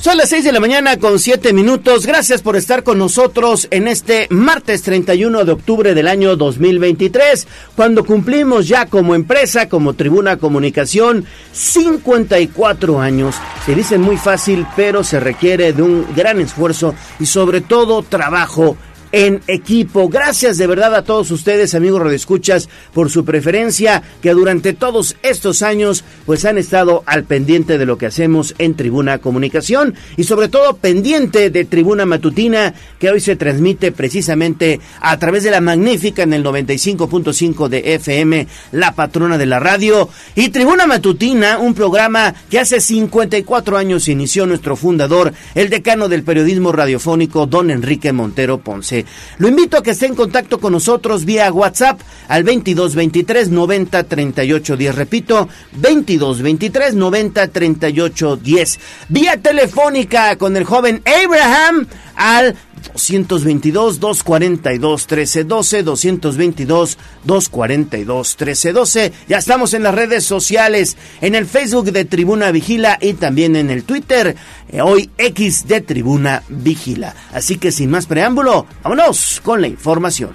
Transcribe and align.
Son 0.00 0.16
las 0.16 0.30
6 0.30 0.44
de 0.44 0.52
la 0.52 0.60
mañana 0.60 0.96
con 0.96 1.18
7 1.18 1.52
minutos. 1.52 2.06
Gracias 2.06 2.40
por 2.40 2.56
estar 2.56 2.82
con 2.82 2.96
nosotros 2.96 3.68
en 3.70 3.86
este 3.86 4.28
martes 4.30 4.80
31 4.82 5.44
de 5.44 5.52
octubre 5.52 5.94
del 5.94 6.08
año 6.08 6.36
2023, 6.36 7.46
cuando 7.76 8.06
cumplimos 8.06 8.66
ya 8.66 8.86
como 8.86 9.14
empresa, 9.14 9.68
como 9.68 9.92
Tribuna 9.92 10.38
Comunicación, 10.38 11.26
54 11.52 12.98
años. 12.98 13.36
Se 13.66 13.74
dice 13.74 13.98
muy 13.98 14.16
fácil, 14.16 14.66
pero 14.74 15.04
se 15.04 15.20
requiere 15.20 15.74
de 15.74 15.82
un 15.82 16.06
gran 16.16 16.40
esfuerzo 16.40 16.94
y 17.18 17.26
sobre 17.26 17.60
todo 17.60 18.02
trabajo 18.02 18.78
en 19.12 19.40
equipo. 19.46 20.08
Gracias 20.08 20.58
de 20.58 20.66
verdad 20.66 20.94
a 20.94 21.04
todos 21.04 21.30
ustedes, 21.30 21.74
amigos 21.74 22.02
redescuchas, 22.02 22.68
por 22.92 23.10
su 23.10 23.24
preferencia, 23.24 24.02
que 24.22 24.30
durante 24.30 24.72
todos 24.72 25.16
estos 25.22 25.62
años 25.62 26.04
pues 26.26 26.44
han 26.44 26.58
estado 26.58 27.02
al 27.06 27.24
pendiente 27.24 27.78
de 27.78 27.86
lo 27.86 27.98
que 27.98 28.06
hacemos 28.06 28.54
en 28.58 28.74
Tribuna 28.74 29.18
Comunicación 29.18 29.94
y 30.16 30.24
sobre 30.24 30.48
todo 30.48 30.76
pendiente 30.76 31.50
de 31.50 31.64
Tribuna 31.64 32.06
Matutina, 32.06 32.74
que 32.98 33.10
hoy 33.10 33.20
se 33.20 33.36
transmite 33.36 33.92
precisamente 33.92 34.80
a 35.00 35.18
través 35.18 35.42
de 35.44 35.50
la 35.50 35.60
magnífica 35.60 36.22
en 36.22 36.32
el 36.32 36.44
95.5 36.44 37.68
de 37.68 37.94
FM, 37.94 38.46
la 38.72 38.94
patrona 38.94 39.38
de 39.38 39.46
la 39.46 39.60
radio, 39.60 40.08
y 40.34 40.48
Tribuna 40.48 40.86
Matutina, 40.86 41.58
un 41.58 41.74
programa 41.74 42.34
que 42.50 42.58
hace 42.58 42.80
54 42.80 43.76
años 43.76 44.08
inició 44.08 44.46
nuestro 44.46 44.76
fundador, 44.76 45.32
el 45.54 45.70
decano 45.70 46.08
del 46.08 46.22
periodismo 46.22 46.72
radiofónico, 46.72 47.46
don 47.46 47.70
Enrique 47.70 48.12
Montero 48.12 48.58
Ponce. 48.58 48.99
Lo 49.38 49.48
invito 49.48 49.76
a 49.76 49.82
que 49.82 49.90
esté 49.90 50.06
en 50.06 50.14
contacto 50.14 50.58
con 50.60 50.72
nosotros 50.72 51.24
vía 51.24 51.52
WhatsApp 51.52 52.00
al 52.28 52.44
22 52.44 52.94
23 52.94 53.48
90 53.50 54.04
38 54.04 54.76
10. 54.76 54.94
Repito, 54.94 55.48
22 55.72 56.42
23 56.42 56.94
90 56.94 57.48
38 57.48 58.36
10. 58.36 58.80
Vía 59.08 59.36
telefónica 59.36 60.36
con 60.36 60.56
el 60.56 60.64
joven 60.64 61.02
Abraham 61.04 61.86
al 62.16 62.56
222 62.82 64.00
242 64.00 65.02
1312 65.02 65.82
222 65.82 66.98
242 67.24 68.36
1312. 68.38 69.12
Ya 69.28 69.38
estamos 69.38 69.74
en 69.74 69.82
las 69.82 69.94
redes 69.94 70.24
sociales, 70.24 70.96
en 71.20 71.34
el 71.34 71.46
Facebook 71.46 71.92
de 71.92 72.04
Tribuna 72.04 72.50
Vigila 72.50 72.98
y 73.00 73.14
también 73.14 73.56
en 73.56 73.70
el 73.70 73.84
Twitter, 73.84 74.36
eh, 74.68 74.80
hoy 74.80 75.10
X 75.18 75.66
de 75.66 75.80
Tribuna 75.80 76.42
Vigila. 76.48 77.14
Así 77.32 77.58
que 77.58 77.72
sin 77.72 77.90
más 77.90 78.06
preámbulo, 78.06 78.66
vámonos 78.82 79.40
con 79.42 79.60
la 79.60 79.68
información. 79.68 80.30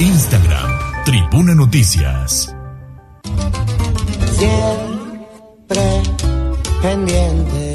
Instagram, 0.00 1.04
Tribuna 1.04 1.54
Noticias. 1.54 2.54
Siempre 4.38 6.02
pendiente 6.80 7.74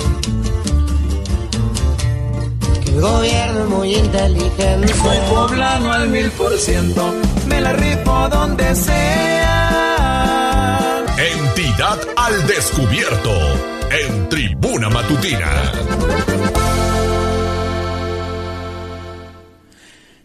el 2.94 3.02
gobierno 3.02 3.60
es 3.60 3.68
muy 3.70 3.96
inteligente. 3.96 4.94
Soy 4.94 5.18
poblano 5.30 5.92
al 5.92 6.10
mil 6.10 6.30
por 6.32 6.58
ciento, 6.58 7.14
me 7.48 7.60
la 7.62 7.74
rifo 7.74 8.30
donde 8.30 8.76
sea. 8.76 10.24
Entidad 11.18 12.00
al 12.16 12.48
descubierto, 12.48 13.32
en 13.90 14.30
Tribuna 14.30 14.90
Matutina. 14.90 15.72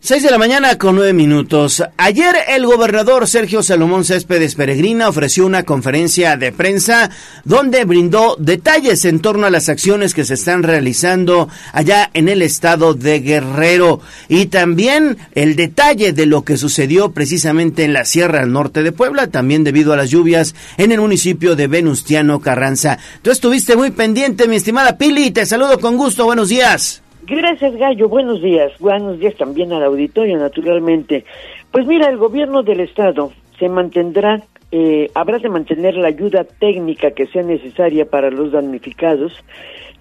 6 0.01 0.23
de 0.23 0.31
la 0.31 0.39
mañana 0.39 0.79
con 0.79 0.95
9 0.95 1.13
minutos. 1.13 1.83
Ayer 1.97 2.37
el 2.51 2.65
gobernador 2.65 3.27
Sergio 3.27 3.65
Salomón 3.65 4.05
Céspedes 4.05 4.55
Peregrina 4.55 5.09
ofreció 5.09 5.45
una 5.45 5.65
conferencia 5.65 6.37
de 6.37 6.53
prensa 6.53 7.11
donde 7.45 7.85
brindó 7.85 8.37
detalles 8.39 9.05
en 9.05 9.19
torno 9.19 9.49
a 9.49 9.51
las 9.51 9.69
acciones 9.69 10.15
que 10.15 10.25
se 10.25 10.35
están 10.35 10.63
realizando 10.63 11.49
allá 11.73 12.11
en 12.15 12.29
el 12.29 12.43
estado 12.43 12.95
de 12.95 13.19
Guerrero 13.19 14.01
y 14.29 14.47
también 14.47 15.19
el 15.35 15.57
detalle 15.57 16.13
de 16.13 16.27
lo 16.27 16.45
que 16.45 16.57
sucedió 16.57 17.11
precisamente 17.11 17.83
en 17.83 17.93
la 17.93 18.05
Sierra 18.05 18.47
Norte 18.47 18.85
de 18.85 18.93
Puebla, 18.93 19.27
también 19.27 19.65
debido 19.65 19.93
a 19.93 19.97
las 19.97 20.11
lluvias 20.11 20.55
en 20.77 20.93
el 20.93 21.01
municipio 21.01 21.57
de 21.57 21.67
Venustiano 21.67 22.41
Carranza. 22.41 22.99
Tú 23.23 23.33
estuviste 23.33 23.75
muy 23.75 23.91
pendiente, 23.91 24.47
mi 24.47 24.57
estimada 24.57 24.97
Pili, 24.97 25.33
te 25.33 25.45
saludo 25.45 25.81
con 25.81 25.97
gusto, 25.97 26.25
buenos 26.25 26.51
días. 26.51 27.03
Gracias, 27.29 27.77
Gallo. 27.77 28.09
Buenos 28.09 28.41
días. 28.41 28.73
Buenos 28.79 29.19
días 29.19 29.35
también 29.37 29.71
al 29.75 29.83
auditorio, 29.83 30.39
naturalmente. 30.39 31.27
Pues 31.71 31.87
mira, 31.87 32.09
el 32.09 32.17
gobierno 32.17 32.63
del 32.63 32.81
Estado 32.81 33.33
se 33.59 33.69
mantendrá, 33.69 34.43
eh, 34.73 35.11
habrá 35.15 35.39
de 35.39 35.51
mantener 35.51 35.95
la 35.95 36.09
ayuda 36.09 36.45
técnica 36.45 37.11
que 37.11 37.27
sea 37.27 37.43
necesaria 37.43 38.07
para 38.07 38.31
los 38.31 38.53
damnificados, 38.53 39.35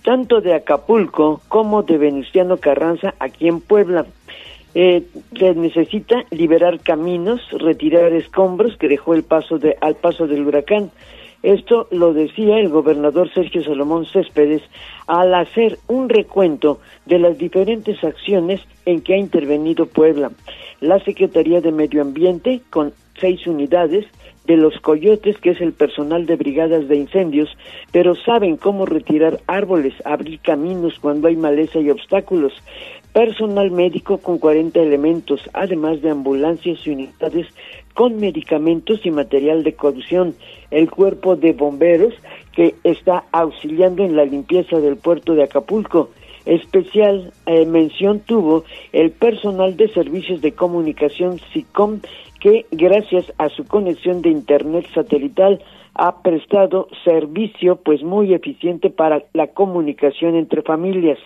tanto 0.03 0.39
de 0.39 0.53
Acapulco 0.53 1.41
como 1.49 1.83
de 1.83 1.97
Venustiano 1.97 2.57
Carranza 2.57 3.13
aquí 3.19 3.49
en 3.49 3.59
Puebla. 3.59 4.05
Eh, 4.73 5.03
se 5.37 5.53
necesita 5.53 6.23
liberar 6.31 6.79
caminos, 6.79 7.41
retirar 7.51 8.13
escombros 8.13 8.77
que 8.77 8.87
dejó 8.87 9.13
el 9.15 9.23
paso 9.23 9.57
de, 9.57 9.75
al 9.81 9.95
paso 9.95 10.27
del 10.27 10.47
huracán. 10.47 10.91
Esto 11.43 11.87
lo 11.91 12.13
decía 12.13 12.59
el 12.59 12.69
gobernador 12.69 13.31
Sergio 13.33 13.63
Salomón 13.63 14.05
Céspedes 14.05 14.61
al 15.05 15.33
hacer 15.33 15.77
un 15.87 16.09
recuento 16.09 16.79
de 17.05 17.19
las 17.19 17.37
diferentes 17.37 18.03
acciones 18.03 18.61
en 18.85 19.01
que 19.01 19.13
ha 19.13 19.17
intervenido 19.17 19.85
Puebla. 19.85 20.31
La 20.81 20.99
Secretaría 20.99 21.61
de 21.61 21.71
Medio 21.71 22.01
Ambiente, 22.01 22.61
con 22.69 22.93
seis 23.19 23.45
unidades, 23.47 24.05
de 24.47 24.57
los 24.57 24.79
coyotes, 24.79 25.37
que 25.39 25.51
es 25.51 25.61
el 25.61 25.73
personal 25.73 26.25
de 26.25 26.37
brigadas 26.37 26.87
de 26.87 26.95
incendios, 26.95 27.49
pero 27.91 28.15
saben 28.15 28.55
cómo 28.55 28.85
retirar 28.85 29.41
árboles, 29.45 29.93
abrir 30.05 30.39
caminos 30.39 30.97
cuando 30.99 31.27
hay 31.27 31.35
maleza 31.35 31.79
y 31.79 31.89
obstáculos. 31.89 32.53
Personal 33.11 33.71
médico 33.71 34.19
con 34.19 34.37
40 34.37 34.79
elementos, 34.79 35.41
además 35.53 36.01
de 36.01 36.11
ambulancias 36.11 36.79
y 36.85 36.91
unidades 36.91 37.47
con 37.97 38.17
medicamentos 38.17 39.03
y 39.07 39.09
material 39.09 39.63
de 39.63 39.73
cocción. 39.73 40.35
El 40.69 40.87
cuerpo 40.87 41.35
de 41.35 41.53
bomberos 41.53 42.13
que 42.53 42.75
está 42.83 43.23
auxiliando 43.31 44.03
en 44.03 44.15
la 44.15 44.23
limpieza 44.23 44.79
del 44.79 44.97
puerto 44.97 45.33
de 45.33 45.41
Acapulco. 45.41 46.11
Especial 46.45 47.33
eh, 47.47 47.65
mención 47.65 48.19
tuvo 48.19 48.65
el 48.93 49.09
personal 49.09 49.75
de 49.77 49.87
servicios 49.89 50.41
de 50.41 50.51
comunicación 50.51 51.39
SICOM 51.51 52.01
que 52.39 52.67
gracias 52.69 53.33
a 53.39 53.49
su 53.49 53.65
conexión 53.65 54.21
de 54.21 54.29
internet 54.29 54.85
satelital 54.93 55.59
ha 55.95 56.21
prestado 56.21 56.89
servicio 57.03 57.77
pues 57.77 58.03
muy 58.03 58.35
eficiente 58.35 58.91
para 58.91 59.23
la 59.33 59.47
comunicación 59.47 60.35
entre 60.35 60.61
familias, 60.61 61.17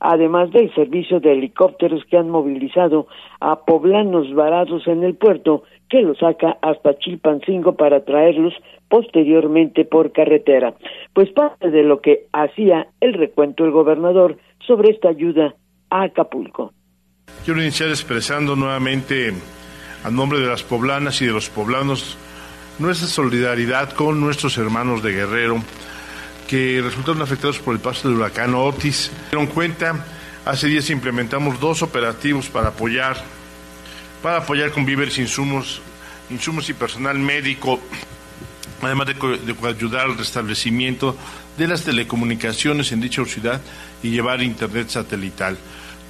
además 0.00 0.50
del 0.50 0.74
servicio 0.74 1.20
de 1.20 1.32
helicópteros 1.32 2.02
que 2.06 2.16
han 2.16 2.30
movilizado 2.30 3.06
a 3.40 3.66
poblanos 3.66 4.32
varados 4.34 4.86
en 4.86 5.04
el 5.04 5.16
puerto 5.16 5.64
que 5.88 6.02
los 6.02 6.18
saca 6.18 6.58
hasta 6.62 6.98
Chilpancingo 6.98 7.76
para 7.76 8.04
traerlos 8.04 8.54
posteriormente 8.88 9.84
por 9.84 10.12
carretera. 10.12 10.74
Pues 11.12 11.30
parte 11.30 11.70
de 11.70 11.82
lo 11.82 12.00
que 12.00 12.26
hacía 12.32 12.88
el 13.00 13.14
recuento 13.14 13.64
el 13.64 13.70
gobernador 13.70 14.38
sobre 14.66 14.90
esta 14.90 15.08
ayuda 15.08 15.54
a 15.90 16.02
Acapulco. 16.02 16.72
Quiero 17.44 17.60
iniciar 17.60 17.88
expresando 17.90 18.56
nuevamente 18.56 19.32
a 20.04 20.10
nombre 20.10 20.38
de 20.38 20.46
las 20.46 20.62
poblanas 20.62 21.20
y 21.22 21.26
de 21.26 21.32
los 21.32 21.48
poblanos 21.48 22.16
nuestra 22.78 23.08
solidaridad 23.08 23.90
con 23.90 24.20
nuestros 24.20 24.58
hermanos 24.58 25.02
de 25.02 25.12
Guerrero 25.12 25.56
que 26.48 26.80
resultaron 26.82 27.22
afectados 27.22 27.58
por 27.58 27.74
el 27.74 27.80
paso 27.80 28.08
del 28.08 28.18
huracán 28.18 28.54
Otis. 28.54 29.10
Dieron 29.30 29.46
cuenta, 29.48 30.04
hace 30.44 30.68
días 30.68 30.90
implementamos 30.90 31.58
dos 31.58 31.82
operativos 31.82 32.48
para 32.48 32.68
apoyar, 32.68 33.16
para 34.22 34.38
apoyar 34.38 34.70
con 34.70 34.84
víveres, 34.84 35.18
insumos, 35.18 35.80
insumos 36.30 36.68
y 36.68 36.74
personal 36.74 37.18
médico, 37.18 37.80
además 38.82 39.06
de, 39.06 39.14
de 39.14 39.68
ayudar 39.68 40.06
al 40.06 40.18
restablecimiento 40.18 41.16
de 41.56 41.68
las 41.68 41.84
telecomunicaciones 41.84 42.92
en 42.92 43.00
dicha 43.00 43.24
ciudad 43.24 43.60
y 44.02 44.10
llevar 44.10 44.42
internet 44.42 44.88
satelital. 44.90 45.56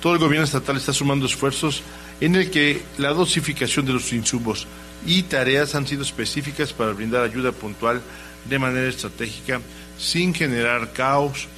Todo 0.00 0.14
el 0.14 0.19
gobierno 0.19 0.44
estatal 0.44 0.76
está 0.76 0.93
sumando 0.93 1.26
esfuerzos 1.26 1.82
en 2.20 2.35
el 2.37 2.50
que 2.50 2.82
la 2.99 3.11
dosificación 3.11 3.87
de 3.87 3.93
los 3.93 4.12
insumos 4.12 4.67
y 5.06 5.23
tareas 5.23 5.75
han 5.75 5.87
sido 5.87 6.02
específicas 6.02 6.73
para 6.73 6.93
brindar 6.93 7.23
ayuda 7.23 7.52
puntual 7.52 8.00
de 8.49 8.59
manera 8.59 8.88
estratégica 8.88 9.61
sin 9.99 10.35
generar 10.35 10.93
caos 10.93 11.49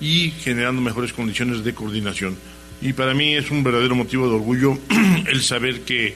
y 0.00 0.30
generando 0.30 0.82
mejores 0.82 1.12
condiciones 1.12 1.64
de 1.64 1.74
coordinación. 1.74 2.36
Y 2.80 2.92
para 2.92 3.14
mí 3.14 3.34
es 3.34 3.50
un 3.50 3.64
verdadero 3.64 3.94
motivo 3.94 4.28
de 4.28 4.34
orgullo 4.34 4.74
el 5.30 5.40
saber 5.40 5.80
que 5.84 6.14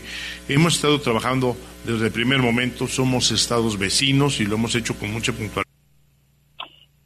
hemos 0.48 0.76
estado 0.76 1.00
trabajando 1.00 1.56
desde 1.84 2.06
el 2.06 2.12
primer 2.12 2.40
momento, 2.40 2.86
somos 2.86 3.30
estados 3.32 3.78
vecinos 3.78 4.40
y 4.40 4.46
lo 4.46 4.56
hemos 4.56 4.74
hecho 4.74 4.98
con 4.98 5.12
mucha 5.12 5.32
puntualidad. 5.32 5.64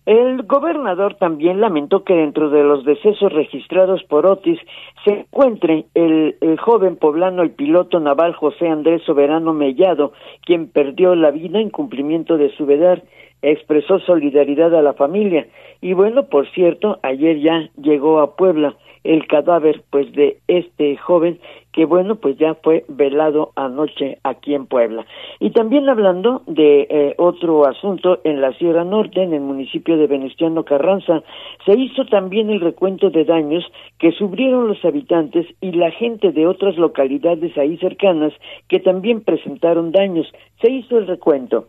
El 0.07 0.43
gobernador 0.43 1.15
también 1.15 1.63
lamentó 1.63 2.05
que 2.05 2.13
dentro 2.13 2.51
de 2.51 2.63
los 2.63 2.85
decesos 2.85 3.33
registrados 3.33 4.03
por 4.05 4.27
Otis 4.27 4.59
se 5.03 5.21
encuentre 5.21 5.87
el, 5.95 6.37
joven 6.61 6.97
poblano, 6.97 7.43
el 7.43 7.53
piloto 7.53 8.01
naval 8.01 8.35
José 8.35 8.69
Andrés 8.69 9.03
Soberano 9.07 9.55
Mellado, 9.55 10.13
quien 10.45 10.69
perdió 10.69 11.15
la 11.15 11.31
vida 11.31 11.59
en 11.59 11.71
cumplimiento 11.71 12.37
de 12.37 12.55
su 12.55 12.67
vedar 12.67 13.03
expresó 13.41 13.99
solidaridad 14.01 14.75
a 14.75 14.83
la 14.83 14.93
familia. 14.93 15.47
Y 15.81 15.95
bueno, 15.95 16.27
por 16.27 16.51
cierto, 16.51 16.99
ayer 17.03 17.41
ya 17.41 17.71
llegó 17.81 18.21
a 18.21 18.37
Puebla 18.37 18.77
el 19.05 19.27
cadáver 19.27 19.83
pues 19.91 20.11
de 20.13 20.39
este 20.49 20.97
joven 20.97 21.39
que 21.73 21.85
bueno 21.85 22.17
pues 22.17 22.39
ya 22.39 22.55
fue 22.55 22.85
velado 22.89 23.53
anoche 23.57 24.19
aquí 24.23 24.55
en 24.55 24.67
Puebla. 24.67 25.07
Y 25.41 25.51
también 25.51 25.89
hablando 25.89 26.43
de 26.47 26.87
eh, 26.89 27.15
otro 27.19 27.67
asunto 27.67 28.21
en 28.25 28.41
la 28.41 28.53
Sierra 28.55 28.85
Norte 28.85 29.23
en 29.23 29.35
el 29.35 29.41
municipio 29.41 29.97
de 29.97 30.07
Venustiano 30.07 30.65
Carranza 30.65 31.23
se 31.67 31.79
hizo 31.79 32.07
también 32.07 32.51
el 32.51 32.61
recuento 32.61 33.11
de 33.11 33.25
daños 33.25 33.65
que 33.99 34.13
sufrieron 34.13 34.69
los 34.69 34.85
habitantes 34.85 35.47
y 35.61 35.73
la 35.73 35.91
gente 35.91 36.33
de 36.33 36.47
otras 36.47 36.77
localidades 36.77 37.57
ahí 37.59 37.77
cercanas 37.79 38.33
que 38.69 38.81
también 38.81 39.23
presentaron 39.23 39.93
daños. 39.93 40.27
Se 40.63 40.71
hizo 40.71 40.99
el 40.99 41.07
recuento 41.07 41.67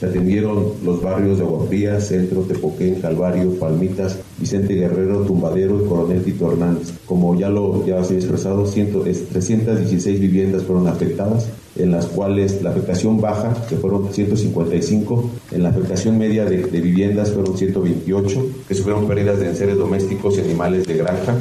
se 0.00 0.06
atendieron 0.06 0.72
los 0.82 1.02
barrios 1.02 1.36
de 1.36 1.44
Aguafría, 1.44 2.00
Centro, 2.00 2.40
Tepoquén, 2.40 3.02
Calvario, 3.02 3.58
Palmitas, 3.58 4.18
Vicente 4.38 4.72
Guerrero, 4.72 5.26
Tumbadero 5.26 5.78
y 5.78 5.86
Coronel 5.86 6.24
Tito 6.24 6.50
Hernández. 6.50 6.94
Como 7.04 7.38
ya 7.38 7.50
lo 7.50 7.84
ya 7.84 8.02
se 8.02 8.14
ha 8.14 8.16
expresado, 8.16 8.64
316 8.64 10.18
viviendas 10.18 10.62
fueron 10.62 10.88
afectadas, 10.88 11.50
en 11.76 11.92
las 11.92 12.06
cuales 12.06 12.62
la 12.62 12.70
afectación 12.70 13.20
baja, 13.20 13.54
que 13.68 13.76
fueron 13.76 14.10
155, 14.10 15.30
en 15.52 15.62
la 15.62 15.68
afectación 15.68 16.16
media 16.16 16.46
de, 16.46 16.56
viviendas 16.80 17.32
fueron 17.32 17.58
128, 17.58 18.46
que 18.68 18.74
sufrieron 18.74 19.06
pérdidas 19.06 19.38
de 19.38 19.50
enseres 19.50 19.76
domésticos 19.76 20.38
y 20.38 20.40
animales 20.40 20.86
de 20.86 20.96
granja, 20.96 21.36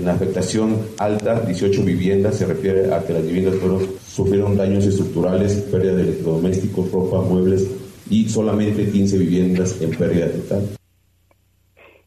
en 0.00 0.06
la 0.06 0.12
afectación 0.12 0.76
alta, 0.98 1.40
18 1.40 1.84
viviendas, 1.84 2.38
se 2.38 2.46
refiere 2.46 2.92
a 2.92 3.04
que 3.06 3.12
las 3.12 3.26
viviendas 3.26 3.56
fueron, 3.56 3.80
sufrieron 4.00 4.56
daños 4.56 4.86
estructurales, 4.86 5.68
pérdida 5.70 5.94
de 5.94 6.02
electrodomésticos, 6.02 6.90
ropa, 6.90 7.20
muebles 7.20 7.70
y 8.08 8.28
solamente 8.28 8.90
15 8.90 9.18
viviendas 9.18 9.80
en 9.82 9.90
pérdida 9.90 10.26
total. 10.32 10.62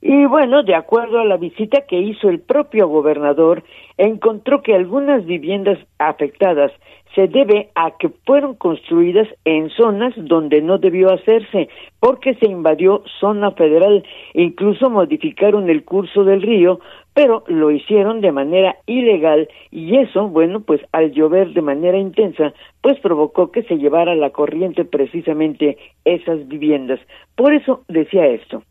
Y 0.01 0.25
bueno, 0.25 0.63
de 0.63 0.75
acuerdo 0.75 1.19
a 1.19 1.25
la 1.25 1.37
visita 1.37 1.81
que 1.87 1.99
hizo 1.99 2.29
el 2.29 2.39
propio 2.39 2.87
gobernador, 2.87 3.63
encontró 3.97 4.61
que 4.61 4.73
algunas 4.73 5.25
viviendas 5.25 5.77
afectadas 5.97 6.71
se 7.15 7.27
debe 7.27 7.69
a 7.75 7.91
que 7.97 8.09
fueron 8.25 8.55
construidas 8.55 9.27
en 9.45 9.69
zonas 9.69 10.13
donde 10.17 10.61
no 10.61 10.77
debió 10.77 11.13
hacerse, 11.13 11.69
porque 11.99 12.33
se 12.35 12.47
invadió 12.47 13.03
zona 13.19 13.51
federal, 13.51 14.03
incluso 14.33 14.89
modificaron 14.89 15.69
el 15.69 15.85
curso 15.85 16.23
del 16.23 16.41
río, 16.41 16.79
pero 17.13 17.43
lo 17.47 17.71
hicieron 17.71 18.21
de 18.21 18.31
manera 18.31 18.77
ilegal 18.85 19.47
y 19.71 19.97
eso, 19.97 20.27
bueno, 20.27 20.61
pues 20.61 20.81
al 20.91 21.11
llover 21.11 21.53
de 21.53 21.61
manera 21.61 21.97
intensa, 21.97 22.53
pues 22.81 22.99
provocó 22.99 23.51
que 23.51 23.63
se 23.63 23.75
llevara 23.75 24.15
la 24.15 24.31
corriente 24.31 24.83
precisamente 24.85 25.77
esas 26.05 26.47
viviendas. 26.47 26.99
Por 27.35 27.53
eso 27.53 27.83
decía 27.87 28.25
esto. 28.27 28.63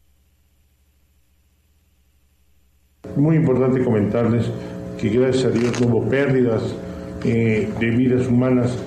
Muy 3.17 3.37
importante 3.37 3.85
comentarles 3.85 4.51
que 5.01 5.09
gracias 5.09 5.47
a 5.47 5.51
Dios 5.51 5.81
hubo 5.81 6.09
pérdidas 6.09 6.77
eh, 7.25 7.69
de 7.79 7.91
vidas 7.91 8.27
humanas 8.29 8.79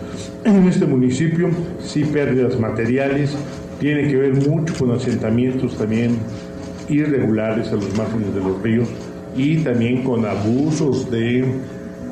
en 0.45 0.67
este 0.67 0.85
municipio, 0.85 1.49
sí 1.79 2.03
pérdidas 2.05 2.59
materiales, 2.59 3.37
tiene 3.79 4.07
que 4.07 4.15
ver 4.15 4.33
mucho 4.33 4.73
con 4.77 4.91
asentamientos 4.91 5.77
también 5.77 6.17
irregulares 6.87 7.71
a 7.71 7.75
los 7.75 7.97
márgenes 7.97 8.33
de 8.33 8.41
los 8.41 8.61
ríos 8.61 9.14
y 9.35 9.57
también 9.57 10.03
con 10.03 10.25
abusos 10.25 11.09
de 11.11 11.45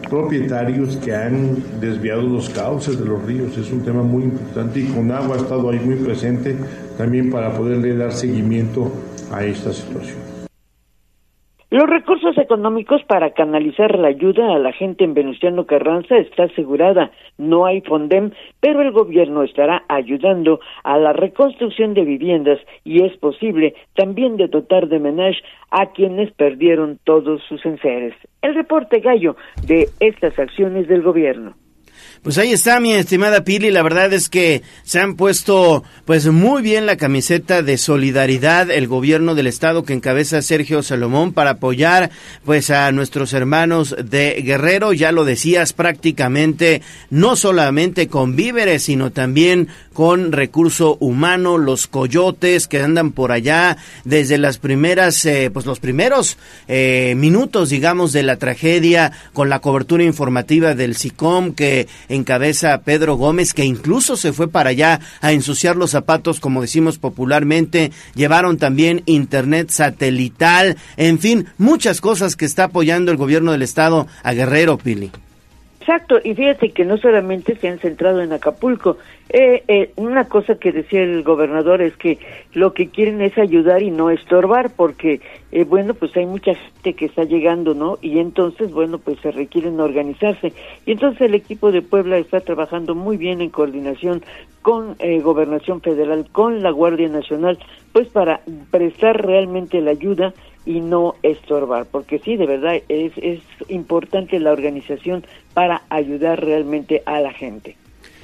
propietarios 0.09 0.97
que 0.97 1.15
han 1.15 1.63
desviado 1.79 2.21
los 2.21 2.49
cauces 2.49 2.99
de 2.99 3.05
los 3.05 3.23
ríos. 3.23 3.57
Es 3.57 3.71
un 3.71 3.81
tema 3.81 4.03
muy 4.03 4.23
importante 4.23 4.81
y 4.81 4.83
con 4.85 5.11
agua 5.11 5.35
ha 5.35 5.39
estado 5.39 5.69
ahí 5.69 5.79
muy 5.79 5.95
presente 5.95 6.55
también 6.97 7.31
para 7.31 7.55
poderle 7.55 7.95
dar 7.95 8.11
seguimiento 8.11 8.91
a 9.31 9.43
esta 9.43 9.73
situación. 9.73 10.22
Los 11.73 11.89
recursos 11.89 12.37
económicos 12.37 13.01
para 13.05 13.31
canalizar 13.31 13.97
la 13.97 14.09
ayuda 14.09 14.53
a 14.53 14.59
la 14.59 14.73
gente 14.73 15.03
en 15.03 15.15
Venustiano 15.15 15.65
Carranza 15.65 16.17
está 16.17 16.43
asegurada. 16.43 17.09
No 17.39 17.65
hay 17.65 17.81
Fondem, 17.81 18.29
pero 18.59 18.83
el 18.83 18.91
gobierno 18.91 19.41
estará 19.41 19.83
ayudando 19.89 20.59
a 20.83 20.99
la 20.99 21.13
reconstrucción 21.13 21.95
de 21.95 22.05
viviendas 22.05 22.59
y 22.83 23.03
es 23.03 23.17
posible 23.17 23.73
también 23.95 24.37
de 24.37 24.49
dotar 24.49 24.87
de 24.87 24.99
menage 24.99 25.41
a 25.71 25.87
quienes 25.87 26.31
perdieron 26.33 26.99
todos 27.05 27.41
sus 27.49 27.65
enseres. 27.65 28.13
El 28.43 28.53
reporte 28.53 28.99
gallo 28.99 29.35
de 29.65 29.89
estas 29.99 30.37
acciones 30.37 30.87
del 30.87 31.01
gobierno. 31.01 31.55
Pues 32.23 32.37
ahí 32.37 32.53
está 32.53 32.79
mi 32.79 32.93
estimada 32.93 33.43
Pili, 33.43 33.69
la 33.69 33.83
verdad 33.83 34.13
es 34.13 34.29
que 34.29 34.61
se 34.83 35.01
han 35.01 35.15
puesto 35.15 35.83
pues 36.05 36.25
muy 36.27 36.61
bien 36.61 36.85
la 36.85 36.95
camiseta 36.95 37.61
de 37.63 37.77
solidaridad 37.77 38.71
el 38.71 38.87
gobierno 38.87 39.35
del 39.35 39.47
estado 39.47 39.83
que 39.83 39.91
encabeza 39.91 40.41
Sergio 40.41 40.83
Salomón 40.83 41.33
para 41.33 41.49
apoyar 41.49 42.11
pues 42.45 42.69
a 42.69 42.89
nuestros 42.93 43.33
hermanos 43.33 43.93
de 44.01 44.41
Guerrero, 44.41 44.93
ya 44.93 45.11
lo 45.11 45.25
decías 45.25 45.73
prácticamente 45.73 46.81
no 47.09 47.35
solamente 47.35 48.07
con 48.07 48.37
víveres, 48.37 48.83
sino 48.83 49.11
también 49.11 49.67
con 49.91 50.31
recurso 50.31 50.95
humano, 51.01 51.57
los 51.57 51.87
coyotes 51.87 52.69
que 52.69 52.81
andan 52.81 53.11
por 53.11 53.33
allá 53.33 53.75
desde 54.05 54.37
las 54.37 54.59
primeras 54.59 55.25
eh, 55.25 55.51
pues 55.53 55.65
los 55.65 55.81
primeros 55.81 56.37
eh, 56.69 57.15
minutos 57.17 57.67
digamos 57.67 58.13
de 58.13 58.23
la 58.23 58.37
tragedia 58.37 59.11
con 59.33 59.49
la 59.49 59.59
cobertura 59.59 60.05
informativa 60.05 60.73
del 60.73 60.95
SICOM 60.95 61.53
que 61.53 61.89
encabeza 62.15 62.81
Pedro 62.83 63.15
Gómez, 63.15 63.53
que 63.53 63.65
incluso 63.65 64.17
se 64.17 64.33
fue 64.33 64.47
para 64.47 64.71
allá 64.71 64.99
a 65.21 65.31
ensuciar 65.31 65.75
los 65.75 65.91
zapatos, 65.91 66.39
como 66.39 66.61
decimos 66.61 66.97
popularmente. 66.97 67.91
Llevaron 68.15 68.57
también 68.57 69.03
internet 69.05 69.69
satelital, 69.69 70.77
en 70.97 71.19
fin, 71.19 71.47
muchas 71.57 72.01
cosas 72.01 72.35
que 72.35 72.45
está 72.45 72.65
apoyando 72.65 73.11
el 73.11 73.17
gobierno 73.17 73.51
del 73.51 73.61
estado 73.61 74.07
a 74.23 74.33
Guerrero, 74.33 74.77
Pili. 74.77 75.11
Exacto, 75.83 76.17
y 76.23 76.33
fíjate 76.33 76.69
que 76.69 76.85
no 76.85 76.95
solamente 76.95 77.57
se 77.57 77.67
han 77.67 77.77
centrado 77.77 78.21
en 78.21 78.31
Acapulco. 78.31 78.95
Eh, 79.27 79.63
eh, 79.67 79.91
una 79.97 80.29
cosa 80.29 80.55
que 80.55 80.71
decía 80.71 81.03
el 81.03 81.23
gobernador 81.23 81.81
es 81.81 81.97
que 81.97 82.19
lo 82.53 82.73
que 82.73 82.87
quieren 82.87 83.21
es 83.21 83.37
ayudar 83.37 83.83
y 83.83 83.91
no 83.91 84.09
estorbar, 84.09 84.71
porque, 84.77 85.19
eh, 85.51 85.65
bueno, 85.65 85.93
pues 85.93 86.15
hay 86.15 86.25
mucha 86.25 86.55
gente 86.55 86.93
que 86.93 87.07
está 87.07 87.25
llegando, 87.25 87.73
¿no? 87.73 87.97
Y 88.01 88.19
entonces, 88.19 88.71
bueno, 88.71 88.97
pues 88.97 89.19
se 89.19 89.31
requieren 89.31 89.81
organizarse. 89.81 90.53
Y 90.85 90.93
entonces 90.93 91.19
el 91.19 91.35
equipo 91.35 91.73
de 91.73 91.81
Puebla 91.81 92.17
está 92.17 92.39
trabajando 92.39 92.95
muy 92.95 93.17
bien 93.17 93.41
en 93.41 93.49
coordinación 93.49 94.23
con 94.61 94.95
eh, 94.99 95.19
Gobernación 95.19 95.81
Federal, 95.81 96.27
con 96.31 96.63
la 96.63 96.71
Guardia 96.71 97.09
Nacional, 97.09 97.59
pues 97.91 98.07
para 98.07 98.39
prestar 98.71 99.25
realmente 99.25 99.81
la 99.81 99.91
ayuda 99.91 100.33
y 100.65 100.79
no 100.81 101.15
estorbar, 101.23 101.85
porque 101.85 102.19
sí, 102.19 102.37
de 102.37 102.45
verdad 102.45 102.75
es, 102.87 103.13
es 103.17 103.39
importante 103.67 104.39
la 104.39 104.51
organización 104.51 105.25
para 105.53 105.83
ayudar 105.89 106.43
realmente 106.43 107.03
a 107.05 107.19
la 107.19 107.33
gente. 107.33 107.75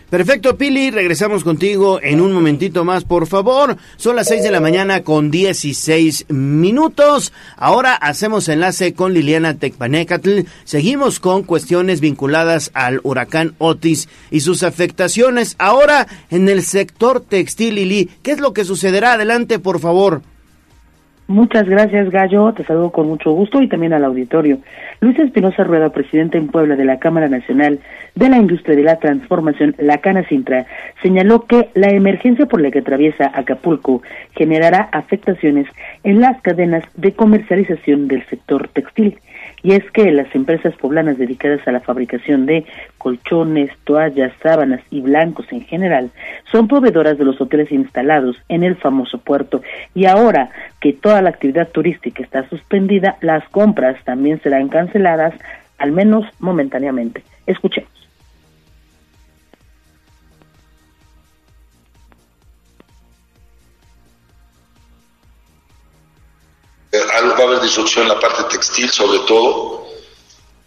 Perfecto, 0.09 0.57
Pili, 0.57 0.89
regresamos 0.89 1.43
contigo 1.43 1.99
en 2.01 2.19
un 2.19 2.31
momentito 2.31 2.83
más, 2.83 3.03
por 3.03 3.27
favor. 3.27 3.77
Son 3.95 4.15
las 4.15 4.27
6 4.29 4.41
de 4.41 4.49
la 4.49 4.59
mañana 4.59 5.03
con 5.03 5.29
16 5.29 6.25
minutos. 6.29 7.31
Ahora 7.57 7.93
hacemos 7.93 8.49
enlace 8.49 8.95
con 8.95 9.13
Liliana 9.13 9.59
Tecpanecatl. 9.59 10.39
Seguimos 10.63 11.19
con 11.19 11.43
cuestiones 11.43 12.01
vinculadas 12.01 12.71
al 12.73 13.01
huracán 13.03 13.53
Otis 13.59 14.09
y 14.31 14.39
sus 14.39 14.63
afectaciones. 14.63 15.55
Ahora 15.59 16.07
en 16.31 16.49
el 16.49 16.63
sector 16.63 17.21
textil, 17.21 17.75
Lili, 17.75 18.09
¿qué 18.23 18.31
es 18.31 18.39
lo 18.39 18.51
que 18.51 18.65
sucederá? 18.65 19.13
Adelante, 19.13 19.59
por 19.59 19.79
favor. 19.79 20.23
Muchas 21.29 21.69
gracias, 21.69 22.09
Gallo. 22.09 22.53
Te 22.53 22.63
saludo 22.63 22.89
con 22.89 23.07
mucho 23.07 23.31
gusto 23.33 23.61
y 23.61 23.67
también 23.67 23.93
al 23.93 24.03
auditorio. 24.03 24.57
Luis 24.99 25.19
Espinosa 25.19 25.63
Rueda, 25.63 25.91
presidente 25.91 26.39
en 26.39 26.47
Puebla 26.47 26.75
de 26.75 26.85
la 26.85 26.97
Cámara 26.97 27.29
Nacional 27.29 27.79
de 28.15 28.29
la 28.29 28.37
Industria 28.37 28.75
de 28.75 28.81
la 28.81 28.97
Transformación, 28.97 29.75
la 29.77 29.99
Cana 29.99 30.27
Sintra, 30.27 30.65
señaló 31.03 31.45
que 31.45 31.69
la 31.75 31.91
emergencia 31.91 32.47
por 32.47 32.61
la 32.61 32.71
que 32.71 32.79
atraviesa 32.79 33.31
Acapulco 33.31 34.01
generará 34.35 34.89
afectaciones 34.91 35.67
en 36.03 36.19
las 36.19 36.41
cadenas 36.41 36.83
de 36.95 37.11
comercialización 37.11 38.07
del 38.07 38.25
sector 38.25 38.67
textil 38.69 39.19
y 39.63 39.73
es 39.73 39.89
que 39.91 40.11
las 40.11 40.33
empresas 40.35 40.73
poblanas 40.75 41.17
dedicadas 41.17 41.67
a 41.67 41.71
la 41.71 41.79
fabricación 41.79 42.45
de 42.45 42.65
colchones, 42.97 43.71
toallas, 43.83 44.31
sábanas 44.41 44.81
y 44.89 45.01
blancos 45.01 45.45
en 45.51 45.61
general 45.61 46.11
son 46.51 46.67
proveedoras 46.67 47.17
de 47.17 47.25
los 47.25 47.39
hoteles 47.41 47.71
instalados 47.71 48.37
en 48.47 48.63
el 48.63 48.75
famoso 48.75 49.17
puerto 49.19 49.61
y 49.93 50.05
ahora 50.05 50.49
que 50.79 50.93
toda 50.93 51.21
la 51.21 51.29
actividad 51.29 51.69
turística 51.69 52.23
está 52.23 52.47
suspendida, 52.49 53.17
las 53.21 53.47
compras 53.49 53.97
también 54.05 54.41
serán 54.41 54.69
canceladas, 54.69 55.33
al 55.77 55.91
menos 55.91 56.25
momentáneamente. 56.39 57.23
Escuchemos. 57.45 57.98
Va 67.05 67.39
a 67.39 67.47
haber 67.47 67.61
disrupción 67.61 68.03
en 68.03 68.09
la 68.09 68.19
parte 68.19 68.43
textil 68.43 68.89
sobre 68.91 69.19
todo, 69.19 69.87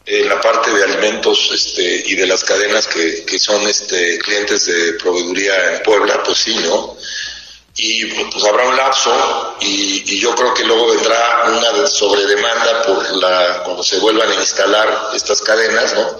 en 0.04 0.28
la 0.28 0.40
parte 0.40 0.70
de 0.72 0.84
alimentos 0.84 1.50
este, 1.52 2.02
y 2.06 2.14
de 2.14 2.26
las 2.26 2.42
cadenas 2.42 2.86
que, 2.88 3.24
que 3.24 3.38
son 3.38 3.62
este, 3.68 4.18
clientes 4.18 4.66
de 4.66 4.94
proveeduría 4.94 5.76
en 5.76 5.82
Puebla, 5.82 6.22
pues 6.22 6.38
sí, 6.38 6.56
¿no? 6.56 6.96
Y 7.76 8.04
pues 8.04 8.44
habrá 8.44 8.68
un 8.68 8.76
lapso 8.76 9.56
y, 9.60 10.02
y 10.06 10.20
yo 10.20 10.34
creo 10.34 10.52
que 10.52 10.64
luego 10.64 10.88
vendrá 10.88 11.44
una 11.46 11.86
sobredemanda 11.86 12.82
por 12.82 13.16
la, 13.16 13.62
cuando 13.64 13.82
se 13.82 13.98
vuelvan 13.98 14.30
a 14.30 14.34
instalar 14.34 15.10
estas 15.14 15.40
cadenas, 15.40 15.94
¿no? 15.94 16.18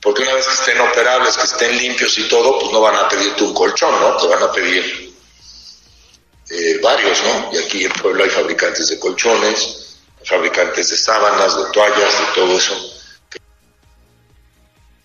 Porque 0.00 0.22
una 0.22 0.34
vez 0.34 0.46
que 0.46 0.54
estén 0.54 0.80
operables, 0.80 1.36
que 1.36 1.44
estén 1.44 1.76
limpios 1.76 2.18
y 2.18 2.26
todo, 2.26 2.58
pues 2.58 2.72
no 2.72 2.80
van 2.80 2.96
a 2.96 3.08
pedirte 3.08 3.44
un 3.44 3.54
colchón, 3.54 4.00
¿no? 4.00 4.16
Te 4.16 4.26
van 4.26 4.42
a 4.42 4.50
pedir 4.50 5.09
eh, 6.50 6.80
varios, 6.82 7.22
¿no? 7.24 7.50
Y 7.52 7.64
aquí 7.64 7.84
en 7.84 7.92
Puebla 7.92 8.24
hay 8.24 8.30
fabricantes 8.30 8.88
de 8.88 8.98
colchones, 8.98 10.00
fabricantes 10.24 10.90
de 10.90 10.96
sábanas, 10.96 11.56
de 11.56 11.72
toallas, 11.72 12.18
de 12.18 12.34
todo 12.34 12.56
eso. 12.56 13.00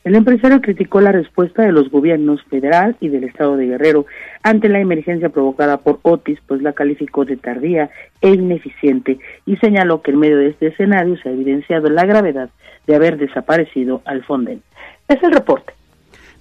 El 0.03 0.13
empresario 0.13 0.61
criticó 0.61 1.01
la 1.01 1.11
respuesta 1.11 1.63
de 1.63 1.71
los 1.71 1.89
gobiernos 1.89 2.39
federal 2.43 2.95
y 2.99 3.09
del 3.09 3.23
estado 3.23 3.57
de 3.57 3.65
Guerrero 3.65 4.05
ante 4.43 4.69
la 4.69 4.79
emergencia 4.79 5.29
provocada 5.29 5.77
por 5.77 5.99
Otis, 6.03 6.37
pues 6.45 6.61
la 6.61 6.73
calificó 6.73 7.25
de 7.25 7.37
tardía 7.37 7.89
e 8.21 8.29
ineficiente 8.29 9.17
y 9.47 9.57
señaló 9.57 10.03
que 10.03 10.11
en 10.11 10.19
medio 10.19 10.37
de 10.37 10.49
este 10.49 10.67
escenario 10.67 11.17
se 11.17 11.29
ha 11.29 11.31
evidenciado 11.31 11.89
la 11.89 12.05
gravedad 12.05 12.49
de 12.85 12.95
haber 12.95 13.17
desaparecido 13.17 14.03
al 14.05 14.23
Fonden. 14.23 14.61
Es 15.07 15.21
el 15.23 15.31
reporte. 15.31 15.75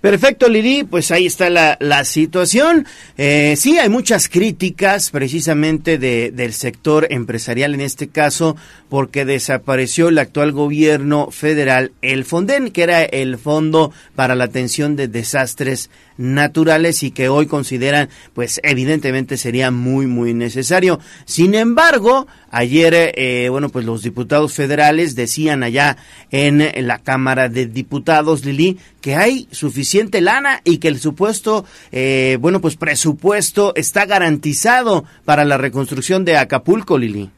Perfecto, 0.04 0.50
Lili, 0.50 0.84
pues 0.84 1.10
ahí 1.10 1.24
está 1.24 1.48
la, 1.48 1.78
la 1.80 2.04
situación. 2.04 2.86
Eh, 3.16 3.54
sí, 3.56 3.78
hay 3.78 3.88
muchas 3.88 4.28
críticas 4.28 5.08
precisamente 5.08 5.96
de, 5.96 6.30
del 6.30 6.52
sector 6.52 7.06
empresarial 7.08 7.72
en 7.72 7.80
este 7.80 8.08
caso, 8.08 8.54
porque 8.90 9.24
desapareció 9.24 10.08
el 10.08 10.18
actual 10.18 10.52
gobierno 10.52 11.30
federal, 11.30 11.92
el 12.02 12.26
FONDEN, 12.26 12.70
que 12.70 12.82
era 12.82 13.02
el 13.02 13.38
Fondo 13.38 13.92
para 14.14 14.34
la 14.34 14.44
Atención 14.44 14.94
de 14.94 15.08
Desastres 15.08 15.88
Naturales 16.18 17.02
y 17.02 17.10
que 17.10 17.30
hoy 17.30 17.46
consideran, 17.46 18.10
pues 18.34 18.60
evidentemente 18.62 19.38
sería 19.38 19.70
muy, 19.70 20.06
muy 20.06 20.34
necesario. 20.34 21.00
Sin 21.24 21.54
embargo, 21.54 22.26
ayer, 22.54 23.12
eh, 23.16 23.48
bueno, 23.50 23.68
pues 23.68 23.84
los 23.84 24.02
diputados 24.02 24.54
federales 24.54 25.14
decían 25.14 25.62
allá 25.62 25.96
en, 26.30 26.62
la 26.86 26.98
Cámara 26.98 27.48
de 27.48 27.66
Diputados, 27.66 28.44
Lili, 28.44 28.78
que 29.00 29.16
hay 29.16 29.48
suficiente 29.50 30.20
lana 30.20 30.60
y 30.64 30.78
que 30.78 30.88
el 30.88 30.98
supuesto, 30.98 31.64
eh, 31.92 32.38
bueno, 32.40 32.60
pues 32.60 32.76
presupuesto 32.76 33.74
está 33.74 34.06
garantizado 34.06 35.04
para 35.24 35.44
la 35.44 35.58
reconstrucción 35.58 36.24
de 36.24 36.36
Acapulco, 36.36 36.96
Lili. 36.96 37.30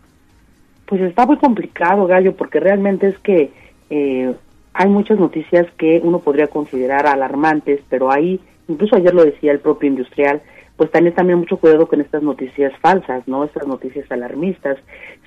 Pues 0.86 1.00
está 1.00 1.26
muy 1.26 1.38
complicado, 1.38 2.06
Gallo, 2.06 2.36
porque 2.36 2.60
realmente 2.60 3.08
es 3.08 3.18
que 3.18 3.50
eh, 3.90 4.34
hay 4.72 4.88
muchas 4.88 5.18
noticias 5.18 5.66
que 5.78 6.00
uno 6.04 6.20
podría 6.20 6.48
considerar 6.48 7.06
alarmantes, 7.06 7.80
pero 7.88 8.12
ahí, 8.12 8.38
incluso 8.68 8.96
ayer 8.96 9.14
lo 9.14 9.24
decía 9.24 9.52
el 9.52 9.60
propio 9.60 9.88
industrial, 9.88 10.42
pues 10.76 10.90
también 10.90 11.14
también 11.14 11.38
mucho 11.38 11.56
cuidado 11.56 11.88
con 11.88 12.00
estas 12.00 12.22
noticias 12.22 12.72
falsas, 12.80 13.26
¿no? 13.26 13.44
Estas 13.44 13.66
noticias 13.66 14.10
alarmistas. 14.12 14.76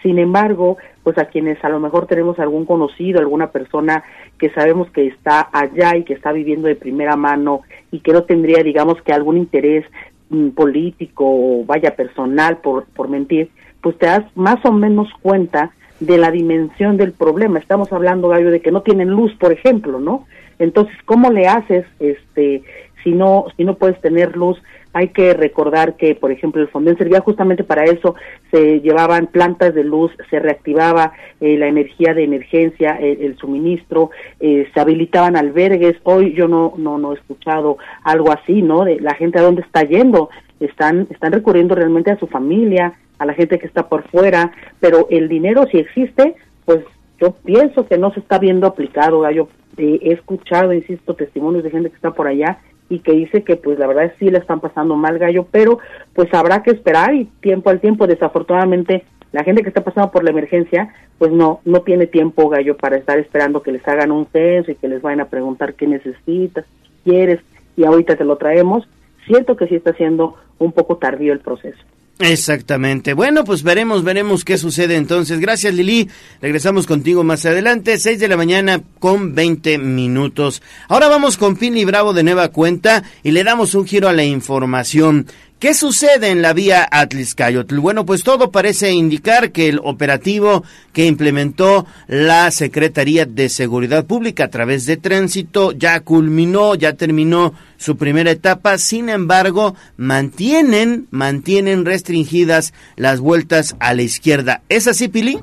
Sin 0.02 0.18
embargo, 0.18 0.78
pues 1.04 1.18
a 1.18 1.26
quienes 1.26 1.64
a 1.64 1.70
lo 1.70 1.80
mejor 1.80 2.08
tenemos 2.08 2.40
algún 2.40 2.66
conocido, 2.66 3.20
alguna 3.20 3.52
persona 3.52 4.04
que 4.38 4.50
sabemos 4.52 4.90
que 4.92 5.08
está 5.08 5.50
allá 5.52 5.98
y 5.98 6.04
que 6.04 6.14
está 6.14 6.32
viviendo 6.32 6.68
de 6.68 6.76
primera 6.76 7.16
mano 7.16 7.62
y 7.92 8.00
que 8.00 8.14
no 8.14 8.24
tendría, 8.24 8.64
digamos, 8.64 9.02
que 9.02 9.12
algún 9.12 9.38
interés 9.38 9.86
mm, 10.30 10.50
político 10.50 11.26
o 11.26 11.66
vaya 11.66 11.96
personal 11.96 12.58
por, 12.58 12.86
por 12.86 13.10
mentir, 13.10 13.50
pues 13.82 13.98
te 13.98 14.06
das 14.06 14.24
más 14.36 14.64
o 14.66 14.72
menos 14.72 15.10
cuenta 15.22 15.72
de 16.00 16.18
la 16.18 16.32
dimensión 16.32 16.98
del 16.98 17.12
problema. 17.12 17.60
Estamos 17.60 17.92
hablando, 17.92 18.30
Gallo, 18.30 18.52
de 18.52 18.62
que 18.62 18.72
no 18.72 18.82
tienen 18.82 19.10
luz, 19.10 19.34
por 19.36 19.52
ejemplo, 19.52 20.00
¿no? 20.00 20.26
Entonces, 20.60 20.96
¿cómo 21.06 21.32
le 21.32 21.48
haces 21.48 21.86
este 22.00 22.64
si 23.04 23.12
no 23.12 23.46
si 23.56 23.64
no 23.64 23.76
puedes 23.76 24.00
tener 24.02 24.36
luz? 24.36 24.62
Hay 25.00 25.08
que 25.08 25.34
recordar 25.34 25.96
que, 25.96 26.14
por 26.14 26.30
ejemplo, 26.30 26.62
el 26.62 26.68
Fonden 26.68 26.98
servía 26.98 27.22
justamente 27.22 27.64
para 27.64 27.86
eso. 27.86 28.16
Se 28.52 28.82
llevaban 28.82 29.28
plantas 29.28 29.74
de 29.74 29.86
luz, 29.86 30.12
se 30.30 30.40
reactivaba 30.40 31.14
eh, 31.40 31.58
la 31.58 31.68
energía 31.68 32.14
de 32.14 32.26
emergencia, 32.26 32.98
el, 32.98 33.22
el 33.22 33.38
suministro, 33.38 34.10
eh, 34.42 34.68
se 34.74 34.80
habilitaban 34.82 35.38
albergues. 35.38 35.96
Hoy 36.04 36.34
yo 36.34 36.50
no, 36.50 36.74
no, 36.76 36.98
no 36.98 37.14
he 37.14 37.16
escuchado 37.16 37.78
algo 38.04 38.34
así, 38.34 38.62
¿no? 38.62 38.84
De 38.84 39.00
la 39.00 39.14
gente 39.14 39.40
a 39.40 39.44
dónde 39.44 39.62
está 39.62 39.84
yendo. 39.84 40.30
Están, 40.60 41.08
están 41.10 41.32
recurriendo 41.32 41.76
realmente 41.76 42.12
a 42.12 42.20
su 42.20 42.28
familia, 42.28 42.96
a 43.20 43.26
la 43.26 43.34
gente 43.34 43.58
que 43.58 43.68
está 43.68 43.88
por 43.88 44.04
fuera, 44.10 44.52
pero 44.82 45.08
el 45.10 45.30
dinero 45.30 45.66
si 45.72 45.78
existe, 45.78 46.36
pues 46.66 46.80
yo 47.22 47.32
pienso 47.32 47.88
que 47.88 47.98
no 47.98 48.12
se 48.12 48.20
está 48.20 48.38
viendo 48.38 48.68
aplicado. 48.68 49.32
Yo 49.32 49.48
eh, 49.78 50.00
he 50.02 50.12
escuchado, 50.12 50.74
insisto, 50.74 51.14
testimonios 51.14 51.64
de 51.64 51.72
gente 51.72 51.90
que 51.90 51.96
está 51.96 52.12
por 52.12 52.28
allá 52.28 52.60
y 52.90 53.00
que 53.00 53.14
dice 53.14 53.44
que 53.44 53.56
pues 53.56 53.78
la 53.78 53.88
verdad 53.88 54.12
sí 54.20 54.30
le 54.30 54.40
están 54.40 54.60
pasando 54.60 54.96
mal 54.96 55.20
gallo, 55.20 55.48
pero 55.52 55.80
pues 56.14 56.34
habrá 56.34 56.64
que 56.64 56.72
esperar 56.72 57.14
y 57.14 57.26
tiempo 57.42 57.70
al 57.70 57.80
tiempo, 57.80 58.08
desafortunadamente 58.08 59.06
la 59.32 59.44
gente 59.44 59.62
que 59.62 59.70
está 59.70 59.84
pasando 59.84 60.12
por 60.12 60.24
la 60.24 60.32
emergencia 60.32 60.94
pues 61.20 61.32
no 61.32 61.62
no 61.64 61.82
tiene 61.82 62.08
tiempo 62.08 62.50
gallo 62.50 62.76
para 62.78 62.98
estar 62.98 63.20
esperando 63.20 63.62
que 63.62 63.72
les 63.72 63.88
hagan 63.88 64.12
un 64.12 64.26
censo 64.26 64.72
y 64.72 64.76
que 64.76 64.88
les 64.88 65.02
vayan 65.02 65.22
a 65.22 65.30
preguntar 65.30 65.76
qué 65.76 65.86
necesitas, 65.88 66.66
quieres 67.04 67.40
y 67.78 67.86
ahorita 67.86 68.16
te 68.16 68.26
lo 68.26 68.38
traemos. 68.38 68.88
Siento 69.26 69.56
que 69.56 69.68
sí 69.68 69.76
está 69.76 69.94
siendo 69.94 70.36
un 70.58 70.72
poco 70.72 70.98
tardío 70.98 71.32
el 71.32 71.40
proceso. 71.40 71.80
Exactamente. 72.22 73.14
Bueno, 73.14 73.46
pues 73.46 73.64
veremos, 73.64 74.04
veremos 74.04 74.44
qué 74.44 74.58
sucede 74.58 74.98
entonces. 74.98 75.40
Gracias, 75.40 75.74
Lili. 75.74 76.10
Regresamos 76.42 76.86
contigo 76.86 77.24
más 77.24 77.46
adelante, 77.46 77.98
6 77.98 78.20
de 78.20 78.28
la 78.28 78.36
mañana 78.36 78.84
con 79.00 79.34
20 79.34 79.78
minutos. 79.78 80.62
Ahora 80.90 81.08
vamos 81.08 81.38
con 81.38 81.56
Pini 81.56 81.86
Bravo 81.86 82.12
de 82.12 82.24
Nueva 82.24 82.50
Cuenta 82.50 83.04
y 83.24 83.32
le 83.32 83.46
damos 83.46 83.74
un 83.74 83.88
giro 83.88 84.10
a 84.10 84.14
la 84.14 84.26
información. 84.26 85.28
¿Qué 85.60 85.74
sucede 85.74 86.30
en 86.30 86.42
la 86.42 86.54
vía 86.54 86.88
Atliscayotl? 86.90 87.80
Bueno, 87.80 88.06
pues 88.06 88.24
todo 88.24 88.50
parece 88.50 88.94
indicar 88.94 89.52
que 89.52 89.68
el 89.68 89.82
operativo 89.84 90.64
que 90.94 91.06
implementó 91.06 91.86
la 92.08 92.50
Secretaría 92.52 93.26
de 93.26 93.50
Seguridad 93.50 94.06
Pública 94.06 94.46
a 94.46 94.50
través 94.50 94.86
de 94.86 94.96
tránsito 94.96 95.74
ya 95.74 96.00
culminó, 96.00 96.76
ya 96.76 96.94
terminó 96.94 97.52
su 97.76 97.98
primera 97.98 98.32
etapa. 98.32 98.78
Sin 98.78 99.10
embargo, 99.10 99.76
mantienen, 99.98 101.08
mantienen 101.12 101.84
restringidas 101.84 102.74
las 102.96 103.20
vueltas 103.20 103.76
a 103.82 103.94
la 103.94 104.04
izquierda. 104.04 104.62
¿Es 104.70 104.88
así, 104.88 105.10
Pili? 105.10 105.40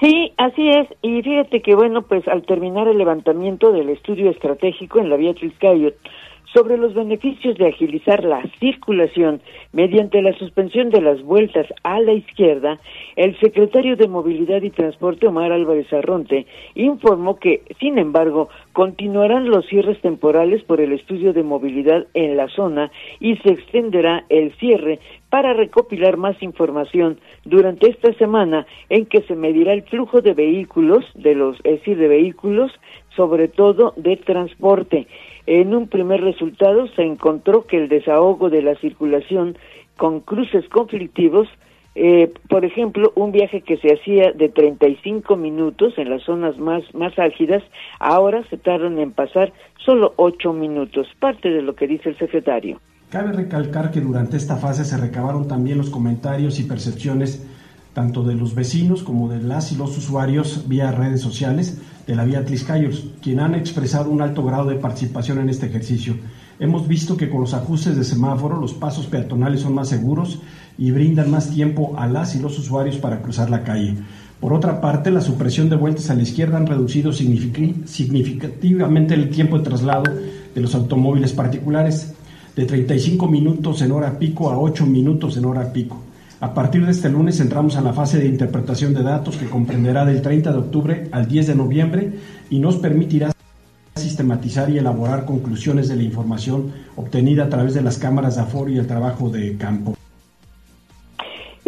Sí, 0.00 0.32
así 0.38 0.70
es. 0.70 0.88
Y 1.02 1.22
fíjate 1.22 1.62
que, 1.62 1.76
bueno, 1.76 2.02
pues 2.02 2.26
al 2.26 2.42
terminar 2.42 2.88
el 2.88 2.98
levantamiento 2.98 3.70
del 3.70 3.90
estudio 3.90 4.30
estratégico 4.30 4.98
en 4.98 5.08
la 5.08 5.14
vía 5.14 5.30
Atliscayotl, 5.30 5.96
sobre 6.52 6.76
los 6.76 6.94
beneficios 6.94 7.56
de 7.56 7.68
agilizar 7.68 8.24
la 8.24 8.42
circulación 8.58 9.40
mediante 9.72 10.20
la 10.22 10.32
suspensión 10.38 10.90
de 10.90 11.00
las 11.00 11.22
vueltas 11.22 11.66
a 11.82 12.00
la 12.00 12.12
izquierda, 12.12 12.80
el 13.16 13.38
secretario 13.38 13.96
de 13.96 14.08
Movilidad 14.08 14.62
y 14.62 14.70
Transporte, 14.70 15.28
Omar 15.28 15.52
Álvarez 15.52 15.92
Arronte, 15.92 16.46
informó 16.74 17.38
que, 17.38 17.62
sin 17.78 17.98
embargo, 17.98 18.48
continuarán 18.72 19.48
los 19.48 19.66
cierres 19.66 20.00
temporales 20.00 20.62
por 20.64 20.80
el 20.80 20.92
estudio 20.92 21.32
de 21.32 21.42
movilidad 21.42 22.06
en 22.14 22.36
la 22.36 22.48
zona 22.48 22.90
y 23.20 23.36
se 23.36 23.50
extenderá 23.50 24.24
el 24.28 24.52
cierre 24.54 24.98
para 25.28 25.52
recopilar 25.52 26.16
más 26.16 26.42
información 26.42 27.18
durante 27.44 27.88
esta 27.88 28.12
semana 28.14 28.66
en 28.88 29.06
que 29.06 29.22
se 29.22 29.36
medirá 29.36 29.72
el 29.72 29.82
flujo 29.82 30.20
de 30.20 30.34
vehículos, 30.34 31.04
de 31.14 31.34
los, 31.34 31.56
es 31.58 31.78
decir, 31.78 31.96
de 31.96 32.08
vehículos, 32.08 32.72
sobre 33.16 33.48
todo 33.48 33.94
de 33.96 34.16
transporte. 34.16 35.06
En 35.52 35.74
un 35.74 35.88
primer 35.88 36.20
resultado 36.20 36.86
se 36.94 37.02
encontró 37.02 37.66
que 37.66 37.76
el 37.76 37.88
desahogo 37.88 38.50
de 38.50 38.62
la 38.62 38.76
circulación 38.76 39.58
con 39.96 40.20
cruces 40.20 40.64
conflictivos, 40.68 41.48
eh, 41.96 42.32
por 42.48 42.64
ejemplo, 42.64 43.12
un 43.16 43.32
viaje 43.32 43.62
que 43.62 43.76
se 43.78 43.92
hacía 43.92 44.30
de 44.30 44.48
35 44.48 45.34
minutos 45.34 45.94
en 45.98 46.08
las 46.08 46.22
zonas 46.22 46.56
más, 46.56 46.84
más 46.94 47.18
álgidas, 47.18 47.64
ahora 47.98 48.44
se 48.48 48.58
tardan 48.58 49.00
en 49.00 49.10
pasar 49.10 49.52
solo 49.84 50.14
8 50.18 50.52
minutos, 50.52 51.08
parte 51.18 51.50
de 51.50 51.62
lo 51.62 51.74
que 51.74 51.88
dice 51.88 52.10
el 52.10 52.18
secretario. 52.18 52.80
Cabe 53.08 53.32
recalcar 53.32 53.90
que 53.90 54.00
durante 54.00 54.36
esta 54.36 54.54
fase 54.54 54.84
se 54.84 54.98
recabaron 54.98 55.48
también 55.48 55.78
los 55.78 55.90
comentarios 55.90 56.60
y 56.60 56.62
percepciones 56.62 57.44
tanto 57.92 58.22
de 58.22 58.34
los 58.34 58.54
vecinos 58.54 59.02
como 59.02 59.28
de 59.28 59.42
las 59.42 59.72
y 59.72 59.76
los 59.76 59.96
usuarios 59.98 60.68
vía 60.68 60.92
redes 60.92 61.20
sociales 61.20 61.78
de 62.06 62.14
la 62.14 62.24
vía 62.24 62.44
Tliscayos, 62.44 63.06
quien 63.20 63.40
han 63.40 63.54
expresado 63.54 64.10
un 64.10 64.22
alto 64.22 64.44
grado 64.44 64.68
de 64.68 64.76
participación 64.76 65.38
en 65.38 65.48
este 65.48 65.66
ejercicio. 65.66 66.14
Hemos 66.58 66.88
visto 66.88 67.16
que 67.16 67.28
con 67.28 67.40
los 67.40 67.54
ajustes 67.54 67.96
de 67.96 68.04
semáforo 68.04 68.60
los 68.60 68.74
pasos 68.74 69.06
peatonales 69.06 69.62
son 69.62 69.74
más 69.74 69.88
seguros 69.88 70.40
y 70.78 70.90
brindan 70.90 71.30
más 71.30 71.50
tiempo 71.50 71.94
a 71.96 72.06
las 72.06 72.36
y 72.36 72.40
los 72.40 72.58
usuarios 72.58 72.96
para 72.96 73.22
cruzar 73.22 73.50
la 73.50 73.64
calle. 73.64 73.96
Por 74.40 74.52
otra 74.52 74.80
parte, 74.80 75.10
la 75.10 75.20
supresión 75.20 75.68
de 75.68 75.76
vueltas 75.76 76.10
a 76.10 76.14
la 76.14 76.22
izquierda 76.22 76.56
han 76.56 76.66
reducido 76.66 77.12
significativamente 77.12 79.14
el 79.14 79.30
tiempo 79.30 79.58
de 79.58 79.64
traslado 79.64 80.04
de 80.54 80.60
los 80.60 80.74
automóviles 80.74 81.32
particulares 81.32 82.14
de 82.56 82.64
35 82.64 83.28
minutos 83.28 83.82
en 83.82 83.92
hora 83.92 84.18
pico 84.18 84.50
a 84.50 84.58
8 84.58 84.86
minutos 84.86 85.36
en 85.36 85.44
hora 85.44 85.72
pico 85.72 86.09
A 86.40 86.54
partir 86.54 86.86
de 86.86 86.92
este 86.92 87.10
lunes 87.10 87.38
entramos 87.38 87.76
a 87.76 87.82
la 87.82 87.92
fase 87.92 88.18
de 88.18 88.26
interpretación 88.26 88.94
de 88.94 89.02
datos 89.02 89.36
que 89.36 89.44
comprenderá 89.44 90.06
del 90.06 90.22
30 90.22 90.50
de 90.50 90.58
octubre 90.58 91.08
al 91.12 91.28
10 91.28 91.48
de 91.48 91.54
noviembre 91.54 92.12
y 92.48 92.60
nos 92.60 92.76
permitirá 92.76 93.30
sistematizar 93.94 94.70
y 94.70 94.78
elaborar 94.78 95.26
conclusiones 95.26 95.88
de 95.88 95.96
la 95.96 96.02
información 96.02 96.72
obtenida 96.96 97.44
a 97.44 97.48
través 97.50 97.74
de 97.74 97.82
las 97.82 97.98
cámaras 97.98 98.36
de 98.36 98.42
aforo 98.42 98.70
y 98.70 98.78
el 98.78 98.86
trabajo 98.86 99.28
de 99.28 99.58
campo. 99.58 99.99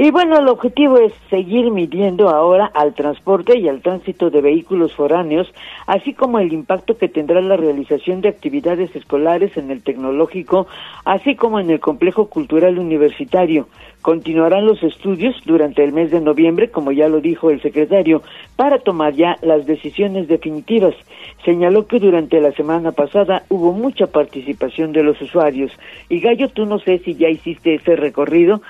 Y 0.04 0.10
bueno, 0.10 0.36
el 0.36 0.48
objetivo 0.48 0.98
es 0.98 1.12
seguir 1.30 1.70
midiendo 1.70 2.28
ahora 2.28 2.66
al 2.74 2.92
transporte 2.92 3.56
y 3.56 3.68
al 3.68 3.82
tránsito 3.82 4.30
de 4.30 4.40
vehículos 4.40 4.92
foráneos, 4.96 5.46
así 5.86 6.12
como 6.12 6.40
el 6.40 6.52
impacto 6.52 6.98
que 6.98 7.08
tendrá 7.08 7.40
la 7.40 7.56
realización 7.56 8.20
de 8.20 8.28
actividades 8.28 8.96
escolares 8.96 9.56
en 9.56 9.70
el 9.70 9.84
tecnológico, 9.84 10.66
así 11.04 11.36
como 11.36 11.60
en 11.60 11.70
el 11.70 11.78
complejo 11.78 12.26
cultural 12.26 12.80
universitario. 12.80 13.68
Continuarán 14.00 14.66
los 14.66 14.82
estudios 14.82 15.36
durante 15.44 15.84
el 15.84 15.92
mes 15.92 16.10
de 16.10 16.20
noviembre, 16.20 16.72
como 16.72 16.90
ya 16.90 17.08
lo 17.08 17.20
dijo 17.20 17.50
el 17.50 17.62
secretario, 17.62 18.22
para 18.56 18.80
tomar 18.80 19.14
ya 19.14 19.36
las 19.42 19.64
decisiones 19.66 20.26
definitivas. 20.26 20.96
Señaló 21.44 21.86
que 21.86 22.00
durante 22.00 22.40
la 22.40 22.50
semana 22.50 22.90
pasada 22.90 23.44
hubo 23.48 23.72
mucha 23.72 24.08
participación 24.08 24.90
de 24.90 25.04
los 25.04 25.22
usuarios. 25.22 25.70
Y 26.08 26.18
Gallo, 26.18 26.48
tú 26.48 26.66
no 26.66 26.80
sé 26.80 26.98
si 27.04 27.14
ya 27.14 27.28
hiciste 27.28 27.76
ese 27.76 27.94
recorrido, 27.94 28.62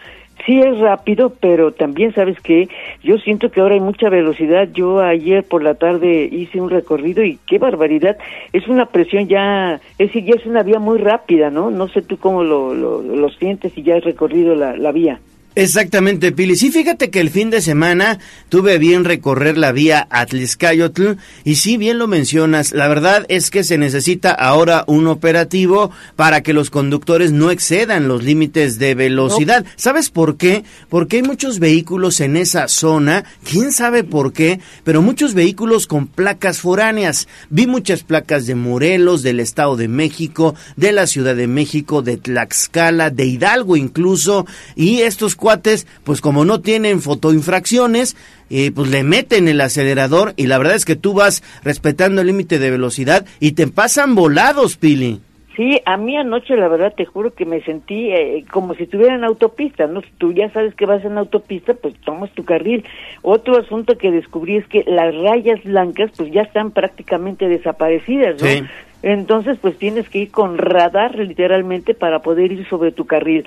sí 0.46 0.58
es 0.58 0.78
rápido, 0.78 1.32
pero 1.40 1.72
también 1.72 2.14
sabes 2.14 2.38
que 2.40 2.68
yo 3.02 3.18
siento 3.18 3.50
que 3.50 3.60
ahora 3.60 3.74
hay 3.74 3.80
mucha 3.80 4.08
velocidad. 4.08 4.68
Yo 4.72 5.00
ayer 5.00 5.44
por 5.44 5.62
la 5.62 5.74
tarde 5.74 6.28
hice 6.30 6.60
un 6.60 6.70
recorrido 6.70 7.24
y 7.24 7.38
qué 7.46 7.58
barbaridad. 7.58 8.16
Es 8.52 8.68
una 8.68 8.86
presión 8.86 9.28
ya, 9.28 9.80
es 9.98 10.08
decir, 10.08 10.24
ya 10.24 10.34
es 10.34 10.46
una 10.46 10.62
vía 10.62 10.78
muy 10.78 10.98
rápida, 10.98 11.50
¿no? 11.50 11.70
No 11.70 11.88
sé 11.88 12.02
tú 12.02 12.16
cómo 12.18 12.42
lo, 12.42 12.74
lo, 12.74 13.28
sientes 13.30 13.76
y 13.76 13.82
ya 13.82 13.96
has 13.96 14.04
recorrido 14.04 14.54
la, 14.54 14.76
la 14.76 14.92
vía. 14.92 15.20
Exactamente, 15.54 16.32
Pili. 16.32 16.56
Sí, 16.56 16.70
fíjate 16.70 17.10
que 17.10 17.20
el 17.20 17.28
fin 17.28 17.50
de 17.50 17.60
semana 17.60 18.18
tuve 18.48 18.78
bien 18.78 19.04
recorrer 19.04 19.58
la 19.58 19.70
vía 19.72 20.06
Atliscayotl 20.10 21.12
y 21.44 21.56
sí, 21.56 21.76
bien 21.76 21.98
lo 21.98 22.06
mencionas, 22.06 22.72
la 22.72 22.88
verdad 22.88 23.26
es 23.28 23.50
que 23.50 23.62
se 23.62 23.76
necesita 23.76 24.30
ahora 24.30 24.84
un 24.86 25.06
operativo 25.06 25.90
para 26.16 26.42
que 26.42 26.54
los 26.54 26.70
conductores 26.70 27.32
no 27.32 27.50
excedan 27.50 28.08
los 28.08 28.22
límites 28.22 28.78
de 28.78 28.94
velocidad. 28.94 29.66
¿Sabes 29.76 30.08
por 30.08 30.38
qué? 30.38 30.64
Porque 30.88 31.16
hay 31.16 31.22
muchos 31.22 31.58
vehículos 31.58 32.20
en 32.20 32.38
esa 32.38 32.66
zona, 32.68 33.24
quién 33.44 33.72
sabe 33.72 34.04
por 34.04 34.32
qué, 34.32 34.58
pero 34.84 35.02
muchos 35.02 35.34
vehículos 35.34 35.86
con 35.86 36.06
placas 36.06 36.60
foráneas. 36.60 37.28
Vi 37.50 37.66
muchas 37.66 38.02
placas 38.02 38.46
de 38.46 38.54
Morelos, 38.54 39.22
del 39.22 39.38
Estado 39.38 39.76
de 39.76 39.88
México, 39.88 40.54
de 40.76 40.92
la 40.92 41.06
Ciudad 41.06 41.36
de 41.36 41.46
México, 41.46 42.00
de 42.00 42.16
Tlaxcala, 42.16 43.10
de 43.10 43.26
Hidalgo 43.26 43.76
incluso, 43.76 44.46
y 44.76 45.00
estos 45.00 45.36
cuates, 45.42 45.88
pues 46.04 46.20
como 46.20 46.44
no 46.44 46.60
tienen 46.60 47.02
fotoinfracciones, 47.02 48.16
eh, 48.48 48.70
pues 48.72 48.88
le 48.90 49.02
meten 49.02 49.48
el 49.48 49.60
acelerador 49.60 50.34
y 50.36 50.46
la 50.46 50.58
verdad 50.58 50.76
es 50.76 50.84
que 50.84 50.94
tú 50.94 51.14
vas 51.14 51.42
respetando 51.64 52.20
el 52.20 52.28
límite 52.28 52.60
de 52.60 52.70
velocidad 52.70 53.26
y 53.40 53.52
te 53.52 53.66
pasan 53.66 54.14
volados, 54.14 54.76
Pili. 54.76 55.20
Sí, 55.56 55.80
a 55.84 55.96
mí 55.96 56.16
anoche 56.16 56.56
la 56.56 56.68
verdad 56.68 56.94
te 56.96 57.04
juro 57.04 57.34
que 57.34 57.44
me 57.44 57.60
sentí 57.62 58.10
eh, 58.10 58.44
como 58.50 58.74
si 58.74 58.84
estuviera 58.84 59.16
en 59.16 59.24
autopista, 59.24 59.86
¿no? 59.86 60.00
Tú 60.16 60.32
ya 60.32 60.48
sabes 60.50 60.74
que 60.76 60.86
vas 60.86 61.04
en 61.04 61.18
autopista, 61.18 61.74
pues 61.74 61.94
tomas 62.04 62.30
tu 62.30 62.44
carril. 62.44 62.84
Otro 63.20 63.58
asunto 63.58 63.98
que 63.98 64.12
descubrí 64.12 64.56
es 64.58 64.66
que 64.68 64.84
las 64.86 65.14
rayas 65.14 65.62
blancas 65.64 66.10
pues 66.16 66.30
ya 66.30 66.42
están 66.42 66.70
prácticamente 66.70 67.48
desaparecidas, 67.48 68.40
¿no? 68.40 68.48
Sí. 68.48 68.62
Entonces, 69.02 69.58
pues 69.60 69.76
tienes 69.78 70.08
que 70.08 70.20
ir 70.20 70.30
con 70.30 70.58
radar 70.58 71.18
literalmente 71.18 71.94
para 71.94 72.20
poder 72.20 72.52
ir 72.52 72.68
sobre 72.68 72.92
tu 72.92 73.04
carril. 73.04 73.44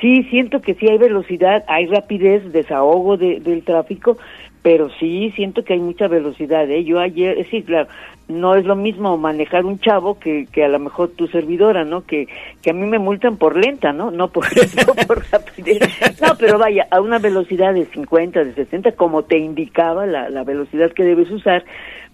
Sí, 0.00 0.24
siento 0.24 0.60
que 0.60 0.74
sí 0.74 0.86
hay 0.88 0.98
velocidad, 0.98 1.64
hay 1.66 1.86
rapidez, 1.86 2.52
desahogo 2.52 3.16
de, 3.16 3.40
del 3.40 3.64
tráfico, 3.64 4.18
pero 4.62 4.90
sí 5.00 5.32
siento 5.34 5.64
que 5.64 5.72
hay 5.72 5.80
mucha 5.80 6.08
velocidad. 6.08 6.70
¿eh? 6.70 6.84
Yo 6.84 7.00
ayer, 7.00 7.46
sí, 7.50 7.62
claro, 7.62 7.88
no 8.28 8.54
es 8.54 8.66
lo 8.66 8.76
mismo 8.76 9.16
manejar 9.16 9.64
un 9.64 9.78
chavo 9.78 10.18
que, 10.18 10.46
que 10.52 10.64
a 10.64 10.68
lo 10.68 10.78
mejor 10.78 11.10
tu 11.10 11.26
servidora, 11.28 11.84
¿no? 11.84 12.04
Que, 12.04 12.28
que 12.60 12.70
a 12.70 12.74
mí 12.74 12.86
me 12.86 12.98
multan 12.98 13.38
por 13.38 13.56
lenta, 13.56 13.92
¿no? 13.92 14.10
No 14.10 14.28
por, 14.28 14.44
no 14.86 14.94
por 15.06 15.24
rapidez. 15.30 15.80
No, 16.20 16.34
pero 16.38 16.58
vaya, 16.58 16.86
a 16.90 17.00
una 17.00 17.18
velocidad 17.18 17.72
de 17.72 17.86
50, 17.86 18.44
de 18.44 18.54
60, 18.54 18.92
como 18.92 19.22
te 19.22 19.38
indicaba 19.38 20.04
la, 20.04 20.28
la 20.28 20.44
velocidad 20.44 20.92
que 20.92 21.04
debes 21.04 21.30
usar, 21.30 21.64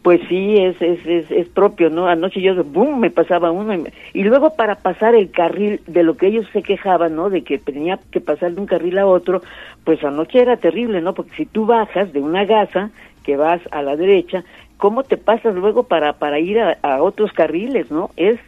pues 0.05 0.21
sí, 0.29 0.59
es, 0.59 0.81
es, 0.83 1.05
es, 1.07 1.31
es 1.33 1.49
propio, 1.49 1.91
¿no? 1.91 2.09
Anoche 2.09 2.41
yo, 2.43 2.63
boom, 2.63 3.01
me 3.01 3.11
pasaba 3.11 3.51
uno. 3.51 3.75
Y, 3.75 3.79
me- 3.79 3.95
y 4.13 4.23
luego 4.25 4.55
para 4.55 4.77
pasar 4.77 5.17
el 5.17 5.31
carril 5.33 5.81
de 5.89 6.05
lo 6.05 6.17
que 6.19 6.29
ellos 6.29 6.47
se 6.53 6.63
quejaban, 6.63 7.17
¿no? 7.17 7.31
De 7.31 7.43
que 7.43 7.59
tenía 7.59 7.99
que 8.13 8.21
pasar 8.21 8.53
de 8.53 8.61
un 8.61 8.67
carril 8.69 8.99
a 8.99 9.07
otro, 9.07 9.43
pues 9.85 10.05
anoche 10.05 10.41
era 10.43 10.59
terrible, 10.59 11.01
¿no? 11.01 11.15
Porque 11.15 11.35
si 11.37 11.47
tú 11.47 11.67
bajas 11.67 12.13
de 12.13 12.21
una 12.21 12.45
gasa 12.45 12.91
que 13.25 13.37
vas 13.39 13.63
a 13.73 13.83
la 13.83 13.97
derecha, 13.97 14.45
¿cómo 14.77 15.05
te 15.05 15.17
pasas 15.17 15.55
luego 15.55 15.85
para, 15.85 16.15
para 16.15 16.39
ir 16.39 16.61
a, 16.61 16.79
a 16.83 17.03
otros 17.03 17.33
carriles, 17.33 17.91
¿no? 17.91 18.11
Es 18.17 18.39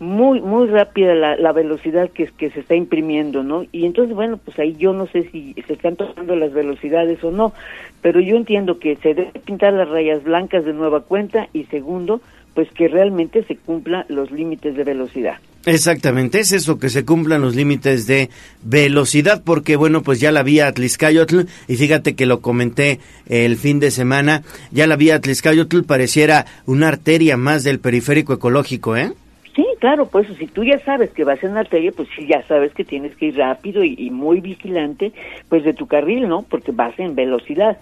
muy 0.00 0.40
muy 0.40 0.66
rápida 0.66 1.14
la, 1.14 1.36
la 1.36 1.52
velocidad 1.52 2.10
que, 2.10 2.26
que 2.26 2.50
se 2.50 2.60
está 2.60 2.74
imprimiendo, 2.74 3.42
¿no? 3.42 3.64
Y 3.70 3.84
entonces, 3.84 4.14
bueno, 4.14 4.38
pues 4.42 4.58
ahí 4.58 4.74
yo 4.78 4.94
no 4.94 5.06
sé 5.06 5.28
si 5.30 5.54
se 5.66 5.74
están 5.74 5.96
tomando 5.96 6.34
las 6.34 6.52
velocidades 6.52 7.22
o 7.22 7.30
no, 7.30 7.52
pero 8.00 8.18
yo 8.18 8.36
entiendo 8.36 8.78
que 8.78 8.96
se 8.96 9.14
deben 9.14 9.32
pintar 9.44 9.74
las 9.74 9.88
rayas 9.88 10.24
blancas 10.24 10.64
de 10.64 10.72
nueva 10.72 11.02
cuenta 11.02 11.48
y 11.52 11.64
segundo, 11.64 12.22
pues 12.54 12.68
que 12.72 12.88
realmente 12.88 13.44
se 13.44 13.56
cumplan 13.56 14.06
los 14.08 14.30
límites 14.30 14.74
de 14.74 14.84
velocidad. 14.84 15.38
Exactamente, 15.66 16.40
es 16.40 16.52
eso, 16.52 16.78
que 16.78 16.88
se 16.88 17.04
cumplan 17.04 17.42
los 17.42 17.54
límites 17.54 18.06
de 18.06 18.30
velocidad, 18.64 19.42
porque 19.44 19.76
bueno, 19.76 20.02
pues 20.02 20.18
ya 20.18 20.32
la 20.32 20.42
vía 20.42 20.66
Atliscayotl, 20.66 21.40
y 21.68 21.76
fíjate 21.76 22.14
que 22.14 22.24
lo 22.24 22.40
comenté 22.40 22.98
el 23.28 23.56
fin 23.56 23.78
de 23.78 23.90
semana, 23.90 24.42
ya 24.70 24.86
la 24.86 24.96
vía 24.96 25.16
Atliscayotl 25.16 25.82
pareciera 25.82 26.46
una 26.64 26.88
arteria 26.88 27.36
más 27.36 27.62
del 27.62 27.78
periférico 27.78 28.32
ecológico, 28.32 28.96
¿eh? 28.96 29.12
Sí, 29.56 29.66
claro, 29.80 30.06
pues 30.06 30.28
si 30.38 30.46
tú 30.46 30.62
ya 30.64 30.78
sabes 30.84 31.10
que 31.10 31.24
vas 31.24 31.42
en 31.42 31.54
la 31.54 31.60
arteria, 31.60 31.90
pues 31.92 32.08
sí, 32.16 32.26
ya 32.26 32.46
sabes 32.46 32.72
que 32.72 32.84
tienes 32.84 33.16
que 33.16 33.26
ir 33.26 33.36
rápido 33.36 33.82
y, 33.82 33.94
y 33.98 34.10
muy 34.10 34.40
vigilante, 34.40 35.12
pues 35.48 35.64
de 35.64 35.74
tu 35.74 35.86
carril, 35.86 36.28
¿no? 36.28 36.42
Porque 36.42 36.70
vas 36.72 36.96
en 36.98 37.14
velocidad. 37.16 37.78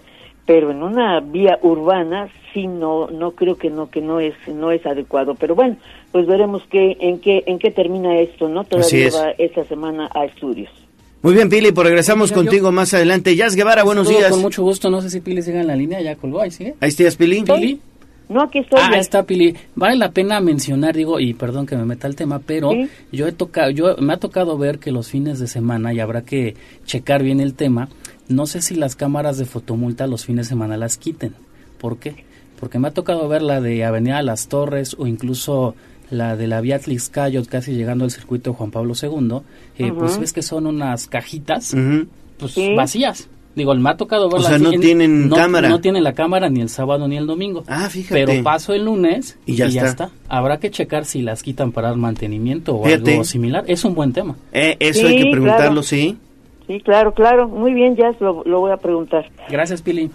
Pero 0.47 0.71
en 0.71 0.81
una 0.81 1.19
vía 1.19 1.59
urbana 1.61 2.27
sí 2.53 2.65
no 2.65 3.07
no 3.11 3.31
creo 3.31 3.55
que 3.55 3.69
no 3.69 3.91
que 3.91 4.01
no 4.01 4.19
es 4.19 4.33
no 4.47 4.71
es 4.71 4.83
adecuado. 4.83 5.35
Pero 5.35 5.53
bueno, 5.53 5.75
pues 6.11 6.25
veremos 6.25 6.63
qué 6.71 6.97
en 6.99 7.19
qué 7.19 7.43
en 7.45 7.59
qué 7.59 7.69
termina 7.69 8.17
esto, 8.19 8.49
¿no? 8.49 8.63
Todavía 8.63 9.07
es. 9.07 9.15
va 9.15 9.29
esta 9.37 9.63
semana 9.65 10.09
a 10.11 10.25
estudios. 10.25 10.71
Muy 11.21 11.35
bien, 11.35 11.49
Pili, 11.49 11.71
pues 11.71 11.85
regresamos 11.85 12.29
Sí, 12.29 12.35
yo- 12.35 12.41
contigo 12.41 12.71
más 12.71 12.93
adelante. 12.95 13.35
Jazz 13.35 13.55
Guevara, 13.55 13.83
buenos 13.83 14.09
días. 14.09 14.31
Con 14.31 14.41
mucho 14.41 14.63
gusto, 14.63 14.89
no 14.89 15.01
sé 15.01 15.11
si 15.11 15.19
Pili 15.19 15.43
sigue 15.43 15.59
en 15.59 15.67
la 15.67 15.75
línea, 15.75 16.01
ya 16.01 16.15
colgó, 16.15 16.41
ahí 16.41 16.49
sigue. 16.49 16.73
Ahí 16.79 16.89
estás, 16.89 17.15
Pili. 17.15 17.43
Pili. 17.43 17.79
No, 18.29 18.43
aquí 18.43 18.59
estoy. 18.59 18.79
Ah, 18.81 18.89
ya. 18.93 18.99
está 18.99 19.23
Pili. 19.23 19.55
Vale 19.75 19.95
la 19.97 20.11
pena 20.11 20.39
mencionar, 20.39 20.95
digo, 20.95 21.19
y 21.19 21.33
perdón 21.33 21.65
que 21.65 21.75
me 21.75 21.83
meta 21.85 22.07
el 22.07 22.15
tema, 22.15 22.39
pero 22.39 22.71
Sí. 22.71 22.87
yo 23.11 23.27
he 23.27 23.31
tocado, 23.31 23.71
yo 23.71 23.97
me 23.97 24.13
ha 24.13 24.17
tocado 24.17 24.57
ver 24.57 24.77
que 24.79 24.91
los 24.91 25.09
fines 25.09 25.39
de 25.39 25.47
semana 25.47 25.93
y 25.93 25.99
habrá 25.99 26.21
que 26.23 26.55
checar 26.85 27.23
bien 27.23 27.39
el 27.39 27.55
tema. 27.55 27.89
No 28.27 28.45
sé 28.45 28.61
si 28.61 28.75
las 28.75 28.95
cámaras 28.95 29.37
de 29.39 29.45
fotomulta 29.45 30.05
los 30.05 30.25
fines 30.25 30.45
de 30.45 30.49
semana 30.49 30.77
las 30.77 30.97
quiten. 30.97 31.33
¿Por 31.79 31.97
qué? 31.97 32.23
Porque 32.59 32.77
me 32.77 32.87
ha 32.89 32.91
tocado 32.91 33.27
ver 33.27 33.41
la 33.41 33.61
de 33.61 33.83
Avenida 33.83 34.21
Las 34.21 34.47
Torres 34.47 34.95
o 34.99 35.07
incluso 35.07 35.73
la 36.11 36.35
de 36.35 36.45
la 36.47 36.61
Vía 36.61 36.75
Atlixcayot, 36.75 37.47
casi 37.47 37.73
llegando 37.73 38.03
al 38.03 38.11
circuito 38.11 38.53
Juan 38.53 38.69
Pablo 38.71 38.93
II. 39.01 39.39
eh, 39.77 39.91
Pues 39.91 40.19
ves 40.19 40.33
que 40.33 40.41
son 40.43 40.67
unas 40.67 41.07
cajitas 41.07 41.73
Ujú. 41.73 42.07
pues 42.37 42.51
Sí. 42.51 42.75
vacías. 42.75 43.27
Digo, 43.59 43.75
me 43.75 43.89
ha 43.91 43.97
tocado 43.97 44.29
verlas. 44.29 44.47
sea, 44.49 44.57
no 44.57 44.71
en- 44.73 44.81
tienen 44.81 45.29
no- 45.29 45.35
cámara. 45.35 45.69
No 45.69 45.79
tienen 45.81 46.03
la 46.03 46.13
cámara 46.13 46.49
ni 46.49 46.61
el 46.61 46.69
sábado 46.69 47.07
ni 47.07 47.17
el 47.17 47.27
domingo. 47.27 47.63
Ah, 47.67 47.87
fíjate. 47.89 48.25
Pero 48.25 48.43
paso 48.43 48.73
el 48.73 48.85
lunes 48.85 49.37
Y 49.45 49.55
ya 49.55 49.65
está. 49.67 50.09
Habrá 50.27 50.59
que 50.59 50.71
checar 50.71 51.05
si 51.05 51.21
las 51.21 51.43
quitan 51.43 51.71
para 51.71 51.89
dar 51.89 51.97
mantenimiento 51.97 52.75
o 52.77 52.85
Fíjate. 52.85 53.11
algo 53.11 53.23
similar. 53.23 53.63
Es 53.67 53.85
un 53.85 53.93
buen 53.93 54.13
tema. 54.13 54.35
Eh, 54.51 54.75
eso 54.79 55.01
Sí, 55.01 55.05
hay 55.05 55.23
que 55.23 55.29
preguntarlo, 55.31 55.65
claro. 55.67 55.83
sí. 55.83 56.17
Sí, 56.67 56.79
claro, 56.81 57.13
claro. 57.13 57.47
Muy 57.47 57.73
bien, 57.73 57.95
ya 57.95 58.11
lo, 58.19 58.43
lo 58.45 58.59
voy 58.59 58.71
a 58.71 58.77
preguntar. 58.77 59.25
Gracias, 59.49 59.81
Pili. 59.81 60.09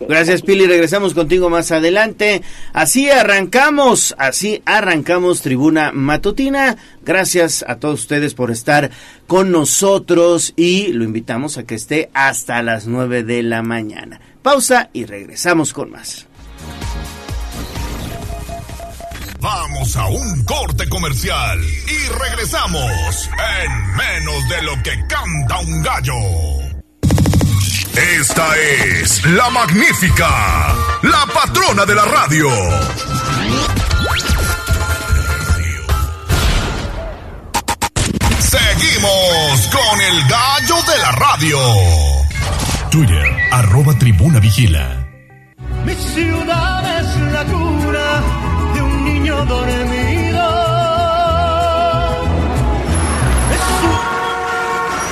Gracias, 0.00 0.42
Pili. 0.42 0.66
Regresamos 0.66 1.14
contigo 1.14 1.50
más 1.50 1.72
adelante. 1.72 2.42
Así 2.72 3.08
arrancamos, 3.10 4.14
así 4.18 4.62
arrancamos 4.64 5.42
Tribuna 5.42 5.92
Matutina. 5.92 6.76
Gracias 7.02 7.64
a 7.66 7.76
todos 7.76 8.00
ustedes 8.00 8.34
por 8.34 8.50
estar 8.50 8.90
con 9.26 9.50
nosotros 9.50 10.52
y 10.56 10.92
lo 10.92 11.04
invitamos 11.04 11.58
a 11.58 11.64
que 11.64 11.74
esté 11.74 12.10
hasta 12.14 12.62
las 12.62 12.86
9 12.86 13.22
de 13.22 13.42
la 13.42 13.62
mañana. 13.62 14.20
Pausa 14.42 14.90
y 14.92 15.04
regresamos 15.06 15.72
con 15.72 15.90
más. 15.90 16.26
Vamos 19.40 19.96
a 19.96 20.06
un 20.06 20.44
corte 20.44 20.88
comercial 20.88 21.60
y 21.60 22.08
regresamos 22.08 23.30
en 23.62 23.96
menos 23.96 24.48
de 24.48 24.62
lo 24.62 24.82
que 24.82 24.92
canta 25.08 25.58
un 25.60 25.82
gallo. 25.82 26.75
Esta 27.96 28.46
es 28.58 29.24
la 29.24 29.48
magnífica, 29.48 30.28
la 31.00 31.24
patrona 31.32 31.86
de 31.86 31.94
la 31.94 32.04
radio. 32.04 32.48
Seguimos 38.38 39.68
con 39.72 40.00
el 40.02 40.28
gallo 40.28 40.76
de 40.92 40.98
la 40.98 41.12
radio. 41.12 41.58
Twitter, 42.90 43.36
arroba 43.50 43.98
tribuna 43.98 44.40
vigila. 44.40 45.06
Mi 45.86 45.94
ciudad 45.94 47.00
es 47.00 47.16
la 47.32 47.44
cura 47.44 48.22
de 48.74 48.82
un 48.82 49.04
niño 49.06 49.46
dormido. 49.46 50.65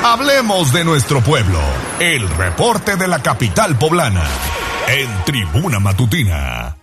Hablemos 0.07 0.71
de 0.75 0.85
nuestro 0.85 1.23
pueblo. 1.23 1.59
El 1.99 2.29
reporte 2.29 2.97
de 2.97 3.09
la 3.09 3.23
capital 3.23 3.79
poblana. 3.79 4.23
En 4.87 5.09
Tribuna 5.25 5.81
Matutina. 5.81 6.77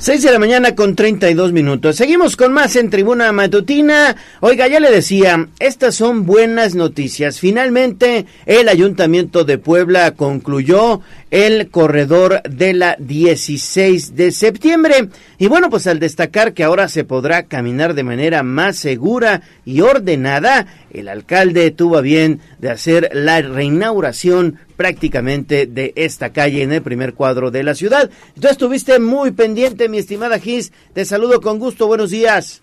6 0.00 0.22
de 0.22 0.32
la 0.32 0.38
mañana 0.38 0.74
con 0.74 0.96
32 0.96 1.52
minutos. 1.52 1.94
Seguimos 1.94 2.34
con 2.34 2.54
más 2.54 2.74
en 2.74 2.88
Tribuna 2.88 3.30
Matutina. 3.32 4.16
Oiga, 4.40 4.66
ya 4.66 4.80
le 4.80 4.90
decía, 4.90 5.46
estas 5.58 5.94
son 5.94 6.24
buenas 6.24 6.74
noticias. 6.74 7.38
Finalmente, 7.38 8.24
el 8.46 8.70
Ayuntamiento 8.70 9.44
de 9.44 9.58
Puebla 9.58 10.14
concluyó 10.16 11.02
el 11.30 11.70
corredor 11.70 12.42
de 12.42 12.74
la 12.74 12.96
16 12.98 14.16
de 14.16 14.32
septiembre. 14.32 15.08
Y 15.38 15.46
bueno, 15.46 15.70
pues 15.70 15.86
al 15.86 16.00
destacar 16.00 16.52
que 16.52 16.64
ahora 16.64 16.88
se 16.88 17.04
podrá 17.04 17.44
caminar 17.44 17.94
de 17.94 18.02
manera 18.02 18.42
más 18.42 18.76
segura 18.76 19.42
y 19.64 19.80
ordenada, 19.80 20.66
el 20.92 21.08
alcalde 21.08 21.70
tuvo 21.70 22.02
bien 22.02 22.40
de 22.58 22.70
hacer 22.70 23.10
la 23.12 23.40
reinauguración 23.42 24.58
prácticamente 24.76 25.66
de 25.66 25.92
esta 25.96 26.30
calle 26.30 26.62
en 26.62 26.72
el 26.72 26.82
primer 26.82 27.14
cuadro 27.14 27.50
de 27.50 27.62
la 27.62 27.74
ciudad. 27.74 28.10
Tú 28.40 28.48
estuviste 28.48 28.98
muy 28.98 29.30
pendiente, 29.30 29.88
mi 29.88 29.98
estimada 29.98 30.38
Gis. 30.38 30.72
Te 30.94 31.04
saludo 31.04 31.40
con 31.40 31.58
gusto. 31.58 31.86
Buenos 31.86 32.10
días. 32.10 32.62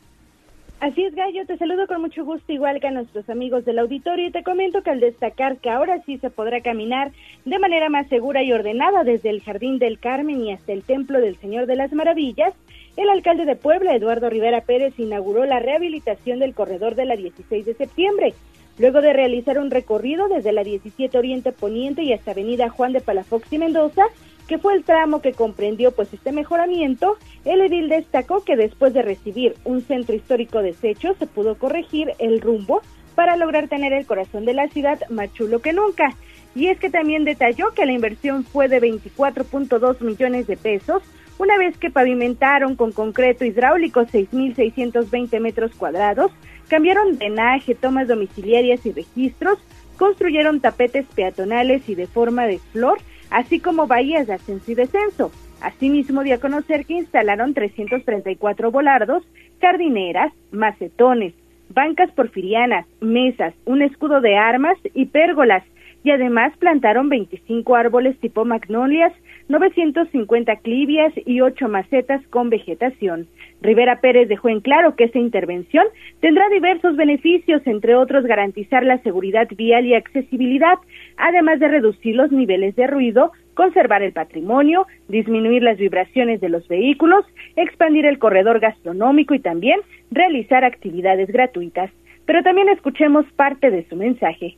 Así 0.80 1.04
es, 1.04 1.16
Gallo, 1.16 1.44
te 1.48 1.58
saludo 1.58 1.88
con 1.88 2.02
mucho 2.02 2.24
gusto, 2.24 2.54
igual 2.54 2.80
que 2.80 2.86
a 2.86 2.92
nuestros 2.92 3.28
amigos 3.32 3.66
del 3.66 3.80
auditorio, 3.80 4.28
y 4.28 4.32
te 4.32 4.44
comento 4.44 4.84
que 4.84 4.92
al 4.92 5.00
destacar 5.00 5.58
que 5.58 5.72
ahora 5.72 6.04
sí 6.06 6.20
se 6.20 6.30
podrá 6.30 6.62
caminar 6.62 7.12
de 7.48 7.60
manera 7.60 7.88
más 7.88 8.10
segura 8.10 8.44
y 8.44 8.52
ordenada 8.52 9.06
desde 9.06 9.30
el 9.30 9.42
Jardín 9.42 9.80
del 9.80 10.00
Carmen 10.00 10.44
y 10.44 10.52
hasta 10.52 10.74
el 10.74 10.84
Templo 10.84 11.22
del 11.22 11.38
Señor 11.38 11.66
de 11.66 11.78
las 11.78 11.94
Maravillas, 11.94 12.54
el 12.98 13.10
alcalde 13.10 13.46
de 13.46 13.56
Puebla, 13.56 13.96
Eduardo 13.96 14.30
Rivera 14.30 14.60
Pérez, 14.62 14.94
inauguró 15.00 15.46
la 15.46 15.60
rehabilitación 15.60 16.40
del 16.40 16.54
corredor 16.54 16.96
de 16.96 17.06
la 17.06 17.16
16 17.16 17.66
de 17.66 17.74
septiembre, 17.74 18.34
luego 18.78 19.00
de 19.00 19.14
realizar 19.14 19.60
un 19.60 19.72
recorrido 19.72 20.28
desde 20.28 20.52
la 20.52 20.66
17 20.66 21.18
Oriente 21.18 21.54
Poniente 21.54 22.04
y 22.04 22.12
hasta 22.12 22.32
Avenida 22.32 22.68
Juan 22.68 22.92
de 22.92 23.00
Palafox 23.00 23.54
y 23.54 23.60
Mendoza, 23.60 24.04
que 24.50 24.58
fue 24.58 24.74
el 24.74 24.84
tramo 24.84 25.22
que 25.22 25.32
comprendió 25.32 25.94
pues 25.94 26.14
este 26.14 26.34
mejoramiento, 26.34 27.16
el 27.46 27.62
edil 27.62 27.88
destacó 27.88 28.44
que 28.44 28.58
después 28.58 28.94
de 28.94 29.04
recibir 29.04 29.56
un 29.64 29.82
centro 29.84 30.14
histórico 30.14 30.62
deshecho 30.62 31.14
se 31.14 31.28
pudo 31.28 31.58
corregir 31.58 32.12
el 32.20 32.42
rumbo 32.42 32.82
para 33.16 33.38
lograr 33.38 33.70
tener 33.70 33.94
el 33.94 34.06
corazón 34.06 34.44
de 34.44 34.54
la 34.54 34.68
ciudad 34.68 35.00
más 35.10 35.34
chulo 35.34 35.60
que 35.60 35.72
nunca. 35.72 36.14
Y 36.58 36.70
es 36.70 36.80
que 36.80 36.89
también 36.89 37.24
detalló 37.24 37.72
que 37.76 37.86
la 37.86 37.91
inversión 37.91 38.43
fue 38.43 38.67
de 38.67 38.82
24.2 38.82 40.02
millones 40.02 40.48
de 40.48 40.58
pesos, 40.58 41.04
una 41.38 41.56
vez 41.56 41.78
que 41.78 41.91
pavimentaron 41.91 42.76
con 42.76 42.91
concreto 42.91 43.46
hidráulico 43.46 44.02
6.620 44.02 45.39
metros 45.39 45.76
cuadrados, 45.76 46.32
cambiaron 46.67 47.20
drenaje, 47.20 47.76
tomas 47.76 48.08
domiciliarias 48.08 48.84
y 48.88 48.91
registros, 48.91 49.60
construyeron 49.98 50.60
tapetes 50.60 51.06
peatonales 51.15 51.88
y 51.88 51.93
de 51.93 52.08
forma 52.08 52.48
de 52.48 52.58
flor, 52.58 52.98
así 53.30 53.60
como 53.60 53.86
bahías 53.86 54.26
de 54.26 54.34
ascenso 54.34 54.72
y 54.72 54.74
descenso. 54.74 55.32
Asimismo, 55.62 56.24
dio 56.24 56.34
a 56.34 56.39
conocer 56.39 56.88
que 56.88 56.96
instalaron 56.96 57.54
334 57.54 58.72
volardos, 58.72 59.24
jardineras, 59.62 60.34
macetones, 60.50 61.36
bancas 61.70 62.10
porfirianas, 62.13 62.88
mesas, 63.00 63.54
un 63.65 63.84
escudo 63.84 64.22
de 64.22 64.38
armas 64.38 64.78
y 64.96 65.06
pérgolas, 65.06 65.63
y 66.08 66.12
además 66.12 66.54
plantaron 66.58 67.10
25 67.10 67.76
árboles 67.76 68.17
tipo 68.20 68.46
magnolias, 68.46 69.12
950 69.50 70.56
clivias 70.58 71.12
y 71.26 71.41
8 71.41 71.67
macetas 71.67 72.26
con 72.30 72.50
vegetación. 72.50 73.28
Rivera 73.62 74.00
Pérez 74.00 74.30
dejó 74.30 74.48
en 74.48 74.62
claro 74.62 74.96
que 74.96 75.04
esta 75.04 75.20
intervención 75.20 75.86
tendrá 76.22 76.48
diversos 76.48 76.96
beneficios, 76.96 77.62
entre 77.67 77.96
otros 77.96 78.24
garantizar 78.24 78.86
la 78.86 79.00
seguridad 79.00 79.50
vial 79.58 79.86
y 79.86 79.96
accesibilidad, 79.96 80.78
además 81.17 81.60
de 81.60 81.67
reducir 81.67 82.15
los 82.15 82.32
niveles 82.32 82.74
de 82.78 82.88
ruido, 82.88 83.34
conservar 83.54 84.02
el 84.02 84.13
patrimonio, 84.13 84.88
disminuir 85.10 85.62
las 85.62 85.78
vibraciones 85.78 86.39
de 86.39 86.48
los 86.48 86.65
vehículos, 86.70 87.26
expandir 87.58 88.06
el 88.06 88.17
corredor 88.17 88.62
gastronómico 88.62 89.34
y 89.34 89.39
también 89.39 89.82
realizar 90.10 90.63
actividades 90.63 91.28
gratuitas. 91.28 91.91
Pero 92.26 92.43
también 92.43 92.70
escuchemos 92.70 93.26
parte 93.36 93.72
de 93.72 93.86
su 93.89 93.98
mensaje. 93.98 94.56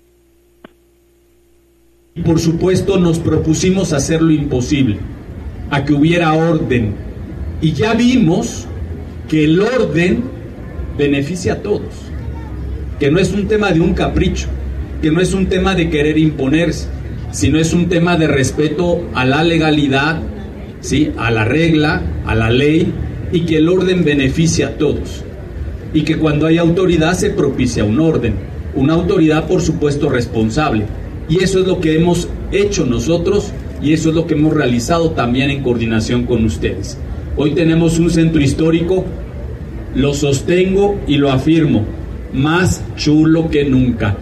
Por 2.23 2.39
supuesto 2.39 2.97
nos 2.97 3.19
propusimos 3.19 3.93
hacer 3.93 4.21
lo 4.21 4.31
imposible, 4.31 4.97
a 5.69 5.85
que 5.85 5.93
hubiera 5.93 6.33
orden. 6.33 6.93
Y 7.61 7.73
ya 7.73 7.93
vimos 7.93 8.65
que 9.27 9.45
el 9.45 9.61
orden 9.61 10.23
beneficia 10.97 11.53
a 11.53 11.57
todos, 11.57 11.93
que 12.99 13.09
no 13.11 13.19
es 13.19 13.31
un 13.31 13.47
tema 13.47 13.71
de 13.71 13.79
un 13.79 13.93
capricho, 13.93 14.47
que 15.01 15.11
no 15.11 15.21
es 15.21 15.33
un 15.33 15.47
tema 15.47 15.75
de 15.75 15.89
querer 15.89 16.17
imponerse, 16.17 16.87
sino 17.31 17.59
es 17.59 17.73
un 17.73 17.87
tema 17.87 18.17
de 18.17 18.27
respeto 18.27 19.07
a 19.13 19.25
la 19.25 19.43
legalidad, 19.43 20.21
¿sí? 20.81 21.11
a 21.17 21.31
la 21.31 21.45
regla, 21.45 22.01
a 22.25 22.35
la 22.35 22.49
ley, 22.49 22.91
y 23.31 23.41
que 23.41 23.57
el 23.57 23.69
orden 23.69 24.03
beneficia 24.03 24.67
a 24.67 24.71
todos. 24.71 25.23
Y 25.93 26.01
que 26.01 26.17
cuando 26.17 26.47
hay 26.47 26.57
autoridad 26.57 27.13
se 27.13 27.29
propicia 27.29 27.83
un 27.83 27.99
orden, 27.99 28.33
una 28.75 28.93
autoridad 28.93 29.47
por 29.47 29.61
supuesto 29.61 30.09
responsable. 30.09 30.85
Y 31.29 31.43
eso 31.43 31.59
es 31.59 31.67
lo 31.67 31.79
que 31.79 31.95
hemos 31.95 32.27
hecho 32.51 32.85
nosotros 32.85 33.51
y 33.81 33.93
eso 33.93 34.09
es 34.09 34.15
lo 34.15 34.25
que 34.25 34.33
hemos 34.33 34.53
realizado 34.53 35.11
también 35.11 35.51
en 35.51 35.61
coordinación 35.61 36.25
con 36.25 36.43
ustedes. 36.43 36.97
Hoy 37.37 37.51
tenemos 37.51 37.99
un 37.99 38.09
centro 38.09 38.41
histórico, 38.41 39.05
lo 39.93 40.13
sostengo 40.13 40.99
y 41.07 41.17
lo 41.17 41.31
afirmo, 41.31 41.85
más 42.33 42.83
chulo 42.95 43.49
que 43.49 43.63
nunca. 43.63 44.17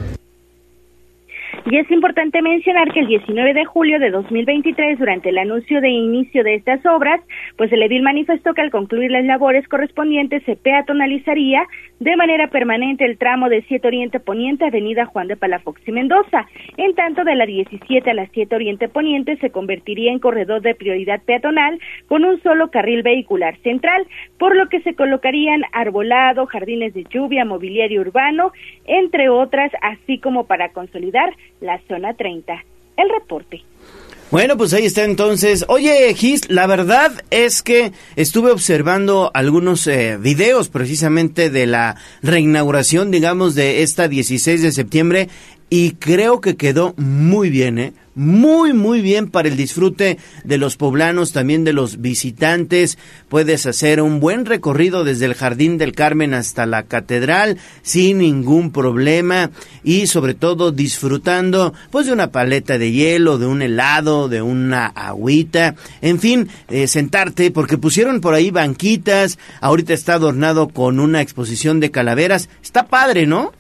Y 1.70 1.78
es 1.78 1.92
importante 1.92 2.42
mencionar 2.42 2.94
que 2.94 3.02
el 3.02 3.08
19 3.08 3.54
de 3.54 3.66
julio 3.66 4.00
de 4.00 4.10
2023, 4.10 5.00
durante 5.00 5.30
el 5.30 5.38
anuncio 5.38 5.82
de 5.82 5.90
inicio 5.90 6.42
de 6.46 6.56
estas 6.56 6.86
obras, 6.86 7.20
pues 7.58 7.70
el 7.74 7.84
edil 7.84 8.04
manifestó 8.04 8.54
que 8.54 8.62
al 8.62 8.72
concluir 8.72 9.12
las 9.12 9.26
labores 9.26 9.68
correspondientes 9.68 10.44
se 10.44 10.56
peatonalizaría 10.56 11.68
de 12.00 12.16
manera 12.16 12.48
permanente 12.48 13.04
el 13.04 13.18
tramo 13.18 13.50
de 13.50 13.64
7 13.64 13.86
Oriente 13.86 14.22
Poniente, 14.22 14.64
Avenida 14.64 15.08
Juan 15.08 15.28
de 15.28 15.36
Palafox 15.36 15.82
y 15.86 15.92
Mendoza. 15.92 16.48
En 16.78 16.96
tanto, 16.96 17.26
de 17.26 17.36
la 17.36 17.46
17 17.46 18.10
a 18.10 18.14
la 18.14 18.28
7 18.28 18.56
Oriente 18.56 18.88
Poniente 18.88 19.36
se 19.38 19.50
convertiría 19.50 20.14
en 20.14 20.20
corredor 20.20 20.62
de 20.62 20.74
prioridad 20.74 21.22
peatonal 21.24 21.80
con 22.08 22.24
un 22.24 22.42
solo 22.44 22.72
carril 22.72 23.04
vehicular 23.04 23.58
central, 23.58 24.08
por 24.40 24.56
lo 24.56 24.70
que 24.70 24.80
se 24.84 24.96
colocarían 24.96 25.64
arbolado, 25.74 26.46
jardines 26.46 26.94
de 26.94 27.04
lluvia, 27.10 27.44
mobiliario 27.44 28.00
urbano, 28.00 28.54
entre 28.86 29.28
otras, 29.28 29.72
así 29.82 30.20
como 30.20 30.46
para 30.46 30.70
consolidar 30.70 31.34
la 31.62 31.80
zona 31.88 32.14
30. 32.14 32.54
El 32.98 33.10
reporte. 33.10 33.62
Bueno, 34.30 34.58
pues 34.58 34.74
ahí 34.74 34.86
está 34.86 35.06
entonces. 35.06 35.64
Oye, 35.70 36.14
Gis, 36.14 36.50
la 36.50 36.68
verdad 36.68 37.14
es 37.32 37.62
que 37.62 37.94
estuve 38.18 38.52
observando 38.52 39.32
algunos 39.34 39.88
eh, 39.88 40.18
videos 40.18 40.68
precisamente 40.68 41.50
de 41.50 41.66
la 41.66 41.96
reinauguración, 42.22 43.10
digamos, 43.10 43.56
de 43.56 43.84
esta 43.84 44.10
16 44.10 44.62
de 44.62 44.72
septiembre 44.74 45.30
y 45.70 45.92
creo 45.92 46.42
que 46.42 46.58
quedó 46.58 46.94
muy 46.98 47.50
bien, 47.50 47.80
¿eh? 47.80 47.94
Muy, 48.18 48.74
muy 48.74 49.02
bien 49.02 49.30
para 49.30 49.48
el 49.48 49.56
disfrute 49.56 50.18
de 50.44 50.58
los 50.58 50.76
poblanos, 50.76 51.34
también 51.34 51.64
de 51.64 51.72
los 51.72 52.02
visitantes. 52.02 52.98
Puedes 53.30 53.68
hacer 53.68 54.02
un 54.02 54.20
buen 54.20 54.48
recorrido 54.48 55.04
desde 55.04 55.26
el 55.28 55.36
Jardín 55.36 55.78
del 55.78 55.92
Carmen 55.92 56.34
hasta 56.34 56.66
la 56.66 56.82
Catedral 56.82 57.60
sin 57.84 58.18
ningún 58.18 58.72
problema 58.72 59.52
y 59.84 60.08
sobre 60.08 60.34
todo 60.34 60.72
disfrutando 60.72 61.76
pues 61.92 62.08
de 62.08 62.14
una 62.14 62.32
paleta 62.32 62.80
de 62.80 62.92
hielo, 62.92 63.38
de 63.38 63.46
un 63.46 63.62
helado, 63.62 64.30
de 64.30 64.42
una 64.42 64.88
agüita, 64.88 65.76
en 66.02 66.20
fin, 66.20 66.50
eh, 66.70 66.88
sentarte 66.88 67.52
porque 67.52 67.78
pusieron 67.78 68.20
por 68.20 68.34
ahí 68.34 68.50
banquitas, 68.50 69.38
ahorita 69.62 69.94
está 69.94 70.16
adornado 70.16 70.70
con 70.70 71.00
una 71.00 71.22
exposición 71.22 71.80
de 71.80 71.92
calaveras. 71.92 72.50
Está 72.64 72.88
padre, 72.88 73.28
¿no? 73.28 73.52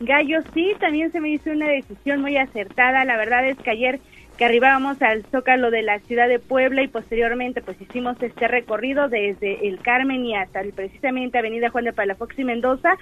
Gallo, 0.00 0.38
sí, 0.54 0.76
también 0.78 1.10
se 1.10 1.20
me 1.20 1.30
hizo 1.30 1.50
una 1.50 1.68
decisión 1.68 2.20
muy 2.20 2.36
acertada. 2.36 3.04
La 3.04 3.16
verdad 3.16 3.48
es 3.48 3.58
que 3.58 3.70
ayer 3.70 4.00
que 4.36 4.44
arribábamos 4.44 5.02
al 5.02 5.24
Zócalo 5.32 5.72
de 5.72 5.82
la 5.82 5.98
ciudad 5.98 6.28
de 6.28 6.38
Puebla 6.38 6.82
y 6.82 6.88
posteriormente 6.88 7.60
pues 7.60 7.80
hicimos 7.80 8.16
este 8.22 8.46
recorrido 8.46 9.08
desde 9.08 9.66
el 9.66 9.80
Carmen 9.80 10.24
y 10.24 10.36
hasta 10.36 10.62
precisamente 10.76 11.38
Avenida 11.38 11.70
Juan 11.70 11.86
de 11.86 11.92
Palafox 11.92 12.38
y 12.38 12.44
Mendoza, 12.44 12.96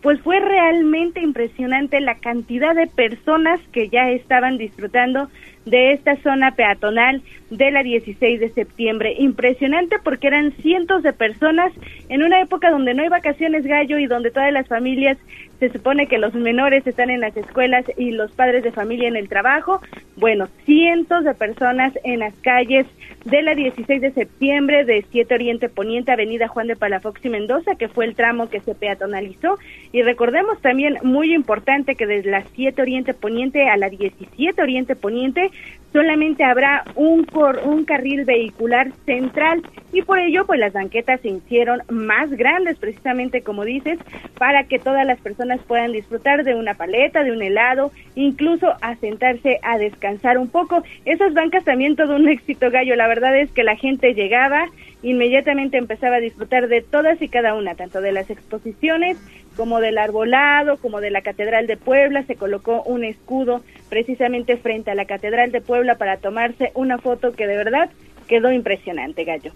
pues 0.00 0.18
fue 0.22 0.40
realmente 0.40 1.20
impresionante 1.20 2.00
la 2.00 2.14
cantidad 2.14 2.74
de 2.74 2.86
personas 2.86 3.60
que 3.70 3.90
ya 3.90 4.08
estaban 4.10 4.56
disfrutando 4.56 5.28
de 5.66 5.92
esta 5.92 6.16
zona 6.22 6.52
peatonal 6.52 7.22
de 7.50 7.70
la 7.70 7.82
16 7.82 8.40
de 8.40 8.50
septiembre. 8.50 9.14
Impresionante 9.18 9.96
porque 10.02 10.26
eran 10.26 10.52
cientos 10.62 11.02
de 11.02 11.12
personas 11.12 11.72
en 12.08 12.22
una 12.22 12.40
época 12.40 12.70
donde 12.70 12.94
no 12.94 13.02
hay 13.02 13.08
vacaciones 13.08 13.66
gallo 13.66 13.98
y 13.98 14.06
donde 14.06 14.30
todas 14.30 14.52
las 14.52 14.68
familias 14.68 15.18
se 15.58 15.70
supone 15.70 16.06
que 16.06 16.18
los 16.18 16.34
menores 16.34 16.86
están 16.86 17.10
en 17.10 17.20
las 17.20 17.36
escuelas 17.36 17.84
y 17.96 18.12
los 18.12 18.30
padres 18.30 18.62
de 18.62 18.70
familia 18.70 19.08
en 19.08 19.16
el 19.16 19.28
trabajo. 19.28 19.80
Bueno, 20.16 20.48
cientos 20.64 21.24
de 21.24 21.34
personas 21.34 21.92
en 22.04 22.20
las 22.20 22.34
calles 22.38 22.86
de 23.24 23.42
la 23.42 23.54
16 23.54 24.00
de 24.00 24.12
septiembre 24.12 24.84
de 24.84 25.04
7 25.10 25.34
Oriente 25.34 25.68
Poniente, 25.68 26.12
Avenida 26.12 26.48
Juan 26.48 26.68
de 26.68 26.76
Palafox 26.76 27.24
y 27.24 27.28
Mendoza, 27.28 27.74
que 27.74 27.88
fue 27.88 28.04
el 28.04 28.14
tramo 28.14 28.48
que 28.48 28.60
se 28.60 28.74
peatonalizó. 28.74 29.58
Y 29.92 30.02
recordemos 30.02 30.60
también, 30.60 30.96
muy 31.02 31.34
importante, 31.34 31.96
que 31.96 32.06
desde 32.06 32.30
la 32.30 32.44
7 32.54 32.80
Oriente 32.80 33.14
Poniente 33.14 33.68
a 33.68 33.76
la 33.76 33.88
17 33.88 34.62
Oriente 34.62 34.94
Poniente 34.94 35.50
solamente 35.92 36.44
habrá 36.44 36.84
un, 36.94 37.24
cor, 37.24 37.60
un 37.64 37.84
carril 37.84 38.24
vehicular 38.24 38.92
central 39.06 39.62
y 39.92 40.02
por 40.02 40.18
ello 40.18 40.46
pues 40.46 40.60
las 40.60 40.72
banquetas 40.72 41.20
se 41.20 41.28
hicieron 41.28 41.82
más 41.88 42.30
grandes 42.30 42.78
precisamente 42.78 43.42
como 43.42 43.64
dices 43.64 43.98
para 44.38 44.64
que 44.64 44.78
todas 44.78 45.06
las 45.06 45.20
personas 45.20 45.60
puedan 45.66 45.92
disfrutar 45.92 46.44
de 46.44 46.54
una 46.54 46.74
paleta, 46.74 47.24
de 47.24 47.32
un 47.32 47.42
helado, 47.42 47.90
incluso 48.14 48.74
a 48.80 48.96
sentarse 48.96 49.58
a 49.62 49.78
descansar 49.78 50.38
un 50.38 50.48
poco. 50.48 50.82
Esas 51.04 51.34
bancas 51.34 51.64
también 51.64 51.96
todo 51.96 52.16
un 52.16 52.28
éxito 52.28 52.70
gallo, 52.70 52.96
la 52.96 53.08
verdad 53.08 53.36
es 53.36 53.50
que 53.50 53.64
la 53.64 53.76
gente 53.76 54.14
llegaba 54.14 54.66
inmediatamente 55.02 55.76
empezaba 55.76 56.16
a 56.16 56.20
disfrutar 56.20 56.68
de 56.68 56.82
todas 56.82 57.20
y 57.22 57.28
cada 57.28 57.54
una, 57.54 57.74
tanto 57.74 58.00
de 58.00 58.12
las 58.12 58.30
exposiciones 58.30 59.16
como 59.58 59.80
del 59.80 59.98
arbolado, 59.98 60.76
como 60.76 61.00
de 61.00 61.10
la 61.10 61.20
Catedral 61.20 61.66
de 61.66 61.76
Puebla. 61.76 62.22
Se 62.26 62.36
colocó 62.36 62.84
un 62.84 63.02
escudo 63.02 63.62
precisamente 63.88 64.56
frente 64.56 64.92
a 64.92 64.94
la 64.94 65.04
Catedral 65.04 65.50
de 65.50 65.60
Puebla 65.60 65.96
para 65.96 66.18
tomarse 66.18 66.70
una 66.74 66.98
foto 66.98 67.32
que 67.32 67.48
de 67.48 67.56
verdad 67.56 67.90
quedó 68.28 68.52
impresionante, 68.52 69.24
Gallo. 69.24 69.52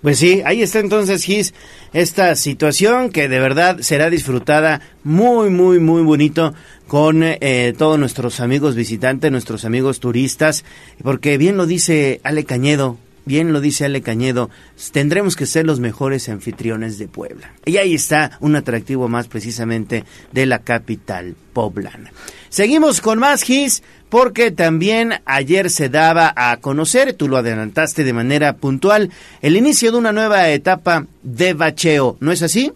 Pues 0.00 0.18
sí, 0.18 0.42
ahí 0.46 0.62
está 0.62 0.78
entonces, 0.78 1.24
Gis, 1.24 1.52
esta 1.92 2.34
situación 2.36 3.10
que 3.10 3.28
de 3.28 3.38
verdad 3.38 3.80
será 3.80 4.08
disfrutada 4.08 4.80
muy, 5.04 5.50
muy, 5.50 5.78
muy 5.78 6.02
bonito 6.02 6.54
con 6.86 7.22
eh, 7.22 7.74
todos 7.76 7.98
nuestros 7.98 8.40
amigos 8.40 8.76
visitantes, 8.76 9.30
nuestros 9.30 9.66
amigos 9.66 10.00
turistas, 10.00 10.64
porque 11.02 11.36
bien 11.36 11.56
lo 11.56 11.66
dice 11.66 12.20
Ale 12.22 12.44
Cañedo, 12.44 12.96
bien 13.28 13.52
lo 13.52 13.60
dice 13.60 13.84
Ale 13.84 14.02
Cañedo, 14.02 14.50
tendremos 14.90 15.36
que 15.36 15.46
ser 15.46 15.64
los 15.66 15.78
mejores 15.78 16.28
anfitriones 16.28 16.98
de 16.98 17.06
Puebla. 17.06 17.52
Y 17.64 17.76
ahí 17.76 17.94
está 17.94 18.38
un 18.40 18.56
atractivo 18.56 19.08
más 19.08 19.28
precisamente 19.28 20.04
de 20.32 20.46
la 20.46 20.60
capital 20.60 21.36
poblana. 21.52 22.10
Seguimos 22.48 23.00
con 23.00 23.20
más 23.20 23.42
GIS 23.42 23.84
porque 24.08 24.50
también 24.50 25.20
ayer 25.26 25.70
se 25.70 25.90
daba 25.90 26.32
a 26.34 26.56
conocer, 26.56 27.12
tú 27.12 27.28
lo 27.28 27.36
adelantaste 27.36 28.02
de 28.02 28.12
manera 28.14 28.56
puntual, 28.56 29.10
el 29.42 29.56
inicio 29.56 29.92
de 29.92 29.98
una 29.98 30.12
nueva 30.12 30.48
etapa 30.48 31.06
de 31.22 31.52
bacheo, 31.52 32.16
¿no 32.20 32.32
es 32.32 32.42
así? 32.42 32.72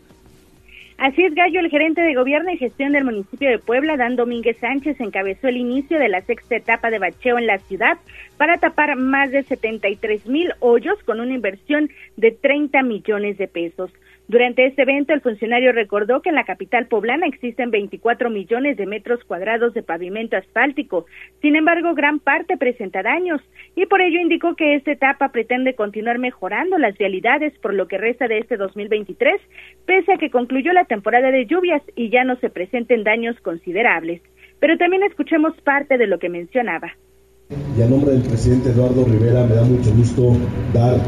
Así 1.03 1.21
es, 1.25 1.35
Gallo, 1.35 1.59
el 1.59 1.69
gerente 1.69 2.01
de 2.01 2.15
gobierno 2.15 2.53
y 2.53 2.59
gestión 2.59 2.93
del 2.93 3.03
municipio 3.03 3.51
de 3.51 3.59
Puebla, 3.59 3.97
Dan 3.97 4.15
Domínguez 4.15 4.57
Sánchez, 4.61 5.01
encabezó 5.01 5.49
el 5.49 5.57
inicio 5.57 5.99
de 5.99 6.09
la 6.09 6.21
sexta 6.21 6.55
etapa 6.55 6.91
de 6.91 7.01
bacheo 7.01 7.39
en 7.39 7.49
la 7.49 7.59
ciudad 7.59 7.99
para 8.37 8.59
tapar 8.59 8.95
más 8.95 9.33
de 9.33 9.43
73 9.43 10.27
mil 10.27 10.53
hoyos 10.61 11.03
con 11.03 11.19
una 11.19 11.35
inversión 11.35 11.91
de 12.17 12.31
30 12.31 12.85
millones 12.85 13.37
de 13.37 13.49
pesos. 13.49 13.91
Durante 14.33 14.65
este 14.65 14.81
evento, 14.81 15.13
el 15.13 15.21
funcionario 15.21 15.73
recordó 15.73 16.23
que 16.23 16.31
en 16.31 16.37
la 16.37 16.45
capital 16.45 16.87
poblana 16.87 17.27
existen 17.27 17.71
24 17.71 18.31
millones 18.31 18.79
de 18.79 18.87
metros 18.87 19.23
cuadrados 19.25 19.75
de 19.75 19.83
pavimento 19.83 20.39
asfáltico. 20.39 21.05
Sin 21.43 21.55
embargo, 21.55 21.93
gran 21.95 22.19
parte 22.19 22.57
presenta 22.57 23.03
daños 23.03 23.43
y 23.77 23.85
por 23.85 24.01
ello 24.01 24.19
indicó 24.19 24.57
que 24.57 24.75
esta 24.75 24.91
etapa 24.91 25.33
pretende 25.33 25.75
continuar 25.75 26.19
mejorando 26.19 26.79
las 26.79 26.97
vialidades 26.97 27.53
por 27.59 27.75
lo 27.75 27.89
que 27.89 27.99
resta 27.99 28.27
de 28.27 28.39
este 28.39 28.57
2023, 28.57 29.39
pese 29.85 30.15
a 30.15 30.17
que 30.17 30.31
concluyó 30.31 30.73
la 30.73 30.87
temporada 30.87 31.31
de 31.31 31.45
lluvias 31.45 31.83
y 31.95 32.09
ya 32.09 32.25
no 32.25 32.37
se 32.37 32.49
presenten 32.49 33.05
daños 33.05 33.39
considerables. 33.43 34.23
Pero 34.61 34.79
también 34.79 35.03
escuchemos 35.03 35.61
parte 35.61 35.99
de 35.99 36.07
lo 36.07 36.19
que 36.19 36.31
mencionaba. 36.31 36.95
Y 37.77 37.83
a 37.83 37.87
nombre 37.87 38.13
del 38.13 38.23
presidente 38.23 38.71
Eduardo 38.71 39.05
Rivera 39.05 39.47
me 39.47 39.55
da 39.55 39.65
mucho 39.65 39.95
gusto 39.97 40.33
dar 40.75 41.01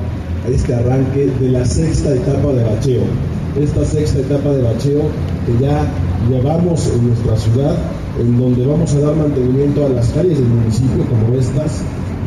este 0.50 0.74
arranque 0.74 1.30
de 1.40 1.48
la 1.50 1.64
sexta 1.64 2.14
etapa 2.14 2.52
de 2.52 2.64
bacheo. 2.64 3.02
Esta 3.60 3.84
sexta 3.84 4.20
etapa 4.20 4.50
de 4.50 4.62
bacheo 4.62 5.02
que 5.46 5.62
ya 5.62 5.86
llevamos 6.30 6.90
en 6.94 7.08
nuestra 7.08 7.36
ciudad, 7.36 7.76
en 8.18 8.38
donde 8.38 8.66
vamos 8.66 8.94
a 8.94 9.00
dar 9.00 9.16
mantenimiento 9.16 9.84
a 9.84 9.88
las 9.90 10.08
calles 10.08 10.38
del 10.38 10.48
municipio 10.48 11.04
como 11.08 11.34
estas 11.34 11.82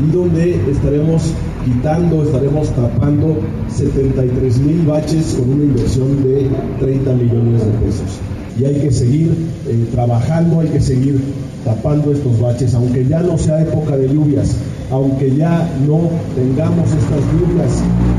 y 0.06 0.12
donde 0.12 0.72
estaremos 0.72 1.34
quitando, 1.66 2.24
estaremos 2.24 2.70
tapando 2.70 3.38
73 3.70 4.60
mil 4.60 4.86
baches 4.86 5.36
con 5.40 5.50
una 5.50 5.64
inversión 5.64 6.24
de 6.24 6.48
30 6.80 7.14
millones 7.14 7.66
de 7.66 7.72
pesos. 7.86 8.20
Y 8.60 8.66
hay 8.66 8.76
que 8.76 8.92
seguir 8.92 9.32
eh, 9.68 9.86
trabajando, 9.92 10.62
hay 10.62 10.68
que 10.70 10.82
seguir 10.82 11.20
tapando 11.64 12.12
estos 12.12 12.40
baches, 12.40 12.74
aunque 12.74 13.06
ya 13.06 13.22
no 13.22 13.38
sea 13.38 13.62
época 13.62 13.98
de 13.98 14.08
lluvias, 14.08 14.56
aunque 14.92 15.36
ya 15.36 15.70
no 15.86 16.10
tengamos 16.36 16.88
estas 16.88 17.22
lluvias 17.34 17.72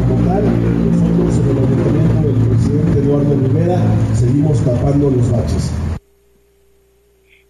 como 0.08 0.28
tal, 0.28 0.42
nosotros 0.44 1.38
en 1.38 1.56
el 1.56 1.64
ayuntamiento 1.64 2.28
del 2.28 2.48
presidente 2.48 2.98
Eduardo 3.00 3.34
Rivera 3.46 3.80
seguimos 4.14 4.58
tapando 4.58 5.10
los 5.10 5.30
baches. 5.30 5.97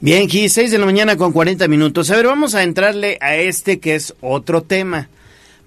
Bien, 0.00 0.24
aquí 0.24 0.48
6 0.48 0.70
de 0.70 0.78
la 0.78 0.86
mañana 0.86 1.16
con 1.16 1.32
40 1.32 1.68
minutos. 1.68 2.10
A 2.10 2.16
ver, 2.16 2.26
vamos 2.26 2.54
a 2.54 2.62
entrarle 2.62 3.18
a 3.20 3.36
este 3.36 3.80
que 3.80 3.94
es 3.94 4.14
otro 4.20 4.62
tema. 4.62 5.08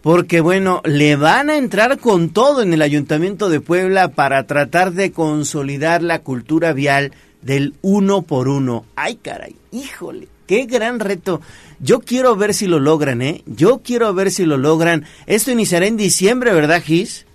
Porque 0.01 0.41
bueno, 0.41 0.81
le 0.83 1.15
van 1.15 1.49
a 1.49 1.57
entrar 1.57 1.97
con 1.97 2.31
todo 2.31 2.61
en 2.61 2.73
el 2.73 2.81
Ayuntamiento 2.81 3.49
de 3.49 3.61
Puebla 3.61 4.09
para 4.09 4.45
tratar 4.47 4.91
de 4.91 5.11
consolidar 5.11 6.03
la 6.03 6.19
cultura 6.19 6.73
vial 6.73 7.13
del 7.41 7.75
uno 7.81 8.23
por 8.23 8.49
uno. 8.49 8.85
Ay, 8.95 9.15
caray, 9.15 9.55
híjole, 9.71 10.27
qué 10.45 10.65
gran 10.65 10.99
reto. 10.99 11.39
Yo 11.79 11.99
quiero 11.99 12.35
ver 12.35 12.53
si 12.53 12.67
lo 12.67 12.79
logran, 12.79 13.21
¿eh? 13.21 13.43
Yo 13.45 13.81
quiero 13.83 14.13
ver 14.13 14.31
si 14.31 14.45
lo 14.45 14.57
logran. 14.57 15.05
Esto 15.25 15.51
iniciará 15.51 15.85
en 15.85 15.95
diciembre, 15.95 16.53
¿verdad, 16.53 16.81
Gis? 16.81 17.25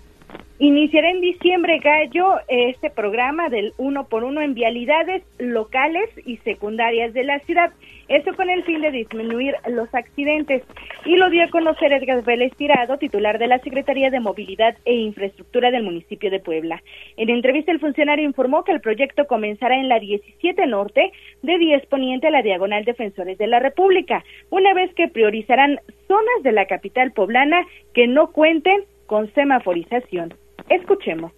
Iniciará 0.61 1.09
en 1.11 1.21
diciembre, 1.21 1.79
Gallo, 1.79 2.35
este 2.49 2.89
programa 2.89 3.47
del 3.47 3.71
uno 3.77 4.09
por 4.09 4.25
uno 4.25 4.41
en 4.41 4.55
vialidades 4.55 5.23
locales 5.37 6.09
y 6.25 6.35
secundarias 6.39 7.13
de 7.13 7.23
la 7.23 7.39
ciudad. 7.39 7.71
Eso 8.09 8.35
con 8.35 8.49
el 8.49 8.65
fin 8.65 8.81
de 8.81 8.91
disminuir 8.91 9.55
los 9.69 9.87
accidentes. 9.95 10.63
Y 11.05 11.15
lo 11.15 11.29
dio 11.29 11.45
a 11.45 11.49
conocer 11.49 11.93
Edgar 11.93 12.25
Vélez 12.25 12.53
Tirado, 12.57 12.97
titular 12.97 13.39
de 13.39 13.47
la 13.47 13.59
Secretaría 13.59 14.09
de 14.09 14.19
Movilidad 14.19 14.75
e 14.83 14.95
Infraestructura 14.95 15.71
del 15.71 15.83
municipio 15.83 16.29
de 16.29 16.41
Puebla. 16.41 16.83
En 17.15 17.29
entrevista, 17.29 17.71
el 17.71 17.79
funcionario 17.79 18.25
informó 18.25 18.65
que 18.65 18.73
el 18.73 18.81
proyecto 18.81 19.27
comenzará 19.27 19.79
en 19.79 19.87
la 19.87 20.01
17 20.01 20.67
Norte, 20.67 21.13
de 21.41 21.57
10 21.57 21.85
Poniente 21.85 22.27
a 22.27 22.31
la 22.31 22.41
Diagonal 22.41 22.83
Defensores 22.83 23.37
de 23.37 23.47
la 23.47 23.59
República, 23.59 24.25
una 24.49 24.73
vez 24.73 24.93
que 24.93 25.07
priorizarán 25.07 25.79
zonas 26.05 26.43
de 26.43 26.51
la 26.51 26.65
capital 26.65 27.13
poblana 27.13 27.65
que 27.93 28.07
no 28.07 28.33
cuenten 28.33 28.83
con 29.05 29.33
semaforización. 29.33 30.33
Escuchemos. 30.67 31.31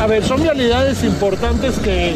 A 0.00 0.06
ver, 0.06 0.22
son 0.22 0.42
vialidades 0.42 1.02
importantes 1.02 1.78
que, 1.80 2.14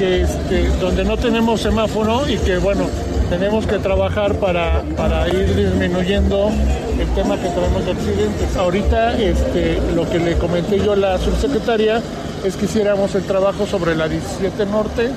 este, 0.00 0.68
donde 0.80 1.04
no 1.04 1.16
tenemos 1.16 1.60
semáforo 1.60 2.28
y 2.28 2.38
que, 2.38 2.56
bueno, 2.58 2.86
tenemos 3.28 3.66
que 3.66 3.78
trabajar 3.78 4.34
para, 4.36 4.82
para 4.96 5.28
ir 5.28 5.54
disminuyendo 5.54 6.50
el 6.98 7.08
tema 7.14 7.36
que 7.36 7.48
tenemos 7.48 7.84
de 7.84 7.92
accidentes. 7.92 8.56
Ahorita 8.56 9.18
este, 9.18 9.78
lo 9.94 10.08
que 10.08 10.18
le 10.18 10.36
comenté 10.38 10.78
yo 10.78 10.92
a 10.92 10.96
la 10.96 11.18
subsecretaria 11.18 12.02
es 12.44 12.56
que 12.56 12.64
hiciéramos 12.64 13.14
el 13.14 13.24
trabajo 13.24 13.66
sobre 13.66 13.94
la 13.94 14.08
17 14.08 14.66
Norte, 14.66 15.10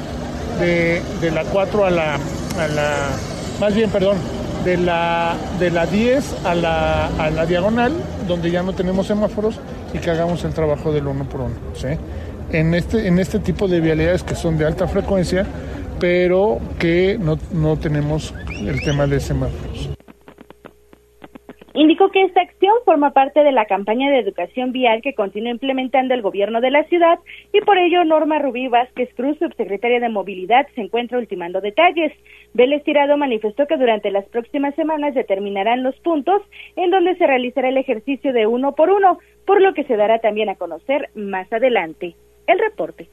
de, 0.60 1.02
de 1.22 1.32
la 1.32 1.44
4 1.46 1.86
a 1.86 1.90
la, 1.90 2.16
a 2.16 2.68
la, 2.68 2.96
más 3.60 3.74
bien, 3.74 3.90
perdón, 3.90 4.18
de 4.64 4.78
la, 4.78 5.36
de 5.60 5.72
la 5.72 5.86
10 5.86 6.46
a 6.46 6.56
la, 6.56 7.08
a 7.08 7.30
la 7.30 7.46
diagonal, 7.46 7.94
donde 8.28 8.52
ya 8.52 8.64
no 8.64 8.74
tenemos 8.74 9.08
semáforos, 9.08 9.60
y 9.94 10.00
que 10.00 10.10
hagamos 10.10 10.44
el 10.44 10.54
trabajo 10.54 10.92
del 10.92 11.08
uno 11.08 11.26
por 11.26 11.42
uno. 11.42 11.56
¿sí? 11.74 11.88
En, 12.52 12.74
este, 12.74 13.08
en 13.08 13.20
este 13.20 13.40
tipo 13.40 13.68
de 13.68 13.80
vialidades 13.80 14.24
que 14.24 14.36
son 14.36 14.58
de 14.58 14.66
alta 14.66 14.88
frecuencia, 14.88 15.46
pero 16.00 16.60
que 16.80 17.18
no, 17.20 17.38
no 17.52 17.78
tenemos 17.78 18.34
el 18.50 18.82
tema 18.82 19.08
de 19.08 19.20
semáforos. 19.20 19.93
Indicó 21.74 22.10
que 22.12 22.24
esta 22.24 22.42
acción 22.42 22.74
forma 22.86 23.12
parte 23.12 23.44
de 23.44 23.52
la 23.52 23.66
campaña 23.66 24.12
de 24.12 24.20
educación 24.20 24.72
vial 24.72 25.02
que 25.02 25.16
continúa 25.16 25.52
implementando 25.52 26.14
el 26.14 26.22
gobierno 26.22 26.62
de 26.62 26.70
la 26.70 26.84
ciudad 26.84 27.18
y 27.52 27.62
por 27.62 27.80
ello 27.80 28.04
Norma 28.04 28.38
Rubí 28.38 28.68
Vázquez 28.68 29.10
Cruz, 29.16 29.40
subsecretaria 29.40 30.00
de 30.00 30.10
Movilidad, 30.10 30.68
se 30.76 30.82
encuentra 30.82 31.18
ultimando 31.18 31.62
detalles. 31.62 32.14
Vélez 32.54 32.84
Tirado 32.84 33.18
manifestó 33.18 33.66
que 33.66 33.78
durante 33.78 34.12
las 34.12 34.26
próximas 34.26 34.76
semanas 34.76 35.16
determinarán 35.16 35.82
los 35.82 35.96
puntos 36.02 36.44
en 36.76 36.92
donde 36.92 37.16
se 37.16 37.26
realizará 37.26 37.70
el 37.70 37.78
ejercicio 37.78 38.34
de 38.34 38.46
uno 38.46 38.74
por 38.76 38.92
uno, 38.92 39.18
por 39.46 39.60
lo 39.60 39.74
que 39.74 39.84
se 39.86 39.98
dará 39.98 40.20
también 40.20 40.50
a 40.50 40.56
conocer 40.56 41.10
más 41.16 41.52
adelante. 41.52 42.16
El 42.46 42.60
reporte. 42.60 43.08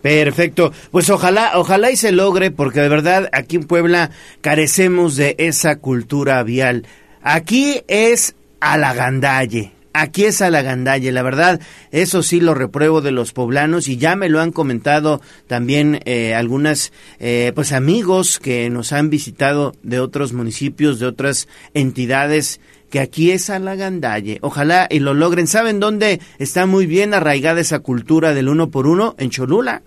Perfecto. 0.00 0.72
Pues 0.90 1.10
ojalá, 1.10 1.52
ojalá 1.56 1.90
y 1.90 1.96
se 1.96 2.12
logre, 2.12 2.50
porque 2.50 2.80
de 2.80 2.88
verdad 2.88 3.28
aquí 3.32 3.56
en 3.56 3.66
Puebla 3.66 4.10
carecemos 4.40 5.16
de 5.16 5.34
esa 5.38 5.80
cultura 5.80 6.42
vial. 6.42 6.86
Aquí 7.22 7.82
es 7.88 8.34
a 8.60 8.76
la 8.76 8.94
gandalle. 8.94 9.72
Aquí 9.94 10.26
es 10.26 10.42
a 10.42 10.50
la 10.50 10.62
gandalle, 10.62 11.10
la 11.10 11.22
verdad, 11.22 11.60
eso 11.90 12.22
sí 12.22 12.40
lo 12.40 12.54
repruebo 12.54 13.00
de 13.00 13.10
los 13.10 13.32
poblanos 13.32 13.88
y 13.88 13.96
ya 13.96 14.14
me 14.14 14.28
lo 14.28 14.40
han 14.40 14.52
comentado 14.52 15.20
también 15.48 16.00
eh, 16.04 16.34
algunas 16.34 16.92
eh, 17.18 17.50
pues 17.54 17.72
amigos 17.72 18.38
que 18.38 18.70
nos 18.70 18.92
han 18.92 19.10
visitado 19.10 19.74
de 19.82 19.98
otros 19.98 20.34
municipios, 20.34 21.00
de 21.00 21.06
otras 21.06 21.48
entidades, 21.74 22.60
que 22.90 23.00
aquí 23.00 23.32
es 23.32 23.50
a 23.50 23.58
la 23.58 23.74
gandalle. 23.74 24.38
Ojalá 24.42 24.86
y 24.90 25.00
lo 25.00 25.14
logren. 25.14 25.46
¿Saben 25.46 25.80
dónde 25.80 26.20
está 26.38 26.66
muy 26.66 26.86
bien 26.86 27.12
arraigada 27.12 27.60
esa 27.60 27.80
cultura 27.80 28.34
del 28.34 28.48
uno 28.48 28.70
por 28.70 28.86
uno? 28.86 29.16
En 29.18 29.30
Cholula. 29.30 29.82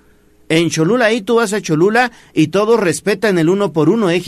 En 0.49 0.69
Cholula, 0.69 1.05
ahí 1.05 1.21
tú 1.21 1.35
vas 1.35 1.53
a 1.53 1.61
Cholula 1.61 2.11
y 2.33 2.47
todos 2.47 2.79
respetan 2.79 3.37
el 3.39 3.49
uno 3.49 3.71
por 3.71 3.89
uno, 3.89 4.09
¿eh? 4.09 4.21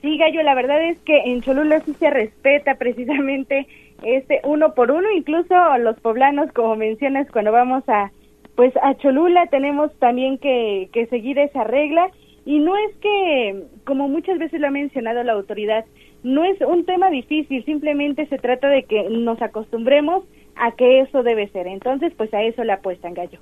Sí, 0.00 0.16
Gallo, 0.16 0.42
la 0.42 0.54
verdad 0.54 0.82
es 0.82 0.98
que 1.00 1.18
en 1.26 1.42
Cholula 1.42 1.80
sí 1.80 1.92
se 1.94 2.10
respeta 2.10 2.76
precisamente 2.76 3.66
este 4.02 4.40
uno 4.44 4.74
por 4.74 4.90
uno, 4.90 5.10
incluso 5.10 5.54
los 5.78 6.00
poblanos, 6.00 6.50
como 6.52 6.74
mencionas, 6.76 7.30
cuando 7.30 7.52
vamos 7.52 7.84
a 7.88 8.10
pues 8.56 8.74
a 8.82 8.94
Cholula 8.96 9.46
tenemos 9.46 9.90
también 9.98 10.38
que, 10.38 10.90
que 10.92 11.06
seguir 11.06 11.38
esa 11.38 11.64
regla 11.64 12.10
y 12.44 12.58
no 12.58 12.76
es 12.76 12.96
que, 12.96 13.62
como 13.84 14.08
muchas 14.08 14.38
veces 14.38 14.60
lo 14.60 14.66
ha 14.66 14.70
mencionado 14.70 15.22
la 15.22 15.32
autoridad, 15.32 15.84
no 16.22 16.44
es 16.44 16.60
un 16.60 16.84
tema 16.84 17.10
difícil, 17.10 17.64
simplemente 17.64 18.26
se 18.26 18.38
trata 18.38 18.68
de 18.68 18.84
que 18.84 19.08
nos 19.08 19.40
acostumbremos 19.40 20.24
a 20.56 20.72
que 20.72 21.00
eso 21.00 21.22
debe 21.22 21.48
ser. 21.48 21.66
Entonces, 21.66 22.12
pues 22.16 22.32
a 22.34 22.42
eso 22.42 22.64
le 22.64 22.72
apuestan, 22.72 23.14
Gallo. 23.14 23.38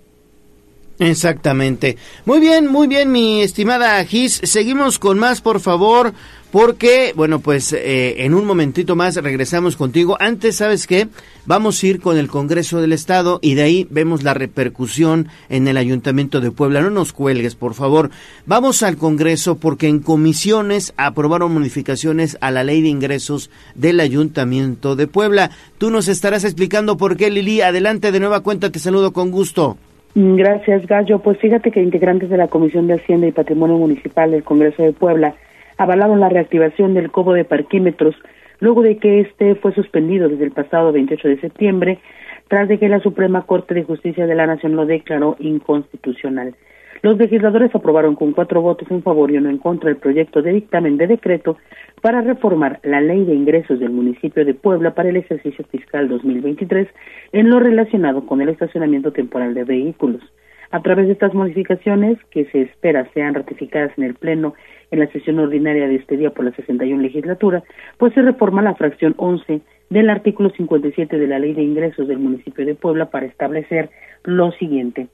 Exactamente. 0.99 1.97
Muy 2.25 2.41
bien, 2.41 2.67
muy 2.67 2.89
bien, 2.89 3.13
mi 3.13 3.41
estimada 3.43 4.05
Gis. 4.05 4.41
Seguimos 4.43 4.99
con 4.99 5.17
más, 5.17 5.41
por 5.41 5.61
favor, 5.61 6.13
porque, 6.51 7.13
bueno, 7.15 7.39
pues 7.39 7.73
eh, 7.73 8.25
en 8.25 8.35
un 8.35 8.45
momentito 8.45 8.97
más 8.97 9.15
regresamos 9.15 9.77
contigo. 9.77 10.17
Antes, 10.19 10.57
¿sabes 10.57 10.89
qué? 10.89 11.07
Vamos 11.47 11.81
a 11.81 11.87
ir 11.87 12.01
con 12.01 12.19
el 12.19 12.27
Congreso 12.27 12.81
del 12.81 12.93
Estado 12.93 13.39
y 13.43 13.55
de 13.55 13.63
ahí 13.63 13.87
vemos 13.91 14.25
la 14.25 14.35
repercusión 14.35 15.29
en 15.49 15.69
el 15.69 15.77
Ayuntamiento 15.77 16.41
de 16.41 16.51
Puebla. 16.51 16.81
No 16.81 16.91
nos 16.91 17.13
cuelgues, 17.13 17.55
por 17.55 17.75
favor. 17.75 18.11
Vamos 18.45 18.83
al 18.83 18.97
Congreso 18.97 19.55
porque 19.57 19.87
en 19.87 20.01
comisiones 20.01 20.95
aprobaron 20.97 21.55
modificaciones 21.55 22.39
a 22.41 22.51
la 22.51 22.65
ley 22.65 22.83
de 22.83 22.89
ingresos 22.89 23.51
del 23.77 24.01
Ayuntamiento 24.01 24.97
de 24.97 25.07
Puebla. 25.07 25.53
Tú 25.79 25.91
nos 25.91 26.09
estarás 26.09 26.43
explicando 26.43 26.97
por 26.97 27.17
qué, 27.17 27.31
Lili. 27.31 27.61
Adelante 27.61 28.11
de 28.11 28.19
nueva 28.19 28.41
cuenta, 28.41 28.71
te 28.71 28.81
saludo 28.81 29.13
con 29.13 29.31
gusto. 29.31 29.79
Gracias, 30.20 30.85
Gallo. 30.88 31.20
Pues 31.20 31.38
fíjate 31.38 31.70
que 31.70 31.81
integrantes 31.81 32.28
de 32.28 32.37
la 32.37 32.48
Comisión 32.48 32.88
de 32.88 32.94
Hacienda 32.94 33.28
y 33.28 33.33
Patrimonio 33.33 33.76
Municipal 33.76 34.33
del 34.33 34.42
Congreso 34.42 34.83
de 34.83 34.92
Puebla 34.92 35.37
avalaron 35.76 36.18
la 36.18 36.28
reactivación 36.28 36.92
del 36.92 37.12
cobo 37.12 37.35
de 37.35 37.44
parquímetros 37.44 38.16
luego 38.59 38.83
de 38.83 38.96
que 38.96 39.20
este 39.20 39.54
fue 39.54 39.72
suspendido 39.74 40.28
desde 40.28 40.42
el 40.42 40.50
pasado 40.50 40.90
28 40.90 41.28
de 41.28 41.40
septiembre 41.40 41.98
tras 42.48 42.66
de 42.66 42.81
que 42.81 42.88
la 42.88 42.98
Suprema 42.98 43.42
Corte 43.42 43.74
de 43.74 43.85
Justicia 43.85 44.26
de 44.26 44.35
la 44.35 44.48
Nación 44.48 44.74
lo 44.74 44.87
declaró 44.87 45.37
inconstitucional. 45.38 46.57
Los 47.03 47.17
legisladores 47.17 47.73
aprobaron 47.75 48.17
con 48.17 48.33
cuatro 48.33 48.61
votos 48.61 48.91
en 48.91 49.03
favor 49.03 49.31
y 49.31 49.37
uno 49.37 49.51
en 49.51 49.59
contra 49.59 49.89
el 49.89 49.97
proyecto 49.97 50.43
de 50.43 50.53
dictamen 50.53 50.97
de 50.97 51.07
decreto 51.07 51.57
para 52.03 52.23
reformar 52.23 52.81
la 52.83 53.01
ley 53.01 53.25
de 53.25 53.35
ingresos 53.35 53.79
del 53.79 53.91
municipio 53.91 54.45
de 54.45 54.55
Puebla 54.55 54.95
para 54.95 55.09
el 55.09 55.17
ejercicio 55.17 55.65
fiscal 55.67 56.09
2023 56.09 56.89
en 57.33 57.51
lo 57.51 57.61
relacionado 57.61 58.27
con 58.27 58.41
el 58.41 58.49
estacionamiento 58.49 59.13
temporal 59.13 59.55
de 59.55 59.65
vehículos. 59.65 60.23
A 60.71 60.83
través 60.83 61.07
de 61.07 61.13
estas 61.13 61.33
modificaciones, 61.33 62.19
que 62.31 62.45
se 62.47 62.63
espera 62.63 63.09
sean 63.15 63.33
ratificadas 63.35 63.97
en 63.97 64.05
el 64.05 64.15
Pleno 64.15 64.55
en 64.91 64.99
la 64.99 65.07
sesión 65.13 65.39
ordinaria 65.39 65.87
de 65.87 65.95
este 65.97 66.17
día 66.17 66.31
por 66.31 66.45
la 66.45 66.53
61 66.53 67.01
legislatura, 67.01 67.63
pues 67.97 68.13
se 68.13 68.23
reforma 68.23 68.61
la 68.61 68.75
fracción 68.75 69.15
11 69.17 69.61
del 69.89 70.11
artículo 70.11 70.51
57 70.51 71.17
de 71.17 71.27
la 71.27 71.39
Ley 71.39 71.55
de 71.55 71.63
Ingresos 71.63 72.09
del 72.09 72.19
municipio 72.19 72.67
de 72.67 72.75
Puebla 72.75 73.07
para 73.11 73.27
establecer 73.27 73.89
lo 74.25 74.51
siguiente 74.53 75.09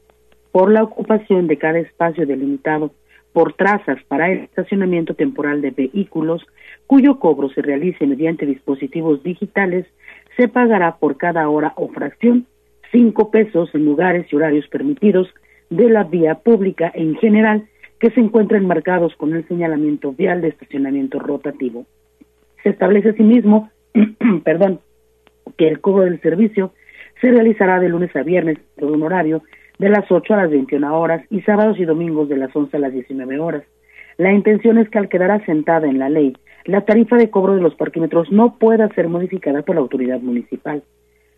por 0.55 0.71
la 0.71 0.85
ocupación 0.85 1.49
de 1.49 1.59
cada 1.59 1.81
espacio 1.81 2.27
delimitado 2.27 2.93
por 3.33 3.55
trazas 3.55 3.99
para 4.07 4.31
el 4.31 4.39
estacionamiento 4.45 5.15
temporal 5.15 5.61
de 5.61 5.73
vehículos, 5.73 6.47
cuyo 6.87 7.19
cobro 7.19 7.49
se 7.49 7.61
realice 7.61 8.07
mediante 8.07 8.47
dispositivos 8.47 9.21
digitales, 9.25 9.85
se 10.37 10.47
pagará 10.47 10.99
por 10.99 11.17
cada 11.17 11.49
hora 11.49 11.73
o 11.75 11.89
fracción 11.89 12.47
cinco 12.93 13.33
pesos 13.33 13.75
en 13.75 13.85
lugares 13.85 14.33
y 14.33 14.37
horarios 14.37 14.69
permitidos 14.69 15.27
de 15.71 15.91
la 15.91 16.05
vía 16.05 16.37
pública 16.37 16.89
en 16.95 17.17
general 17.17 17.67
que 17.99 18.11
se 18.11 18.21
encuentren 18.21 18.65
marcados 18.65 19.13
con 19.17 19.35
el 19.35 19.49
señalamiento 19.49 20.13
vial 20.13 20.41
de 20.41 20.51
estacionamiento 20.51 21.19
rotativo. 21.19 21.85
Se 22.63 22.69
establece 22.69 23.09
asimismo, 23.09 23.73
perdón, 24.45 24.79
que 25.59 25.67
el 25.67 25.81
cobro 25.81 26.05
del 26.05 26.21
servicio 26.21 26.73
se 27.21 27.33
realizará 27.33 27.81
de 27.81 27.89
lunes 27.89 28.15
a 28.15 28.23
viernes 28.23 28.59
por 28.77 28.93
un 28.93 29.03
horario 29.03 29.43
de 29.79 29.89
las 29.89 30.11
8 30.11 30.35
a 30.35 30.37
las 30.39 30.51
21 30.51 30.99
horas 30.99 31.25
y 31.31 31.41
sábados 31.43 31.79
y 31.79 31.85
domingos 31.85 32.29
de 32.29 32.37
las 32.37 32.55
11 32.55 32.77
a 32.77 32.81
las 32.81 32.93
19 32.93 33.39
horas. 33.41 33.65
La 34.17 34.33
intención 34.33 34.79
es 34.79 34.89
que 34.89 34.99
al 34.99 35.09
quedar 35.09 35.31
asentada 35.31 35.89
en 35.89 35.99
la 35.99 36.09
ley, 36.09 36.37
la 36.65 36.83
tarifa 36.83 37.17
de 37.17 37.31
cobro 37.31 37.55
de 37.55 37.61
los 37.61 37.75
parquímetros 37.75 38.31
no 38.31 38.59
pueda 38.59 38.89
ser 38.95 39.09
modificada 39.09 39.63
por 39.63 39.75
la 39.75 39.83
autoridad 39.83 40.21
municipal. 40.21 40.83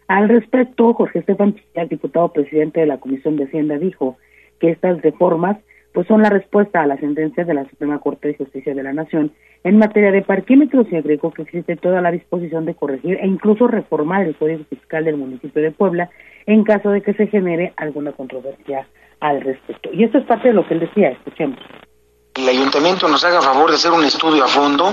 Al 0.09 0.29
respecto, 0.29 0.95
Jorge 0.95 1.21
Estefan 1.21 1.57
diputado 1.89 2.33
presidente 2.33 2.81
de 2.81 2.87
la 2.87 2.99
Comisión 2.99 3.37
de 3.37 3.45
Hacienda, 3.45 3.79
dijo 3.79 4.17
que 4.61 4.71
estas 4.71 5.03
reformas 5.03 5.59
pues 5.97 6.09
son 6.09 6.21
la 6.21 6.29
respuesta 6.29 6.83
a 6.83 6.87
la 6.87 6.99
sentencia 6.99 7.47
de 7.47 7.55
la 7.55 7.67
Suprema 7.71 7.99
Corte 8.01 8.29
de 8.29 8.37
Justicia 8.37 8.75
de 8.75 8.83
la 8.83 8.93
Nación 8.93 9.33
en 9.65 9.79
materia 9.79 10.13
de 10.13 10.21
parquímetros 10.21 10.87
y 10.91 10.97
agregó 10.97 11.33
que 11.33 11.41
existe 11.41 11.75
toda 11.75 12.03
la 12.03 12.11
disposición 12.11 12.67
de 12.67 12.75
corregir 12.75 13.17
e 13.19 13.27
incluso 13.27 13.67
reformar 13.67 14.27
el 14.27 14.37
Código 14.37 14.63
Fiscal 14.69 15.07
del 15.07 15.17
municipio 15.17 15.63
de 15.63 15.71
Puebla 15.71 16.11
en 16.45 16.65
caso 16.65 16.91
de 16.91 17.01
que 17.01 17.15
se 17.15 17.29
genere 17.29 17.73
alguna 17.79 18.13
controversia 18.13 18.87
al 19.21 19.41
respecto. 19.41 19.89
Y 19.91 20.05
esto 20.05 20.19
es 20.19 20.27
parte 20.27 20.49
de 20.49 20.55
lo 20.55 20.69
que 20.69 20.75
él 20.75 20.81
decía, 20.81 21.09
escuchemos. 21.09 21.59
El 22.35 22.47
ayuntamiento 22.47 23.09
nos 23.09 23.25
haga 23.25 23.41
favor 23.41 23.71
de 23.71 23.77
hacer 23.77 23.93
un 23.93 24.05
estudio 24.05 24.45
a 24.45 24.49
fondo 24.49 24.93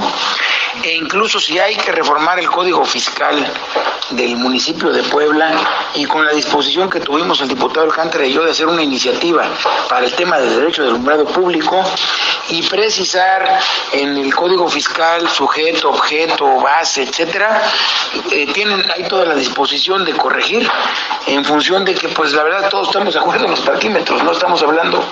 e 0.81 0.95
incluso 0.95 1.39
si 1.39 1.59
hay 1.59 1.75
que 1.75 1.91
reformar 1.91 2.39
el 2.39 2.49
código 2.49 2.83
fiscal 2.85 3.45
del 4.11 4.35
municipio 4.37 4.91
de 4.91 5.03
Puebla 5.03 5.51
y 5.95 6.05
con 6.05 6.25
la 6.25 6.31
disposición 6.31 6.89
que 6.89 6.99
tuvimos 6.99 7.41
el 7.41 7.47
diputado 7.47 7.85
Alcántara 7.85 8.25
y 8.25 8.33
yo 8.33 8.43
de 8.43 8.51
hacer 8.51 8.67
una 8.67 8.81
iniciativa 8.81 9.45
para 9.89 10.05
el 10.05 10.13
tema 10.13 10.39
del 10.39 10.55
derecho 10.59 10.81
del 10.81 10.91
alumbrado 10.91 11.25
público 11.25 11.83
y 12.49 12.61
precisar 12.63 13.59
en 13.93 14.17
el 14.17 14.33
código 14.33 14.67
fiscal 14.67 15.29
sujeto, 15.29 15.89
objeto, 15.89 16.45
base, 16.61 17.03
etcétera, 17.03 17.61
eh, 18.31 18.47
tienen 18.53 18.83
hay 18.91 19.03
toda 19.07 19.25
la 19.25 19.35
disposición 19.35 20.03
de 20.03 20.13
corregir 20.13 20.69
en 21.27 21.45
función 21.45 21.85
de 21.85 21.95
que 21.95 22.09
pues 22.09 22.33
la 22.33 22.43
verdad 22.43 22.69
todos 22.69 22.87
estamos 22.87 23.13
de 23.13 23.19
acuerdo 23.19 23.45
en 23.45 23.51
los 23.51 23.61
parquímetros, 23.61 24.23
no 24.23 24.31
estamos 24.31 24.61
hablando 24.61 25.03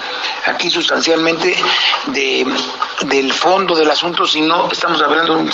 aquí 0.46 0.70
sustancialmente 0.70 1.56
de 2.08 2.46
del 3.06 3.34
fondo 3.34 3.76
del 3.76 3.90
asunto, 3.90 4.26
sino 4.26 4.70
estamos 4.72 5.02
hablando 5.02 5.36
de 5.36 5.42
un 5.42 5.51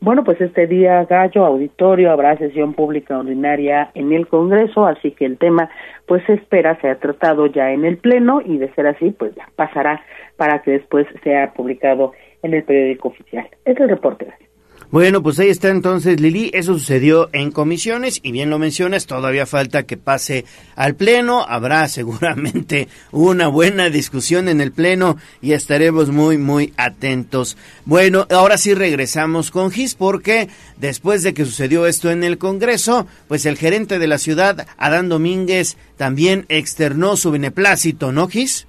Bueno, 0.00 0.22
pues 0.22 0.40
este 0.40 0.66
día, 0.66 1.04
Gallo, 1.04 1.44
auditorio, 1.44 2.12
habrá 2.12 2.36
sesión 2.38 2.72
pública 2.72 3.18
ordinaria 3.18 3.90
en 3.94 4.12
el 4.12 4.28
Congreso, 4.28 4.86
así 4.86 5.10
que 5.10 5.24
el 5.24 5.38
tema, 5.38 5.68
pues 6.06 6.24
se 6.24 6.34
espera 6.34 6.80
sea 6.80 6.98
tratado 7.00 7.46
ya 7.46 7.72
en 7.72 7.84
el 7.84 7.98
Pleno 7.98 8.40
y 8.44 8.58
de 8.58 8.72
ser 8.74 8.86
así, 8.86 9.10
pues 9.10 9.34
ya 9.34 9.48
pasará 9.56 10.00
para 10.36 10.62
que 10.62 10.70
después 10.70 11.06
sea 11.24 11.52
publicado 11.52 12.12
en 12.42 12.54
el 12.54 12.62
periódico 12.62 13.08
oficial. 13.08 13.48
Es 13.64 13.78
el 13.80 13.88
reporte. 13.88 14.32
Bueno, 14.90 15.22
pues 15.22 15.38
ahí 15.38 15.50
está 15.50 15.68
entonces 15.68 16.18
Lili, 16.18 16.50
eso 16.54 16.72
sucedió 16.72 17.28
en 17.34 17.50
comisiones 17.50 18.20
y 18.22 18.32
bien 18.32 18.48
lo 18.48 18.58
mencionas, 18.58 19.04
todavía 19.04 19.44
falta 19.44 19.82
que 19.82 19.98
pase 19.98 20.46
al 20.76 20.94
pleno, 20.94 21.44
habrá 21.46 21.86
seguramente 21.88 22.88
una 23.12 23.48
buena 23.48 23.90
discusión 23.90 24.48
en 24.48 24.62
el 24.62 24.72
pleno 24.72 25.18
y 25.42 25.52
estaremos 25.52 26.08
muy 26.08 26.38
muy 26.38 26.72
atentos. 26.78 27.58
Bueno, 27.84 28.26
ahora 28.30 28.56
sí 28.56 28.72
regresamos 28.72 29.50
con 29.50 29.70
Gis 29.70 29.94
porque 29.94 30.48
después 30.78 31.22
de 31.22 31.34
que 31.34 31.44
sucedió 31.44 31.86
esto 31.86 32.10
en 32.10 32.24
el 32.24 32.38
Congreso, 32.38 33.06
pues 33.28 33.44
el 33.44 33.58
gerente 33.58 33.98
de 33.98 34.06
la 34.06 34.16
ciudad, 34.16 34.66
Adán 34.78 35.10
Domínguez, 35.10 35.76
también 35.98 36.46
externó 36.48 37.18
su 37.18 37.30
beneplácito, 37.30 38.10
¿no 38.10 38.26
Gis? 38.26 38.66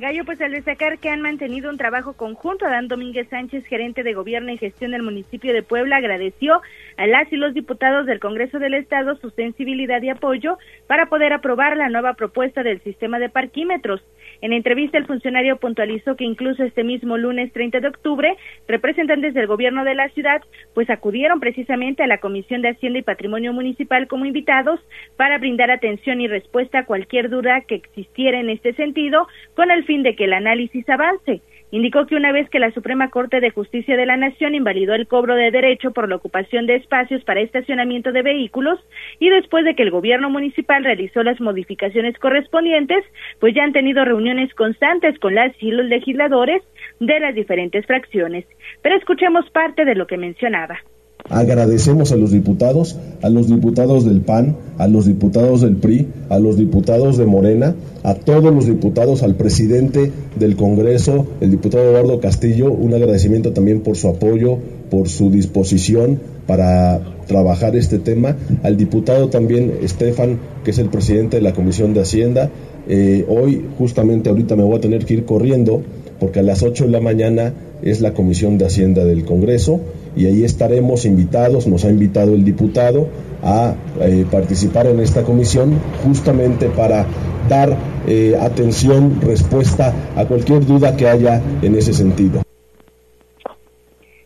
Gallo, 0.00 0.24
pues 0.24 0.40
al 0.40 0.52
destacar 0.52 0.98
que 0.98 1.10
han 1.10 1.20
mantenido 1.20 1.68
un 1.68 1.76
trabajo 1.76 2.14
conjunto, 2.14 2.64
Adán 2.64 2.88
Domínguez 2.88 3.28
Sánchez, 3.28 3.66
gerente 3.66 4.02
de 4.02 4.14
gobierno 4.14 4.50
y 4.50 4.56
gestión 4.56 4.92
del 4.92 5.02
municipio 5.02 5.52
de 5.52 5.62
Puebla, 5.62 5.96
agradeció 5.96 6.62
a 7.00 7.06
las 7.06 7.32
y 7.32 7.36
los 7.36 7.54
diputados 7.54 8.04
del 8.04 8.20
Congreso 8.20 8.58
del 8.58 8.74
Estado 8.74 9.16
su 9.16 9.30
sensibilidad 9.30 10.02
y 10.02 10.10
apoyo 10.10 10.58
para 10.86 11.06
poder 11.06 11.32
aprobar 11.32 11.74
la 11.78 11.88
nueva 11.88 12.12
propuesta 12.12 12.62
del 12.62 12.82
sistema 12.82 13.18
de 13.18 13.30
parquímetros. 13.30 14.02
En 14.42 14.52
entrevista, 14.52 14.98
el 14.98 15.06
funcionario 15.06 15.56
puntualizó 15.56 16.14
que 16.14 16.24
incluso 16.24 16.62
este 16.62 16.84
mismo 16.84 17.16
lunes 17.16 17.54
30 17.54 17.80
de 17.80 17.88
octubre, 17.88 18.36
representantes 18.68 19.32
del 19.32 19.46
gobierno 19.46 19.84
de 19.84 19.94
la 19.94 20.10
ciudad, 20.10 20.42
pues 20.74 20.90
acudieron 20.90 21.40
precisamente 21.40 22.02
a 22.02 22.06
la 22.06 22.18
Comisión 22.18 22.60
de 22.60 22.68
Hacienda 22.68 22.98
y 22.98 23.02
Patrimonio 23.02 23.54
Municipal 23.54 24.06
como 24.06 24.26
invitados 24.26 24.78
para 25.16 25.38
brindar 25.38 25.70
atención 25.70 26.20
y 26.20 26.28
respuesta 26.28 26.80
a 26.80 26.84
cualquier 26.84 27.30
duda 27.30 27.62
que 27.62 27.76
existiera 27.76 28.38
en 28.38 28.50
este 28.50 28.74
sentido, 28.74 29.26
con 29.54 29.70
el 29.70 29.84
fin 29.84 30.02
de 30.02 30.14
que 30.16 30.24
el 30.24 30.34
análisis 30.34 30.86
avance. 30.90 31.40
Indicó 31.72 32.06
que 32.06 32.16
una 32.16 32.32
vez 32.32 32.50
que 32.50 32.58
la 32.58 32.72
Suprema 32.72 33.10
Corte 33.10 33.40
de 33.40 33.50
Justicia 33.50 33.96
de 33.96 34.06
la 34.06 34.16
Nación 34.16 34.54
invalidó 34.54 34.94
el 34.94 35.06
cobro 35.06 35.36
de 35.36 35.50
derecho 35.50 35.92
por 35.92 36.08
la 36.08 36.16
ocupación 36.16 36.66
de 36.66 36.76
espacios 36.76 37.22
para 37.24 37.40
estacionamiento 37.40 38.10
de 38.10 38.22
vehículos 38.22 38.80
y 39.20 39.28
después 39.30 39.64
de 39.64 39.76
que 39.76 39.84
el 39.84 39.90
gobierno 39.90 40.30
municipal 40.30 40.82
realizó 40.82 41.22
las 41.22 41.40
modificaciones 41.40 42.18
correspondientes, 42.18 43.04
pues 43.38 43.54
ya 43.54 43.62
han 43.62 43.72
tenido 43.72 44.04
reuniones 44.04 44.52
constantes 44.54 45.18
con 45.20 45.34
las 45.34 45.52
y 45.60 45.70
los 45.70 45.86
legisladores 45.86 46.62
de 46.98 47.20
las 47.20 47.34
diferentes 47.34 47.86
fracciones. 47.86 48.46
Pero 48.82 48.96
escuchemos 48.96 49.48
parte 49.50 49.84
de 49.84 49.94
lo 49.94 50.06
que 50.06 50.16
mencionaba. 50.16 50.80
Agradecemos 51.28 52.12
a 52.12 52.16
los 52.16 52.32
diputados, 52.32 52.96
a 53.22 53.28
los 53.28 53.48
diputados 53.48 54.04
del 54.04 54.20
PAN, 54.20 54.56
a 54.78 54.88
los 54.88 55.06
diputados 55.06 55.60
del 55.60 55.76
PRI, 55.76 56.08
a 56.28 56.38
los 56.38 56.56
diputados 56.56 57.18
de 57.18 57.26
Morena, 57.26 57.74
a 58.02 58.14
todos 58.14 58.52
los 58.52 58.66
diputados, 58.66 59.22
al 59.22 59.34
presidente 59.34 60.10
del 60.36 60.56
Congreso, 60.56 61.26
el 61.40 61.50
diputado 61.50 61.84
Eduardo 61.90 62.20
Castillo, 62.20 62.72
un 62.72 62.94
agradecimiento 62.94 63.52
también 63.52 63.80
por 63.80 63.96
su 63.96 64.08
apoyo, 64.08 64.58
por 64.90 65.08
su 65.08 65.30
disposición 65.30 66.18
para 66.46 67.00
trabajar 67.26 67.76
este 67.76 67.98
tema, 67.98 68.36
al 68.62 68.76
diputado 68.76 69.28
también 69.28 69.74
Estefan, 69.82 70.38
que 70.64 70.72
es 70.72 70.78
el 70.78 70.88
presidente 70.88 71.36
de 71.36 71.42
la 71.42 71.52
Comisión 71.52 71.94
de 71.94 72.00
Hacienda. 72.00 72.50
Eh, 72.88 73.24
hoy, 73.28 73.66
justamente 73.78 74.30
ahorita 74.30 74.56
me 74.56 74.64
voy 74.64 74.78
a 74.78 74.80
tener 74.80 75.04
que 75.04 75.14
ir 75.14 75.24
corriendo, 75.24 75.82
porque 76.18 76.40
a 76.40 76.42
las 76.42 76.62
8 76.62 76.86
de 76.86 76.90
la 76.90 77.00
mañana 77.00 77.54
es 77.82 78.00
la 78.00 78.14
Comisión 78.14 78.58
de 78.58 78.66
Hacienda 78.66 79.04
del 79.04 79.24
Congreso 79.24 79.80
y 80.16 80.26
ahí 80.26 80.44
estaremos 80.44 81.04
invitados, 81.04 81.66
nos 81.66 81.84
ha 81.84 81.90
invitado 81.90 82.34
el 82.34 82.44
diputado 82.44 83.08
a 83.42 83.74
eh, 84.00 84.26
participar 84.30 84.86
en 84.86 85.00
esta 85.00 85.22
comisión 85.22 85.78
justamente 86.04 86.68
para 86.68 87.06
dar 87.48 87.76
eh, 88.06 88.36
atención, 88.40 89.20
respuesta 89.20 89.94
a 90.16 90.24
cualquier 90.26 90.66
duda 90.66 90.96
que 90.96 91.08
haya 91.08 91.40
en 91.62 91.74
ese 91.74 91.92
sentido. 91.92 92.42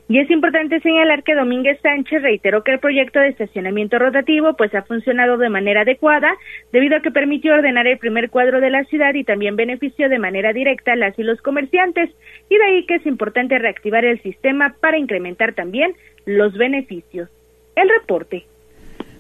Y 0.06 0.18
es 0.18 0.30
importante 0.30 0.80
señalar 0.80 1.22
que 1.22 1.34
Domínguez 1.34 1.80
Sánchez 1.80 2.22
reiteró 2.22 2.62
que 2.62 2.72
el 2.72 2.78
proyecto 2.78 3.20
de 3.20 3.28
estacionamiento 3.28 3.98
rotativo 3.98 4.54
pues 4.54 4.74
ha 4.74 4.82
funcionado 4.82 5.38
de 5.38 5.48
manera 5.48 5.80
adecuada 5.80 6.30
debido 6.72 6.98
a 6.98 7.00
que 7.00 7.10
permitió 7.10 7.54
ordenar 7.54 7.86
el 7.86 7.98
primer 7.98 8.28
cuadro 8.28 8.60
de 8.60 8.68
la 8.68 8.84
ciudad 8.84 9.14
y 9.14 9.24
también 9.24 9.56
benefició 9.56 10.10
de 10.10 10.18
manera 10.18 10.52
directa 10.52 10.92
a 10.92 10.96
las 10.96 11.18
y 11.18 11.22
los 11.22 11.40
comerciantes 11.40 12.10
y 12.48 12.56
de 12.56 12.64
ahí 12.64 12.86
que 12.86 12.96
es 12.96 13.06
importante 13.06 13.58
reactivar 13.58 14.04
el 14.04 14.22
sistema 14.22 14.76
para 14.80 14.98
incrementar 14.98 15.54
también 15.54 15.94
los 16.24 16.54
beneficios. 16.54 17.28
El 17.76 17.88
reporte. 17.88 18.46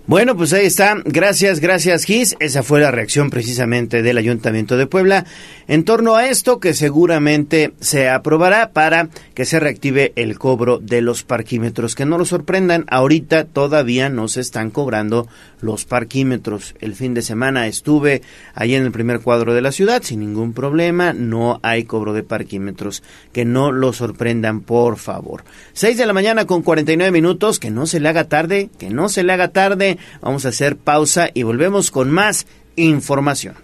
Bueno, 0.06 0.36
pues 0.36 0.52
ahí 0.52 0.66
está. 0.66 0.96
Gracias, 1.06 1.60
gracias 1.60 2.04
Gis. 2.04 2.36
Esa 2.38 2.62
fue 2.62 2.78
la 2.78 2.90
reacción 2.90 3.30
precisamente 3.30 4.02
del 4.02 4.18
Ayuntamiento 4.18 4.76
de 4.76 4.86
Puebla 4.86 5.24
en 5.66 5.84
torno 5.84 6.14
a 6.14 6.28
esto 6.28 6.60
que 6.60 6.74
seguramente 6.74 7.72
se 7.80 8.10
aprobará 8.10 8.72
para 8.72 9.08
que 9.32 9.46
se 9.46 9.58
reactive 9.60 10.12
el 10.16 10.38
cobro 10.38 10.78
de 10.78 11.00
los 11.00 11.22
parquímetros. 11.22 11.94
Que 11.94 12.04
no 12.04 12.18
lo 12.18 12.26
sorprendan, 12.26 12.84
ahorita 12.88 13.46
todavía 13.46 14.10
no 14.10 14.28
se 14.28 14.42
están 14.42 14.70
cobrando 14.70 15.26
los 15.62 15.86
parquímetros. 15.86 16.74
El 16.80 16.94
fin 16.94 17.14
de 17.14 17.22
semana 17.22 17.66
estuve 17.66 18.20
ahí 18.54 18.74
en 18.74 18.82
el 18.82 18.92
primer 18.92 19.20
cuadro 19.20 19.54
de 19.54 19.62
la 19.62 19.72
ciudad 19.72 20.02
sin 20.02 20.20
ningún 20.20 20.52
problema. 20.52 21.14
No 21.14 21.60
hay 21.62 21.84
cobro 21.84 22.12
de 22.12 22.22
parquímetros. 22.22 23.02
Que 23.32 23.46
no 23.46 23.72
lo 23.72 23.94
sorprendan, 23.94 24.60
por 24.60 24.98
favor. 24.98 25.44
6 25.72 25.96
de 25.96 26.06
la 26.06 26.12
mañana 26.12 26.44
con 26.44 26.62
49 26.62 27.10
minutos. 27.10 27.58
Que 27.58 27.70
no 27.70 27.86
se 27.86 28.00
le 28.00 28.10
haga 28.10 28.28
tarde. 28.28 28.68
Que 28.78 28.90
no 28.90 29.08
se 29.08 29.24
le 29.24 29.32
haga 29.32 29.48
tarde. 29.48 29.93
Vamos 30.20 30.44
a 30.46 30.48
hacer 30.48 30.76
pausa 30.76 31.28
y 31.32 31.42
volvemos 31.42 31.90
con 31.90 32.10
más 32.10 32.46
información. 32.76 33.54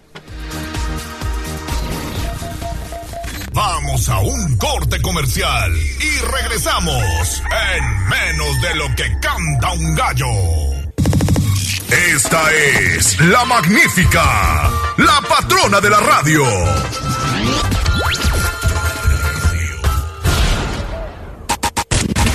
Vamos 3.53 4.07
a 4.07 4.19
un 4.19 4.57
corte 4.57 5.01
comercial 5.01 5.73
y 5.75 6.19
regresamos 6.25 7.43
en 7.75 8.07
menos 8.07 8.61
de 8.61 8.75
lo 8.75 8.95
que 8.95 9.19
canta 9.19 9.71
un 9.73 9.95
gallo. 9.95 10.81
Esta 11.91 12.41
es 12.53 13.19
la 13.19 13.43
magnífica, 13.43 14.69
la 14.95 15.21
patrona 15.27 15.81
de 15.81 15.89
la 15.89 15.99
radio. 15.99 16.45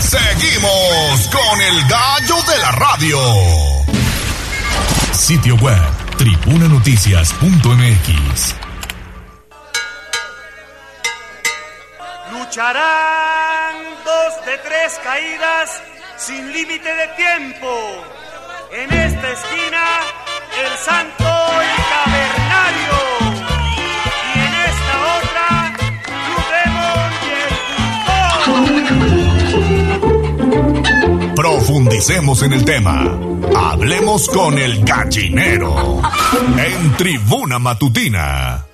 Seguimos 0.01 1.29
con 1.33 1.61
el 1.63 1.89
gallo 1.89 2.37
de 2.43 2.59
la 2.59 2.73
radio. 2.73 3.86
Sitio 5.17 5.57
web, 5.57 5.81
tribunanoticias.mx. 6.19 8.55
Lucharán 12.31 13.75
dos 14.05 14.45
de 14.45 14.59
tres 14.59 15.01
caídas 15.03 15.83
sin 16.19 16.53
límite 16.53 16.95
de 16.95 17.09
tiempo. 17.17 18.05
En 18.73 18.93
esta 18.93 19.33
esquina, 19.33 20.03
el 20.65 20.77
santo 20.85 21.25
y 21.25 21.83
cavernario. 22.05 23.36
Profundicemos 31.67 32.45
en 32.45 32.53
el 32.53 32.65
tema. 32.65 33.19
Hablemos 33.57 34.29
con 34.29 34.57
el 34.57 34.85
gallinero. 34.85 36.01
En 36.57 36.97
Tribuna 36.97 37.59
Matutina. 37.59 38.66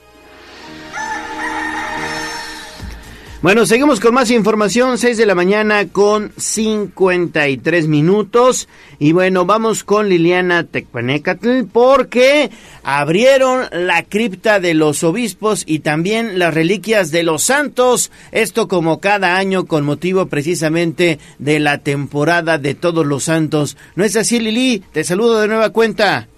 Bueno, 3.43 3.67
seguimos 3.67 3.99
con 3.99 4.15
más 4.15 4.31
información, 4.31 4.99
6 4.99 5.17
de 5.17 5.27
la 5.27 5.35
mañana 5.35 5.89
con 5.89 6.31
53 6.37 7.89
minutos. 7.89 8.69
Y 9.01 9.11
bueno, 9.11 9.45
vamos 9.47 9.83
con 9.83 10.09
Liliana 10.09 10.63
Tecpanecatl 10.63 11.65
porque 11.73 12.53
abrieron 12.85 13.67
la 13.73 14.05
cripta 14.05 14.61
de 14.61 14.75
los 14.75 15.03
obispos 15.03 15.65
y 15.67 15.81
también 15.81 16.39
las 16.39 16.55
reliquias 16.55 17.11
de 17.11 17.25
los 17.25 17.43
santos. 17.43 18.13
Esto 18.31 18.69
como 18.69 19.01
cada 19.01 19.37
año 19.37 19.67
con 19.67 19.85
motivo 19.85 20.27
precisamente 20.27 21.19
de 21.41 21.59
la 21.59 21.79
temporada 21.79 22.59
de 22.59 22.77
todos 22.77 23.05
los 23.05 23.25
santos. 23.25 23.77
¿No 23.97 24.05
es 24.05 24.15
así, 24.15 24.39
Lili? 24.39 24.85
Te 24.93 25.03
saludo 25.03 25.41
de 25.41 25.49
nueva 25.49 25.71
cuenta. 25.71 26.29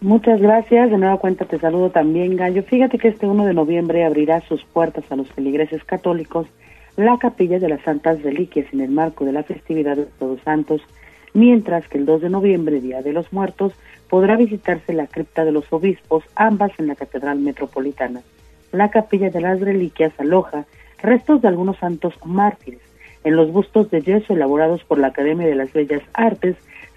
Muchas 0.00 0.40
gracias. 0.40 0.90
De 0.90 0.98
nueva 0.98 1.18
cuenta 1.18 1.46
te 1.46 1.58
saludo 1.58 1.90
también, 1.90 2.36
Gallo. 2.36 2.62
Fíjate 2.62 2.98
que 2.98 3.08
este 3.08 3.26
1 3.26 3.46
de 3.46 3.54
noviembre 3.54 4.04
abrirá 4.04 4.40
sus 4.42 4.62
puertas 4.64 5.04
a 5.10 5.16
los 5.16 5.30
feligreses 5.32 5.82
católicos 5.84 6.46
la 6.96 7.18
capilla 7.18 7.58
de 7.58 7.68
las 7.68 7.82
Santas 7.82 8.22
Reliquias 8.22 8.66
en 8.72 8.80
el 8.80 8.90
marco 8.90 9.24
de 9.24 9.32
la 9.32 9.42
festividad 9.42 9.96
de 9.96 10.06
Todos 10.18 10.40
Santos, 10.42 10.80
mientras 11.34 11.86
que 11.88 11.98
el 11.98 12.06
2 12.06 12.22
de 12.22 12.30
noviembre, 12.30 12.80
Día 12.80 13.02
de 13.02 13.12
los 13.12 13.32
Muertos, 13.32 13.74
podrá 14.08 14.36
visitarse 14.36 14.94
la 14.94 15.06
cripta 15.06 15.44
de 15.44 15.52
los 15.52 15.70
obispos, 15.72 16.24
ambas 16.34 16.72
en 16.78 16.86
la 16.86 16.94
Catedral 16.94 17.38
Metropolitana. 17.38 18.22
La 18.72 18.90
capilla 18.90 19.28
de 19.28 19.40
las 19.40 19.60
Reliquias 19.60 20.12
aloja 20.18 20.64
restos 21.02 21.42
de 21.42 21.48
algunos 21.48 21.76
santos 21.78 22.14
mártires. 22.24 22.80
En 23.24 23.36
los 23.36 23.52
bustos 23.52 23.90
de 23.90 24.00
yeso 24.00 24.32
elaborados 24.32 24.82
por 24.84 24.98
la 24.98 25.08
Academia 25.08 25.46
de 25.46 25.54
las 25.54 25.72
Bellas 25.72 26.02
Artes 26.14 26.56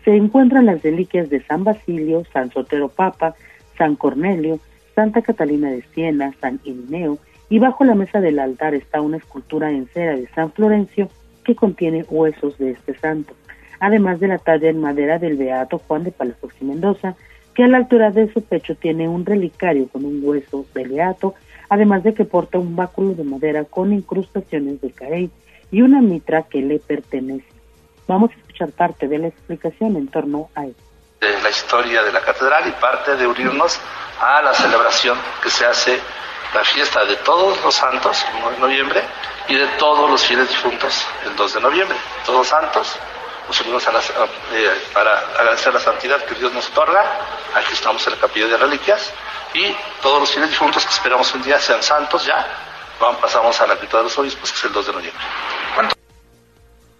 se 0.10 0.16
encuentran 0.16 0.66
las 0.66 0.82
reliquias 0.82 1.30
de 1.30 1.40
San 1.44 1.64
Basilio, 1.64 2.24
San 2.34 2.50
Sotero 2.50 2.90
Papa, 2.90 3.36
San 3.78 3.96
Cornelio, 3.96 4.60
Santa 4.96 5.22
Catalina 5.22 5.70
de 5.70 5.84
Siena, 5.94 6.34
San 6.42 6.60
Irineo, 6.64 7.20
y 7.48 7.60
bajo 7.60 7.84
la 7.84 7.94
mesa 7.94 8.20
del 8.20 8.40
altar 8.40 8.74
está 8.74 9.02
una 9.02 9.18
escultura 9.18 9.70
en 9.70 9.86
cera 9.86 10.16
de 10.16 10.28
San 10.30 10.52
Florencio 10.52 11.10
que 11.44 11.54
contiene 11.54 12.08
huesos 12.10 12.58
de 12.58 12.72
este 12.72 12.98
santo, 12.98 13.36
además 13.80 14.20
de 14.20 14.30
la 14.30 14.40
talla 14.40 14.72
en 14.72 14.82
madera 14.82 15.20
del 15.20 15.38
beato 15.38 15.78
Juan 15.78 16.04
de 16.04 16.12
Palafox 16.12 16.56
y 16.60 16.66
Mendoza, 16.66 17.16
que 17.54 17.66
a 17.66 17.68
la 17.68 17.78
altura 17.78 18.10
de 18.10 18.34
su 18.34 18.42
pecho 18.42 18.74
tiene 18.74 19.08
un 19.08 19.28
relicario 19.28 19.88
con 19.90 20.06
un 20.06 20.22
hueso 20.24 20.66
del 20.74 20.90
beato, 20.90 21.36
además 21.70 22.02
de 22.02 22.16
que 22.16 22.26
porta 22.26 22.58
un 22.58 22.76
báculo 22.76 23.14
de 23.14 23.26
madera 23.26 23.64
con 23.64 23.94
incrustaciones 23.94 24.82
de 24.82 24.90
carey 24.90 25.30
y 25.70 25.84
una 25.84 26.02
mitra 26.02 26.48
que 26.50 26.64
le 26.64 26.80
pertenece. 26.80 27.59
Vamos 28.10 28.32
a 28.32 28.40
escuchar 28.40 28.72
parte 28.72 29.08
de 29.08 29.20
la 29.20 29.28
explicación 29.28 29.96
en 29.96 30.08
torno 30.08 30.50
a 30.56 30.66
esto. 30.66 30.82
De 31.22 31.40
la 31.44 31.50
historia 31.52 32.02
de 32.02 32.12
la 32.12 32.22
catedral 32.22 32.68
y 32.68 32.72
parte 32.72 33.16
de 33.16 33.28
unirnos 33.28 33.80
a 34.20 34.42
la 34.42 34.52
celebración 34.52 35.16
que 35.44 35.52
se 35.52 35.64
hace 35.64 36.00
la 36.56 36.64
fiesta 36.64 37.06
de 37.06 37.18
todos 37.18 37.64
los 37.64 37.76
santos, 37.76 38.26
el 38.34 38.46
1 38.46 38.50
de 38.50 38.58
noviembre, 38.58 39.04
y 39.48 39.54
de 39.54 39.68
todos 39.78 40.10
los 40.10 40.26
fieles 40.26 40.50
difuntos, 40.50 41.06
el 41.24 41.36
2 41.36 41.54
de 41.54 41.62
noviembre. 41.62 41.98
Todos 42.26 42.48
santos, 42.48 42.98
nos 43.48 43.62
unimos 43.62 43.88
a 43.88 43.92
eh, 43.92 44.88
para 44.92 45.20
agradecer 45.38 45.72
la 45.72 45.80
santidad 45.80 46.26
que 46.26 46.34
Dios 46.34 46.52
nos 46.52 46.68
otorga. 46.70 47.06
Aquí 47.54 47.74
estamos 47.74 48.08
en 48.08 48.14
la 48.14 48.20
capilla 48.20 48.48
de 48.48 48.58
reliquias, 48.58 49.14
y 49.54 49.72
todos 50.02 50.22
los 50.22 50.32
fieles 50.32 50.50
difuntos 50.50 50.84
que 50.84 50.92
esperamos 50.92 51.32
un 51.36 51.44
día 51.44 51.60
sean 51.60 51.84
santos 51.84 52.26
ya, 52.26 52.44
vamos, 53.00 53.22
pasamos 53.22 53.62
a 53.62 53.68
la 53.68 53.76
cripta 53.76 53.98
de 53.98 54.06
los 54.06 54.18
obispos, 54.18 54.52
que 54.52 54.58
es 54.58 54.64
el 54.64 54.74
2 54.74 54.88
de 54.88 54.94
noviembre. 54.94 55.24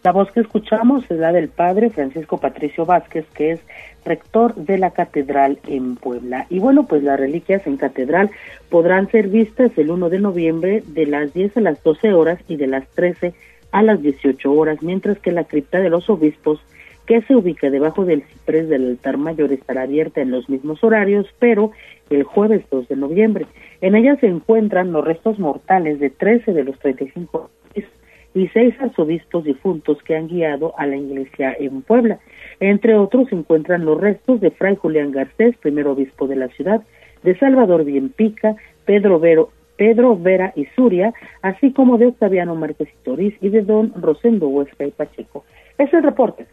La 0.02 0.14
voz 0.14 0.32
que 0.32 0.40
escuchamos 0.40 1.04
es 1.12 1.20
la 1.20 1.34
del 1.34 1.50
padre 1.50 1.90
Francisco 1.90 2.38
Patricio 2.38 2.86
Vázquez, 2.86 3.26
que 3.34 3.52
es 3.52 3.60
rector 4.06 4.56
de 4.56 4.78
la 4.78 4.92
catedral 4.92 5.60
en 5.68 5.98
Puebla. 5.98 6.46
Y 6.50 6.60
bueno, 6.60 6.88
pues 6.88 7.04
las 7.04 7.20
reliquias 7.20 7.68
en 7.68 7.76
catedral 7.76 8.32
podrán 8.70 9.12
ser 9.12 9.28
vistas 9.28 9.72
el 9.76 9.92
1 9.92 10.10
de 10.10 10.20
noviembre 10.20 10.84
de 10.88 11.06
las 11.06 11.34
10 11.34 11.58
a 11.58 11.62
las 11.62 11.84
12 11.84 12.14
horas 12.14 12.40
y 12.48 12.56
de 12.56 12.68
las 12.68 12.88
13 12.92 13.34
a 13.72 13.84
las 13.84 14.02
18 14.02 14.50
horas, 14.50 14.82
mientras 14.82 15.20
que 15.20 15.34
la 15.34 15.44
cripta 15.44 15.80
de 15.80 15.90
los 15.90 16.10
obispos, 16.10 16.62
que 17.06 17.22
se 17.24 17.36
ubica 17.36 17.70
debajo 17.70 18.06
del 18.06 18.24
ciprés 18.24 18.70
del 18.70 18.88
altar 18.88 19.18
mayor, 19.18 19.52
estará 19.52 19.82
abierta 19.82 20.22
en 20.22 20.32
los 20.32 20.48
mismos 20.50 20.82
horarios, 20.82 21.28
pero 21.40 21.72
el 22.10 22.24
jueves 22.24 22.64
2 22.72 22.88
de 22.88 22.96
noviembre. 22.96 23.48
En 23.82 23.96
ella 23.96 24.16
se 24.22 24.28
encuentran 24.28 24.94
los 24.94 25.04
restos 25.04 25.40
mortales 25.40 26.00
de 26.00 26.10
13 26.10 26.54
de 26.54 26.64
los 26.64 26.80
35 26.80 27.50
y 28.34 28.48
seis 28.50 28.76
arzobispos 28.80 29.44
difuntos 29.44 30.02
que 30.04 30.16
han 30.16 30.28
guiado 30.28 30.74
a 30.78 30.86
la 30.86 30.98
iglesia 30.98 31.56
en 31.60 31.82
Puebla. 31.82 32.20
Entre 32.60 32.96
otros 32.96 33.30
se 33.30 33.36
encuentran 33.36 33.86
los 33.86 34.00
restos 34.00 34.42
de 34.42 34.52
Fray 34.52 34.76
Julián 34.76 35.12
Garcés, 35.12 35.56
primer 35.58 35.88
obispo 35.88 36.28
de 36.28 36.36
la 36.36 36.48
ciudad, 36.50 36.82
de 37.24 37.38
Salvador 37.38 37.86
Bienpica, 37.86 38.56
Pedro 38.86 39.20
Vero, 39.20 39.50
Pedro 39.78 40.18
Vera 40.18 40.54
y 40.56 40.66
Suria, 40.76 41.14
así 41.42 41.72
como 41.72 41.98
de 41.98 42.08
Octaviano 42.08 42.56
Márquez 42.56 42.90
y 42.90 43.04
Toriz 43.04 43.36
y 43.42 43.50
de 43.50 43.62
don 43.62 43.94
Rosendo 44.02 44.48
Huesca 44.50 44.86
y 44.86 44.92
Pacheco. 44.92 45.46
Es 45.78 45.94
el 45.94 46.04
reporte. 46.04 46.46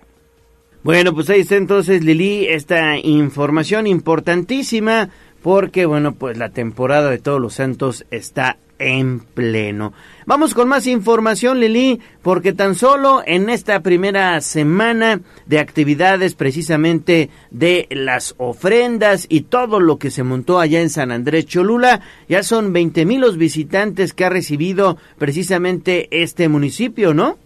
Bueno, 0.83 1.13
pues 1.13 1.29
ahí 1.31 1.41
está 1.41 1.57
entonces 1.57 2.05
Lili, 2.05 2.47
esta 2.47 2.97
información 2.97 3.89
importantísima 3.89 5.11
porque 5.43 5.87
bueno, 5.87 6.13
pues 6.13 6.39
la 6.39 6.51
temporada 6.51 7.11
de 7.11 7.19
Todos 7.19 7.41
los 7.41 7.55
Santos 7.55 8.07
está 8.11 8.59
en 8.79 9.21
pleno. 9.21 9.93
Vamos 10.27 10.55
con 10.55 10.69
más 10.69 10.87
información, 10.87 11.61
Lili, 11.61 12.01
porque 12.23 12.53
tan 12.53 12.75
solo 12.75 13.23
en 13.25 13.49
esta 13.49 13.81
primera 13.81 14.41
semana 14.41 15.21
de 15.47 15.59
actividades 15.59 16.35
precisamente 16.35 17.31
de 17.51 17.87
las 17.91 18.35
ofrendas 18.39 19.27
y 19.29 19.43
todo 19.43 19.81
lo 19.81 19.99
que 19.99 20.11
se 20.11 20.23
montó 20.23 20.59
allá 20.59 20.81
en 20.81 20.91
San 20.91 21.11
Andrés 21.11 21.47
Cholula, 21.47 22.01
ya 22.29 22.43
son 22.43 22.73
20 22.73 23.05
mil 23.07 23.21
los 23.21 23.39
visitantes 23.39 24.13
que 24.13 24.25
ha 24.25 24.31
recibido 24.31 24.97
precisamente 25.19 26.09
este 26.11 26.49
municipio, 26.49 27.15
¿no? 27.15 27.37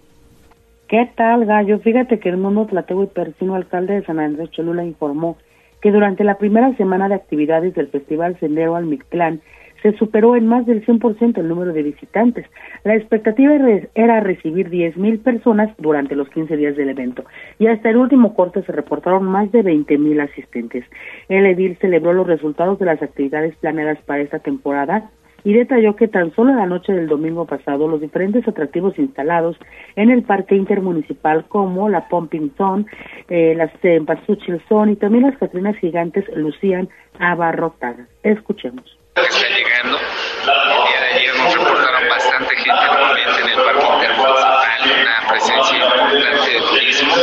¿Qué 0.89 1.09
tal, 1.17 1.45
Gallo? 1.45 1.79
Fíjate 1.79 2.19
que 2.19 2.31
el 2.31 2.37
mundo 2.37 2.67
Tlatego 2.67 3.05
y 3.05 3.07
Persino, 3.07 3.55
alcalde 3.55 3.95
de 3.95 4.05
San 4.05 4.19
Andrés 4.19 4.51
Cholula, 4.51 4.85
informó 4.85 5.37
que 5.81 5.93
durante 5.93 6.25
la 6.25 6.37
primera 6.37 6.77
semana 6.77 7.09
de 7.09 7.15
actividades 7.15 7.75
del 7.75 7.89
Festival 7.89 8.39
Sendero 8.41 8.75
al 8.75 8.87
Mictlán 8.87 9.41
se 9.83 9.93
superó 9.97 10.37
en 10.37 10.47
más 10.47 10.67
del 10.67 10.85
100% 10.85 11.39
el 11.39 11.49
número 11.49 11.73
de 11.73 11.83
visitantes. 11.83 12.47
La 12.85 12.95
expectativa 12.95 13.55
era 13.95 14.21
recibir 14.21 14.71
10.000 14.71 15.23
personas 15.23 15.75
durante 15.79 16.17
los 16.17 16.29
15 16.29 16.57
días 16.57 16.77
del 16.77 16.91
evento 16.91 17.25
y 17.59 17.67
hasta 17.67 17.91
el 17.91 17.97
último 17.97 18.35
corte 18.35 18.63
se 18.63 18.73
reportaron 18.73 19.25
más 19.25 19.51
de 19.53 19.65
20.000 19.65 20.23
asistentes. 20.23 20.85
El 21.29 21.47
edil 21.47 21.77
celebró 21.81 22.13
los 22.13 22.27
resultados 22.27 22.79
de 22.79 22.87
las 22.87 23.03
actividades 23.03 23.55
planeadas 23.57 23.99
para 24.03 24.23
esta 24.23 24.39
temporada 24.39 25.11
y 25.45 25.55
detalló 25.55 25.97
que 25.97 26.09
tan 26.09 26.35
solo 26.35 26.55
la 26.55 26.67
noche 26.67 26.93
del 26.93 27.09
domingo 27.09 27.47
pasado 27.47 27.89
los 27.89 28.01
diferentes 28.01 28.47
atractivos 28.47 28.99
instalados 28.99 29.57
en 29.97 30.11
el 30.11 30.23
parque 30.23 30.55
intermunicipal 30.55 31.47
como 31.49 31.89
la 31.89 32.09
Pumping 32.09 32.53
Zone, 32.57 32.85
eh, 33.29 33.55
las 33.57 33.71
Empasuchil 33.83 34.61
Zone 34.69 34.93
y 34.93 34.97
también 34.97 35.25
las 35.25 35.39
Catrinas 35.39 35.77
Gigantes 35.77 36.25
lucían 36.37 36.89
abarrotadas. 37.19 38.09
Escuchemos. 38.23 39.00
Está 39.15 39.49
llegando. 39.49 39.99
El 39.99 40.89
día 40.89 41.01
de 41.01 41.07
ayer 41.15 41.35
nos 41.37 41.55
reportaron 41.55 42.09
bastante 42.09 42.57
gente 42.57 42.87
nuevamente 42.87 43.41
en 43.41 43.49
el 43.49 43.65
parque 43.65 43.87
intermunicipal, 43.87 45.01
una 45.01 45.29
presencia 45.29 45.79
importante 45.79 46.51
de 46.51 46.61
turismo 46.61 47.15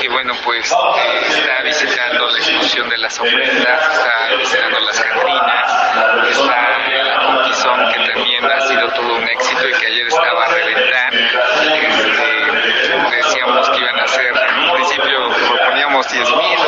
que 0.00 0.08
bueno 0.08 0.34
pues 0.44 0.72
eh, 0.72 0.76
está 1.28 1.62
visitando 1.62 2.30
la 2.30 2.38
exposición 2.38 2.88
de 2.88 2.98
las 2.98 3.20
ofrendas, 3.20 3.92
está 3.92 4.34
visitando 4.36 4.80
las 4.80 5.00
Catrinas, 5.00 5.72
está 6.30 6.70
que 7.92 8.12
también 8.12 8.44
ha 8.44 8.60
sido 8.66 8.88
todo 8.90 9.16
un 9.16 9.28
éxito 9.28 9.68
y 9.68 9.72
que 9.72 9.86
ayer 9.86 10.06
estaba 10.06 10.44
a 10.44 10.48
reventar. 10.48 11.14
Este, 11.14 13.16
decíamos 13.16 13.70
que 13.70 13.78
iban 13.78 14.00
a 14.00 14.08
ser, 14.08 14.26
en 14.26 14.72
principio 14.72 15.30
proponíamos 15.48 16.10
10 16.10 16.36
mil, 16.36 16.58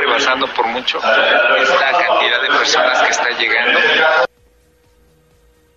rebasando 0.00 0.46
por 0.56 0.66
mucho 0.68 0.98
esta 0.98 1.92
cantidad 1.92 2.42
de 2.42 2.48
personas 2.48 3.02
que 3.02 3.10
está 3.10 3.28
llegando. 3.38 3.78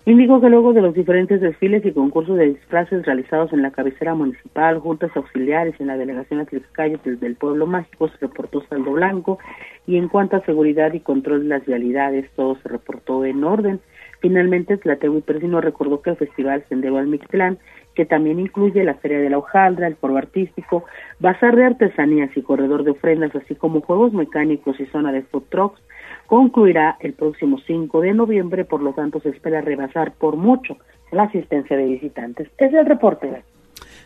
Indicó 0.05 0.41
que 0.41 0.49
luego 0.49 0.73
de 0.73 0.81
los 0.81 0.93
diferentes 0.93 1.39
desfiles 1.39 1.85
y 1.85 1.93
concursos 1.93 2.37
de 2.37 2.47
disfraces 2.47 3.05
realizados 3.05 3.53
en 3.53 3.61
la 3.61 3.71
cabecera 3.71 4.13
municipal, 4.13 4.79
juntas 4.79 5.11
auxiliares 5.15 5.79
en 5.79 5.87
la 5.87 5.95
delegación 5.95 6.41
Atliscayo 6.41 6.99
desde 7.05 7.25
el 7.25 7.35
pueblo 7.35 7.67
mágico 7.67 8.09
se 8.09 8.17
reportó 8.19 8.61
saldo 8.67 8.91
blanco 8.91 9.39
y 9.87 9.95
en 9.95 10.09
cuanto 10.09 10.35
a 10.35 10.45
seguridad 10.45 10.91
y 10.91 10.99
control 10.99 11.43
de 11.43 11.49
las 11.49 11.65
vialidades 11.65 12.29
todo 12.35 12.57
se 12.61 12.67
reportó 12.67 13.23
en 13.23 13.45
orden. 13.45 13.79
Finalmente, 14.19 14.75
Tlateo 14.75 15.17
y 15.17 15.21
Persino 15.21 15.61
recordó 15.61 16.01
que 16.01 16.09
el 16.09 16.17
Festival 16.17 16.65
Sendero 16.67 16.97
al 16.97 17.07
Mictlán, 17.07 17.57
que 17.95 18.05
también 18.05 18.39
incluye 18.39 18.83
la 18.83 18.95
Feria 18.95 19.19
de 19.19 19.29
la 19.29 19.37
Hojaldra, 19.37 19.87
el 19.87 19.95
Foro 19.95 20.17
Artístico, 20.17 20.85
Bazar 21.19 21.55
de 21.55 21.65
Artesanías 21.65 22.35
y 22.35 22.41
Corredor 22.41 22.83
de 22.83 22.91
Ofrendas, 22.91 23.35
así 23.35 23.55
como 23.55 23.81
juegos 23.81 24.13
mecánicos 24.13 24.79
y 24.79 24.85
zona 24.87 25.11
de 25.11 25.23
food 25.23 25.43
trucks, 25.49 25.81
concluirá 26.27 26.97
el 26.99 27.13
próximo 27.13 27.59
5 27.59 28.01
de 28.01 28.13
noviembre, 28.13 28.65
por 28.65 28.81
lo 28.81 28.93
tanto 28.93 29.19
se 29.19 29.29
espera 29.29 29.61
rebasar 29.61 30.13
por 30.13 30.35
mucho 30.35 30.77
la 31.11 31.23
asistencia 31.23 31.77
de 31.77 31.85
visitantes. 31.85 32.49
Es 32.57 32.73
el 32.73 32.85
reporte. 32.85 33.43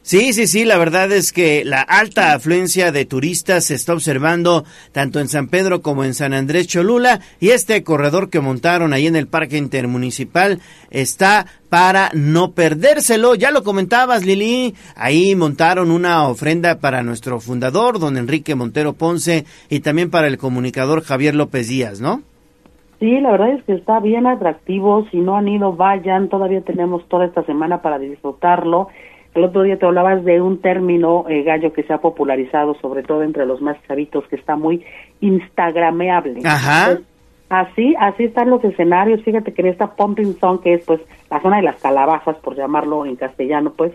Sí, 0.08 0.32
sí, 0.32 0.48
sí, 0.48 0.64
la 0.64 0.78
verdad 0.78 1.12
es 1.12 1.34
que 1.34 1.66
la 1.66 1.82
alta 1.82 2.32
afluencia 2.32 2.94
de 2.94 3.04
turistas 3.04 3.66
se 3.66 3.76
está 3.76 3.92
observando 3.92 4.64
tanto 4.94 5.20
en 5.20 5.28
San 5.28 5.50
Pedro 5.50 5.82
como 5.82 6.06
en 6.06 6.14
San 6.14 6.34
Andrés 6.34 6.66
Cholula 6.68 7.20
y 7.42 7.50
este 7.50 7.84
corredor 7.84 8.30
que 8.30 8.40
montaron 8.40 8.94
ahí 8.94 9.06
en 9.08 9.18
el 9.18 9.28
Parque 9.28 9.58
Intermunicipal 9.58 10.62
está 10.92 11.48
para 11.70 12.10
no 12.14 12.54
perdérselo. 12.54 13.36
Ya 13.36 13.52
lo 13.52 13.64
comentabas, 13.64 14.26
Lili, 14.26 14.76
ahí 14.96 15.36
montaron 15.36 15.92
una 15.92 16.26
ofrenda 16.30 16.80
para 16.80 17.04
nuestro 17.04 17.42
fundador, 17.42 18.00
don 18.00 18.16
Enrique 18.16 18.56
Montero 18.56 18.94
Ponce, 18.94 19.44
y 19.70 19.82
también 19.82 20.10
para 20.10 20.28
el 20.28 20.38
comunicador 20.38 21.04
Javier 21.04 21.36
López 21.36 21.68
Díaz, 21.68 22.00
¿no? 22.00 22.22
Sí, 23.02 23.20
la 23.20 23.32
verdad 23.32 23.50
es 23.56 23.64
que 23.66 23.74
está 23.74 24.00
bien 24.00 24.26
atractivo. 24.26 25.06
Si 25.12 25.18
no 25.18 25.36
han 25.36 25.50
ido, 25.50 25.74
vayan. 25.74 26.30
Todavía 26.30 26.62
tenemos 26.62 27.06
toda 27.10 27.26
esta 27.26 27.44
semana 27.44 27.82
para 27.82 28.00
disfrutarlo. 28.00 28.88
El 29.38 29.44
otro 29.44 29.62
día 29.62 29.78
te 29.78 29.86
hablabas 29.86 30.26
de 30.26 30.42
un 30.42 30.62
término, 30.62 31.26
eh, 31.30 31.44
gallo, 31.44 31.72
que 31.72 31.84
se 31.84 31.94
ha 31.94 32.00
popularizado, 32.00 32.74
sobre 32.82 33.04
todo 33.04 33.22
entre 33.22 33.46
los 33.46 33.62
más 33.62 33.78
chavitos, 33.88 34.28
que 34.28 34.36
está 34.36 34.56
muy 34.56 34.84
instagrameable. 35.22 36.42
Ajá. 36.44 36.98
así, 37.48 37.94
así 38.00 38.24
están 38.24 38.50
los 38.50 38.64
escenarios. 38.64 39.22
Fíjate 39.22 39.54
que 39.54 39.62
en 39.62 39.68
esta 39.68 39.96
Pumping 39.96 40.34
Zone, 40.40 40.60
que 40.64 40.74
es 40.74 40.86
pues 40.86 41.02
la 41.30 41.40
zona 41.40 41.58
de 41.58 41.64
las 41.64 41.80
calabazas, 41.80 42.36
por 42.38 42.56
llamarlo 42.56 43.06
en 43.06 43.16
castellano, 43.16 43.74
pues, 43.78 43.94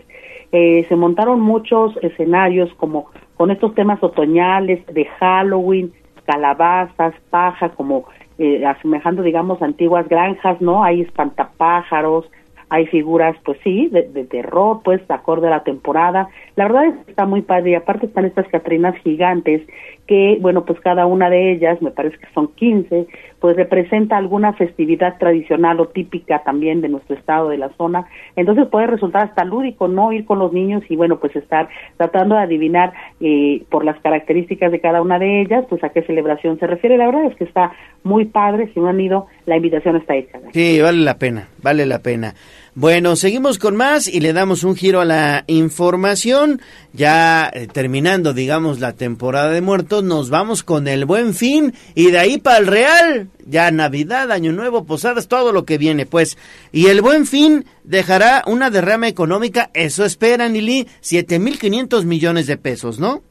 eh, 0.53 0.85
se 0.87 0.95
montaron 0.95 1.41
muchos 1.41 1.97
escenarios 2.01 2.73
como 2.75 3.07
con 3.35 3.51
estos 3.51 3.75
temas 3.75 4.01
otoñales 4.01 4.85
de 4.85 5.03
Halloween, 5.19 5.91
calabazas, 6.25 7.15
paja, 7.29 7.67
como 7.69 8.05
eh, 8.37 8.65
asemejando, 8.65 9.21
digamos, 9.21 9.61
antiguas 9.61 10.07
granjas, 10.07 10.61
¿no? 10.61 10.85
Hay 10.85 11.01
espantapájaros, 11.01 12.29
hay 12.73 12.87
figuras, 12.87 13.37
pues 13.45 13.59
sí, 13.63 13.87
de, 13.91 14.23
terror, 14.23 14.81
pues, 14.83 14.99
acorde 15.07 15.45
a 15.45 15.51
la 15.51 15.63
temporada. 15.63 16.27
La 16.55 16.63
verdad 16.63 16.85
es 16.85 17.05
que 17.05 17.11
está 17.11 17.27
muy 17.27 17.43
padre 17.43 17.69
y 17.69 17.75
aparte 17.75 18.07
están 18.07 18.25
estas 18.25 18.47
Catrinas 18.47 18.95
gigantes 19.03 19.61
que, 20.07 20.39
bueno, 20.41 20.65
pues 20.65 20.79
cada 20.79 21.05
una 21.05 21.29
de 21.29 21.51
ellas, 21.51 21.79
me 21.83 21.91
parece 21.91 22.17
que 22.17 22.25
son 22.33 22.47
15, 22.47 23.05
pues 23.39 23.55
representa 23.55 24.17
alguna 24.17 24.53
festividad 24.53 25.17
tradicional 25.19 25.79
o 25.81 25.89
típica 25.89 26.43
también 26.43 26.81
de 26.81 26.89
nuestro 26.89 27.15
estado, 27.15 27.49
de 27.49 27.59
la 27.59 27.69
zona. 27.77 28.07
Entonces 28.35 28.65
puede 28.67 28.87
resultar 28.87 29.27
hasta 29.27 29.45
lúdico 29.45 29.87
no 29.87 30.11
ir 30.11 30.25
con 30.25 30.39
los 30.39 30.51
niños 30.51 30.81
y 30.89 30.95
bueno, 30.95 31.19
pues 31.19 31.35
estar 31.35 31.69
tratando 31.97 32.35
de 32.35 32.41
adivinar 32.41 32.93
eh, 33.21 33.63
por 33.69 33.85
las 33.85 33.99
características 33.99 34.71
de 34.71 34.81
cada 34.81 35.01
una 35.01 35.19
de 35.19 35.41
ellas, 35.41 35.63
pues 35.69 35.83
a 35.83 35.89
qué 35.89 36.01
celebración 36.01 36.57
se 36.57 36.65
refiere. 36.65 36.97
La 36.97 37.05
verdad 37.05 37.25
es 37.25 37.35
que 37.35 37.43
está 37.43 37.71
muy 38.03 38.25
padre, 38.25 38.71
si 38.73 38.79
no 38.79 38.87
han 38.87 38.99
ido, 38.99 39.27
la 39.45 39.57
invitación 39.57 39.95
está 39.95 40.15
hecha. 40.15 40.39
Sí, 40.51 40.81
vale 40.81 40.99
la 40.99 41.19
pena, 41.19 41.49
vale 41.61 41.85
la 41.85 41.99
pena. 41.99 42.33
Bueno, 42.75 43.15
seguimos 43.15 43.59
con 43.59 43.75
más 43.75 44.07
y 44.07 44.19
le 44.19 44.33
damos 44.33 44.63
un 44.63 44.75
giro 44.75 44.99
a 44.99 45.05
la 45.05 45.43
información. 45.45 46.59
Ya 46.91 47.47
eh, 47.53 47.67
terminando, 47.71 48.33
digamos, 48.33 48.79
la 48.79 48.93
temporada 48.93 49.51
de 49.51 49.61
muertos, 49.61 50.03
nos 50.03 50.31
vamos 50.31 50.63
con 50.63 50.87
el 50.87 51.05
buen 51.05 51.35
fin 51.35 51.73
y 51.93 52.09
de 52.09 52.17
ahí 52.17 52.39
para 52.39 52.57
el 52.57 52.65
Real. 52.65 53.27
Ya 53.45 53.69
Navidad, 53.69 54.31
Año 54.31 54.53
Nuevo, 54.53 54.85
Posadas, 54.85 55.27
todo 55.27 55.51
lo 55.51 55.65
que 55.65 55.77
viene, 55.77 56.07
pues. 56.07 56.35
Y 56.71 56.87
el 56.87 57.03
buen 57.03 57.27
fin 57.27 57.65
dejará 57.83 58.41
una 58.47 58.71
derrama 58.71 59.07
económica, 59.07 59.69
eso 59.75 60.03
espera, 60.03 60.49
Nili, 60.49 60.85
7.500 61.01 62.05
millones 62.05 62.47
de 62.47 62.57
pesos, 62.57 62.99
¿no? 62.99 63.21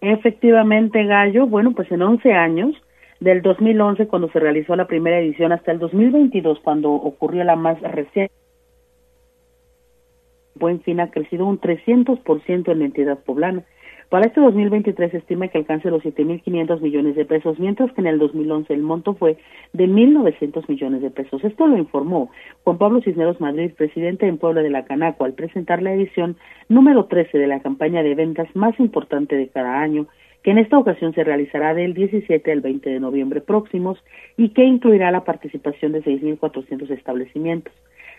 Efectivamente, 0.00 1.04
Gallo. 1.04 1.46
Bueno, 1.46 1.72
pues 1.72 1.92
en 1.92 2.00
11 2.00 2.32
años, 2.32 2.74
del 3.20 3.42
2011 3.42 4.06
cuando 4.06 4.30
se 4.30 4.40
realizó 4.40 4.74
la 4.74 4.86
primera 4.86 5.18
edición 5.18 5.52
hasta 5.52 5.70
el 5.70 5.80
2022 5.80 6.60
cuando 6.60 6.92
ocurrió 6.92 7.44
la 7.44 7.56
más 7.56 7.78
reciente 7.82 8.32
Buen 10.58 10.80
Fin 10.80 11.00
ha 11.00 11.10
crecido 11.10 11.46
un 11.46 11.60
300% 11.60 12.72
en 12.72 12.78
la 12.78 12.84
entidad 12.84 13.18
poblana. 13.18 13.64
Para 14.08 14.26
este 14.26 14.40
2023 14.40 15.10
se 15.10 15.16
estima 15.18 15.48
que 15.48 15.58
alcance 15.58 15.90
los 15.90 16.02
7.500 16.04 16.80
millones 16.80 17.16
de 17.16 17.24
pesos, 17.24 17.58
mientras 17.58 17.90
que 17.92 18.00
en 18.00 18.06
el 18.06 18.20
2011 18.20 18.72
el 18.72 18.82
monto 18.82 19.14
fue 19.14 19.36
de 19.72 19.88
1.900 19.88 20.68
millones 20.68 21.02
de 21.02 21.10
pesos. 21.10 21.42
Esto 21.42 21.66
lo 21.66 21.76
informó 21.76 22.30
Juan 22.62 22.78
Pablo 22.78 23.00
Cisneros 23.02 23.40
Madrid, 23.40 23.72
presidente 23.76 24.28
en 24.28 24.38
Puebla 24.38 24.62
de 24.62 24.70
la 24.70 24.84
Canaco, 24.84 25.24
al 25.24 25.32
presentar 25.32 25.82
la 25.82 25.92
edición 25.92 26.36
número 26.68 27.06
13 27.06 27.36
de 27.36 27.48
la 27.48 27.60
campaña 27.60 28.04
de 28.04 28.14
ventas 28.14 28.48
más 28.54 28.78
importante 28.78 29.34
de 29.34 29.48
cada 29.48 29.80
año, 29.80 30.06
que 30.44 30.52
en 30.52 30.58
esta 30.58 30.78
ocasión 30.78 31.12
se 31.12 31.24
realizará 31.24 31.74
del 31.74 31.92
17 31.92 32.52
al 32.52 32.60
20 32.60 32.88
de 32.88 33.00
noviembre 33.00 33.40
próximos 33.40 33.98
y 34.36 34.50
que 34.50 34.62
incluirá 34.62 35.10
la 35.10 35.24
participación 35.24 35.90
de 35.90 36.04
6.400 36.04 36.88
establecimientos. 36.90 37.72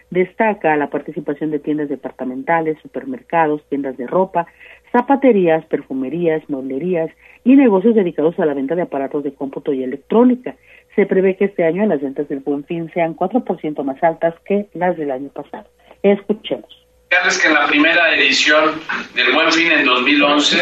Destaca 0.10 0.76
la 0.78 0.90
participación 0.90 1.52
de 1.52 1.60
tiendas 1.60 1.90
departamentales, 1.90 2.78
supermercados, 2.82 3.62
tiendas 3.70 3.98
de 3.98 4.08
ropa, 4.08 4.48
zapaterías, 4.92 5.66
perfumerías, 5.66 6.42
mueblerías 6.50 7.10
y 7.44 7.56
negocios 7.56 7.96
dedicados 7.96 8.40
a 8.40 8.46
la 8.46 8.54
venta 8.54 8.76
de 8.76 8.84
aparatos 8.84 9.24
de 9.24 9.34
cómputo 9.34 9.74
y 9.74 9.84
electrónica. 9.84 10.56
Se 10.96 11.06
prevé 11.06 11.36
que 11.36 11.46
este 11.46 11.64
año 11.64 11.86
las 11.86 12.02
ventas 12.02 12.28
del 12.30 12.40
Buen 12.40 12.64
Fin 12.64 12.90
sean 12.94 13.16
4% 13.16 13.84
más 13.84 14.02
altas 14.04 14.34
que 14.46 14.68
las 14.74 14.98
del 14.98 15.12
año 15.12 15.30
pasado. 15.30 15.68
Escuchemos. 16.04 16.86
que 17.10 17.48
en 17.48 17.54
la 17.54 17.68
primera 17.68 18.16
edición 18.16 18.76
del 19.16 19.34
Buen 19.34 19.52
Fin 19.52 19.72
en 19.72 19.86
2011 19.86 20.58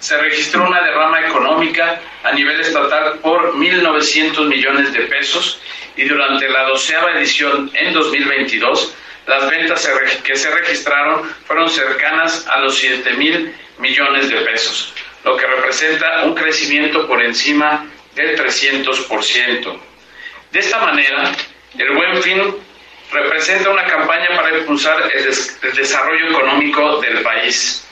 se 0.00 0.16
registró 0.18 0.66
una 0.66 0.82
derrama 0.82 1.20
económica 1.26 2.00
a 2.22 2.32
nivel 2.32 2.60
estatal 2.60 3.18
por 3.18 3.54
1.900 3.54 4.46
millones 4.46 4.92
de 4.92 5.00
pesos 5.02 5.60
y 5.96 6.04
durante 6.04 6.48
la 6.48 6.64
doceava 6.64 7.12
edición 7.12 7.70
en 7.74 7.92
2022 7.92 8.94
las 9.26 9.50
ventas 9.50 9.86
que 10.24 10.36
se 10.36 10.50
registraron 10.50 11.28
fueron 11.46 11.68
cercanas 11.68 12.46
a 12.48 12.60
los 12.60 12.78
7 12.78 13.12
mil 13.14 13.54
millones 13.78 14.28
de 14.30 14.36
pesos, 14.36 14.94
lo 15.24 15.36
que 15.36 15.46
representa 15.46 16.24
un 16.24 16.34
crecimiento 16.34 17.06
por 17.06 17.22
encima 17.22 17.86
del 18.14 18.38
300%. 18.38 19.80
De 20.50 20.58
esta 20.58 20.78
manera, 20.78 21.30
el 21.76 21.90
Buen 21.90 22.22
Fin 22.22 22.56
representa 23.12 23.68
una 23.68 23.84
campaña 23.86 24.28
para 24.34 24.56
impulsar 24.56 25.10
el, 25.14 25.28
el 25.62 25.76
desarrollo 25.76 26.30
económico 26.30 26.98
del 27.00 27.20
país. 27.22 27.86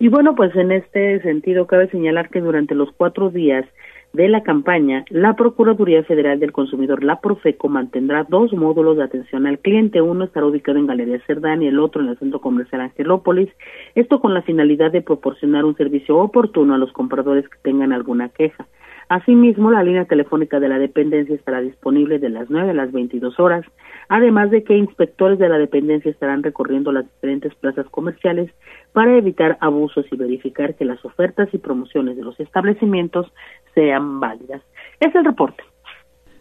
Y 0.00 0.08
bueno, 0.08 0.34
pues 0.34 0.56
en 0.56 0.72
este 0.72 1.20
sentido 1.20 1.66
cabe 1.66 1.86
señalar 1.90 2.30
que 2.30 2.40
durante 2.40 2.74
los 2.74 2.90
cuatro 2.90 3.28
días 3.28 3.66
de 4.14 4.28
la 4.28 4.42
campaña, 4.42 5.04
la 5.10 5.36
Procuraduría 5.36 6.02
Federal 6.04 6.40
del 6.40 6.52
Consumidor, 6.52 7.04
la 7.04 7.20
Profeco, 7.20 7.68
mantendrá 7.68 8.24
dos 8.24 8.50
módulos 8.54 8.96
de 8.96 9.04
atención 9.04 9.46
al 9.46 9.58
cliente. 9.58 10.00
Uno 10.00 10.24
estará 10.24 10.46
ubicado 10.46 10.78
en 10.78 10.86
Galería 10.86 11.20
Cerdán 11.26 11.62
y 11.62 11.66
el 11.66 11.78
otro 11.78 12.00
en 12.00 12.08
el 12.08 12.18
Centro 12.18 12.40
Comercial 12.40 12.80
Angelópolis. 12.80 13.50
Esto 13.94 14.20
con 14.20 14.32
la 14.32 14.40
finalidad 14.40 14.90
de 14.90 15.02
proporcionar 15.02 15.66
un 15.66 15.76
servicio 15.76 16.16
oportuno 16.16 16.72
a 16.74 16.78
los 16.78 16.92
compradores 16.92 17.46
que 17.50 17.58
tengan 17.62 17.92
alguna 17.92 18.30
queja. 18.30 18.66
Asimismo, 19.10 19.72
la 19.72 19.82
línea 19.82 20.04
telefónica 20.04 20.60
de 20.60 20.68
la 20.68 20.78
dependencia 20.78 21.34
estará 21.34 21.60
disponible 21.60 22.20
de 22.20 22.30
las 22.30 22.48
9 22.48 22.70
a 22.70 22.74
las 22.74 22.92
22 22.92 23.40
horas, 23.40 23.66
además 24.08 24.52
de 24.52 24.62
que 24.62 24.76
inspectores 24.76 25.36
de 25.40 25.48
la 25.48 25.58
dependencia 25.58 26.12
estarán 26.12 26.44
recorriendo 26.44 26.92
las 26.92 27.06
diferentes 27.12 27.52
plazas 27.56 27.86
comerciales 27.90 28.52
para 28.92 29.18
evitar 29.18 29.58
abusos 29.60 30.06
y 30.12 30.16
verificar 30.16 30.76
que 30.76 30.84
las 30.84 31.04
ofertas 31.04 31.48
y 31.52 31.58
promociones 31.58 32.16
de 32.16 32.22
los 32.22 32.38
establecimientos 32.38 33.26
sean 33.74 34.20
válidas. 34.20 34.62
Es 35.00 35.12
el 35.12 35.24
reporte. 35.24 35.64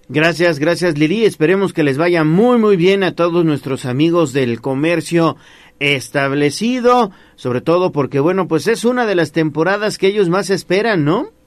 Gracias, 0.08 0.60
gracias 0.60 0.96
Lili. 0.96 1.26
Esperemos 1.26 1.74
que 1.74 1.82
les 1.82 1.98
vaya 1.98 2.24
muy, 2.24 2.60
muy 2.60 2.78
bien 2.78 3.04
a 3.04 3.16
todos 3.16 3.46
nuestros 3.46 3.88
amigos 3.88 4.32
del 4.32 4.62
comercio 4.62 5.38
establecido, 5.80 7.10
sobre 7.34 7.62
todo 7.62 7.92
porque, 7.92 8.20
bueno, 8.20 8.48
pues 8.48 8.68
es 8.68 8.86
una 8.86 9.08
de 9.08 9.16
las 9.16 9.32
temporadas 9.32 9.98
que 9.98 10.06
ellos 10.06 10.30
más 10.30 10.52
esperan, 10.52 11.04
¿no? 11.04 11.39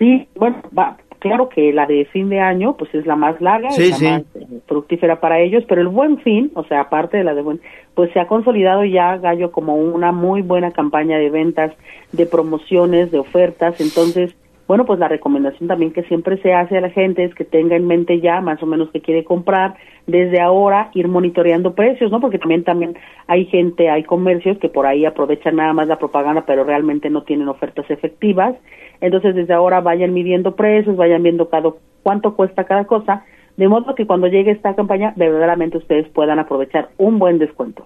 Sí, 0.00 0.26
bueno, 0.34 0.56
va, 0.76 0.96
claro 1.18 1.50
que 1.50 1.74
la 1.74 1.86
de 1.86 2.06
fin 2.06 2.30
de 2.30 2.40
año 2.40 2.74
pues 2.76 2.92
es 2.94 3.06
la 3.06 3.16
más 3.16 3.38
larga 3.42 3.68
y 3.68 3.90
la 3.90 3.98
más 3.98 4.22
eh, 4.34 4.60
fructífera 4.66 5.20
para 5.20 5.38
ellos, 5.40 5.62
pero 5.68 5.82
el 5.82 5.88
buen 5.88 6.18
fin, 6.20 6.50
o 6.54 6.64
sea, 6.64 6.80
aparte 6.80 7.18
de 7.18 7.24
la 7.24 7.34
de 7.34 7.42
buen, 7.42 7.60
pues 7.94 8.10
se 8.12 8.18
ha 8.18 8.26
consolidado 8.26 8.82
ya 8.86 9.18
Gallo 9.18 9.52
como 9.52 9.76
una 9.76 10.10
muy 10.10 10.40
buena 10.40 10.70
campaña 10.70 11.18
de 11.18 11.28
ventas, 11.28 11.72
de 12.12 12.24
promociones, 12.24 13.10
de 13.10 13.18
ofertas, 13.18 13.78
entonces 13.78 14.34
bueno, 14.70 14.86
pues 14.86 15.00
la 15.00 15.08
recomendación 15.08 15.68
también 15.68 15.92
que 15.92 16.04
siempre 16.04 16.40
se 16.42 16.54
hace 16.54 16.78
a 16.78 16.80
la 16.80 16.90
gente 16.90 17.24
es 17.24 17.34
que 17.34 17.44
tenga 17.44 17.74
en 17.74 17.88
mente 17.88 18.20
ya 18.20 18.40
más 18.40 18.62
o 18.62 18.66
menos 18.66 18.88
que 18.90 19.00
quiere 19.00 19.24
comprar, 19.24 19.74
desde 20.06 20.40
ahora 20.40 20.90
ir 20.94 21.08
monitoreando 21.08 21.74
precios, 21.74 22.12
¿no? 22.12 22.20
Porque 22.20 22.38
también 22.38 22.62
también 22.62 22.96
hay 23.26 23.46
gente, 23.46 23.90
hay 23.90 24.04
comercios 24.04 24.58
que 24.58 24.68
por 24.68 24.86
ahí 24.86 25.04
aprovechan 25.04 25.56
nada 25.56 25.72
más 25.72 25.88
la 25.88 25.98
propaganda, 25.98 26.44
pero 26.46 26.62
realmente 26.62 27.10
no 27.10 27.24
tienen 27.24 27.48
ofertas 27.48 27.90
efectivas. 27.90 28.54
Entonces, 29.00 29.34
desde 29.34 29.54
ahora 29.54 29.80
vayan 29.80 30.12
midiendo 30.12 30.54
precios, 30.54 30.96
vayan 30.96 31.22
viendo 31.22 31.48
cada 31.48 31.70
cuánto 32.02 32.34
cuesta 32.34 32.64
cada 32.64 32.84
cosa, 32.84 33.24
de 33.56 33.68
modo 33.68 33.94
que 33.94 34.06
cuando 34.06 34.26
llegue 34.26 34.52
esta 34.52 34.74
campaña 34.74 35.12
verdaderamente 35.16 35.78
ustedes 35.78 36.08
puedan 36.08 36.38
aprovechar 36.38 36.90
un 36.98 37.18
buen 37.18 37.38
descuento. 37.38 37.84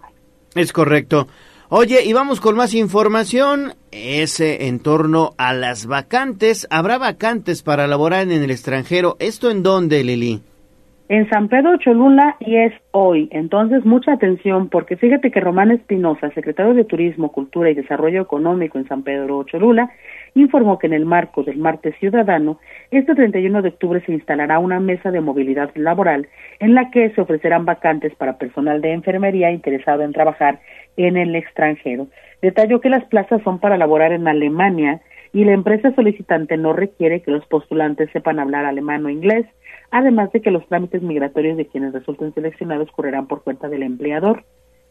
Es 0.55 0.73
correcto. 0.73 1.27
Oye, 1.69 2.05
y 2.05 2.13
vamos 2.13 2.41
con 2.41 2.57
más 2.57 2.75
información. 2.75 3.75
Ese 3.91 4.69
en 4.69 4.79
torno 4.81 5.33
a 5.39 5.53
las 5.53 5.87
vacantes. 5.87 6.69
¿Habrá 6.71 6.99
vacantes 6.99 7.63
para 7.63 7.87
laborar 7.87 8.23
en 8.23 8.43
el 8.43 8.51
extranjero? 8.51 9.17
¿Esto 9.19 9.51
en 9.51 9.63
dónde, 9.63 10.05
Lili? 10.05 10.43
En 11.07 11.29
San 11.29 11.49
Pedro 11.49 11.77
Cholula 11.77 12.37
y 12.41 12.57
es 12.57 12.73
hoy. 12.91 13.29
Entonces, 13.31 13.85
mucha 13.85 14.15
atención 14.15 14.71
porque 14.71 14.97
fíjate 14.97 15.31
que 15.31 15.39
Román 15.39 15.71
Espinosa, 15.71 16.31
secretario 16.31 16.73
de 16.73 16.85
Turismo, 16.85 17.31
Cultura 17.31 17.69
y 17.69 17.75
Desarrollo 17.75 18.23
Económico 18.23 18.79
en 18.79 18.89
San 18.89 19.03
Pedro 19.03 19.45
Cholula, 19.45 19.91
informó 20.35 20.79
que 20.79 20.87
en 20.87 20.95
el 20.95 21.05
marco 21.05 21.43
del 21.43 21.59
Martes 21.59 21.95
Ciudadano, 22.01 22.59
este 22.91 23.15
31 23.15 23.61
de 23.61 23.69
octubre 23.69 24.03
se 24.07 24.13
instalará 24.13 24.59
una 24.59 24.81
mesa 24.81 25.11
de 25.11 25.21
movilidad 25.21 25.71
laboral 25.75 26.27
en 26.59 26.75
la 26.75 26.91
que 26.91 27.11
se 27.11 27.21
ofrecerán 27.21 27.67
vacantes 27.67 28.15
para 28.15 28.39
personal 28.39 28.81
de 28.81 28.93
enfermería 28.93 29.51
interesado 29.51 30.05
en 30.05 30.15
trabajar 30.15 30.61
en 30.97 31.19
el 31.19 31.37
extranjero. 31.37 32.07
Detalló 32.41 32.81
que 32.81 32.89
las 32.89 33.05
plazas 33.05 33.43
son 33.43 33.59
para 33.59 33.77
laborar 33.77 34.13
en 34.13 34.27
Alemania 34.27 35.03
y 35.35 35.45
la 35.45 35.53
empresa 35.53 35.93
solicitante 35.95 36.57
no 36.57 36.73
requiere 36.73 37.21
que 37.21 37.33
los 37.33 37.45
postulantes 37.47 38.09
sepan 38.13 38.39
hablar 38.39 38.65
alemán 38.65 39.05
o 39.05 39.11
inglés, 39.11 39.45
además 39.95 40.33
de 40.33 40.41
que 40.41 40.51
los 40.51 40.67
trámites 40.67 41.03
migratorios 41.03 41.57
de 41.57 41.67
quienes 41.67 41.93
resulten 41.93 42.35
seleccionados 42.35 42.91
correrán 42.91 43.29
por 43.29 43.45
cuenta 43.45 43.69
del 43.69 43.85
empleador. 43.85 44.43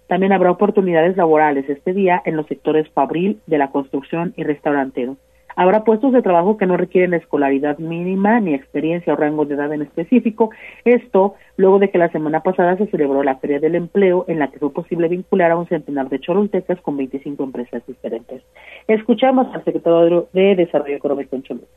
También 0.07 0.31
habrá 0.31 0.49
oportunidades 0.49 1.17
laborales 1.17 1.69
este 1.69 1.91
día 1.91 2.21
en 2.23 2.37
los 2.37 2.47
sectores 2.47 2.89
fabril, 2.91 3.41
de 3.45 3.57
la 3.57 3.69
construcción 3.69 4.33
y 4.37 4.43
restaurantero. 4.43 5.17
Habrá 5.55 5.83
puestos 5.83 6.13
de 6.13 6.21
trabajo 6.21 6.57
que 6.57 6.65
no 6.65 6.77
requieren 6.77 7.13
escolaridad 7.13 7.77
mínima 7.77 8.39
ni 8.39 8.53
experiencia 8.53 9.13
o 9.13 9.15
rango 9.15 9.45
de 9.45 9.55
edad 9.55 9.71
en 9.73 9.81
específico. 9.81 10.49
Esto 10.85 11.35
luego 11.57 11.79
de 11.79 11.89
que 11.89 11.97
la 11.97 12.11
semana 12.11 12.41
pasada 12.41 12.77
se 12.77 12.87
celebró 12.87 13.23
la 13.23 13.35
Feria 13.37 13.59
del 13.59 13.75
Empleo 13.75 14.25
en 14.27 14.39
la 14.39 14.49
que 14.49 14.59
fue 14.59 14.71
posible 14.71 15.07
vincular 15.07 15.51
a 15.51 15.57
un 15.57 15.67
centenar 15.67 16.09
de 16.09 16.19
choluntecas 16.19 16.79
con 16.81 16.97
25 16.97 17.43
empresas 17.43 17.83
diferentes. 17.87 18.43
Escuchamos 18.87 19.47
al 19.53 19.63
secretario 19.63 20.27
de 20.33 20.55
Desarrollo 20.55 20.95
Económico 20.95 21.35
en 21.35 21.43
Cholula 21.43 21.67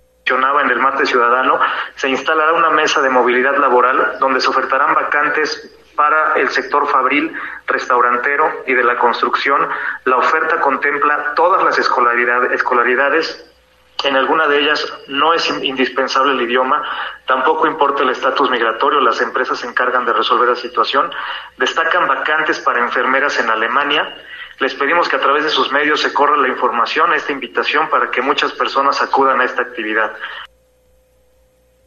en 0.65 0.71
el 0.71 0.79
Marte 0.81 1.07
Ciudadano, 1.07 1.59
se 1.95 2.09
instalará 2.09 2.53
una 2.53 2.71
mesa 2.71 3.01
de 3.01 3.11
movilidad 3.11 3.57
laboral 3.59 4.19
donde 4.19 4.41
se 4.41 4.49
ofertarán 4.49 4.95
vacantes 4.95 5.73
para 5.95 6.35
el 6.35 6.49
sector 6.49 6.87
fabril, 6.89 7.33
restaurantero 7.67 8.45
y 8.67 8.75
de 8.75 8.85
la 8.85 8.99
construcción. 8.99 9.61
La 10.05 10.19
oferta 10.19 10.61
contempla 10.61 11.33
todas 11.35 11.65
las 11.65 11.79
escolaridades 11.79 13.56
En 14.05 14.15
alguna 14.15 14.47
de 14.47 14.61
ellas 14.61 14.93
no 15.09 15.33
es 15.33 15.49
indispensable 15.63 16.33
el 16.33 16.43
idioma, 16.43 16.83
tampoco 17.25 17.67
importa 17.67 18.03
el 18.03 18.11
estatus 18.11 18.51
migratorio, 18.51 19.01
las 19.01 19.21
empresas 19.21 19.59
se 19.59 19.67
encargan 19.67 20.05
de 20.05 20.13
resolver 20.13 20.49
la 20.49 20.57
situación. 20.57 21.11
Destacan 21.57 22.07
vacantes 22.07 22.61
para 22.61 22.81
enfermeras 22.81 23.39
en 23.39 23.49
Alemania. 23.49 24.17
Les 24.59 24.75
pedimos 24.75 25.09
que 25.09 25.17
a 25.17 25.21
través 25.21 25.45
de 25.45 25.51
sus 25.51 25.73
medios 25.73 26.01
se 26.01 26.13
corra 26.13 26.37
la 26.37 26.49
información, 26.49 27.13
esta 27.15 27.33
invitación 27.33 27.89
para 27.89 28.11
que 28.11 28.23
muchas 28.23 28.53
personas 28.53 29.01
acudan 29.03 29.41
a 29.41 29.45
esta 29.45 29.63
actividad. 29.63 30.13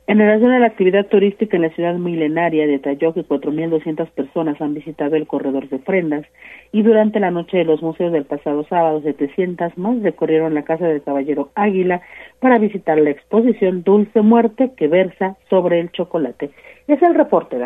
En 0.09 0.17
relación 0.17 0.51
a 0.53 0.57
la 0.57 0.65
actividad 0.65 1.05
turística 1.05 1.55
en 1.55 1.61
la 1.61 1.69
ciudad 1.69 1.93
milenaria, 1.93 2.65
detalló 2.65 3.13
que 3.13 3.23
4.200 3.23 4.09
personas 4.09 4.59
han 4.59 4.73
visitado 4.73 5.15
el 5.15 5.27
corredor 5.27 5.69
de 5.69 5.75
ofrendas 5.75 6.25
y 6.71 6.81
durante 6.81 7.19
la 7.19 7.29
noche 7.29 7.57
de 7.57 7.63
los 7.63 7.83
museos 7.83 8.11
del 8.11 8.25
pasado 8.25 8.65
sábado, 8.67 9.03
700 9.03 9.77
más 9.77 10.01
recorrieron 10.01 10.55
la 10.55 10.63
casa 10.63 10.87
del 10.87 11.03
caballero 11.03 11.51
Águila 11.53 12.01
para 12.39 12.57
visitar 12.57 12.97
la 12.97 13.11
exposición 13.11 13.83
Dulce 13.83 14.21
Muerte 14.21 14.71
que 14.75 14.87
versa 14.87 15.37
sobre 15.47 15.79
el 15.79 15.91
chocolate. 15.91 16.49
Es 16.87 16.99
el 17.03 17.13
reporte. 17.13 17.57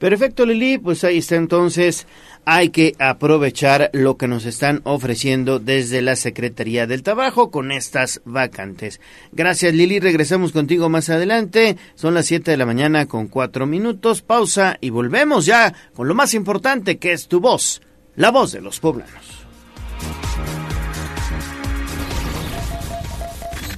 Perfecto, 0.00 0.46
Lili. 0.46 0.78
Pues 0.78 1.04
ahí 1.04 1.18
está 1.18 1.36
entonces. 1.36 2.06
Hay 2.46 2.70
que 2.70 2.94
aprovechar 2.98 3.90
lo 3.92 4.16
que 4.16 4.28
nos 4.28 4.46
están 4.46 4.80
ofreciendo 4.84 5.58
desde 5.58 6.00
la 6.00 6.16
Secretaría 6.16 6.86
del 6.86 7.02
Trabajo 7.02 7.50
con 7.50 7.70
estas 7.70 8.22
vacantes. 8.24 8.98
Gracias, 9.30 9.74
Lili. 9.74 10.00
Regresamos 10.00 10.52
contigo 10.52 10.88
más 10.88 11.10
adelante. 11.10 11.76
Son 11.96 12.14
las 12.14 12.24
7 12.26 12.50
de 12.50 12.56
la 12.56 12.64
mañana 12.64 13.04
con 13.06 13.28
4 13.28 13.66
minutos. 13.66 14.22
Pausa 14.22 14.78
y 14.80 14.88
volvemos 14.88 15.44
ya 15.44 15.74
con 15.94 16.08
lo 16.08 16.14
más 16.14 16.32
importante 16.32 16.96
que 16.96 17.12
es 17.12 17.28
tu 17.28 17.40
voz, 17.40 17.82
la 18.16 18.30
voz 18.30 18.52
de 18.52 18.62
los 18.62 18.80
poblanos. 18.80 19.39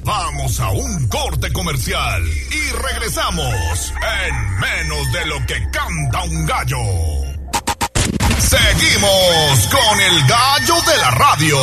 Vamos 0.05 0.59
a 0.59 0.71
un 0.71 1.07
corte 1.07 1.53
comercial 1.53 2.25
y 2.27 2.73
regresamos 2.73 3.95
en 4.27 4.59
menos 4.59 5.13
de 5.13 5.27
lo 5.27 5.47
que 5.47 5.55
canta 5.71 6.23
un 6.25 6.45
gallo. 6.45 6.79
Seguimos 8.39 9.69
con 9.71 10.01
el 10.01 10.27
gallo 10.27 10.75
de 10.91 10.97
la 10.99 11.11
radio. 11.13 11.57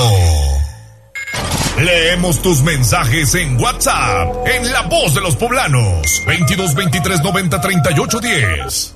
Leemos 1.79 2.41
tus 2.41 2.61
mensajes 2.61 3.35
en 3.35 3.59
WhatsApp 3.59 4.47
en 4.47 4.71
La 4.71 4.83
Voz 4.83 5.13
de 5.13 5.21
los 5.21 5.35
Poblanos 5.35 6.23
22 6.25 6.75
23 6.75 7.21
90 7.21 7.61
38 7.61 8.19
10. 8.19 8.95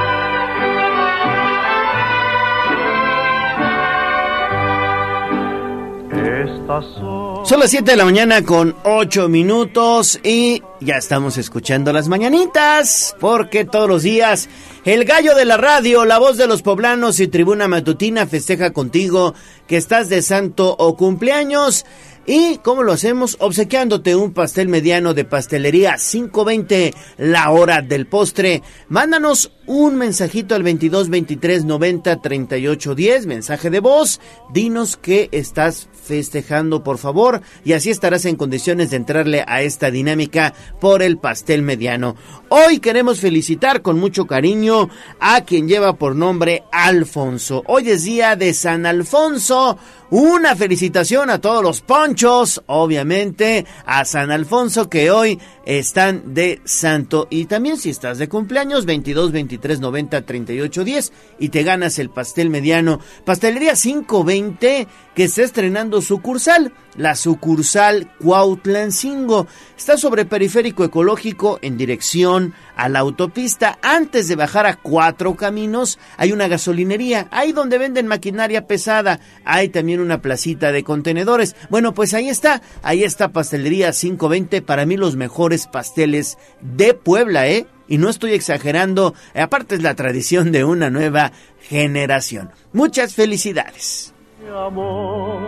Son... 7.45 7.59
Las 7.59 7.69
7 7.69 7.91
de 7.91 7.97
la 7.97 8.05
mañana 8.05 8.43
con 8.43 8.75
8 8.83 9.29
minutos 9.29 10.19
y 10.23 10.61
ya 10.79 10.95
estamos 10.95 11.37
escuchando 11.37 11.93
las 11.93 12.07
mañanitas 12.07 13.15
porque 13.19 13.65
todos 13.65 13.87
los 13.87 14.03
días 14.03 14.49
el 14.85 15.05
gallo 15.05 15.35
de 15.35 15.45
la 15.45 15.57
radio, 15.57 16.05
la 16.05 16.17
voz 16.17 16.37
de 16.37 16.47
los 16.47 16.61
poblanos 16.61 17.19
y 17.19 17.27
tribuna 17.27 17.67
matutina 17.67 18.25
festeja 18.25 18.71
contigo 18.71 19.35
que 19.67 19.77
estás 19.77 20.09
de 20.09 20.21
santo 20.21 20.75
o 20.77 20.95
cumpleaños. 20.95 21.85
¿Y 22.25 22.57
cómo 22.57 22.83
lo 22.83 22.93
hacemos? 22.93 23.35
Obsequiándote 23.39 24.15
un 24.15 24.33
pastel 24.33 24.67
mediano 24.67 25.13
de 25.13 25.25
pastelería 25.25 25.95
520 25.97 26.93
la 27.17 27.49
hora 27.49 27.81
del 27.81 28.05
postre. 28.05 28.61
Mándanos 28.89 29.51
un 29.71 29.95
mensajito 29.95 30.53
al 30.53 30.63
22 30.63 31.07
23 31.07 31.63
90 31.63 32.21
38 32.21 32.93
10, 32.93 33.25
mensaje 33.25 33.69
de 33.69 33.79
voz. 33.79 34.19
Dinos 34.51 34.97
que 34.97 35.29
estás 35.31 35.87
festejando, 35.93 36.83
por 36.83 36.97
favor, 36.97 37.41
y 37.63 37.71
así 37.71 37.89
estarás 37.89 38.25
en 38.25 38.35
condiciones 38.35 38.89
de 38.89 38.97
entrarle 38.97 39.45
a 39.47 39.61
esta 39.61 39.89
dinámica 39.89 40.53
por 40.81 41.01
el 41.01 41.17
pastel 41.19 41.61
mediano. 41.61 42.17
Hoy 42.49 42.79
queremos 42.79 43.21
felicitar 43.21 43.81
con 43.81 43.97
mucho 43.97 44.27
cariño 44.27 44.89
a 45.21 45.45
quien 45.45 45.69
lleva 45.69 45.93
por 45.93 46.17
nombre 46.17 46.63
Alfonso. 46.73 47.63
Hoy 47.67 47.91
es 47.91 48.03
día 48.03 48.35
de 48.35 48.53
San 48.53 48.85
Alfonso. 48.85 49.77
Una 50.09 50.57
felicitación 50.57 51.29
a 51.29 51.39
todos 51.39 51.63
los 51.63 51.79
ponchos, 51.79 52.61
obviamente, 52.65 53.65
a 53.85 54.03
San 54.03 54.29
Alfonso 54.31 54.89
que 54.89 55.09
hoy 55.09 55.39
están 55.65 56.33
de 56.33 56.59
santo. 56.65 57.27
Y 57.29 57.45
también 57.45 57.77
si 57.77 57.91
estás 57.91 58.17
de 58.17 58.27
cumpleaños, 58.27 58.85
22, 58.85 59.31
23, 59.31 59.60
90, 59.61 60.25
38, 60.25 60.83
10 60.83 61.13
y 61.39 61.49
te 61.49 61.63
ganas 61.63 61.99
el 61.99 62.09
pastel 62.09 62.49
mediano. 62.49 62.99
Pastelería 63.25 63.73
520 63.73 64.87
que 65.15 65.23
está 65.25 65.43
estrenando 65.43 66.01
sucursal, 66.01 66.73
la 66.95 67.15
sucursal 67.15 68.11
Cuautlancingo. 68.21 69.47
Está 69.77 69.97
sobre 69.97 70.25
periférico 70.25 70.83
ecológico 70.83 71.59
en 71.61 71.77
dirección 71.77 72.53
a 72.75 72.89
la 72.89 72.99
autopista. 72.99 73.77
Antes 73.81 74.27
de 74.27 74.35
bajar 74.35 74.65
a 74.65 74.75
cuatro 74.75 75.35
caminos 75.35 75.99
hay 76.17 76.31
una 76.31 76.47
gasolinería, 76.47 77.27
ahí 77.31 77.51
donde 77.51 77.77
venden 77.77 78.07
maquinaria 78.07 78.67
pesada. 78.67 79.19
Hay 79.45 79.69
también 79.69 79.99
una 79.99 80.21
placita 80.21 80.71
de 80.71 80.83
contenedores. 80.83 81.55
Bueno, 81.69 81.93
pues 81.93 82.13
ahí 82.13 82.29
está, 82.29 82.61
ahí 82.83 83.03
está 83.03 83.31
Pastelería 83.31 83.91
520, 83.91 84.61
para 84.61 84.85
mí 84.85 84.97
los 84.97 85.15
mejores 85.15 85.67
pasteles 85.67 86.37
de 86.61 86.93
Puebla, 86.93 87.47
¿eh? 87.47 87.67
Y 87.91 87.97
no 87.97 88.07
estoy 88.07 88.31
exagerando, 88.31 89.13
aparte 89.35 89.75
es 89.75 89.83
la 89.83 89.95
tradición 89.95 90.53
de 90.53 90.63
una 90.63 90.89
nueva 90.89 91.33
generación. 91.59 92.51
Muchas 92.71 93.13
felicidades. 93.13 94.13
Mi 94.41 94.47
amor, 94.47 95.41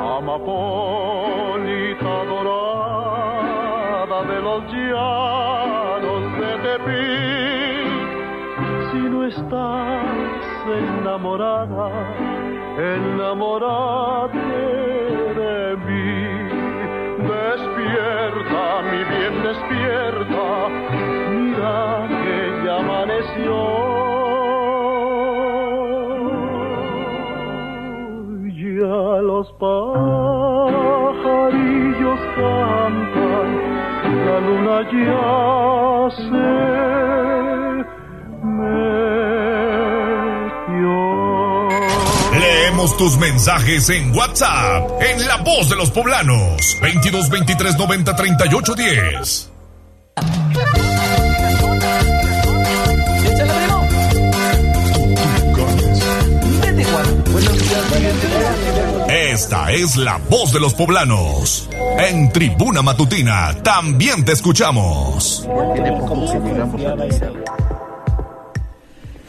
amapolita 0.00 0.64
dorada 2.24 4.22
de 4.24 4.40
los 4.40 4.62
llanos 4.72 6.22
de 6.40 6.50
Tepic. 6.64 7.92
Si 8.90 9.02
no 9.12 9.26
estás 9.26 10.48
enamorada, 10.98 11.90
enamórate 12.78 14.38
de 15.40 15.76
mí. 15.76 16.24
Despierta, 17.28 18.64
mi 18.90 19.00
bien, 19.12 19.34
despierta, 19.42 20.44
mira 21.54 22.08
que 22.08 22.64
ya 22.64 22.76
amaneció. 22.78 23.56
Ya 28.54 28.96
los 29.22 29.46
pajarillos 29.52 30.60
cantan, 32.36 33.48
la 34.26 34.38
luna 34.40 34.78
ya 34.90 35.26
se 36.16 36.46
metió. 38.42 38.94
Leemos 42.38 42.90
tus 42.96 43.16
mensajes 43.18 43.88
en 43.90 44.14
WhatsApp 44.14 44.90
en 45.02 45.26
La 45.26 45.36
Voz 45.38 45.68
de 45.68 45.76
los 45.76 45.90
Poblanos 45.90 46.78
22 46.80 47.28
23 47.30 47.78
90 47.78 48.16
38 48.16 48.74
10. 48.74 49.53
Esta 59.34 59.72
es 59.72 59.96
la 59.96 60.18
voz 60.30 60.52
de 60.52 60.60
los 60.60 60.74
poblanos. 60.74 61.68
En 61.98 62.30
Tribuna 62.30 62.82
Matutina 62.82 63.52
también 63.64 64.24
te 64.24 64.30
escuchamos. 64.30 65.44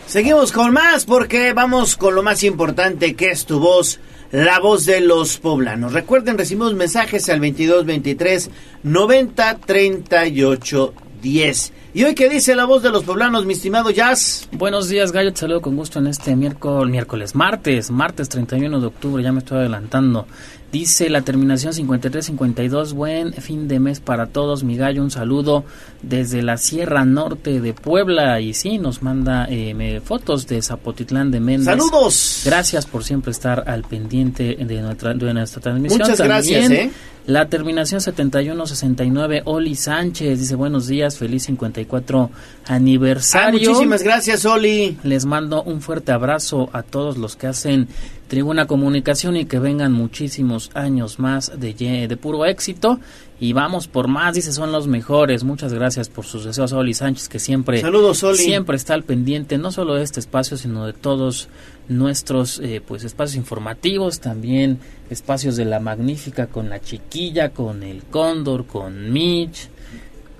Seguimos 0.05 0.51
con 0.51 0.73
más 0.73 1.05
porque 1.05 1.53
vamos 1.53 1.95
con 1.95 2.13
lo 2.13 2.21
más 2.21 2.43
importante 2.43 3.15
que 3.15 3.31
es 3.31 3.47
tu 3.47 3.59
voz, 3.59 3.99
la 4.29 4.59
voz 4.59 4.85
de 4.85 5.01
los 5.01 5.39
poblanos. 5.39 5.93
Recuerden, 5.93 6.37
recibimos 6.37 6.75
mensajes 6.75 7.27
al 7.29 7.39
22 7.39 7.87
23 7.87 8.51
90 8.83 9.57
38 9.57 10.93
10. 11.25 11.73
¿Y 11.95 12.03
hoy 12.03 12.13
qué 12.13 12.29
dice 12.29 12.55
la 12.55 12.65
voz 12.65 12.83
de 12.83 12.91
los 12.91 13.03
poblanos, 13.03 13.47
mi 13.47 13.53
estimado 13.53 13.89
Jazz? 13.89 14.47
Buenos 14.51 14.89
días, 14.89 15.11
Gallo. 15.11 15.33
Te 15.33 15.39
saludo 15.39 15.59
con 15.59 15.75
gusto 15.75 15.97
en 15.97 16.05
este 16.05 16.35
miércoles, 16.35 16.91
miércoles, 16.91 17.33
martes, 17.33 17.89
martes 17.89 18.29
31 18.29 18.79
de 18.79 18.85
octubre. 18.85 19.23
Ya 19.23 19.31
me 19.31 19.39
estoy 19.39 19.57
adelantando. 19.57 20.27
Dice 20.75 21.09
la 21.09 21.21
terminación 21.21 21.73
5352, 21.73 22.91
buen 22.91 23.31
fin 23.31 23.69
de 23.69 23.79
mes 23.79 24.01
para 24.01 24.27
todos, 24.27 24.65
mi 24.65 24.75
gallo, 24.75 25.03
un 25.03 25.09
saludo 25.09 25.63
desde 26.01 26.41
la 26.41 26.57
Sierra 26.57 27.05
Norte 27.05 27.61
de 27.61 27.73
Puebla 27.73 28.41
y 28.41 28.53
sí, 28.53 28.77
nos 28.77 29.01
manda 29.01 29.47
eh, 29.49 30.01
fotos 30.03 30.47
de 30.47 30.61
Zapotitlán 30.61 31.31
de 31.31 31.39
Méndez. 31.39 31.67
Saludos. 31.67 32.41
Gracias 32.43 32.85
por 32.87 33.05
siempre 33.05 33.31
estar 33.31 33.63
al 33.69 33.85
pendiente 33.85 34.57
de 34.59 34.81
nuestra, 34.81 35.13
de 35.13 35.33
nuestra 35.33 35.61
transmisión. 35.61 36.01
Muchas 36.01 36.19
gracias. 36.19 36.69
¿eh? 36.69 36.91
La 37.27 37.49
terminación 37.49 38.01
7169, 38.01 39.43
Oli 39.45 39.73
Sánchez, 39.73 40.39
dice 40.39 40.53
buenos 40.53 40.85
días, 40.85 41.17
feliz 41.17 41.43
54 41.45 42.29
aniversario. 42.67 43.47
Ah, 43.47 43.51
muchísimas 43.51 44.03
gracias, 44.03 44.45
Oli. 44.45 44.99
Les 45.03 45.25
mando 45.25 45.63
un 45.63 45.81
fuerte 45.81 46.11
abrazo 46.11 46.69
a 46.71 46.83
todos 46.83 47.17
los 47.17 47.35
que 47.35 47.47
hacen 47.47 47.87
Tribuna 48.27 48.65
Comunicación 48.67 49.37
y 49.37 49.45
que 49.45 49.59
vengan 49.59 49.91
muchísimos 49.91 50.71
años 50.73 51.19
más 51.19 51.51
de, 51.59 51.73
de 52.07 52.17
puro 52.17 52.45
éxito. 52.45 52.99
Y 53.39 53.51
vamos 53.51 53.87
por 53.87 54.07
más, 54.07 54.33
dice, 54.33 54.53
son 54.53 54.71
los 54.71 54.87
mejores. 54.87 55.43
Muchas 55.43 55.73
gracias 55.73 56.07
por 56.07 56.25
sus 56.25 56.45
deseos, 56.45 56.71
Oli 56.71 56.93
Sánchez, 56.93 57.27
que 57.27 57.39
siempre, 57.39 57.81
Saludos, 57.81 58.23
Oli. 58.23 58.37
siempre 58.37 58.77
está 58.77 58.93
al 58.93 59.03
pendiente, 59.03 59.57
no 59.57 59.71
solo 59.71 59.95
de 59.95 60.03
este 60.03 60.21
espacio, 60.21 60.55
sino 60.55 60.85
de 60.85 60.93
todos 60.93 61.49
nuestros 61.89 62.59
eh, 62.59 62.81
pues 62.85 63.03
espacios 63.03 63.35
informativos, 63.35 64.21
también 64.21 64.79
espacios 65.09 65.55
de 65.57 65.65
la 65.65 65.79
magnífica 65.79 66.47
con 66.47 66.69
la 66.69 66.79
chiquilla, 66.79 67.49
con 67.49 67.83
el 67.83 68.03
cóndor, 68.03 68.65
con 68.65 69.11
Mitch, 69.11 69.69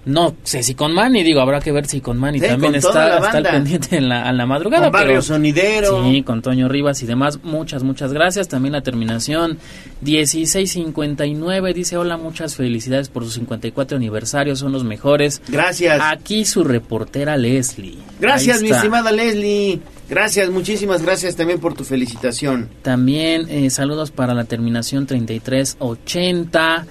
no 0.06 0.36
sé 0.43 0.62
si 0.62 0.76
con 0.76 0.93
Manny, 0.93 1.24
digo, 1.24 1.41
habrá 1.41 1.60
que 1.60 1.72
ver 1.72 1.88
si 1.88 1.99
con 1.99 2.18
Manny 2.20 2.39
también 2.39 2.76
está, 2.76 3.18
está 3.18 3.38
al 3.38 3.43
pendiente 3.43 3.97
en 3.97 4.08
la, 4.08 4.24
a 4.24 4.34
la 4.34 4.45
madrugada. 4.45 4.86
Con 4.86 4.93
Barrio 4.93 5.22
Sonidero. 5.22 6.03
Sí, 6.03 6.22
con 6.22 6.43
Toño 6.43 6.68
Rivas 6.70 7.01
y 7.01 7.08
demás. 7.08 7.39
Muchas, 7.43 7.84
muchas 7.84 8.14
gracias. 8.14 8.47
También 8.47 8.74
la 8.74 8.82
terminación 8.82 9.58
1659 10.01 11.74
dice, 11.74 11.97
hola, 11.97 12.18
muchas 12.18 12.56
felicidades 12.56 13.10
por 13.10 13.24
su 13.26 13.32
54 13.32 13.97
aniversario, 13.97 14.56
son 14.56 14.72
los 14.72 14.84
mejores. 14.84 15.41
Gracias. 15.47 15.99
Aquí 16.01 16.45
su 16.45 16.64
reportera 16.64 17.36
Leslie. 17.36 17.97
Gracias, 18.20 18.62
mi 18.62 18.70
estimada 18.70 19.12
Leslie. 19.12 19.82
Gracias, 20.08 20.51
muchísimas 20.51 21.01
gracias 21.01 21.36
también 21.36 21.60
por 21.60 21.74
tu 21.74 21.84
felicitación. 21.84 22.70
También 22.84 23.49
eh, 23.49 23.72
saludos 23.72 24.12
para 24.12 24.36
la 24.36 24.43
terminación 24.43 25.08
3380 25.08 26.86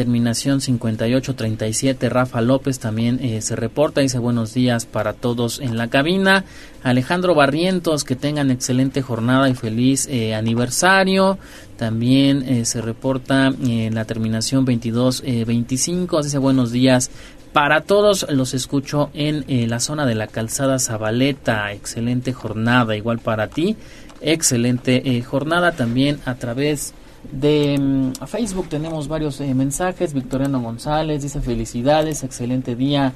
terminación 0.00 0.62
5837 0.62 2.08
Rafa 2.08 2.40
López 2.40 2.78
también 2.78 3.20
eh, 3.22 3.42
se 3.42 3.54
reporta 3.54 4.00
dice 4.00 4.18
buenos 4.18 4.54
días 4.54 4.86
para 4.86 5.12
todos 5.12 5.60
en 5.60 5.76
la 5.76 5.88
cabina. 5.88 6.46
Alejandro 6.82 7.34
Barrientos 7.34 8.04
que 8.04 8.16
tengan 8.16 8.50
excelente 8.50 9.02
jornada 9.02 9.50
y 9.50 9.54
feliz 9.54 10.06
eh, 10.06 10.34
aniversario. 10.34 11.36
También 11.76 12.48
eh, 12.48 12.64
se 12.64 12.80
reporta 12.80 13.48
en 13.48 13.94
la 13.94 14.06
terminación 14.06 14.64
2225 14.64 16.22
dice 16.22 16.38
buenos 16.38 16.72
días 16.72 17.10
para 17.52 17.82
todos 17.82 18.24
los 18.30 18.54
escucho 18.54 19.10
en 19.12 19.44
la 19.68 19.80
zona 19.80 20.06
de 20.06 20.14
la 20.14 20.28
calzada 20.28 20.78
Zabaleta. 20.78 21.74
Excelente 21.74 22.32
jornada 22.32 22.96
igual 22.96 23.18
para 23.18 23.48
ti. 23.48 23.76
Excelente 24.22 25.22
jornada 25.24 25.72
también 25.72 26.20
a 26.24 26.36
través 26.36 26.94
de 27.32 27.78
mm, 27.78 28.26
Facebook 28.26 28.68
tenemos 28.68 29.08
varios 29.08 29.40
eh, 29.40 29.54
mensajes. 29.54 30.14
Victoriano 30.14 30.60
González 30.60 31.22
dice 31.22 31.40
felicidades, 31.40 32.24
excelente 32.24 32.76
día 32.76 33.12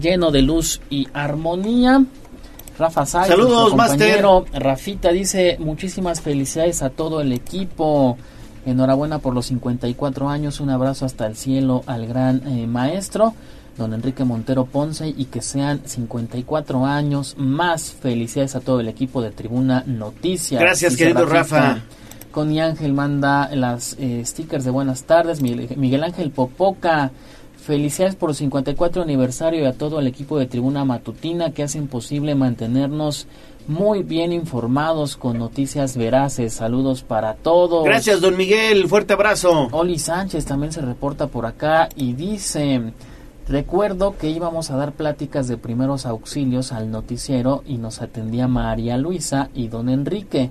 lleno 0.00 0.30
de 0.30 0.42
luz 0.42 0.80
y 0.90 1.08
armonía. 1.12 2.04
Rafa 2.78 3.04
Sáenz, 3.06 3.28
Saludos, 3.28 3.70
compañero. 3.70 4.44
Rafita 4.52 5.10
dice 5.10 5.56
muchísimas 5.58 6.20
felicidades 6.20 6.82
a 6.82 6.90
todo 6.90 7.20
el 7.20 7.32
equipo. 7.32 8.16
Enhorabuena 8.64 9.18
por 9.18 9.34
los 9.34 9.46
54 9.46 10.28
años. 10.28 10.60
Un 10.60 10.70
abrazo 10.70 11.04
hasta 11.04 11.26
el 11.26 11.36
cielo 11.36 11.82
al 11.86 12.06
gran 12.06 12.46
eh, 12.46 12.66
maestro, 12.68 13.34
don 13.76 13.94
Enrique 13.94 14.22
Montero 14.22 14.66
Ponce, 14.66 15.08
y 15.08 15.24
que 15.24 15.42
sean 15.42 15.80
54 15.84 16.86
años 16.86 17.34
más. 17.36 17.90
Felicidades 17.90 18.54
a 18.54 18.60
todo 18.60 18.78
el 18.78 18.88
equipo 18.88 19.22
de 19.22 19.32
Tribuna 19.32 19.82
Noticias. 19.84 20.60
Gracias, 20.60 20.96
querido 20.96 21.26
Rafa. 21.26 21.82
Connie 22.38 22.60
Ángel 22.60 22.92
manda 22.92 23.50
las 23.52 23.96
eh, 23.98 24.22
stickers 24.24 24.64
de 24.64 24.70
buenas 24.70 25.02
tardes. 25.02 25.42
Miguel, 25.42 26.04
Ángel 26.04 26.30
Popoca, 26.30 27.10
felicidades 27.60 28.14
por 28.14 28.30
el 28.30 28.36
54 28.36 29.02
aniversario 29.02 29.64
y 29.64 29.66
a 29.66 29.72
todo 29.72 29.98
el 29.98 30.06
equipo 30.06 30.38
de 30.38 30.46
Tribuna 30.46 30.84
Matutina 30.84 31.50
que 31.50 31.64
hacen 31.64 31.88
posible 31.88 32.36
mantenernos 32.36 33.26
muy 33.66 34.04
bien 34.04 34.32
informados 34.32 35.16
con 35.16 35.36
noticias 35.36 35.96
veraces. 35.96 36.52
Saludos 36.52 37.02
para 37.02 37.34
todos. 37.34 37.84
Gracias, 37.84 38.20
don 38.20 38.36
Miguel. 38.36 38.86
Fuerte 38.86 39.14
abrazo. 39.14 39.66
Oli 39.72 39.98
Sánchez 39.98 40.44
también 40.44 40.72
se 40.72 40.80
reporta 40.80 41.26
por 41.26 41.44
acá 41.44 41.88
y 41.96 42.12
dice... 42.12 42.92
Recuerdo 43.48 44.14
que 44.18 44.28
íbamos 44.28 44.70
a 44.70 44.76
dar 44.76 44.92
pláticas 44.92 45.48
de 45.48 45.56
primeros 45.56 46.04
auxilios 46.04 46.70
al 46.70 46.90
noticiero 46.90 47.62
y 47.66 47.78
nos 47.78 48.02
atendía 48.02 48.46
María 48.46 48.98
Luisa 48.98 49.48
y 49.54 49.68
don 49.68 49.88
Enrique 49.88 50.50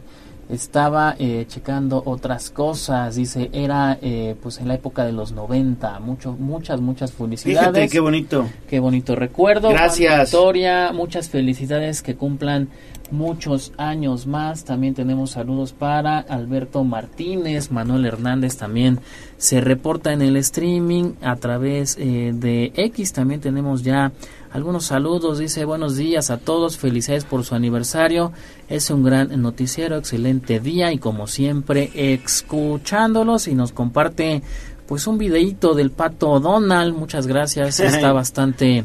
estaba 0.50 1.16
eh, 1.20 1.46
checando 1.48 2.02
otras 2.06 2.50
cosas, 2.50 3.16
dice, 3.16 3.50
era 3.52 3.98
eh, 4.02 4.36
pues 4.42 4.60
en 4.60 4.68
la 4.68 4.76
época 4.76 5.06
de 5.06 5.12
los 5.12 5.32
90, 5.32 6.00
mucho, 6.00 6.34
muchas, 6.34 6.80
muchas 6.80 7.12
felicidades. 7.12 7.70
Fíjate, 7.70 7.90
qué 7.90 8.00
bonito. 8.00 8.48
Qué 8.70 8.80
bonito 8.80 9.16
recuerdo. 9.16 9.70
Gracias. 9.70 10.32
Victoria, 10.32 10.92
muchas 10.94 11.30
felicidades, 11.30 12.02
que 12.02 12.16
cumplan 12.16 12.70
muchos 13.12 13.74
años 13.78 14.28
más. 14.28 14.64
También 14.64 14.94
tenemos 14.94 15.32
saludos 15.32 15.74
para 15.74 16.20
Alberto 16.20 16.84
Martínez, 16.84 17.72
Manuel 17.72 18.06
Hernández 18.06 18.58
también 18.58 19.00
se 19.38 19.62
reporta 19.62 20.14
en 20.14 20.22
el 20.22 20.36
streaming 20.38 21.14
a 21.22 21.36
través 21.36 21.98
eh, 22.00 22.32
de 22.34 22.72
X. 22.76 23.14
También 23.14 23.40
tenemos 23.40 23.84
ya 23.84 24.12
algunos 24.58 24.86
saludos, 24.86 25.38
dice 25.38 25.66
buenos 25.66 25.98
días 25.98 26.32
a 26.32 26.40
todos, 26.40 26.80
felicidades 26.80 27.26
por 27.26 27.44
su 27.44 27.54
aniversario, 27.54 28.32
es 28.68 28.90
un 28.90 29.04
gran 29.04 29.40
noticiero, 29.40 29.98
excelente 29.98 30.60
día 30.60 30.92
y 30.92 30.98
como 30.98 31.28
siempre 31.28 31.92
escuchándolos 31.94 33.48
y 33.48 33.54
nos 33.54 33.72
comparte 33.72 34.42
pues 34.88 35.06
un 35.06 35.20
videíto 35.20 35.76
del 35.76 35.92
pato 35.92 36.40
Donald, 36.40 36.96
muchas 36.96 37.28
gracias, 37.28 37.80
está 37.82 38.12
bastante 38.14 38.84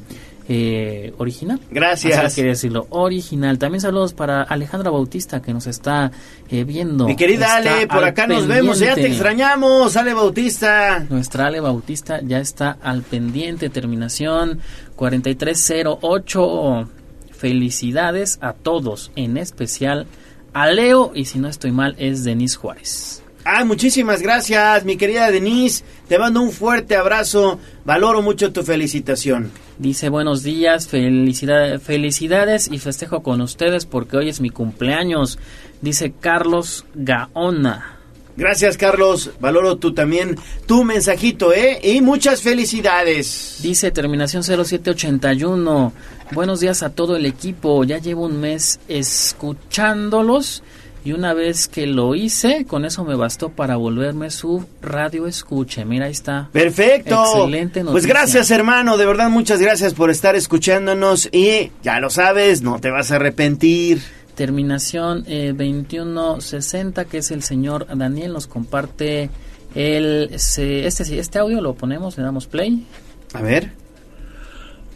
eh, 0.49 1.15
original. 1.19 1.61
Gracias. 1.71 2.35
quería 2.35 2.51
decirlo, 2.53 2.87
original. 2.91 3.59
También 3.59 3.81
saludos 3.81 4.13
para 4.13 4.43
Alejandra 4.43 4.91
Bautista 4.91 5.41
que 5.41 5.53
nos 5.53 5.67
está 5.67 6.11
eh, 6.49 6.65
viendo. 6.65 7.07
Mi 7.07 7.17
querida 7.17 7.57
Ale, 7.57 7.87
por 7.87 8.05
acá 8.05 8.27
nos 8.27 8.47
vemos, 8.47 8.79
ya 8.79 8.95
te 8.95 9.07
extrañamos, 9.07 9.97
Ale 9.97 10.15
Bautista. 10.15 11.07
Nuestra 11.09 11.47
Ale 11.47 11.61
Bautista 11.61 12.21
ya 12.23 12.39
está 12.39 12.79
al 12.83 13.03
pendiente, 13.03 13.69
terminación 13.71 14.61
4308. 14.97 16.89
Felicidades 17.31 18.39
a 18.41 18.53
todos, 18.53 19.11
en 19.17 19.37
especial 19.37 20.07
a 20.53 20.69
Leo 20.69 21.13
y 21.15 21.25
si 21.25 21.39
no 21.39 21.49
estoy 21.49 21.73
mal 21.73 21.97
es 21.99 22.25
Denise 22.25 22.57
Juárez. 22.57 23.22
Ah, 23.45 23.65
muchísimas 23.65 24.23
gracias, 24.23 24.85
mi 24.85 24.97
querida 24.97 25.31
Denise. 25.31 25.85
Te 26.07 26.17
mando 26.19 26.41
un 26.41 26.53
fuerte 26.53 26.95
abrazo. 26.95 27.59
Valoro 27.85 28.23
mucho 28.23 28.53
tu 28.53 28.63
felicitación. 28.63 29.51
Dice 29.79 30.11
buenos 30.11 30.45
días, 30.45 30.87
felicidades, 30.87 31.83
felicidades 31.83 32.69
y 32.71 32.79
festejo 32.79 33.25
con 33.25 33.41
ustedes 33.41 33.85
porque 33.85 34.17
hoy 34.17 34.29
es 34.29 34.41
mi 34.41 34.51
cumpleaños. 34.51 35.41
Dice 35.81 36.13
Carlos 36.21 36.85
Gaona. 36.95 37.99
Gracias, 38.37 38.77
Carlos. 38.77 39.31
Valoro 39.41 39.77
tú 39.77 39.93
también 39.93 40.37
tu 40.67 40.85
mensajito, 40.85 41.53
¿eh? 41.53 41.81
Y 41.83 42.01
muchas 42.01 42.43
felicidades. 42.43 43.59
Dice 43.61 43.91
terminación 43.91 44.43
0781. 44.45 45.93
Buenos 46.31 46.61
días 46.61 46.83
a 46.83 46.91
todo 46.91 47.17
el 47.17 47.27
equipo. 47.27 47.85
Ya 47.85 47.99
llevo 47.99 48.25
un 48.25 48.41
mes 48.41 48.79
escuchándolos 48.89 50.63
y 51.05 51.13
una 51.13 51.35
vez 51.35 51.67
que 51.67 51.87
lo 51.87 52.15
hice, 52.15 52.65
con 52.65 52.85
eso 52.85 53.05
me 53.05 53.17
bastó 53.17 53.49
para 53.49 53.77
volverme 53.77 54.31
su 54.31 54.65
radio 54.81 55.27
escuche. 55.27 55.85
Mira, 55.85 56.07
ahí 56.07 56.13
está. 56.13 56.49
Perfecto. 56.53 57.21
Excelente 57.25 57.81
noticia. 57.81 57.93
Pues 57.93 58.07
gracias, 58.07 58.51
hermano. 58.53 58.97
De 58.97 59.07
verdad, 59.07 59.29
muchas 59.29 59.61
gracias 59.61 59.95
por 59.95 60.11
estar 60.11 60.37
escuchándonos. 60.37 61.29
Y 61.33 61.73
ya 61.83 61.99
lo 61.99 62.09
sabes, 62.09 62.63
no 62.63 62.79
te 62.79 62.91
vas 62.91 63.11
a 63.11 63.17
arrepentir. 63.17 64.01
Terminación 64.37 65.25
eh, 65.27 65.53
2160, 65.57 67.05
que 67.07 67.19
es 67.19 67.31
el 67.33 67.43
señor 67.43 67.87
Daniel, 67.95 68.33
nos 68.33 68.47
comparte 68.47 69.29
el, 69.75 70.31
este, 70.33 70.87
este 70.87 71.39
audio. 71.41 71.61
Lo 71.61 71.75
ponemos, 71.75 72.17
le 72.17 72.23
damos 72.23 72.47
play. 72.47 72.87
A 73.35 73.43
ver. 73.43 73.82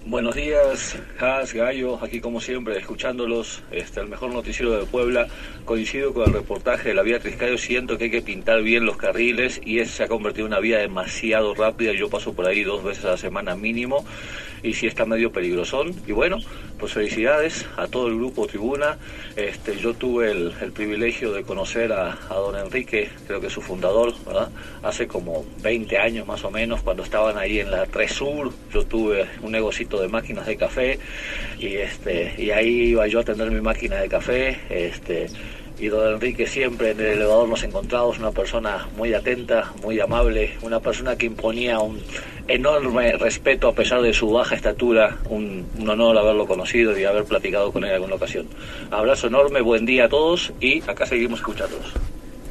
Buenos 0.09 0.37
días, 0.37 0.97
Has, 1.19 1.53
Gallo, 1.53 1.99
aquí 2.01 2.21
como 2.21 2.41
siempre, 2.41 2.79
escuchándolos, 2.79 3.65
este, 3.73 3.99
el 3.99 4.07
mejor 4.07 4.33
noticiero 4.33 4.71
de 4.79 4.87
Puebla. 4.87 5.27
Coincido 5.65 6.15
con 6.15 6.29
el 6.29 6.33
reportaje 6.33 6.91
de 6.91 6.95
la 6.95 7.03
vía 7.03 7.19
Triscayo, 7.19 7.59
siento 7.59 7.99
que 7.99 8.05
hay 8.05 8.11
que 8.13 8.23
pintar 8.23 8.63
bien 8.63 8.87
los 8.87 8.97
carriles 8.97 9.61
y 9.65 9.85
se 9.85 10.05
ha 10.05 10.07
convertido 10.07 10.47
en 10.47 10.53
una 10.53 10.61
vía 10.61 10.79
demasiado 10.79 11.57
rápida. 11.57 11.93
Yo 11.93 12.09
paso 12.09 12.35
por 12.35 12.47
ahí 12.47 12.63
dos 12.63 12.85
veces 12.85 13.05
a 13.05 13.09
la 13.09 13.17
semana 13.17 13.57
mínimo 13.57 14.05
y 14.63 14.75
sí 14.75 14.87
está 14.87 15.07
medio 15.07 15.33
peligrosón. 15.33 15.93
Y 16.07 16.13
bueno, 16.13 16.39
pues 16.79 16.93
felicidades 16.93 17.67
a 17.77 17.87
todo 17.87 18.09
el 18.09 18.17
grupo 18.17 18.47
Tribuna. 18.47 18.99
Este, 19.35 19.77
yo 19.77 19.95
tuve 19.95 20.31
el, 20.31 20.53
privilegio 20.73 21.33
de 21.33 21.43
conocer 21.43 21.93
a, 21.93 22.17
don 22.29 22.57
Enrique, 22.57 23.09
creo 23.27 23.41
que 23.41 23.49
su 23.49 23.63
fundador, 23.63 24.13
¿verdad? 24.25 24.51
Hace 24.83 25.07
como 25.07 25.45
20 25.63 25.99
años 25.99 26.27
más 26.27 26.45
o 26.45 26.51
menos, 26.51 26.83
cuando 26.83 27.03
estaban 27.03 27.39
ahí 27.39 27.61
en 27.61 27.71
la 27.71 27.87
3 27.87 28.13
Sur, 28.13 28.53
yo 28.73 28.85
tuve 28.85 29.27
un 29.43 29.53
negocito 29.53 29.96
de 30.01 30.09
máquinas 30.09 30.47
de 30.47 30.57
café 30.57 30.99
y, 31.59 31.77
este, 31.77 32.35
y 32.39 32.51
ahí 32.51 32.91
iba 32.91 33.07
yo 33.07 33.21
a 33.21 33.25
tener 33.25 33.51
mi 33.51 33.61
máquina 33.61 33.97
de 33.97 34.09
café. 34.09 34.59
Este, 34.71 35.29
y 35.79 35.89
don 35.89 36.15
Enrique 36.15 36.47
siempre 36.47 36.93
en 36.93 37.01
el 37.01 37.07
elevador 37.07 37.49
nos 37.49 37.63
encontramos 37.63 38.19
una 38.19 38.31
persona 38.31 38.89
muy 38.97 39.13
atenta, 39.13 39.73
muy 39.83 40.01
amable, 40.01 40.55
una 40.63 40.81
persona 40.81 41.17
que 41.17 41.27
imponía 41.27 41.79
un 41.81 42.01
enorme 42.49 43.13
respeto 43.13 43.69
a 43.69 43.75
pesar 43.75 44.01
de 44.01 44.15
su 44.15 44.31
baja 44.31 44.55
estatura, 44.55 45.19
un, 45.29 45.67
honor 45.87 46.17
haberlo 46.17 46.47
conocido 46.47 46.99
y 46.99 47.05
haber 47.05 47.25
platicado 47.25 47.73
con 47.73 47.85
él 47.85 47.91
en 47.91 47.97
alguna 47.97 48.15
ocasión. 48.15 48.47
Abrazo 48.91 49.27
enorme, 49.27 49.61
buen 49.61 49.85
día 49.85 50.07
a 50.07 50.09
todos 50.09 50.53
y 50.61 50.83
acá 50.89 51.07
seguimos 51.07 51.41
escuchándolos. 51.41 51.93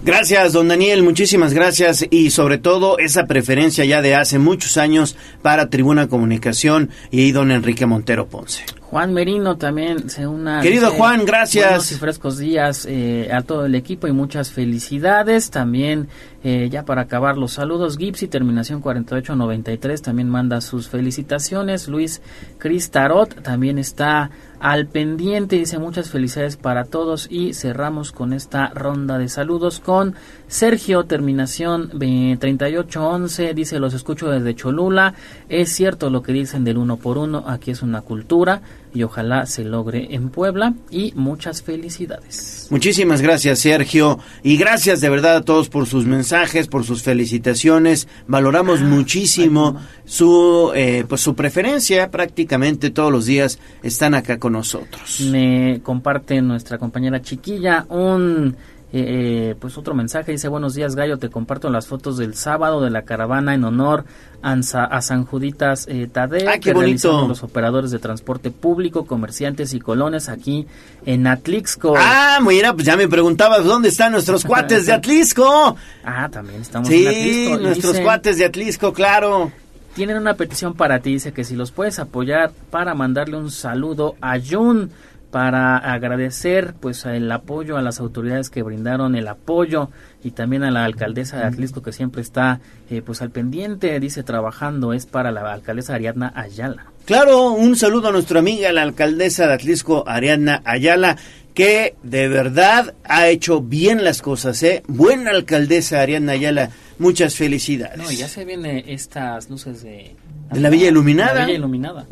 Gracias, 0.05 0.53
don 0.53 0.67
Daniel, 0.67 1.01
muchísimas 1.01 1.51
gracias 1.51 2.05
y 2.11 2.29
sobre 2.29 2.59
todo 2.59 2.99
esa 2.99 3.25
preferencia 3.25 3.85
ya 3.85 4.03
de 4.03 4.13
hace 4.13 4.37
muchos 4.37 4.77
años 4.77 5.17
para 5.41 5.71
Tribuna 5.71 6.07
Comunicación 6.07 6.91
y 7.09 7.31
don 7.31 7.49
Enrique 7.49 7.87
Montero 7.87 8.27
Ponce. 8.27 8.65
Juan 8.81 9.13
Merino 9.15 9.57
también 9.57 10.11
se 10.11 10.27
una. 10.27 10.61
Querido 10.61 10.91
Juan, 10.91 11.25
gracias. 11.25 11.65
Buenos 11.65 11.91
y 11.91 11.95
frescos 11.95 12.37
días 12.37 12.85
eh, 12.87 13.31
a 13.33 13.41
todo 13.41 13.65
el 13.65 13.73
equipo 13.73 14.07
y 14.07 14.11
muchas 14.11 14.51
felicidades. 14.51 15.49
También, 15.49 16.07
eh, 16.43 16.69
ya 16.71 16.85
para 16.85 17.01
acabar 17.01 17.35
los 17.35 17.53
saludos, 17.53 17.97
Gipsy, 17.97 18.27
terminación 18.27 18.81
4893, 18.81 20.03
también 20.03 20.29
manda 20.29 20.61
sus 20.61 20.87
felicitaciones. 20.87 21.87
Luis 21.87 22.21
Cristarot 22.59 23.41
también 23.41 23.79
está 23.79 24.29
al 24.65 24.87
pendiente, 24.87 25.57
dice 25.57 25.77
muchas 25.77 26.09
felicidades 26.09 26.57
para 26.57 26.85
todos. 26.85 27.27
Y 27.29 27.53
cerramos 27.53 28.11
con 28.11 28.33
esta 28.33 28.69
ronda 28.69 29.19
de 29.19 29.29
saludos 29.29 29.79
con 29.79 30.15
Sergio, 30.47 31.05
terminación 31.05 31.89
3811, 31.89 33.53
dice 33.53 33.79
los 33.79 33.93
escucho 33.93 34.29
desde 34.29 34.55
Cholula. 34.55 35.15
Es 35.49 35.73
cierto 35.73 36.09
lo 36.09 36.21
que 36.21 36.33
dicen 36.33 36.63
del 36.63 36.77
uno 36.77 36.97
por 36.97 37.17
uno, 37.17 37.43
aquí 37.47 37.71
es 37.71 37.81
una 37.81 38.01
cultura 38.01 38.61
y 38.93 39.03
ojalá 39.03 39.45
se 39.45 39.65
logre 39.65 40.15
en 40.15 40.29
Puebla 40.29 40.73
y 40.89 41.11
muchas 41.15 41.61
felicidades. 41.61 42.67
Muchísimas 42.69 43.21
gracias 43.21 43.59
Sergio 43.59 44.19
y 44.41 44.55
gracias 44.55 45.01
de 45.01 45.09
verdad 45.09 45.35
a 45.35 45.41
todos 45.41 45.67
por 45.67 45.85
sus 45.85 46.05
mensajes, 46.05 46.67
por 46.67 46.85
sus 46.85 47.03
felicitaciones. 47.03 48.07
Valoramos 48.27 48.79
ah, 48.81 48.85
muchísimo 48.85 49.81
su 50.05 50.71
eh, 50.73 51.03
pues 51.07 51.21
su 51.21 51.35
preferencia, 51.35 52.09
prácticamente 52.09 52.89
todos 52.91 53.11
los 53.11 53.25
días 53.25 53.59
están 53.83 54.13
acá 54.13 54.39
con 54.39 54.53
nosotros. 54.53 55.19
Me 55.29 55.81
comparte 55.83 56.41
nuestra 56.41 56.77
compañera 56.77 57.21
chiquilla 57.21 57.85
un 57.89 58.55
eh, 58.97 59.49
eh, 59.49 59.55
pues 59.59 59.77
otro 59.77 59.93
mensaje 59.93 60.31
dice 60.31 60.47
buenos 60.47 60.73
días 60.73 60.95
Gallo 60.95 61.17
te 61.17 61.27
comparto 61.27 61.69
las 61.69 61.85
fotos 61.85 62.15
del 62.15 62.33
sábado 62.33 62.79
de 62.79 62.89
la 62.89 63.01
caravana 63.01 63.53
en 63.53 63.65
honor 63.65 64.05
a, 64.41 65.01
San 65.01 65.25
Juditas 65.25 65.85
eh, 65.89 66.07
Tadeo 66.09 66.49
ah, 66.49 66.59
que 66.59 66.73
realizaron 66.73 67.27
los 67.27 67.43
operadores 67.43 67.91
de 67.91 67.99
transporte 67.99 68.51
público 68.51 69.05
comerciantes 69.05 69.73
y 69.73 69.81
colones 69.81 70.29
aquí 70.29 70.65
en 71.05 71.27
Atlixco 71.27 71.95
ah 71.97 72.39
mira 72.41 72.71
pues 72.71 72.85
ya 72.85 72.95
me 72.95 73.09
preguntabas 73.09 73.65
dónde 73.65 73.89
están 73.89 74.13
nuestros 74.13 74.45
cuates 74.45 74.85
de 74.85 74.93
Atlisco 74.93 75.75
ah 76.05 76.29
también 76.31 76.61
estamos 76.61 76.89
en 76.89 77.05
Atlisco 77.05 77.57
nuestros 77.57 77.99
cuates 77.99 78.37
de 78.37 78.45
Atlisco 78.45 78.93
claro. 78.93 79.51
Tienen 79.93 80.17
una 80.17 80.33
petición 80.33 80.73
para 80.73 80.99
ti 80.99 81.13
dice 81.13 81.31
que 81.31 81.45
si 81.45 81.55
los 81.55 81.71
puedes 81.71 81.99
apoyar 81.99 82.51
para 82.69 82.93
mandarle 82.93 83.37
un 83.37 83.49
saludo 83.49 84.15
a 84.19 84.37
Jun 84.39 84.91
para 85.35 85.75
agradecer 85.75 86.75
pues 86.79 87.03
el 87.03 87.29
apoyo 87.29 87.75
a 87.75 87.81
las 87.81 87.99
autoridades 87.99 88.49
que 88.49 88.63
brindaron 88.63 89.15
el 89.15 89.27
apoyo 89.27 89.89
y 90.23 90.31
también 90.31 90.63
a 90.63 90.71
la 90.71 90.85
alcaldesa 90.85 91.35
de 91.35 91.43
Atlisco 91.43 91.81
que 91.81 91.91
siempre 91.91 92.21
está 92.21 92.61
eh, 92.89 93.01
pues 93.05 93.21
al 93.21 93.31
pendiente 93.31 93.99
dice 93.99 94.23
trabajando 94.23 94.93
es 94.93 95.05
para 95.05 95.33
la 95.33 95.51
alcaldesa 95.51 95.95
Ariadna 95.95 96.31
Ayala. 96.33 96.85
Claro 97.03 97.51
un 97.51 97.75
saludo 97.75 98.07
a 98.07 98.11
nuestra 98.13 98.39
amiga 98.39 98.71
la 98.71 98.83
alcaldesa 98.83 99.45
de 99.47 99.55
Atlisco 99.55 100.05
Ariadna 100.07 100.61
Ayala 100.63 101.17
que 101.53 101.97
de 102.01 102.29
verdad 102.29 102.93
ha 103.03 103.27
hecho 103.27 103.59
bien 103.59 104.05
las 104.05 104.21
cosas 104.21 104.63
eh 104.63 104.83
buena 104.87 105.31
alcaldesa 105.31 105.99
Ariadna 105.99 106.31
Ayala 106.31 106.69
muchas 106.97 107.35
felicidades. 107.35 107.97
No 107.97 108.09
ya 108.09 108.29
se 108.29 108.45
vienen 108.45 108.85
estas 108.87 109.49
luces 109.49 109.83
de 109.83 110.15
de 110.53 110.59
la 110.61 110.69
Villa 110.69 110.87
Iluminada. 110.87 111.33
La 111.33 111.45
Villa 111.45 111.57
Iluminada. 111.57 112.05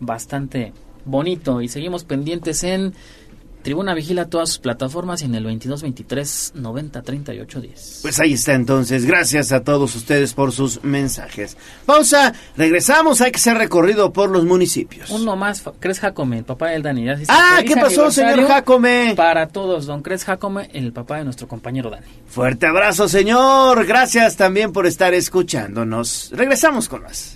Bastante 0.00 0.72
bonito 1.06 1.62
y 1.62 1.68
seguimos 1.68 2.04
pendientes 2.04 2.62
en 2.64 2.92
Tribuna 3.66 3.94
Vigila 3.94 4.26
todas 4.26 4.50
sus 4.50 4.58
plataformas 4.60 5.22
y 5.22 5.24
en 5.24 5.34
el 5.34 5.44
22 5.44 5.82
23 5.82 6.52
90 6.54 7.02
38 7.02 7.60
10. 7.60 7.98
Pues 8.02 8.20
ahí 8.20 8.34
está 8.34 8.52
entonces. 8.54 9.04
Gracias 9.06 9.50
a 9.50 9.64
todos 9.64 9.96
ustedes 9.96 10.34
por 10.34 10.52
sus 10.52 10.84
mensajes. 10.84 11.56
Pausa, 11.84 12.32
regresamos. 12.56 13.20
Hay 13.22 13.32
que 13.32 13.40
ser 13.40 13.58
recorrido 13.58 14.12
por 14.12 14.30
los 14.30 14.44
municipios. 14.44 15.10
Uno 15.10 15.34
más, 15.34 15.64
Cres 15.80 15.98
Jacome, 15.98 16.38
el 16.38 16.44
papá 16.44 16.68
del 16.68 16.82
Dani. 16.82 17.08
Ah, 17.26 17.58
¿qué 17.66 17.74
pasó, 17.74 18.08
señor 18.12 18.46
Jacome? 18.46 19.14
Para 19.16 19.48
todos, 19.48 19.86
don 19.86 20.00
Cres 20.00 20.24
Jacome, 20.24 20.70
el 20.72 20.92
papá 20.92 21.18
de 21.18 21.24
nuestro 21.24 21.48
compañero 21.48 21.90
Dani. 21.90 22.06
Fuerte 22.28 22.66
abrazo, 22.66 23.08
señor. 23.08 23.84
Gracias 23.84 24.36
también 24.36 24.72
por 24.72 24.86
estar 24.86 25.12
escuchándonos. 25.12 26.30
Regresamos 26.32 26.88
con 26.88 27.02
más. 27.02 27.35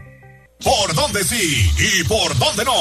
¿Por 0.63 0.93
dónde 0.95 1.23
sí 1.23 1.71
y 1.79 2.07
por 2.07 2.37
dónde 2.37 2.63
no? 2.65 2.71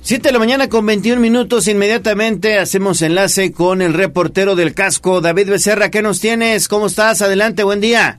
7 0.00 0.28
de 0.28 0.32
la 0.32 0.38
mañana 0.38 0.68
con 0.68 0.86
21 0.86 1.20
minutos. 1.20 1.68
Inmediatamente 1.68 2.58
hacemos 2.58 3.02
enlace 3.02 3.52
con 3.52 3.82
el 3.82 3.92
reportero 3.92 4.56
del 4.56 4.74
casco, 4.74 5.20
David 5.20 5.50
Becerra. 5.50 5.90
¿Qué 5.90 6.00
nos 6.00 6.20
tienes? 6.20 6.68
¿Cómo 6.68 6.86
estás? 6.86 7.20
Adelante, 7.20 7.64
buen 7.64 7.80
día. 7.80 8.18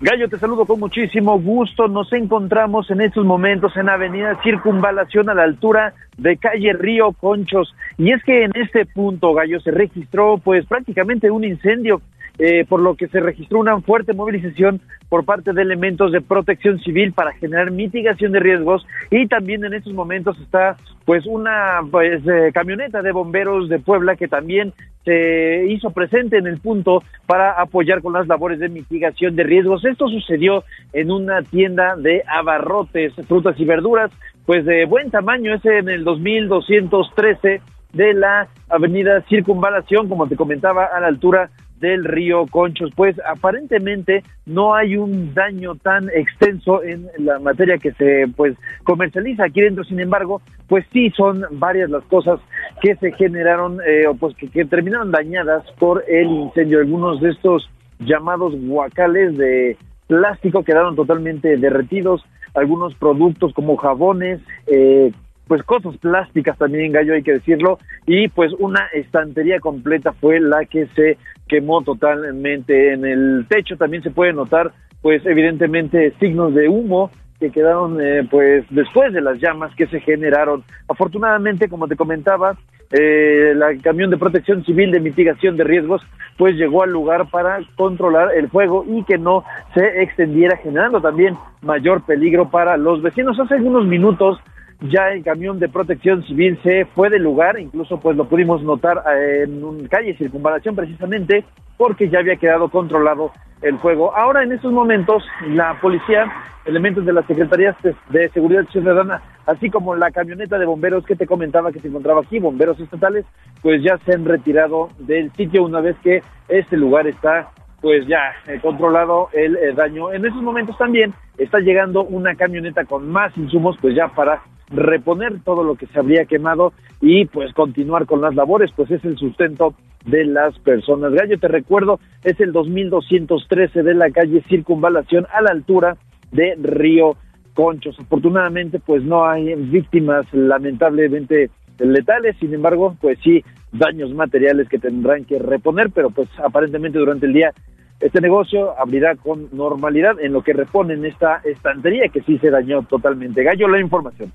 Gallo, 0.00 0.28
te 0.28 0.38
saludo 0.38 0.66
con 0.66 0.80
muchísimo 0.80 1.38
gusto. 1.40 1.88
Nos 1.88 2.12
encontramos 2.12 2.90
en 2.90 3.00
estos 3.00 3.26
momentos 3.26 3.76
en 3.76 3.88
Avenida 3.88 4.40
Circunvalación 4.42 5.28
a 5.30 5.34
la 5.34 5.42
altura 5.42 5.94
de 6.16 6.36
calle 6.36 6.72
Río 6.72 7.12
Conchos. 7.12 7.74
Y 7.98 8.12
es 8.12 8.22
que 8.24 8.44
en 8.44 8.52
este 8.54 8.86
punto, 8.86 9.34
Gallo, 9.34 9.60
se 9.60 9.72
registró 9.72 10.38
pues 10.38 10.64
prácticamente 10.64 11.30
un 11.30 11.44
incendio 11.44 12.00
eh, 12.42 12.64
por 12.66 12.80
lo 12.80 12.94
que 12.94 13.06
se 13.08 13.20
registró 13.20 13.60
una 13.60 13.78
fuerte 13.82 14.14
movilización 14.14 14.80
por 15.10 15.26
parte 15.26 15.52
de 15.52 15.60
elementos 15.60 16.10
de 16.10 16.22
protección 16.22 16.78
civil 16.80 17.12
para 17.12 17.32
generar 17.32 17.70
mitigación 17.70 18.32
de 18.32 18.40
riesgos 18.40 18.86
y 19.10 19.26
también 19.26 19.62
en 19.62 19.74
estos 19.74 19.92
momentos 19.92 20.40
está 20.40 20.78
pues 21.04 21.26
una 21.26 21.80
pues 21.90 22.26
eh, 22.26 22.50
camioneta 22.54 23.02
de 23.02 23.12
bomberos 23.12 23.68
de 23.68 23.78
Puebla 23.78 24.16
que 24.16 24.26
también 24.26 24.72
se 25.04 25.66
hizo 25.68 25.90
presente 25.90 26.38
en 26.38 26.46
el 26.46 26.60
punto 26.60 27.02
para 27.26 27.60
apoyar 27.60 28.00
con 28.00 28.14
las 28.14 28.26
labores 28.26 28.58
de 28.58 28.70
mitigación 28.70 29.36
de 29.36 29.42
riesgos. 29.42 29.84
Esto 29.84 30.08
sucedió 30.08 30.64
en 30.94 31.10
una 31.10 31.42
tienda 31.42 31.94
de 31.96 32.22
abarrotes, 32.26 33.12
frutas 33.28 33.60
y 33.60 33.66
verduras, 33.66 34.10
pues 34.46 34.64
de 34.64 34.86
buen 34.86 35.10
tamaño, 35.10 35.54
es 35.54 35.64
en 35.66 35.90
el 35.90 36.04
2213 36.04 37.60
de 37.92 38.14
la 38.14 38.48
avenida 38.68 39.22
Circunvalación, 39.28 40.08
como 40.08 40.28
te 40.28 40.36
comentaba, 40.36 40.84
a 40.84 41.00
la 41.00 41.08
altura 41.08 41.50
del 41.80 42.04
río 42.04 42.46
Conchos. 42.46 42.90
Pues 42.94 43.16
aparentemente 43.26 44.22
no 44.46 44.74
hay 44.74 44.96
un 44.96 45.34
daño 45.34 45.74
tan 45.76 46.08
extenso 46.10 46.82
en 46.82 47.08
la 47.18 47.38
materia 47.38 47.78
que 47.78 47.92
se 47.92 48.26
pues 48.36 48.56
comercializa 48.84 49.44
aquí 49.44 49.62
dentro. 49.62 49.84
Sin 49.84 49.98
embargo, 49.98 50.42
pues 50.68 50.84
sí 50.92 51.10
son 51.10 51.44
varias 51.52 51.90
las 51.90 52.04
cosas 52.04 52.38
que 52.82 52.94
se 52.96 53.12
generaron 53.12 53.78
eh, 53.86 54.06
o 54.06 54.14
pues 54.14 54.36
que, 54.36 54.48
que 54.48 54.64
terminaron 54.64 55.10
dañadas 55.10 55.64
por 55.78 56.04
el 56.06 56.26
incendio. 56.28 56.80
Algunos 56.80 57.20
de 57.20 57.30
estos 57.30 57.68
llamados 57.98 58.54
guacales 58.56 59.36
de 59.36 59.76
plástico 60.06 60.62
quedaron 60.62 60.96
totalmente 60.96 61.56
derretidos. 61.56 62.22
Algunos 62.54 62.94
productos 62.96 63.54
como 63.54 63.76
jabones, 63.76 64.40
eh, 64.66 65.12
pues 65.50 65.64
cosas 65.64 65.96
plásticas 65.96 66.56
también, 66.58 66.92
Gallo, 66.92 67.12
hay 67.12 67.24
que 67.24 67.32
decirlo, 67.32 67.80
y 68.06 68.28
pues 68.28 68.52
una 68.60 68.86
estantería 68.94 69.58
completa 69.58 70.12
fue 70.12 70.38
la 70.38 70.64
que 70.64 70.86
se 70.94 71.18
quemó 71.48 71.82
totalmente 71.82 72.92
en 72.92 73.04
el 73.04 73.46
techo. 73.48 73.76
También 73.76 74.04
se 74.04 74.12
puede 74.12 74.32
notar, 74.32 74.70
pues 75.02 75.26
evidentemente, 75.26 76.14
signos 76.20 76.54
de 76.54 76.68
humo 76.68 77.10
que 77.40 77.50
quedaron 77.50 78.00
eh, 78.00 78.28
pues 78.30 78.64
después 78.70 79.12
de 79.12 79.22
las 79.22 79.40
llamas 79.40 79.74
que 79.74 79.88
se 79.88 79.98
generaron. 79.98 80.62
Afortunadamente, 80.86 81.68
como 81.68 81.88
te 81.88 81.96
comentaba, 81.96 82.56
eh, 82.92 83.52
la 83.56 83.76
camión 83.82 84.10
de 84.10 84.18
protección 84.18 84.64
civil 84.64 84.92
de 84.92 85.00
mitigación 85.00 85.56
de 85.56 85.64
riesgos 85.64 86.02
pues 86.36 86.54
llegó 86.54 86.84
al 86.84 86.90
lugar 86.90 87.28
para 87.28 87.58
controlar 87.76 88.36
el 88.36 88.48
fuego 88.50 88.84
y 88.88 89.02
que 89.02 89.18
no 89.18 89.44
se 89.74 90.02
extendiera 90.02 90.56
generando 90.58 91.00
también 91.00 91.36
mayor 91.60 92.02
peligro 92.04 92.50
para 92.50 92.76
los 92.76 93.02
vecinos. 93.02 93.38
Hace 93.40 93.54
algunos 93.54 93.84
minutos 93.86 94.38
ya 94.82 95.10
el 95.10 95.22
camión 95.22 95.58
de 95.58 95.68
protección 95.68 96.24
civil 96.24 96.58
se 96.62 96.86
fue 96.86 97.10
del 97.10 97.22
lugar, 97.22 97.58
incluso 97.58 98.00
pues 98.00 98.16
lo 98.16 98.28
pudimos 98.28 98.62
notar 98.62 99.02
eh, 99.14 99.44
en 99.44 99.62
una 99.62 99.88
calle 99.88 100.16
circunvalación 100.16 100.74
precisamente 100.74 101.44
porque 101.76 102.08
ya 102.08 102.20
había 102.20 102.36
quedado 102.36 102.68
controlado 102.68 103.32
el 103.62 103.78
fuego. 103.78 104.14
Ahora 104.16 104.42
en 104.42 104.52
estos 104.52 104.72
momentos 104.72 105.22
la 105.48 105.78
policía, 105.80 106.30
elementos 106.64 107.04
de 107.04 107.12
las 107.12 107.26
secretarías 107.26 107.76
de 108.08 108.28
seguridad 108.30 108.64
ciudadana, 108.70 109.22
así 109.46 109.68
como 109.70 109.94
la 109.94 110.10
camioneta 110.10 110.58
de 110.58 110.66
bomberos 110.66 111.04
que 111.04 111.16
te 111.16 111.26
comentaba 111.26 111.72
que 111.72 111.80
se 111.80 111.88
encontraba 111.88 112.22
aquí, 112.22 112.38
bomberos 112.38 112.80
estatales, 112.80 113.26
pues 113.62 113.82
ya 113.82 113.98
se 113.98 114.14
han 114.14 114.24
retirado 114.24 114.88
del 114.98 115.30
sitio 115.32 115.64
una 115.64 115.80
vez 115.80 115.96
que 116.02 116.22
este 116.48 116.76
lugar 116.76 117.06
está 117.06 117.50
pues 117.80 118.06
ya 118.06 118.34
eh, 118.46 118.60
controlado 118.60 119.28
el 119.32 119.56
eh, 119.56 119.72
daño. 119.74 120.12
En 120.12 120.24
esos 120.24 120.42
momentos 120.42 120.76
también 120.76 121.14
está 121.38 121.58
llegando 121.60 122.04
una 122.04 122.34
camioneta 122.34 122.84
con 122.84 123.10
más 123.10 123.36
insumos 123.36 123.76
pues 123.80 123.94
ya 123.94 124.08
para 124.08 124.42
reponer 124.70 125.40
todo 125.44 125.64
lo 125.64 125.74
que 125.74 125.86
se 125.86 125.98
habría 125.98 126.24
quemado 126.24 126.72
y 127.00 127.26
pues 127.26 127.52
continuar 127.52 128.06
con 128.06 128.20
las 128.20 128.34
labores, 128.34 128.70
pues 128.74 128.90
es 128.90 129.04
el 129.04 129.16
sustento 129.16 129.74
de 130.04 130.24
las 130.24 130.58
personas. 130.60 131.12
Gallo, 131.12 131.38
te 131.38 131.48
recuerdo, 131.48 132.00
es 132.24 132.38
el 132.40 132.52
2213 132.52 133.82
de 133.82 133.94
la 133.94 134.10
calle 134.10 134.42
Circunvalación 134.48 135.26
a 135.32 135.42
la 135.42 135.50
altura 135.50 135.96
de 136.30 136.56
Río 136.60 137.16
Conchos. 137.54 137.98
Afortunadamente, 137.98 138.78
pues 138.78 139.02
no 139.02 139.26
hay 139.26 139.54
víctimas 139.54 140.26
lamentablemente 140.32 141.50
letales, 141.78 142.36
sin 142.38 142.54
embargo, 142.54 142.96
pues 143.00 143.18
sí 143.22 143.42
daños 143.72 144.12
materiales 144.14 144.68
que 144.68 144.78
tendrán 144.78 145.24
que 145.24 145.38
reponer, 145.38 145.90
pero 145.90 146.10
pues 146.10 146.28
aparentemente 146.42 146.98
durante 146.98 147.26
el 147.26 147.32
día 147.32 147.52
este 148.00 148.20
negocio 148.20 148.78
abrirá 148.78 149.14
con 149.16 149.48
normalidad 149.52 150.18
en 150.20 150.32
lo 150.32 150.42
que 150.42 150.54
reponen 150.54 151.04
esta 151.04 151.42
estantería 151.44 152.08
que 152.08 152.22
sí 152.22 152.38
se 152.38 152.50
dañó 152.50 152.82
totalmente. 152.84 153.42
Gallo, 153.42 153.68
la 153.68 153.80
información. 153.80 154.32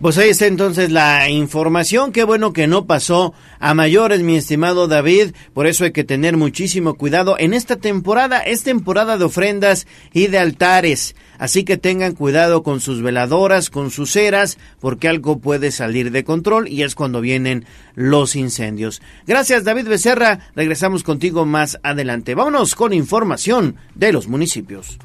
Pues 0.00 0.16
ahí 0.16 0.28
está 0.28 0.46
entonces 0.46 0.92
la 0.92 1.28
información. 1.28 2.12
Qué 2.12 2.22
bueno 2.22 2.52
que 2.52 2.68
no 2.68 2.86
pasó 2.86 3.34
a 3.58 3.74
mayores, 3.74 4.22
mi 4.22 4.36
estimado 4.36 4.86
David. 4.86 5.32
Por 5.54 5.66
eso 5.66 5.82
hay 5.82 5.90
que 5.90 6.04
tener 6.04 6.36
muchísimo 6.36 6.94
cuidado 6.94 7.34
en 7.36 7.52
esta 7.52 7.74
temporada. 7.74 8.38
Es 8.38 8.62
temporada 8.62 9.18
de 9.18 9.24
ofrendas 9.24 9.88
y 10.12 10.28
de 10.28 10.38
altares. 10.38 11.16
Así 11.36 11.64
que 11.64 11.78
tengan 11.78 12.14
cuidado 12.14 12.62
con 12.62 12.80
sus 12.80 13.02
veladoras, 13.02 13.70
con 13.70 13.90
sus 13.90 14.12
ceras, 14.12 14.56
porque 14.78 15.08
algo 15.08 15.40
puede 15.40 15.72
salir 15.72 16.12
de 16.12 16.22
control 16.22 16.68
y 16.68 16.84
es 16.84 16.94
cuando 16.94 17.20
vienen 17.20 17.66
los 17.96 18.36
incendios. 18.36 19.02
Gracias, 19.26 19.64
David 19.64 19.88
Becerra. 19.88 20.50
Regresamos 20.54 21.02
contigo 21.02 21.44
más 21.44 21.80
adelante. 21.82 22.36
Vámonos 22.36 22.76
con 22.76 22.92
información 22.92 23.74
de 23.96 24.12
los 24.12 24.28
municipios. 24.28 24.96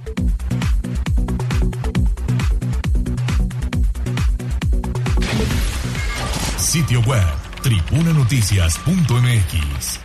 Sitio 6.73 7.01
web, 7.01 7.23
tribunanoticias.mx. 7.61 9.99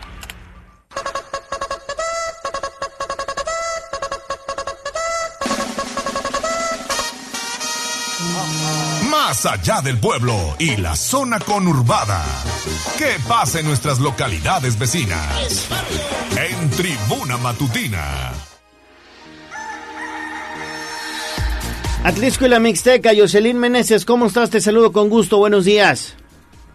Más 9.11 9.47
allá 9.47 9.81
del 9.81 9.99
pueblo 9.99 10.37
y 10.59 10.77
la 10.77 10.95
zona 10.95 11.39
conurbada. 11.39 12.23
¿Qué 12.99 13.17
pasa 13.27 13.61
en 13.61 13.67
nuestras 13.67 13.99
localidades 13.99 14.79
vecinas? 14.79 15.71
En 16.37 16.69
Tribuna 16.69 17.39
Matutina. 17.39 18.35
Atlisco 22.05 22.45
y 22.45 22.51
la 22.51 22.61
Mixteca, 22.61 23.13
Jocelyn 23.17 23.57
Meneses, 23.57 24.05
¿cómo 24.05 24.27
estás? 24.27 24.51
Te 24.51 24.61
saludo 24.61 24.93
con 24.93 25.09
gusto, 25.09 25.39
buenos 25.39 25.65
días. 25.65 26.15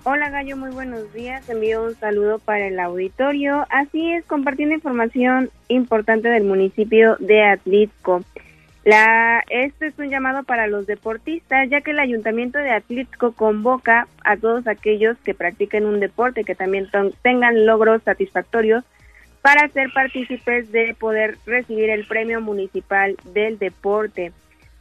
Hola 0.05 0.29
Gallo, 0.29 0.57
muy 0.57 0.71
buenos 0.71 1.13
días. 1.13 1.49
Envío 1.49 1.81
un 1.81 1.95
saludo 1.95 2.37
para 2.37 2.67
el 2.67 2.77
auditorio. 2.77 3.65
Así 3.69 4.11
es, 4.11 4.25
compartiendo 4.25 4.75
información 4.75 5.49
importante 5.69 6.27
del 6.27 6.43
municipio 6.43 7.15
de 7.19 7.41
Atlixco. 7.43 8.21
La, 8.83 9.41
este 9.47 9.87
es 9.87 9.97
un 9.97 10.09
llamado 10.09 10.43
para 10.43 10.67
los 10.67 10.87
deportistas, 10.87 11.69
ya 11.69 11.79
que 11.79 11.91
el 11.91 11.99
ayuntamiento 11.99 12.57
de 12.57 12.71
Atlixco 12.71 13.31
convoca 13.31 14.09
a 14.25 14.35
todos 14.35 14.67
aquellos 14.67 15.17
que 15.19 15.33
practiquen 15.33 15.85
un 15.85 16.01
deporte, 16.01 16.43
que 16.43 16.53
también 16.53 16.89
tengan 17.21 17.65
logros 17.65 18.03
satisfactorios, 18.03 18.83
para 19.41 19.69
ser 19.69 19.89
partícipes 19.93 20.69
de 20.73 20.95
poder 20.99 21.37
recibir 21.45 21.89
el 21.89 22.05
premio 22.05 22.41
municipal 22.41 23.15
del 23.33 23.57
deporte. 23.57 24.33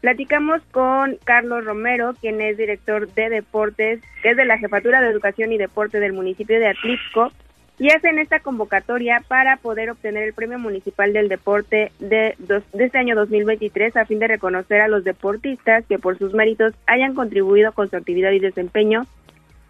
Platicamos 0.03 0.61
con 0.73 1.17
Carlos 1.23 1.65
Romero, 1.65 2.17
quien 2.21 2.41
es 2.41 2.57
director 2.57 3.09
de 3.15 3.31
deportes, 3.31 4.01
que 4.21 4.31
es 4.31 4.37
de 4.37 4.45
la 4.45 4.59
Jefatura 4.59 5.01
de 5.01 5.09
Educación 5.09 5.53
y 5.53 5.59
Deporte 5.59 6.01
del 6.01 6.13
municipio 6.13 6.59
de 6.59 6.67
Atlixco, 6.67 7.31
y 7.79 7.89
hacen 7.93 8.19
esta 8.19 8.41
convocatoria 8.41 9.23
para 9.29 9.59
poder 9.59 9.91
obtener 9.91 10.25
el 10.25 10.35
Premio 10.35 10.59
Municipal 10.59 11.13
del 11.13 11.29
Deporte 11.29 11.93
de, 12.01 12.35
de 12.39 12.85
este 12.85 12.99
año 12.99 13.15
2023 13.15 13.97
a 13.97 14.05
fin 14.05 14.19
de 14.19 14.27
reconocer 14.27 14.81
a 14.81 14.89
los 14.89 15.05
deportistas 15.05 15.87
que 15.87 16.01
por 16.01 16.19
sus 16.19 16.35
méritos 16.35 16.75
hayan 16.89 17.15
contribuido 17.15 17.71
con 17.71 17.89
su 17.89 17.97
actividad 17.97 18.33
y 18.33 18.41
desempeño 18.41 19.07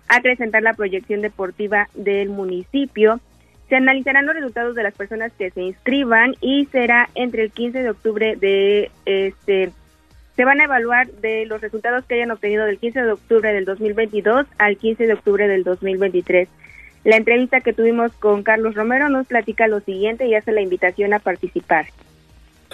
a 0.08 0.16
acrecentar 0.16 0.62
la 0.62 0.72
proyección 0.72 1.20
deportiva 1.20 1.88
del 1.92 2.30
municipio. 2.30 3.20
Se 3.68 3.76
analizarán 3.76 4.24
los 4.24 4.34
resultados 4.34 4.74
de 4.74 4.82
las 4.82 4.94
personas 4.94 5.30
que 5.34 5.50
se 5.50 5.60
inscriban 5.60 6.36
y 6.40 6.64
será 6.72 7.10
entre 7.14 7.42
el 7.42 7.50
15 7.50 7.82
de 7.82 7.90
octubre 7.90 8.36
de 8.36 8.90
este 9.04 9.72
se 10.42 10.46
van 10.46 10.60
a 10.60 10.64
evaluar 10.64 11.06
de 11.06 11.46
los 11.46 11.60
resultados 11.60 12.04
que 12.04 12.16
hayan 12.16 12.32
obtenido 12.32 12.66
del 12.66 12.76
15 12.76 13.02
de 13.02 13.12
octubre 13.12 13.52
del 13.52 13.64
2022 13.64 14.44
al 14.58 14.76
15 14.76 15.06
de 15.06 15.12
octubre 15.12 15.46
del 15.46 15.62
2023. 15.62 16.48
La 17.04 17.14
entrevista 17.14 17.60
que 17.60 17.72
tuvimos 17.72 18.10
con 18.18 18.42
Carlos 18.42 18.74
Romero 18.74 19.08
nos 19.08 19.28
platica 19.28 19.68
lo 19.68 19.78
siguiente 19.78 20.26
y 20.26 20.34
hace 20.34 20.50
la 20.50 20.60
invitación 20.60 21.14
a 21.14 21.20
participar. 21.20 21.86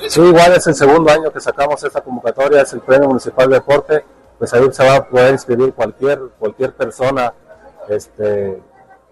Sí, 0.07 0.19
igual 0.19 0.55
es 0.57 0.67
el 0.67 0.77
segundo 0.77 1.13
año 1.13 1.31
que 1.31 1.41
sacamos 1.41 1.85
esta 1.85 2.01
convocatoria, 2.01 2.63
es 2.63 2.73
el 2.73 2.81
Premio 2.81 3.09
Municipal 3.09 3.51
de 3.51 3.57
Deporte, 3.57 4.03
pues 4.39 4.51
ahí 4.55 4.63
se 4.73 4.85
va 4.87 4.97
a 4.97 5.07
poder 5.07 5.35
inscribir 5.35 5.75
cualquier, 5.75 6.21
cualquier 6.39 6.73
persona 6.73 7.35
este, 7.91 8.63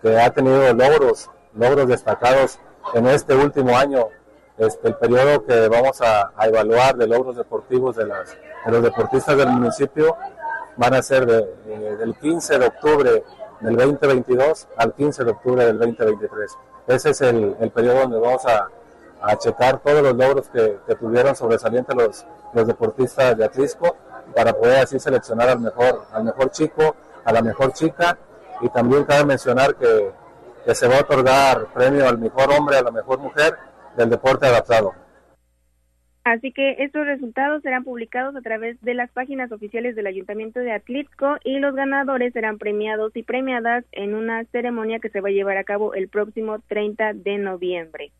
que 0.00 0.18
ha 0.18 0.30
tenido 0.30 0.72
logros, 0.72 1.28
logros 1.54 1.88
destacados 1.88 2.59
en 2.94 3.07
este 3.09 3.34
último 3.34 3.76
año 3.76 4.07
este, 4.59 4.88
el 4.88 4.94
periodo 4.94 5.44
que 5.44 5.68
vamos 5.68 6.00
a, 6.00 6.32
evaluar 6.46 6.96
de 6.96 7.07
logros 7.07 7.36
deportivos 7.36 7.96
de, 7.96 8.07
las, 8.07 8.36
los 8.66 8.82
deportistas 8.82 9.36
del 9.36 9.48
municipio 9.48 10.16
van 10.76 10.94
a 10.94 11.02
ser 11.02 11.26
del 11.26 12.14
15 12.20 12.59
de 12.59 12.66
octubre 12.66 13.24
del 13.61 13.76
2022 13.76 14.68
al 14.76 14.94
15 14.94 15.24
de 15.24 15.30
octubre 15.30 15.64
del 15.64 15.78
2023. 15.78 16.59
Ese 16.86 17.11
es 17.11 17.20
el, 17.20 17.70
periodo 17.74 18.00
donde 18.00 18.18
vamos 18.18 18.44
a, 18.46 18.68
checar 19.38 19.80
todos 19.80 20.02
los 20.02 20.14
logros 20.14 20.48
que, 20.50 20.78
tuvieron 21.00 21.34
sobresalientes 21.34 21.96
los, 21.96 22.26
los 22.52 22.66
deportistas 22.66 23.36
de 23.36 23.44
Atlisco 23.44 23.96
para 24.34 24.52
poder 24.52 24.84
así 24.84 25.00
seleccionar 25.00 25.48
al 25.48 25.61
mejor, 25.61 26.04
al 26.12 26.24
mejor 26.24 26.50
chico, 26.50 26.94
a 27.24 27.32
la 27.32 27.42
mejor 27.42 27.72
chica 27.72 28.16
y 28.61 28.68
también 28.68 29.04
cabe 29.04 29.24
mencionar 29.24 29.74
que, 29.74 30.12
que 30.64 30.74
se 30.74 30.86
va 30.86 30.98
a 30.98 31.00
otorgar 31.00 31.66
premio 31.74 32.09
al 32.09 32.18
mejor 32.18 32.52
hombre, 32.52 32.78
a 32.78 32.82
la 32.82 32.90
mejor 32.90 33.18
mujer 33.18 33.57
del 33.97 34.11
deporte 34.11 34.47
adaptado. 34.47 34.94
Así 36.26 36.51
que 36.51 36.82
estos 36.82 37.07
resultados 37.07 37.62
serán 37.62 37.84
publicados 37.84 38.34
a 38.34 38.40
través 38.40 38.80
de 38.80 38.94
las 38.94 39.09
páginas 39.12 39.53
oficiales 39.53 39.94
del 39.94 40.09
Ayuntamiento 40.09 40.59
de 40.59 40.72
Atlixco 40.72 41.36
y 41.44 41.61
los 41.61 41.76
ganadores 41.76 42.32
serán 42.32 42.59
premiados 42.59 43.12
y 43.14 43.22
premiadas 43.22 43.84
en 43.92 44.14
una 44.16 44.44
ceremonia 44.47 44.99
que 44.99 45.09
se 45.09 45.20
va 45.20 45.28
a 45.28 45.32
llevar 45.32 45.57
a 45.57 45.62
cabo 45.62 45.94
el 45.94 46.09
próximo 46.09 46.59
30 46.66 47.12
de 47.12 47.38
noviembre. 47.38 48.11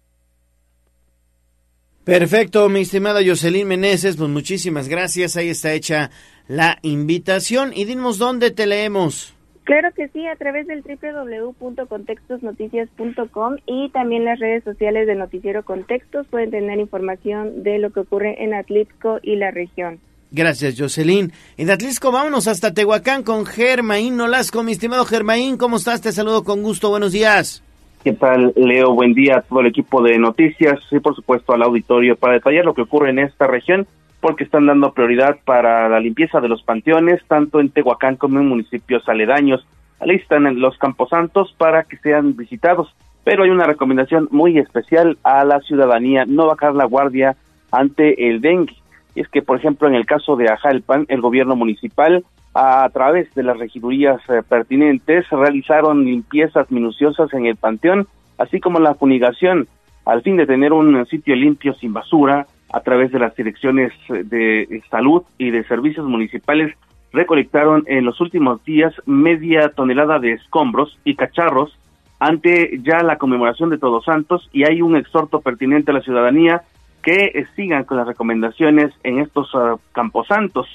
Perfecto, 2.05 2.69
mi 2.69 2.83
estimada 2.83 3.19
Jocelyn 3.27 3.67
Meneses, 3.67 4.17
pues 4.17 4.31
muchísimas 4.31 4.87
gracias. 4.87 5.37
Ahí 5.37 5.49
está 5.49 5.73
hecha 5.73 6.13
la 6.47 6.79
invitación 6.83 7.73
y 7.75 7.87
dinos 7.87 8.19
dónde 8.19 8.53
te 8.53 8.69
leemos. 8.69 9.36
Claro 9.67 9.91
que 9.97 10.09
sí, 10.09 10.27
a 10.29 10.37
través 10.37 10.69
del 10.69 10.85
www.contextosnoticias.com 10.85 13.57
y 13.67 13.91
también 13.91 14.25
las 14.25 14.39
redes 14.39 14.63
sociales 14.63 15.09
de 15.09 15.17
Noticiero 15.17 15.65
Contextos 15.65 16.29
pueden 16.29 16.53
tener 16.53 16.79
información 16.79 17.65
de 17.65 17.81
lo 17.81 17.91
que 17.91 17.99
ocurre 17.99 18.45
en 18.45 18.55
Atlixco 18.55 19.19
y 19.25 19.35
la 19.35 19.51
región. 19.51 19.99
Gracias, 20.31 20.77
Jocelyn. 20.79 21.33
En 21.57 21.69
Atlisco, 21.69 22.13
vámonos 22.13 22.47
hasta 22.47 22.75
Tehuacán 22.75 23.25
con 23.25 23.45
Germaín 23.45 24.17
Nolasco. 24.17 24.63
Mi 24.63 24.71
estimado 24.71 25.05
Germaín, 25.05 25.57
¿cómo 25.57 25.79
estás? 25.79 26.01
Te 26.01 26.13
saludo 26.13 26.45
con 26.45 26.63
gusto. 26.63 26.91
Buenos 26.91 27.11
días. 27.11 27.65
¿Qué 28.05 28.13
tal, 28.13 28.53
Leo? 28.55 28.95
Buen 28.95 29.15
día 29.15 29.39
a 29.39 29.43
todo 29.43 29.63
el 29.63 29.67
equipo 29.67 30.01
de 30.01 30.17
noticias 30.17 30.79
y, 30.93 31.01
por 31.01 31.17
supuesto, 31.17 31.53
al 31.53 31.63
auditorio 31.63 32.15
para 32.15 32.35
detallar 32.35 32.65
lo 32.65 32.73
que 32.73 32.83
ocurre 32.83 33.11
en 33.11 33.19
esta 33.19 33.49
región 33.49 33.89
porque 34.27 34.43
están 34.43 34.67
dando 34.67 34.93
prioridad 34.93 35.39
para 35.45 35.89
la 35.89 36.01
limpieza 36.01 36.41
de 36.41 36.49
los 36.49 36.61
panteones, 36.65 37.23
tanto 37.29 37.61
en 37.61 37.71
Tehuacán 37.71 38.17
como 38.17 38.41
en 38.41 38.49
municipios 38.49 39.09
aledaños. 39.09 39.65
Alistan 40.01 40.61
los 40.61 40.77
camposantos 40.79 41.55
para 41.57 41.85
que 41.85 41.97
sean 41.99 42.35
visitados, 42.35 42.93
pero 43.23 43.45
hay 43.45 43.51
una 43.51 43.69
recomendación 43.69 44.27
muy 44.33 44.59
especial 44.59 45.17
a 45.23 45.45
la 45.45 45.61
ciudadanía, 45.61 46.25
no 46.27 46.49
bajar 46.49 46.75
la 46.75 46.87
guardia 46.87 47.37
ante 47.71 48.29
el 48.29 48.41
dengue. 48.41 48.75
Y 49.15 49.21
es 49.21 49.29
que, 49.29 49.43
por 49.43 49.59
ejemplo, 49.59 49.87
en 49.87 49.95
el 49.95 50.07
caso 50.07 50.35
de 50.35 50.49
Ajalpan, 50.49 51.07
el 51.07 51.21
gobierno 51.21 51.55
municipal, 51.55 52.25
a 52.53 52.91
través 52.93 53.33
de 53.37 53.45
las 53.45 53.57
regidurías 53.57 54.21
eh, 54.29 54.43
pertinentes, 54.43 55.31
realizaron 55.31 56.05
limpiezas 56.05 56.69
minuciosas 56.73 57.33
en 57.33 57.47
el 57.47 57.55
panteón, 57.55 58.09
así 58.39 58.59
como 58.59 58.81
la 58.81 58.97
fumigación, 58.97 59.69
al 60.05 60.23
fin 60.23 60.37
de 60.37 60.47
tener 60.47 60.73
un 60.73 61.07
sitio 61.07 61.37
limpio 61.37 61.75
sin 61.75 61.93
basura, 61.93 62.49
a 62.73 62.81
través 62.81 63.13
de 63.13 63.19
las 63.19 63.35
direcciones 63.37 63.93
de 64.09 64.83
salud 64.91 65.23
y 65.39 65.51
de 65.51 65.65
servicios 65.65 66.07
municipales, 66.07 66.75
recolectaron 67.13 67.85
en 67.87 68.05
los 68.05 68.21
últimos 68.21 68.63
días 68.65 68.95
media 69.07 69.71
tonelada 69.71 70.19
de 70.19 70.33
escombros 70.33 70.99
y 71.05 71.15
cacharros 71.15 71.79
ante 72.19 72.79
ya 72.83 73.03
la 73.03 73.19
conmemoración 73.19 73.71
de 73.71 73.79
Todos 73.79 74.05
Santos 74.05 74.49
y 74.53 74.65
hay 74.65 74.83
un 74.83 74.97
exhorto 74.97 75.41
pertinente 75.41 75.91
a 75.91 75.95
la 75.95 76.01
ciudadanía 76.01 76.63
que 77.03 77.47
sigan 77.55 77.85
con 77.85 77.99
las 77.99 78.07
recomendaciones 78.07 78.93
en 79.05 79.21
estos 79.21 79.55
uh, 79.55 79.79
camposantos. 79.93 80.67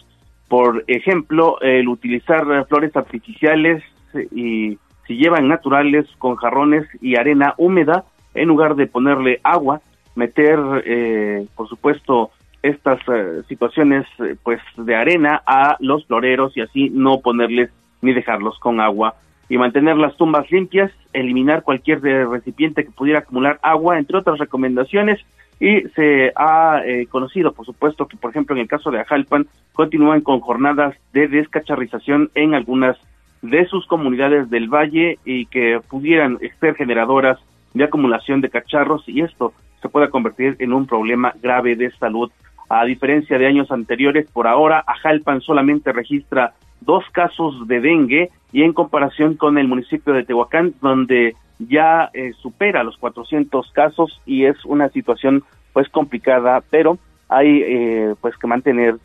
Por 0.48 0.84
ejemplo, 0.88 1.60
el 1.62 1.88
utilizar 1.88 2.46
flores 2.68 2.96
artificiales 2.96 3.84
y 4.32 4.78
si 5.08 5.16
llevan 5.16 5.48
naturales 5.48 6.06
con 6.18 6.36
jarrones 6.36 6.88
y 7.02 7.18
arena 7.18 7.54
húmeda 7.58 8.06
en 8.34 8.48
lugar 8.48 8.76
de 8.76 8.88
ponerle 8.88 9.40
agua, 9.44 9.82
meter, 10.16 10.60
eh, 10.86 11.46
por 11.56 11.68
supuesto, 11.68 12.32
estas 12.62 13.00
eh, 13.08 13.42
situaciones 13.48 14.06
eh, 14.20 14.36
pues 14.42 14.60
de 14.78 14.96
arena 14.96 15.42
a 15.46 15.78
los 15.80 16.06
floreros 16.06 16.56
y 16.56 16.62
así 16.62 16.90
no 16.90 17.20
ponerles 17.22 17.72
ni 18.02 18.14
dejarlos 18.14 18.60
con 18.60 18.80
agua 18.80 19.16
y 19.50 19.58
mantener 19.58 19.98
las 19.98 20.16
tumbas 20.16 20.50
limpias, 20.52 20.92
eliminar 21.14 21.64
cualquier 21.64 22.02
recipiente 22.02 22.86
que 22.86 22.92
pudiera 22.92 23.20
acumular 23.20 23.60
agua, 23.62 23.98
entre 23.98 24.18
otras 24.18 24.40
recomendaciones. 24.40 25.20
Y 25.60 25.82
se 25.90 26.32
ha 26.38 26.82
conocido, 27.10 27.52
por 27.52 27.66
supuesto, 27.66 28.08
que, 28.08 28.16
por 28.16 28.32
ejemplo, 28.32 28.56
en 28.56 28.62
el 28.62 28.68
caso 28.70 28.90
de 28.90 29.02
Ajalpan, 29.02 29.48
continúan 29.74 30.22
con 30.22 30.40
jornadas 30.40 30.96
de 31.12 31.28
descacharrización 31.28 32.32
en 32.34 32.56
algunas 32.56 32.98
de 33.42 33.66
sus 33.66 33.86
comunidades 33.88 34.50
del 34.50 34.70
valle 34.70 35.20
y 35.26 35.46
que 35.48 35.82
pudieran 35.90 36.40
ser 36.60 36.76
generadoras 36.76 37.38
de 37.74 37.84
acumulación 37.84 38.42
de 38.42 38.50
cacharros 38.50 39.04
y 39.08 39.22
esto 39.22 39.54
se 39.82 39.90
pueda 39.90 40.10
convertir 40.10 40.56
en 40.60 40.74
un 40.74 40.86
problema 40.86 41.34
grave 41.42 41.76
de 41.76 41.92
salud. 41.92 42.32
A 42.70 42.86
diferencia 42.86 43.38
de 43.38 43.48
años 43.48 43.72
anteriores, 43.72 44.30
por 44.32 44.48
ahora 44.48 44.84
Ajalpan 44.88 45.42
solamente 45.42 45.92
registra 45.92 46.54
dos 46.80 47.04
casos 47.12 47.68
de 47.68 47.82
dengue 47.82 48.30
y 48.52 48.64
en 48.64 48.74
comparación 48.74 49.36
con 49.36 49.58
el 49.58 49.68
municipio 49.68 50.14
de 50.14 50.24
Tehuacán, 50.24 50.74
donde 50.82 51.36
ya 51.60 52.10
eh, 52.14 52.32
supera 52.42 52.84
los 52.84 52.98
400 52.98 53.72
casos 53.72 54.22
y 54.26 54.46
es 54.46 54.64
una 54.66 54.90
situación 54.90 55.44
pues 55.74 55.90
complicada, 55.90 56.62
pero 56.70 56.98
hay 57.30 57.62
eh, 57.64 58.16
pues 58.20 58.36
que 58.38 58.48
mantener 58.48 58.96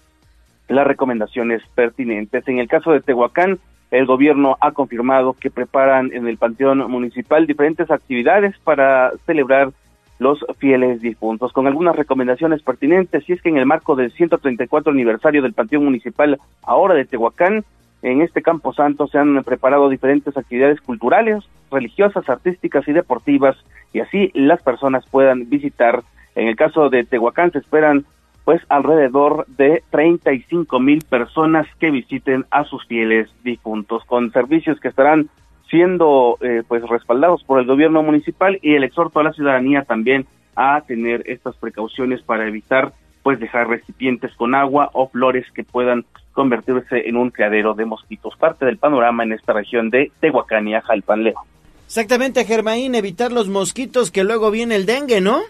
las 0.68 0.86
recomendaciones 0.86 1.62
pertinentes. 1.74 2.46
En 2.48 2.58
el 2.58 2.68
caso 2.68 2.92
de 2.92 3.00
Tehuacán, 3.00 3.58
el 3.90 4.06
gobierno 4.06 4.56
ha 4.60 4.72
confirmado 4.72 5.34
que 5.34 5.50
preparan 5.50 6.10
en 6.12 6.26
el 6.26 6.38
Panteón 6.38 6.78
Municipal 6.90 7.46
diferentes 7.46 7.90
actividades 7.90 8.58
para 8.64 9.12
celebrar 9.26 9.70
los 10.18 10.44
fieles 10.58 11.00
difuntos, 11.00 11.52
con 11.52 11.66
algunas 11.66 11.96
recomendaciones 11.96 12.62
pertinentes, 12.62 13.28
y 13.28 13.34
es 13.34 13.42
que 13.42 13.48
en 13.48 13.58
el 13.58 13.66
marco 13.66 13.96
del 13.96 14.12
134 14.12 14.92
aniversario 14.92 15.42
del 15.42 15.52
Panteón 15.52 15.84
Municipal 15.84 16.38
ahora 16.62 16.94
de 16.94 17.04
Tehuacán, 17.04 17.64
en 18.02 18.22
este 18.22 18.42
Campo 18.42 18.72
Santo 18.72 19.06
se 19.08 19.18
han 19.18 19.42
preparado 19.44 19.88
diferentes 19.88 20.36
actividades 20.36 20.80
culturales, 20.80 21.44
religiosas, 21.70 22.28
artísticas 22.28 22.86
y 22.88 22.92
deportivas, 22.92 23.56
y 23.92 24.00
así 24.00 24.30
las 24.34 24.62
personas 24.62 25.04
puedan 25.10 25.48
visitar. 25.48 26.02
En 26.34 26.48
el 26.48 26.56
caso 26.56 26.88
de 26.90 27.04
Tehuacán 27.04 27.52
se 27.52 27.58
esperan 27.58 28.04
pues 28.44 28.62
alrededor 28.68 29.44
de 29.48 29.82
35 29.90 30.78
mil 30.78 31.02
personas 31.10 31.66
que 31.80 31.90
visiten 31.90 32.44
a 32.52 32.62
sus 32.62 32.86
fieles 32.86 33.28
difuntos, 33.42 34.04
con 34.04 34.30
servicios 34.30 34.78
que 34.78 34.86
estarán 34.86 35.28
siendo 35.70 36.38
eh, 36.40 36.62
pues 36.66 36.82
respaldados 36.88 37.42
por 37.44 37.60
el 37.60 37.66
gobierno 37.66 38.02
municipal 38.02 38.58
y 38.62 38.74
el 38.74 38.84
exhorto 38.84 39.20
a 39.20 39.24
la 39.24 39.32
ciudadanía 39.32 39.82
también 39.82 40.26
a 40.54 40.80
tener 40.82 41.22
estas 41.26 41.56
precauciones 41.56 42.22
para 42.22 42.46
evitar 42.46 42.92
pues 43.22 43.40
dejar 43.40 43.68
recipientes 43.68 44.32
con 44.36 44.54
agua 44.54 44.90
o 44.92 45.08
flores 45.08 45.44
que 45.52 45.64
puedan 45.64 46.04
convertirse 46.32 47.08
en 47.08 47.16
un 47.16 47.30
criadero 47.30 47.74
de 47.74 47.84
mosquitos. 47.84 48.36
Parte 48.36 48.64
del 48.64 48.78
panorama 48.78 49.24
en 49.24 49.32
esta 49.32 49.52
región 49.52 49.90
de 49.90 50.12
Tehuacán 50.20 50.68
y 50.68 50.74
Ajalpan, 50.74 51.24
Leo. 51.24 51.40
Exactamente, 51.86 52.44
Germaín, 52.44 52.94
evitar 52.94 53.32
los 53.32 53.48
mosquitos 53.48 54.10
que 54.10 54.22
luego 54.22 54.50
viene 54.50 54.76
el 54.76 54.86
dengue, 54.86 55.20
¿no? 55.20 55.40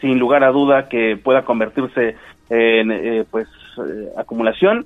Sin 0.00 0.18
lugar 0.18 0.44
a 0.44 0.50
duda 0.50 0.88
que 0.88 1.16
pueda 1.16 1.44
convertirse 1.44 2.16
en 2.50 2.90
eh, 2.90 3.24
pues 3.30 3.48
eh, 3.78 4.08
acumulación 4.18 4.84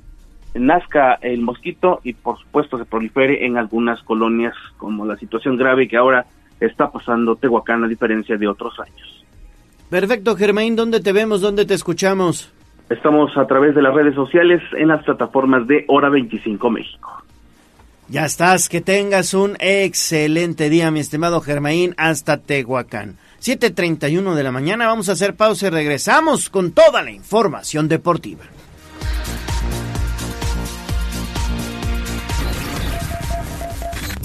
nazca 0.55 1.15
el 1.21 1.43
mosquito 1.43 2.01
y 2.03 2.15
por 2.15 2.39
supuesto 2.39 2.79
se 2.79 2.85
prolifere 2.85 3.45
en 3.47 3.57
algunas 3.57 4.03
colonias 4.03 4.55
como 4.77 5.05
la 5.05 5.17
situación 5.17 5.57
grave 5.57 5.89
que 5.89 5.97
ahora 5.97 6.27
está 6.61 6.91
pasando 6.91 7.37
Tehuacán 7.37 7.85
a 7.85 7.89
diferencia 7.89 8.37
de 8.37 8.49
otros 8.49 8.79
años. 8.81 9.25
Perfecto, 9.91 10.37
Germain, 10.37 10.75
¿dónde 10.75 11.01
te 11.01 11.13
vemos? 11.13 11.41
¿Dónde 11.41 11.65
te 11.65 11.75
escuchamos? 11.75 12.53
Estamos 12.89 13.37
a 13.37 13.47
través 13.47 13.75
de 13.75 13.83
las 13.83 13.95
redes 13.95 14.15
sociales 14.15 14.63
en 14.77 14.89
las 14.89 15.05
plataformas 15.05 15.67
de 15.67 15.85
Hora 15.89 16.09
25 16.09 16.71
México. 16.71 17.23
Ya 18.09 18.25
estás, 18.25 18.69
que 18.69 18.81
tengas 18.81 19.35
un 19.35 19.57
excelente 19.59 20.71
día, 20.71 20.93
mi 20.93 21.01
estimado 21.01 21.41
Germain, 21.41 21.95
hasta 21.97 22.39
Tehuacán. 22.39 23.17
7.31 23.41 24.35
de 24.35 24.43
la 24.45 24.53
mañana, 24.53 24.87
vamos 24.87 25.09
a 25.09 25.13
hacer 25.13 25.35
pausa 25.35 25.67
y 25.67 25.71
regresamos 25.71 26.49
con 26.49 26.71
toda 26.71 27.03
la 27.03 27.11
información 27.11 27.89
deportiva. 27.89 28.45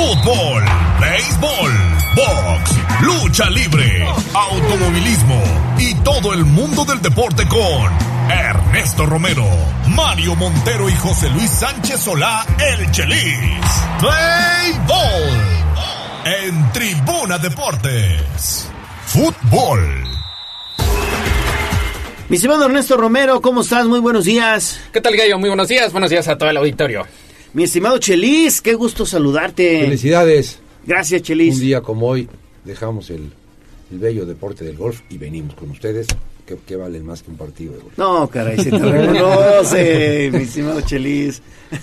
Fútbol, 0.00 0.64
béisbol, 0.98 1.72
box, 2.16 2.70
lucha 3.02 3.50
libre, 3.50 4.08
automovilismo 4.32 5.42
y 5.78 5.94
todo 5.96 6.32
el 6.32 6.46
mundo 6.46 6.86
del 6.86 7.02
deporte 7.02 7.46
con 7.46 7.92
Ernesto 8.30 9.04
Romero, 9.04 9.46
Mario 9.88 10.36
Montero 10.36 10.88
y 10.88 10.94
José 10.94 11.28
Luis 11.28 11.50
Sánchez 11.50 12.00
Solá, 12.00 12.46
el 12.58 12.90
Chelis. 12.90 13.60
Béisbol 14.00 15.38
en 16.24 16.72
Tribuna 16.72 17.36
Deportes. 17.36 18.70
Fútbol. 19.04 20.02
Mi 22.30 22.36
estimado 22.36 22.64
Ernesto 22.64 22.96
Romero, 22.96 23.42
¿cómo 23.42 23.60
estás? 23.60 23.84
Muy 23.84 24.00
buenos 24.00 24.24
días. 24.24 24.80
¿Qué 24.94 25.02
tal, 25.02 25.14
Gallo? 25.14 25.38
Muy 25.38 25.50
buenos 25.50 25.68
días. 25.68 25.92
Buenos 25.92 26.08
días 26.08 26.26
a 26.26 26.38
todo 26.38 26.48
el 26.48 26.56
auditorio. 26.56 27.06
Mi 27.52 27.64
estimado 27.64 27.98
Chelis, 27.98 28.60
qué 28.60 28.74
gusto 28.74 29.04
saludarte. 29.04 29.80
Felicidades. 29.80 30.60
Gracias, 30.86 31.22
Chelis. 31.22 31.56
Un 31.56 31.60
día 31.60 31.80
como 31.80 32.06
hoy 32.06 32.28
dejamos 32.64 33.10
el, 33.10 33.30
el 33.90 33.98
bello 33.98 34.24
deporte 34.24 34.64
del 34.64 34.76
golf 34.76 35.00
y 35.10 35.18
venimos 35.18 35.54
con 35.54 35.70
ustedes 35.70 36.06
que, 36.56 36.64
que 36.64 36.76
valen 36.76 37.04
más 37.06 37.22
que 37.22 37.30
un 37.30 37.36
partido. 37.36 37.74
No, 37.96 38.28
caray, 38.28 38.58
se 38.58 38.70
te 38.70 38.78
reconoce, 38.78 40.30
mi 40.32 40.42
estimado 40.42 40.80
Chelis. 40.80 41.42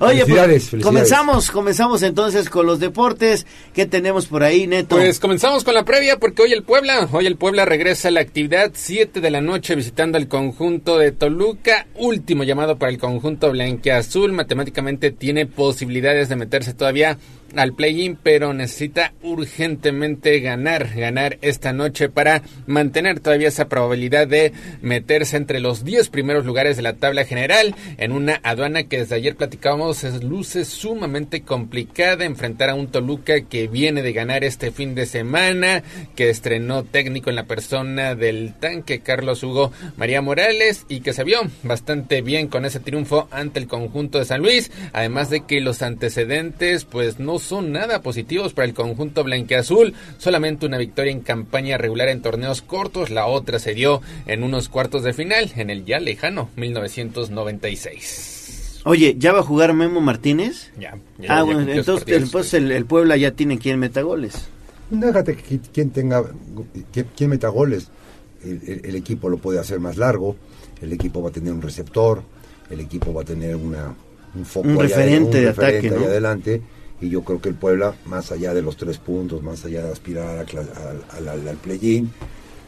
Oye, 0.00 0.24
pues, 0.24 0.24
Felicidades, 0.24 0.68
felicidades. 0.70 0.84
comenzamos, 0.84 1.50
comenzamos 1.50 2.02
entonces 2.02 2.48
con 2.48 2.66
los 2.66 2.80
deportes. 2.80 3.46
¿Qué 3.74 3.84
tenemos 3.84 4.26
por 4.26 4.42
ahí, 4.42 4.66
Neto? 4.66 4.96
Pues 4.96 5.20
comenzamos 5.20 5.62
con 5.64 5.74
la 5.74 5.84
previa 5.84 6.16
porque 6.18 6.42
hoy 6.42 6.52
el 6.52 6.62
Puebla, 6.62 7.06
hoy 7.12 7.26
el 7.26 7.36
Puebla 7.36 7.66
regresa 7.66 8.08
a 8.08 8.10
la 8.12 8.20
actividad 8.20 8.70
7 8.72 9.20
de 9.20 9.30
la 9.30 9.42
noche 9.42 9.74
visitando 9.74 10.16
al 10.16 10.28
conjunto 10.28 10.96
de 10.98 11.12
Toluca, 11.12 11.86
último 11.96 12.44
llamado 12.44 12.78
para 12.78 12.90
el 12.92 12.98
conjunto 12.98 13.50
blanqueazul, 13.50 14.32
matemáticamente 14.32 15.10
tiene 15.10 15.44
posibilidades 15.46 16.28
de 16.30 16.36
meterse 16.36 16.72
todavía 16.72 17.18
al 17.56 17.72
play-in, 17.72 18.16
pero 18.16 18.52
necesita 18.54 19.12
urgentemente 19.22 20.40
ganar, 20.40 20.88
ganar 20.94 21.38
esta 21.42 21.72
noche 21.72 22.08
para 22.08 22.42
mantener 22.66 23.20
todavía 23.20 23.48
esa 23.48 23.68
probabilidad 23.68 24.28
de 24.28 24.52
meterse 24.80 25.36
entre 25.36 25.60
los 25.60 25.84
10 25.84 26.08
primeros 26.10 26.44
lugares 26.44 26.76
de 26.76 26.82
la 26.82 26.94
tabla 26.94 27.24
general 27.24 27.74
en 27.98 28.12
una 28.12 28.40
aduana 28.42 28.84
que 28.84 28.98
desde 28.98 29.16
ayer 29.16 29.36
platicábamos 29.36 30.04
es 30.04 30.22
luce 30.22 30.64
sumamente 30.64 31.42
complicada 31.42 32.24
enfrentar 32.24 32.70
a 32.70 32.74
un 32.74 32.88
Toluca 32.88 33.40
que 33.42 33.68
viene 33.68 34.02
de 34.02 34.12
ganar 34.12 34.44
este 34.44 34.70
fin 34.70 34.94
de 34.94 35.06
semana, 35.06 35.82
que 36.14 36.30
estrenó 36.30 36.84
técnico 36.84 37.30
en 37.30 37.36
la 37.36 37.44
persona 37.44 38.14
del 38.14 38.54
tanque 38.54 39.00
Carlos 39.00 39.42
Hugo 39.42 39.72
María 39.96 40.22
Morales 40.22 40.86
y 40.88 41.00
que 41.00 41.12
se 41.12 41.24
vio 41.24 41.40
bastante 41.62 42.22
bien 42.22 42.48
con 42.48 42.64
ese 42.64 42.80
triunfo 42.80 43.28
ante 43.30 43.58
el 43.58 43.66
conjunto 43.66 44.18
de 44.18 44.24
San 44.24 44.42
Luis, 44.42 44.70
además 44.92 45.30
de 45.30 45.44
que 45.46 45.60
los 45.60 45.82
antecedentes 45.82 46.84
pues 46.84 47.18
no 47.18 47.39
son 47.40 47.72
nada 47.72 48.02
positivos 48.02 48.52
para 48.52 48.66
el 48.68 48.74
conjunto 48.74 49.24
blanqueazul, 49.24 49.94
solamente 50.18 50.66
una 50.66 50.78
victoria 50.78 51.12
en 51.12 51.20
campaña 51.20 51.76
regular 51.78 52.08
en 52.08 52.22
torneos 52.22 52.62
cortos, 52.62 53.10
la 53.10 53.26
otra 53.26 53.58
se 53.58 53.74
dio 53.74 54.00
en 54.26 54.42
unos 54.42 54.68
cuartos 54.68 55.02
de 55.02 55.12
final 55.12 55.50
en 55.56 55.70
el 55.70 55.84
ya 55.84 55.98
lejano 56.00 56.48
1996. 57.44 58.80
Oye, 58.84 59.16
¿ya 59.18 59.32
va 59.32 59.40
a 59.40 59.42
jugar 59.42 59.74
Memo 59.74 60.00
Martínez? 60.00 60.70
Ya. 60.78 60.96
ya- 61.18 61.24
ah, 61.28 61.38
ya 61.38 61.42
bueno, 61.42 61.60
entonces, 61.70 62.54
el, 62.54 62.72
el 62.72 62.86
Puebla 62.86 63.16
ya 63.16 63.32
tiene 63.32 63.58
quien 63.58 63.78
meta 63.78 64.00
goles. 64.02 64.48
Déjate 64.90 65.36
que 65.36 65.58
quien 65.60 65.90
tenga, 65.90 66.24
quien, 66.92 67.06
quien 67.16 67.30
meta 67.30 67.48
goles, 67.48 67.88
el, 68.42 68.60
el- 68.66 68.80
el 68.86 68.96
equipo 68.96 69.28
lo 69.28 69.36
puede 69.38 69.58
hacer 69.58 69.80
más 69.80 69.96
largo, 69.98 70.36
el 70.80 70.92
equipo 70.92 71.22
va 71.22 71.28
a 71.28 71.32
tener 71.32 71.52
un 71.52 71.60
receptor, 71.62 72.22
el 72.70 72.80
equipo 72.80 73.12
va 73.12 73.20
a 73.22 73.24
tener 73.24 73.54
una, 73.54 73.94
un 74.34 74.44
foco 74.46 74.68
Un 74.68 74.76
allá- 74.80 74.96
referente 74.96 75.24
un 75.38 75.44
de 75.44 75.52
referente 75.52 75.76
ataque, 75.78 75.88
allá 75.90 75.98
¿no? 76.00 76.06
adelante. 76.06 76.62
Y 77.00 77.08
yo 77.08 77.22
creo 77.22 77.40
que 77.40 77.48
el 77.48 77.54
Puebla, 77.54 77.94
más 78.04 78.30
allá 78.30 78.52
de 78.52 78.62
los 78.62 78.76
tres 78.76 78.98
puntos, 78.98 79.42
más 79.42 79.64
allá 79.64 79.84
de 79.84 79.92
aspirar 79.92 80.38
al, 80.38 81.56
play-in, 81.56 82.10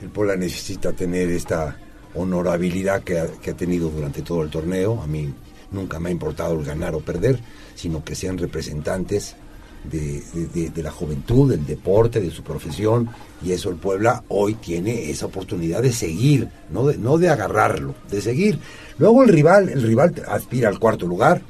el 0.00 0.08
Puebla 0.08 0.36
necesita 0.36 0.92
tener 0.92 1.28
esta 1.30 1.76
honorabilidad 2.14 3.02
que 3.02 3.18
ha, 3.18 3.54
tenido 3.54 3.90
durante 3.90 4.22
todo 4.22 4.42
el 4.42 4.50
torneo. 4.50 5.02
A 5.02 5.06
mí 5.06 5.32
nunca 5.70 6.00
me 6.00 6.08
ha 6.08 6.12
importado 6.12 6.58
el 6.58 6.64
ganar 6.64 6.94
o 6.94 7.00
perder, 7.00 7.38
sino 7.74 8.02
que 8.02 8.14
sean 8.14 8.38
representantes 8.38 9.36
de 9.84 10.82
la 10.82 10.90
juventud, 10.90 11.50
del 11.50 11.66
deporte, 11.66 12.20
de 12.20 12.30
su 12.30 12.42
profesión, 12.42 13.10
y 13.44 13.52
eso 13.52 13.68
el 13.68 13.76
Puebla 13.76 14.22
hoy 14.28 14.54
tiene 14.54 15.10
esa 15.10 15.26
oportunidad 15.26 15.82
de 15.82 15.92
seguir, 15.92 16.48
no 16.70 16.86
de, 16.86 16.96
no 16.96 17.18
de 17.18 17.28
agarrarlo, 17.28 17.94
de 18.10 18.20
seguir. 18.20 18.58
Luego 18.98 19.24
el 19.24 19.28
rival, 19.28 19.68
el 19.68 19.82
rival 19.82 20.14
aspira 20.28 20.68
al 20.68 20.78
cuarto 20.78 21.06
lugar, 21.06 21.42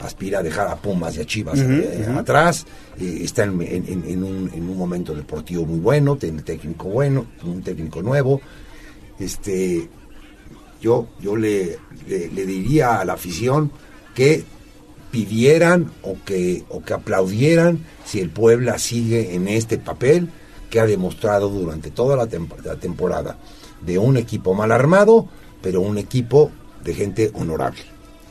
aspira 0.00 0.40
a 0.40 0.42
dejar 0.42 0.68
a 0.68 0.76
Pumas 0.76 1.16
y 1.16 1.20
a 1.20 1.24
Chivas 1.24 1.58
eh, 1.58 2.06
atrás, 2.18 2.66
eh, 3.00 3.20
está 3.22 3.44
en, 3.44 3.60
en- 3.62 3.84
en- 3.88 4.04
en 4.06 4.22
un, 4.24 4.50
en 4.54 4.68
un 4.68 4.76
momento 4.76 5.14
deportivo 5.14 5.64
muy 5.64 5.78
bueno, 5.78 6.16
tiene 6.16 6.42
técnico 6.42 6.88
bueno, 6.88 7.26
un 7.44 7.62
técnico 7.62 8.02
nuevo, 8.02 8.40
este 9.18 9.88
yo, 10.80 11.08
yo 11.20 11.36
le, 11.36 11.78
le, 12.06 12.28
le 12.28 12.46
diría 12.46 13.00
a 13.00 13.04
la 13.04 13.14
afición 13.14 13.70
que 14.14 14.44
pidieran 15.10 15.90
o 16.02 16.16
que, 16.24 16.64
o 16.68 16.82
que 16.82 16.92
aplaudieran 16.92 17.78
si 18.04 18.20
el 18.20 18.28
Puebla 18.30 18.78
sigue 18.78 19.34
en 19.34 19.48
este 19.48 19.78
papel 19.78 20.28
que 20.68 20.80
ha 20.80 20.86
demostrado 20.86 21.48
durante 21.48 21.90
toda 21.90 22.16
la, 22.16 22.26
temp- 22.28 22.62
la 22.62 22.76
temporada 22.76 23.38
de 23.80 23.98
un 23.98 24.16
equipo 24.16 24.52
mal 24.52 24.72
armado, 24.72 25.28
pero 25.62 25.80
un 25.80 25.96
equipo 25.96 26.50
de 26.84 26.94
gente 26.94 27.30
honorable. 27.34 27.80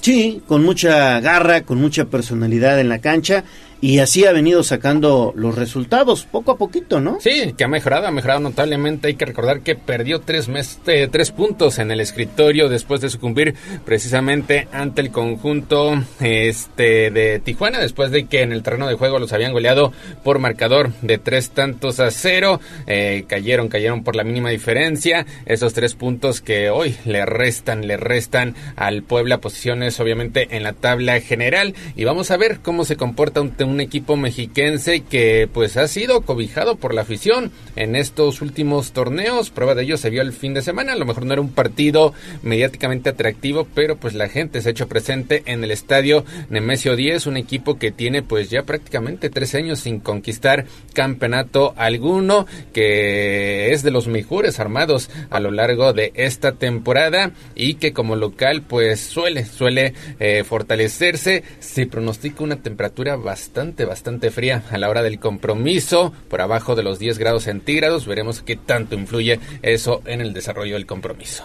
Sí, 0.06 0.40
con 0.48 0.64
mucha 0.64 1.19
garra, 1.19 1.64
con 1.64 1.80
mucha 1.80 2.06
personalidad 2.06 2.80
en 2.80 2.90
la 2.90 3.02
cancha 3.02 3.44
y 3.81 3.99
así 3.99 4.26
ha 4.26 4.31
venido 4.31 4.64
sacando 4.64 5.34
los 5.35 5.56
resultados 5.56 6.26
poco 6.26 6.52
a 6.52 6.57
poquito, 6.57 7.02
¿no? 7.02 7.19
Sí, 7.19 7.53
que 7.57 7.64
ha 7.64 7.68
mejorado, 7.68 8.07
ha 8.07 8.11
mejorado 8.11 8.39
notablemente. 8.39 9.07
Hay 9.07 9.15
que 9.15 9.26
recordar 9.26 9.61
que 9.61 9.76
perdió 9.76 10.22
tres, 10.22 10.47
mes, 10.47 10.80
eh, 10.88 11.07
tres 11.11 11.31
puntos 11.31 11.80
en 11.80 11.91
el 11.91 11.99
escritorio 11.99 12.69
después 12.69 13.02
de 13.02 13.10
sucumbir 13.10 13.56
precisamente 13.85 14.68
ante 14.72 15.02
el 15.02 15.11
conjunto 15.11 16.03
este 16.19 17.11
de 17.11 17.39
Tijuana, 17.39 17.80
después 17.80 18.11
de 18.11 18.26
que 18.26 18.41
en 18.41 18.52
el 18.52 18.64
terreno 18.64 18.88
de 18.88 18.95
juego 18.95 19.19
los 19.19 19.34
habían 19.34 19.53
goleado 19.53 19.91
por 20.23 20.39
marcador 20.39 20.91
de 21.02 21.18
tres 21.18 21.52
tantos 21.52 21.99
a 21.99 22.11
cero. 22.11 22.60
Eh, 22.88 23.26
cayeron, 23.27 23.68
cayeron 23.68 24.03
por 24.03 24.15
la 24.15 24.23
mínima 24.23 24.49
diferencia. 24.49 25.26
Esos 25.45 25.73
tres 25.73 25.95
puntos 25.95 26.41
que 26.41 26.69
hoy 26.69 26.95
le 27.06 27.26
restan, 27.26 27.88
le 27.88 27.97
restan 27.97 28.56
al 28.76 29.03
Puebla 29.03 29.39
posiciones 29.39 29.99
obviamente 29.99 30.56
en 30.56 30.64
la 30.64 30.73
tabla 30.73 31.19
general. 31.19 31.76
Y 31.95 32.06
vamos 32.06 32.31
a 32.31 32.38
ver 32.38 32.60
cómo 32.61 32.85
se 32.85 32.95
comporta 32.95 33.41
un, 33.41 33.52
un 33.65 33.81
equipo 33.81 34.15
mexiquense 34.15 35.01
que 35.01 35.49
pues 35.51 35.77
ha 35.77 35.87
sido 35.87 36.21
cobijado 36.21 36.75
por 36.75 36.93
la 36.93 37.01
afición 37.01 37.51
en 37.75 37.95
estos 37.95 38.41
últimos 38.41 38.91
torneos. 38.91 39.49
Prueba 39.49 39.75
de 39.75 39.83
ello 39.83 39.97
se 39.97 40.09
vio 40.09 40.21
el 40.21 40.33
fin 40.33 40.53
de 40.53 40.61
semana. 40.61 40.93
A 40.93 40.95
lo 40.95 41.05
mejor 41.05 41.25
no 41.25 41.33
era 41.33 41.41
un 41.41 41.51
partido 41.51 42.13
mediáticamente 42.43 43.09
atractivo, 43.09 43.67
pero 43.73 43.97
pues 43.97 44.13
la 44.13 44.29
gente 44.29 44.61
se 44.61 44.69
ha 44.69 44.71
hecho 44.71 44.87
presente 44.87 45.43
en 45.45 45.63
el 45.63 45.71
estadio 45.71 46.25
Nemesio 46.49 46.95
10, 46.95 47.27
un 47.27 47.37
equipo 47.37 47.77
que 47.77 47.91
tiene 47.91 48.21
pues 48.21 48.49
ya 48.49 48.63
prácticamente 48.63 49.29
tres 49.29 49.55
años 49.55 49.79
sin 49.79 49.99
conquistar 49.99 50.65
campeonato 50.93 51.73
alguno, 51.77 52.45
que 52.73 53.71
es 53.71 53.83
de 53.83 53.91
los 53.91 54.07
mejores 54.07 54.59
armados 54.59 55.09
a 55.29 55.39
lo 55.39 55.51
largo 55.51 55.93
de 55.93 56.11
esta 56.15 56.53
temporada 56.53 57.31
y 57.55 57.75
que 57.75 57.93
como 57.93 58.15
local 58.15 58.63
pues 58.63 58.99
suele, 58.99 59.45
suele 59.45 59.93
eh, 60.19 60.43
fortalecerse. 60.43 61.43
Se 61.59 61.87
pronostica 61.87 62.43
una 62.43 62.57
temperatura 62.57 63.15
bastante, 63.15 63.55
bastante 63.86 64.32
fría 64.32 64.64
a 64.69 64.77
la 64.77 64.90
hora 64.90 65.02
del 65.02 65.18
compromiso, 65.18 66.11
por 66.30 66.41
abajo 66.41 66.76
de 66.76 66.84
los 66.84 66.99
10 66.99 67.18
grados 67.18 67.44
centígrados. 67.44 68.06
Veremos 68.06 68.41
qué 68.41 68.57
tanto 68.57 68.95
influye 68.95 69.40
eso 69.61 70.02
en 70.06 70.19
el 70.19 70.34
desarrollo 70.34 70.73
del 70.73 70.86
compromiso. 70.86 71.44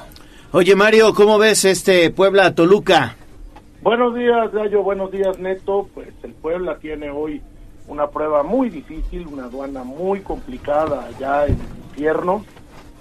Oye 0.51 0.75
Mario, 0.75 1.15
¿cómo 1.15 1.39
ves 1.39 1.65
este 1.65 2.11
Puebla 2.11 2.53
Toluca? 2.55 3.15
Buenos 3.83 4.17
días, 4.17 4.53
Gallo. 4.53 4.83
Buenos 4.83 5.13
días, 5.13 5.39
Neto. 5.39 5.89
Pues 5.95 6.09
el 6.25 6.33
Puebla 6.33 6.79
tiene 6.79 7.11
hoy 7.11 7.41
una 7.87 8.09
prueba 8.09 8.43
muy 8.43 8.71
difícil, 8.71 9.29
una 9.29 9.45
aduana 9.45 9.85
muy 9.85 10.21
complicada 10.21 11.07
allá 11.07 11.47
en 11.47 11.53
el 11.53 11.91
infierno, 11.91 12.45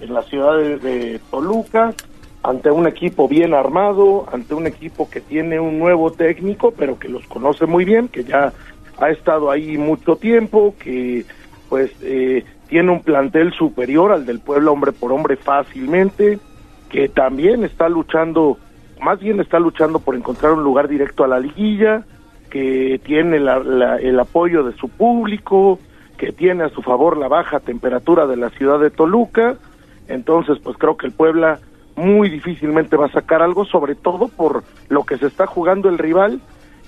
en 0.02 0.14
la 0.14 0.22
ciudad 0.22 0.56
de, 0.58 0.78
de 0.78 1.20
Toluca, 1.32 1.96
ante 2.44 2.70
un 2.70 2.88
equipo 2.88 3.28
bien 3.28 3.56
armado, 3.56 4.28
ante 4.32 4.54
un 4.54 4.68
equipo 4.68 5.10
que 5.10 5.20
tiene 5.20 5.60
un 5.60 5.80
nuevo 5.80 6.12
técnico, 6.12 6.72
pero 6.72 7.00
que 7.00 7.10
los 7.10 7.26
conoce 7.26 7.66
muy 7.66 7.86
bien, 7.86 8.08
que 8.08 8.24
ya 8.24 8.54
ha 9.00 9.10
estado 9.10 9.52
ahí 9.52 9.78
mucho 9.78 10.16
tiempo, 10.16 10.76
que 10.80 11.26
pues 11.70 11.92
eh, 12.02 12.44
tiene 12.68 12.92
un 12.92 13.02
plantel 13.02 13.54
superior 13.54 14.12
al 14.12 14.26
del 14.26 14.40
Puebla 14.40 14.72
hombre 14.72 14.92
por 14.92 15.12
hombre 15.12 15.36
fácilmente, 15.36 16.40
que 16.90 17.08
también 17.10 17.64
está 17.64 17.88
luchando, 17.90 18.58
más 19.02 19.20
bien 19.20 19.40
está 19.40 19.60
luchando 19.60 20.00
por 20.00 20.16
encontrar 20.16 20.54
un 20.54 20.64
lugar 20.64 20.88
directo 20.88 21.24
a 21.24 21.28
la 21.28 21.40
liguilla, 21.40 22.04
que 22.50 23.00
tiene 23.06 23.40
la- 23.40 23.60
la- 23.60 23.98
el 23.98 24.20
apoyo 24.20 24.64
de 24.64 24.74
su 24.78 24.90
público, 24.90 25.80
que 26.18 26.32
tiene 26.32 26.64
a 26.64 26.70
su 26.70 26.82
favor 26.82 27.16
la 27.18 27.28
baja 27.28 27.60
temperatura 27.60 28.26
de 28.28 28.36
la 28.38 28.50
ciudad 28.50 28.80
de 28.80 28.90
Toluca, 28.90 29.56
entonces 30.08 30.58
pues 30.64 30.76
creo 30.78 30.98
que 30.98 31.06
el 31.06 31.14
Puebla 31.14 31.60
muy 31.96 32.30
difícilmente 32.30 32.96
va 32.98 33.06
a 33.06 33.12
sacar 33.12 33.42
algo, 33.42 33.66
sobre 33.66 33.94
todo 33.94 34.28
por 34.30 34.64
lo 34.90 35.04
que 35.04 35.18
se 35.18 35.28
está 35.28 35.46
jugando 35.46 35.90
el 35.90 35.98
rival 36.00 36.40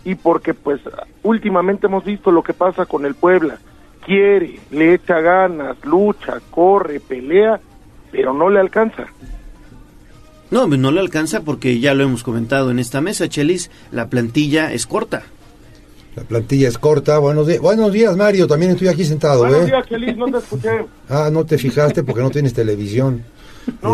y 0.04 0.16
porque 0.16 0.54
pues 0.54 0.82
últimamente 1.24 1.88
hemos 1.88 2.04
visto 2.04 2.32
lo 2.32 2.44
que 2.44 2.54
pasa 2.54 2.86
con 2.86 3.06
el 3.06 3.16
Puebla, 3.16 3.60
quiere, 4.06 4.60
le 4.72 4.96
echa 4.96 5.20
ganas, 5.20 5.78
lucha, 5.84 6.40
corre, 6.50 7.00
pelea, 7.00 7.60
pero 8.12 8.34
no 8.34 8.50
le 8.50 8.60
alcanza. 8.60 9.08
No, 10.50 10.68
no 10.68 10.92
le 10.92 11.00
alcanza 11.00 11.42
porque 11.42 11.80
ya 11.80 11.94
lo 11.94 12.04
hemos 12.04 12.24
comentado 12.24 12.72
en 12.72 12.80
esta 12.80 13.00
mesa, 13.00 13.30
Chelis, 13.30 13.72
la 13.92 14.08
plantilla 14.10 14.74
es 14.74 14.86
corta. 14.86 15.24
La 16.16 16.24
plantilla 16.24 16.68
es 16.68 16.78
corta. 16.78 17.20
Buenos, 17.20 17.48
días 17.48 17.62
buenos 17.62 17.94
días, 17.94 18.18
Mario. 18.18 18.46
También 18.46 18.72
estoy 18.72 18.90
aquí 18.90 19.06
sentado, 19.06 19.44
Buenos 19.44 19.62
¿eh? 19.62 19.66
días, 19.68 19.88
Chelis, 19.88 20.18
no 20.18 20.26
te 20.26 20.38
escuché. 20.40 20.86
Ah, 21.10 21.30
no 21.32 21.46
te 21.46 21.58
fijaste 21.58 22.04
porque 22.04 22.22
no 22.22 22.30
tienes 22.30 22.54
televisión. 22.54 23.24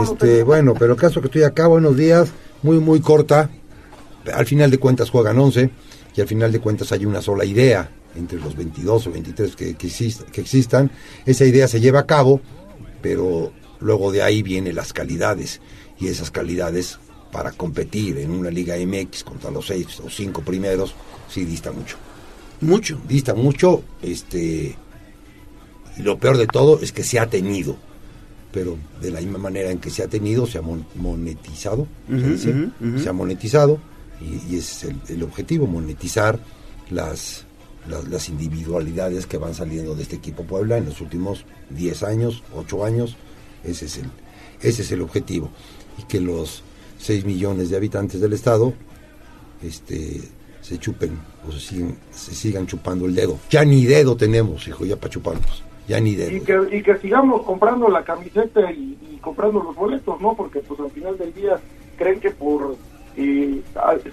este, 0.03 0.41
bueno, 0.41 0.73
pero 0.73 0.93
el 0.93 0.99
caso 0.99 1.21
que 1.21 1.27
estoy 1.27 1.43
acá, 1.43 1.67
buenos 1.67 1.95
días, 1.95 2.31
muy, 2.63 2.79
muy 2.79 3.01
corta. 3.01 3.49
Al 4.33 4.45
final 4.47 4.71
de 4.71 4.79
cuentas 4.79 5.11
juegan 5.11 5.37
11 5.37 5.69
y 6.17 6.21
al 6.21 6.27
final 6.27 6.51
de 6.51 6.59
cuentas 6.59 6.91
hay 6.91 7.05
una 7.05 7.21
sola 7.21 7.45
idea 7.45 7.89
entre 8.15 8.39
los 8.39 8.55
22 8.55 9.07
o 9.07 9.11
23 9.11 9.55
que, 9.55 9.75
que, 9.75 9.87
exist- 9.87 10.23
que 10.25 10.41
existan. 10.41 10.89
Esa 11.25 11.45
idea 11.45 11.67
se 11.67 11.79
lleva 11.79 11.99
a 11.99 12.05
cabo, 12.07 12.41
pero 13.01 13.53
luego 13.79 14.11
de 14.11 14.23
ahí 14.23 14.41
vienen 14.41 14.75
las 14.75 14.91
calidades 14.93 15.61
y 15.99 16.07
esas 16.07 16.31
calidades 16.31 16.97
para 17.31 17.51
competir 17.51 18.17
en 18.17 18.31
una 18.31 18.49
Liga 18.49 18.75
MX 18.77 19.23
contra 19.23 19.51
los 19.51 19.67
seis 19.67 19.99
o 20.03 20.09
cinco 20.09 20.41
primeros, 20.41 20.95
sí 21.29 21.45
dista 21.45 21.71
mucho. 21.71 21.97
Mucho. 22.61 22.99
Dista 23.07 23.35
mucho, 23.35 23.83
este, 24.01 24.75
y 25.97 26.01
lo 26.01 26.17
peor 26.17 26.37
de 26.37 26.47
todo 26.47 26.79
es 26.81 26.91
que 26.91 27.03
se 27.03 27.19
ha 27.19 27.27
tenido, 27.29 27.75
pero 28.51 28.77
de 29.01 29.11
la 29.11 29.19
misma 29.21 29.37
manera 29.37 29.69
en 29.69 29.77
que 29.77 29.91
se 29.91 30.01
ha 30.01 30.07
tenido, 30.07 30.47
se 30.47 30.57
ha 30.57 30.61
mon- 30.63 30.87
monetizado, 30.95 31.87
ujú, 32.09 32.71
ujú. 32.81 32.99
se 32.99 33.09
ha 33.09 33.13
monetizado, 33.13 33.77
y, 34.21 34.53
y 34.53 34.57
ese 34.57 34.59
es 34.59 34.83
el, 34.83 35.15
el 35.15 35.23
objetivo, 35.23 35.67
monetizar 35.67 36.39
las, 36.89 37.45
las, 37.87 38.07
las 38.07 38.29
individualidades 38.29 39.25
que 39.25 39.37
van 39.37 39.53
saliendo 39.53 39.95
de 39.95 40.03
este 40.03 40.15
equipo 40.15 40.43
Puebla 40.43 40.77
en 40.77 40.85
los 40.85 41.01
últimos 41.01 41.45
10 41.69 42.03
años, 42.03 42.43
8 42.55 42.85
años, 42.85 43.15
ese 43.63 43.85
es 43.85 43.97
el, 43.97 44.09
ese 44.61 44.81
es 44.81 44.91
el 44.91 45.01
objetivo, 45.01 45.49
y 45.97 46.03
que 46.03 46.19
los 46.19 46.63
6 46.99 47.25
millones 47.25 47.69
de 47.69 47.77
habitantes 47.77 48.21
del 48.21 48.33
estado 48.33 48.73
este 49.63 50.21
se 50.61 50.77
chupen 50.79 51.17
o 51.47 51.51
se 51.51 51.59
sigan, 51.59 51.97
se 52.11 52.35
sigan 52.35 52.67
chupando 52.67 53.05
el 53.05 53.15
dedo. 53.15 53.39
Ya 53.49 53.63
ni 53.63 53.85
dedo 53.85 54.17
tenemos, 54.17 54.67
hijo, 54.67 54.85
ya 54.85 54.97
para 54.97 55.09
chuparnos. 55.09 55.63
Ya 55.87 55.99
ni 56.01 56.15
dedo. 56.15 56.35
y 56.35 56.41
que, 56.41 56.77
y 56.77 56.83
que 56.83 56.97
sigamos 56.97 57.43
comprando 57.43 57.87
la 57.87 58.03
camiseta 58.03 58.69
y, 58.73 58.97
y 59.13 59.17
comprando 59.21 59.63
los 59.63 59.73
boletos, 59.73 60.19
¿no? 60.19 60.35
Porque 60.35 60.59
pues 60.59 60.77
al 60.81 60.91
final 60.91 61.17
del 61.17 61.33
día 61.33 61.57
creen 61.97 62.19
que 62.19 62.31
por 62.31 62.75
eh, 63.17 63.61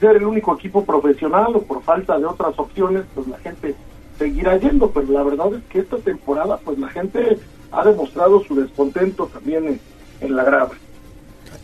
ser 0.01 0.17
el 0.17 0.25
único 0.25 0.55
equipo 0.55 0.85
profesional 0.85 1.55
o 1.55 1.63
por 1.63 1.83
falta 1.83 2.19
de 2.19 2.25
otras 2.25 2.59
opciones, 2.59 3.05
pues 3.15 3.29
la 3.29 3.39
gente 3.39 3.75
seguirá 4.19 4.57
yendo, 4.57 4.91
pero 4.91 5.13
la 5.13 5.23
verdad 5.23 5.55
es 5.55 5.63
que 5.69 5.81
esta 5.81 5.99
temporada 5.99 6.59
pues 6.65 6.79
la 6.79 6.89
gente 6.89 7.39
ha 7.71 7.85
demostrado 7.85 8.43
su 8.45 8.55
descontento 8.55 9.27
también 9.27 9.67
en, 9.67 9.81
en 10.21 10.37
la 10.37 10.45
grada. 10.45 10.71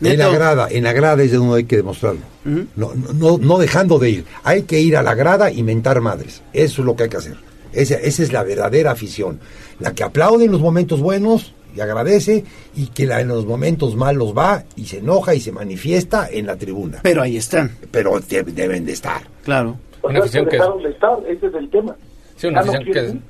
En 0.01 0.17
la 0.17 0.29
grada, 0.29 0.67
en 0.69 0.83
la 0.83 0.93
grada 0.93 1.21
es 1.23 1.31
de 1.31 1.37
donde 1.37 1.57
hay 1.57 1.63
que 1.65 1.77
demostrarlo. 1.77 2.21
no, 2.43 2.65
no, 2.75 3.13
no, 3.13 3.37
no 3.37 3.57
dejando 3.57 3.99
de 3.99 4.09
ir. 4.09 4.25
Hay 4.43 4.63
que 4.63 4.79
ir 4.79 4.97
a 4.97 5.03
la 5.03 5.13
grada 5.15 5.51
y 5.51 5.63
mentar 5.63 6.01
madres. 6.01 6.41
Eso 6.53 6.81
es 6.81 6.85
lo 6.85 6.95
que 6.95 7.03
hay 7.03 7.09
que 7.09 7.17
hacer. 7.17 7.37
Esa, 7.73 7.95
esa 7.95 8.23
es 8.23 8.33
la 8.33 8.43
verdadera 8.43 8.91
afición. 8.91 9.39
La 9.79 9.93
que 9.93 10.03
aplaude 10.03 10.45
en 10.45 10.51
los 10.51 10.61
momentos 10.61 11.01
buenos 11.01 11.53
y 11.75 11.79
agradece 11.81 12.43
y 12.75 12.87
que 12.87 13.05
la, 13.05 13.21
en 13.21 13.27
los 13.29 13.45
momentos 13.45 13.95
malos 13.95 14.33
va 14.37 14.63
y 14.75 14.85
se 14.85 14.99
enoja 14.99 15.33
y 15.35 15.39
se 15.39 15.51
manifiesta 15.51 16.27
en 16.31 16.45
la 16.47 16.55
tribuna. 16.55 16.99
Pero 17.03 17.21
ahí 17.21 17.37
están. 17.37 17.71
Pero 17.91 18.19
de- 18.19 18.43
deben 18.43 18.85
de 18.85 18.91
estar. 18.93 19.21
Claro. 19.43 19.77
O 20.01 20.09
Una 20.09 20.19
afición 20.19 20.45
que 20.45 20.51
que- 20.51 20.57
dejaron 20.57 20.83
de 20.83 20.89
estar, 20.89 21.17
ese 21.27 21.47
es 21.47 21.53
el 21.53 21.69
tema. 21.69 21.95
Sí, 22.37 22.47
una 22.47 22.61
no 22.63 22.71
afición 22.71 22.83
quieren 22.93 23.23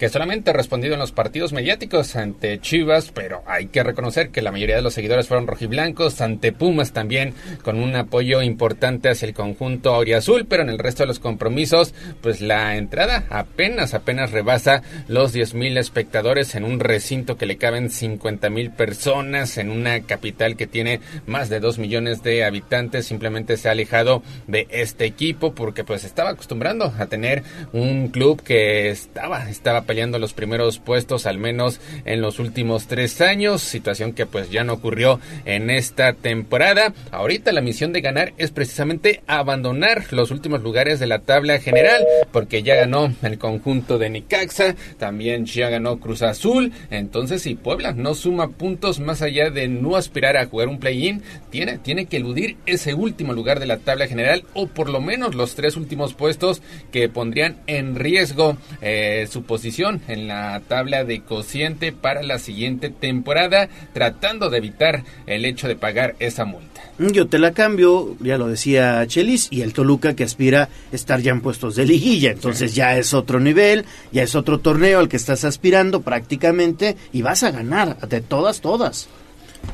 que, 0.00 0.08
solamente 0.08 0.50
ha 0.50 0.54
respondido 0.54 0.94
en 0.94 1.00
los 1.00 1.12
partidos 1.12 1.52
mediáticos 1.52 2.16
ante 2.16 2.58
Chivas, 2.60 3.12
pero 3.12 3.42
hay 3.46 3.66
que 3.66 3.82
reconocer 3.82 4.30
que 4.30 4.42
la 4.42 4.50
mayoría 4.50 4.76
de 4.76 4.82
los 4.82 4.94
seguidores 4.94 5.28
fueron 5.28 5.46
rojiblancos, 5.46 6.20
ante 6.20 6.52
Pumas 6.52 6.92
también, 6.92 7.34
con 7.62 7.78
un 7.78 7.94
apoyo 7.94 8.42
importante 8.42 9.10
hacia 9.10 9.26
el 9.26 9.34
conjunto 9.34 9.94
auriazul, 9.94 10.46
pero 10.46 10.62
en 10.62 10.70
el 10.70 10.78
resto 10.78 11.02
de 11.02 11.08
los 11.08 11.18
compromisos, 11.18 11.94
pues 12.22 12.40
la 12.40 12.76
entrada 12.76 13.26
apenas, 13.28 13.94
apenas 13.94 14.30
rebasa 14.32 14.82
los 15.06 15.32
10 15.32 15.54
mil 15.54 15.76
espectadores 15.76 16.54
en 16.54 16.64
un 16.64 16.80
recinto 16.80 17.36
que 17.36 17.46
le 17.46 17.58
caben 17.58 17.90
50 17.90 18.50
mil 18.50 18.70
personas, 18.70 19.58
en 19.58 19.70
una 19.70 20.00
capital 20.00 20.56
que 20.56 20.66
tiene 20.66 21.00
más 21.26 21.48
de 21.48 21.60
2 21.60 21.78
millones 21.78 22.22
de 22.22 22.44
habitantes, 22.44 23.06
simplemente 23.06 23.56
se 23.56 23.68
ha 23.68 23.72
alejado 23.72 24.22
de 24.46 24.66
este 24.70 25.04
equipo 25.04 25.54
porque 25.54 25.84
pues 25.84 26.04
estaba 26.04 26.30
acostumbrando 26.30 26.92
a 26.98 27.06
tener 27.06 27.42
un 27.72 28.08
club 28.08 28.42
que 28.42 28.90
estaba, 28.90 29.48
estaba 29.50 29.82
peleando 29.90 30.20
los 30.20 30.34
primeros 30.34 30.78
puestos 30.78 31.26
al 31.26 31.38
menos 31.38 31.80
en 32.04 32.20
los 32.20 32.38
últimos 32.38 32.86
tres 32.86 33.20
años, 33.20 33.60
situación 33.60 34.12
que 34.12 34.24
pues 34.24 34.48
ya 34.48 34.62
no 34.62 34.74
ocurrió 34.74 35.18
en 35.44 35.68
esta 35.68 36.12
temporada. 36.12 36.94
Ahorita 37.10 37.50
la 37.50 37.60
misión 37.60 37.92
de 37.92 38.00
ganar 38.00 38.32
es 38.38 38.52
precisamente 38.52 39.20
abandonar 39.26 40.04
los 40.12 40.30
últimos 40.30 40.62
lugares 40.62 41.00
de 41.00 41.08
la 41.08 41.18
tabla 41.18 41.58
general, 41.58 42.06
porque 42.30 42.62
ya 42.62 42.76
ganó 42.76 43.12
el 43.22 43.36
conjunto 43.36 43.98
de 43.98 44.10
Nicaxa, 44.10 44.76
también 44.96 45.44
ya 45.44 45.68
ganó 45.70 45.98
Cruz 45.98 46.22
Azul, 46.22 46.72
entonces 46.92 47.42
si 47.42 47.56
Puebla 47.56 47.90
no 47.90 48.14
suma 48.14 48.50
puntos 48.50 49.00
más 49.00 49.22
allá 49.22 49.50
de 49.50 49.66
no 49.66 49.96
aspirar 49.96 50.36
a 50.36 50.46
jugar 50.46 50.68
un 50.68 50.78
play-in, 50.78 51.20
tiene, 51.50 51.78
tiene 51.78 52.06
que 52.06 52.18
eludir 52.18 52.58
ese 52.64 52.94
último 52.94 53.32
lugar 53.32 53.58
de 53.58 53.66
la 53.66 53.78
tabla 53.78 54.06
general 54.06 54.44
o 54.54 54.68
por 54.68 54.88
lo 54.88 55.00
menos 55.00 55.34
los 55.34 55.56
tres 55.56 55.76
últimos 55.76 56.14
puestos 56.14 56.62
que 56.92 57.08
pondrían 57.08 57.56
en 57.66 57.96
riesgo 57.96 58.56
eh, 58.82 59.26
su 59.28 59.42
posición 59.42 59.79
en 59.80 60.28
la 60.28 60.60
tabla 60.68 61.04
de 61.04 61.22
cociente 61.22 61.90
para 61.92 62.22
la 62.22 62.38
siguiente 62.38 62.90
temporada, 62.90 63.68
tratando 63.94 64.50
de 64.50 64.58
evitar 64.58 65.04
el 65.26 65.46
hecho 65.46 65.68
de 65.68 65.76
pagar 65.76 66.16
esa 66.18 66.44
multa. 66.44 66.82
Yo 66.98 67.28
te 67.28 67.38
la 67.38 67.52
cambio, 67.52 68.14
ya 68.20 68.36
lo 68.36 68.48
decía 68.48 69.06
Chelis, 69.06 69.48
y 69.50 69.62
el 69.62 69.72
Toluca 69.72 70.14
que 70.14 70.24
aspira 70.24 70.64
a 70.64 70.94
estar 70.94 71.20
ya 71.20 71.32
en 71.32 71.40
puestos 71.40 71.76
de 71.76 71.86
liguilla. 71.86 72.30
Entonces 72.30 72.74
ya 72.74 72.98
es 72.98 73.14
otro 73.14 73.40
nivel, 73.40 73.86
ya 74.12 74.22
es 74.22 74.34
otro 74.34 74.58
torneo 74.58 74.98
al 74.98 75.08
que 75.08 75.16
estás 75.16 75.44
aspirando 75.44 76.02
prácticamente 76.02 76.96
y 77.12 77.22
vas 77.22 77.42
a 77.42 77.52
ganar 77.52 77.96
de 78.06 78.20
todas, 78.20 78.60
todas. 78.60 79.08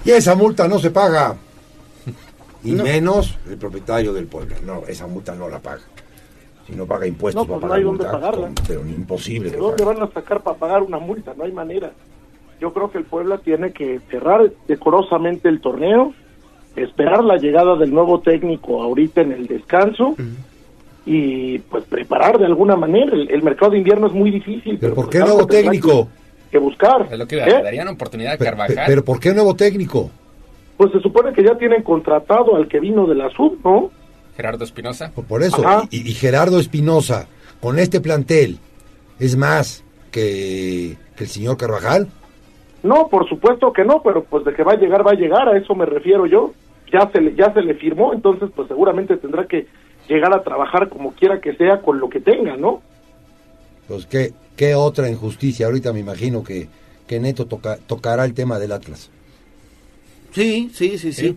Y 0.05 0.13
esa 0.13 0.37
multa 0.37 0.69
no 0.69 0.79
se 0.79 0.91
paga. 0.91 1.37
Y 2.65 2.73
menos 2.73 3.37
el 3.49 3.59
propietario 3.59 4.13
del 4.13 4.27
pueblo. 4.27 4.57
No, 4.65 4.83
esa 4.89 5.07
multa 5.07 5.37
no 5.37 5.49
la 5.49 5.61
paga. 5.61 5.83
Si 6.67 6.75
no 6.75 6.85
paga 6.87 7.07
impuestos, 7.07 7.47
No, 7.47 7.51
va 7.53 7.57
a 7.57 7.61
pues 7.61 7.69
no 7.71 7.75
hay 7.77 7.83
dónde 7.85 8.05
pagarla. 8.05 8.51
Pero 8.67 8.81
imposible. 8.87 9.51
¿De 9.51 9.57
de 9.57 9.63
dónde 9.63 9.85
van 9.85 10.03
a 10.03 10.09
sacar 10.09 10.43
para 10.43 10.57
pagar 10.57 10.83
una 10.83 10.99
multa? 10.99 11.33
No 11.37 11.45
hay 11.45 11.53
manera. 11.53 11.93
Yo 12.61 12.73
creo 12.73 12.91
que 12.91 12.99
el 12.99 13.05
Puebla 13.05 13.39
tiene 13.39 13.73
que 13.73 14.01
cerrar 14.11 14.51
decorosamente 14.67 15.49
el 15.49 15.61
torneo, 15.61 16.13
esperar 16.75 17.23
la 17.23 17.37
llegada 17.37 17.77
del 17.77 17.93
nuevo 17.93 18.21
técnico 18.21 18.83
ahorita 18.83 19.21
en 19.21 19.33
el 19.33 19.47
descanso 19.47 20.17
y 21.05 21.59
pues 21.59 21.85
preparar 21.85 22.39
de 22.39 22.47
alguna 22.47 22.77
manera. 22.77 23.13
El, 23.15 23.31
el 23.31 23.43
mercado 23.43 23.73
de 23.73 23.79
invierno 23.79 24.07
es 24.09 24.13
muy 24.13 24.31
difícil. 24.31 24.79
¿Pero 24.81 24.95
por 24.95 25.05
pues 25.07 25.17
qué 25.17 25.21
nuevo 25.25 25.47
técnico? 25.47 26.09
Que, 26.51 26.59
buscar. 26.59 27.07
Es 27.11 27.19
lo 27.19 27.27
que 27.27 27.37
¿eh? 27.39 27.61
darían 27.63 27.89
oportunidad 27.89 28.33
a 28.33 28.39
Pe- 28.39 28.45
pe- 28.45 28.51
Carvajal. 28.51 28.85
Pero, 28.87 29.05
¿por 29.05 29.21
qué 29.21 29.35
nuevo 29.35 29.55
técnico? 29.55 30.11
Pues 30.79 30.91
se 30.93 31.01
supone 31.01 31.33
que 31.35 31.43
ya 31.45 31.57
tienen 31.59 31.83
contratado 31.83 32.57
al 32.57 32.67
que 32.69 32.81
vino 32.81 33.07
de 33.07 33.15
la 33.15 33.29
sub, 33.31 33.59
¿no? 33.63 33.91
Gerardo 34.37 34.65
Espinosa. 34.65 35.13
Por 35.29 35.43
eso. 35.43 35.63
Y, 35.91 36.09
y 36.11 36.15
Gerardo 36.15 36.59
Espinosa, 36.61 37.27
con 37.61 37.79
este 37.79 38.01
plantel, 38.01 38.59
es 39.19 39.37
más 39.37 39.83
que, 40.11 40.97
que 41.17 41.25
el 41.25 41.31
señor 41.31 41.57
Carvajal. 41.57 42.09
No, 42.83 43.09
por 43.09 43.29
supuesto 43.29 43.73
que 43.73 43.85
no, 43.85 44.03
pero 44.03 44.25
pues 44.25 44.45
de 44.45 44.55
que 44.55 44.63
va 44.63 44.73
a 44.73 44.77
llegar, 44.77 45.07
va 45.07 45.13
a 45.13 45.15
llegar, 45.15 45.49
a 45.49 45.57
eso 45.59 45.75
me 45.75 45.87
refiero 45.87 46.27
yo. 46.27 46.53
Ya 46.93 47.11
se 47.13 47.21
le, 47.21 47.35
ya 47.35 47.53
se 47.53 47.63
le 47.63 47.75
firmó, 47.75 48.13
entonces 48.13 48.49
pues 48.55 48.69
seguramente 48.69 49.17
tendrá 49.17 49.47
que 49.47 49.67
llegar 50.09 50.33
a 50.33 50.45
trabajar 50.45 50.89
como 50.89 51.13
quiera 51.13 51.41
que 51.41 51.55
sea 51.57 51.81
con 51.83 51.99
lo 51.99 52.09
que 52.09 52.21
tenga, 52.21 52.57
¿no? 52.57 52.81
Pues 53.89 54.07
qué, 54.07 54.33
qué 54.57 54.75
otra 54.77 55.09
injusticia. 55.11 55.67
Ahorita 55.67 55.93
me 55.93 55.99
imagino 56.01 56.45
que, 56.45 56.69
que 57.09 57.19
Neto 57.19 57.47
toca- 57.47 57.79
tocará 57.89 58.25
el 58.25 58.35
tema 58.35 58.59
del 58.61 58.71
Atlas. 58.71 59.11
Sí, 60.33 60.71
sí, 60.73 60.99
sí, 60.99 61.13
sí. 61.13 61.37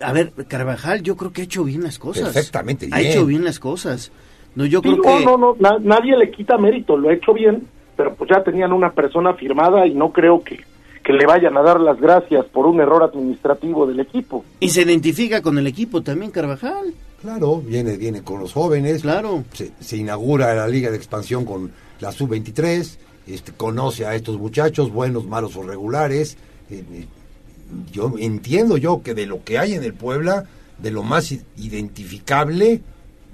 A 0.00 0.12
ver, 0.12 0.32
Carvajal, 0.48 1.02
yo 1.02 1.16
creo 1.16 1.32
que 1.32 1.42
ha 1.42 1.44
hecho 1.44 1.64
bien 1.64 1.82
las 1.82 1.98
cosas. 1.98 2.32
Perfectamente 2.32 2.88
Ha 2.92 2.98
bien. 2.98 3.12
hecho 3.12 3.26
bien 3.26 3.44
las 3.44 3.58
cosas. 3.58 4.10
No, 4.54 4.64
yo 4.66 4.80
Sí, 4.80 4.88
creo 4.88 4.96
no, 4.96 5.18
que... 5.18 5.24
no, 5.24 5.36
no, 5.38 5.56
na- 5.58 5.78
nadie 5.80 6.16
le 6.16 6.30
quita 6.30 6.56
mérito, 6.58 6.96
lo 6.96 7.08
ha 7.08 7.12
hecho 7.14 7.32
bien, 7.34 7.66
pero 7.96 8.14
pues 8.14 8.30
ya 8.30 8.42
tenían 8.42 8.72
una 8.72 8.92
persona 8.92 9.34
firmada 9.34 9.86
y 9.86 9.94
no 9.94 10.12
creo 10.12 10.42
que, 10.42 10.60
que 11.04 11.12
le 11.12 11.26
vayan 11.26 11.56
a 11.56 11.62
dar 11.62 11.80
las 11.80 12.00
gracias 12.00 12.46
por 12.46 12.66
un 12.66 12.80
error 12.80 13.02
administrativo 13.02 13.86
del 13.86 14.00
equipo. 14.00 14.44
Y 14.60 14.70
se 14.70 14.82
identifica 14.82 15.42
con 15.42 15.58
el 15.58 15.66
equipo 15.66 16.02
también, 16.02 16.30
Carvajal. 16.30 16.94
Claro, 17.22 17.60
viene, 17.60 17.96
viene 17.96 18.22
con 18.22 18.40
los 18.40 18.52
jóvenes. 18.52 19.02
Claro. 19.02 19.44
Se, 19.52 19.72
se 19.80 19.96
inaugura 19.96 20.54
la 20.54 20.68
Liga 20.68 20.90
de 20.90 20.96
Expansión 20.96 21.44
con 21.44 21.70
la 22.00 22.12
Sub-23. 22.12 22.98
Este, 23.26 23.52
conoce 23.52 24.06
a 24.06 24.14
estos 24.14 24.38
muchachos, 24.38 24.92
buenos, 24.92 25.26
malos 25.26 25.56
o 25.56 25.62
regulares. 25.62 26.36
Eh, 26.70 26.84
yo 27.92 28.14
entiendo 28.18 28.76
yo 28.76 29.02
que 29.02 29.14
de 29.14 29.26
lo 29.26 29.44
que 29.44 29.58
hay 29.58 29.74
en 29.74 29.84
el 29.84 29.94
Puebla, 29.94 30.44
de 30.78 30.90
lo 30.90 31.02
más 31.02 31.32
identificable 31.56 32.80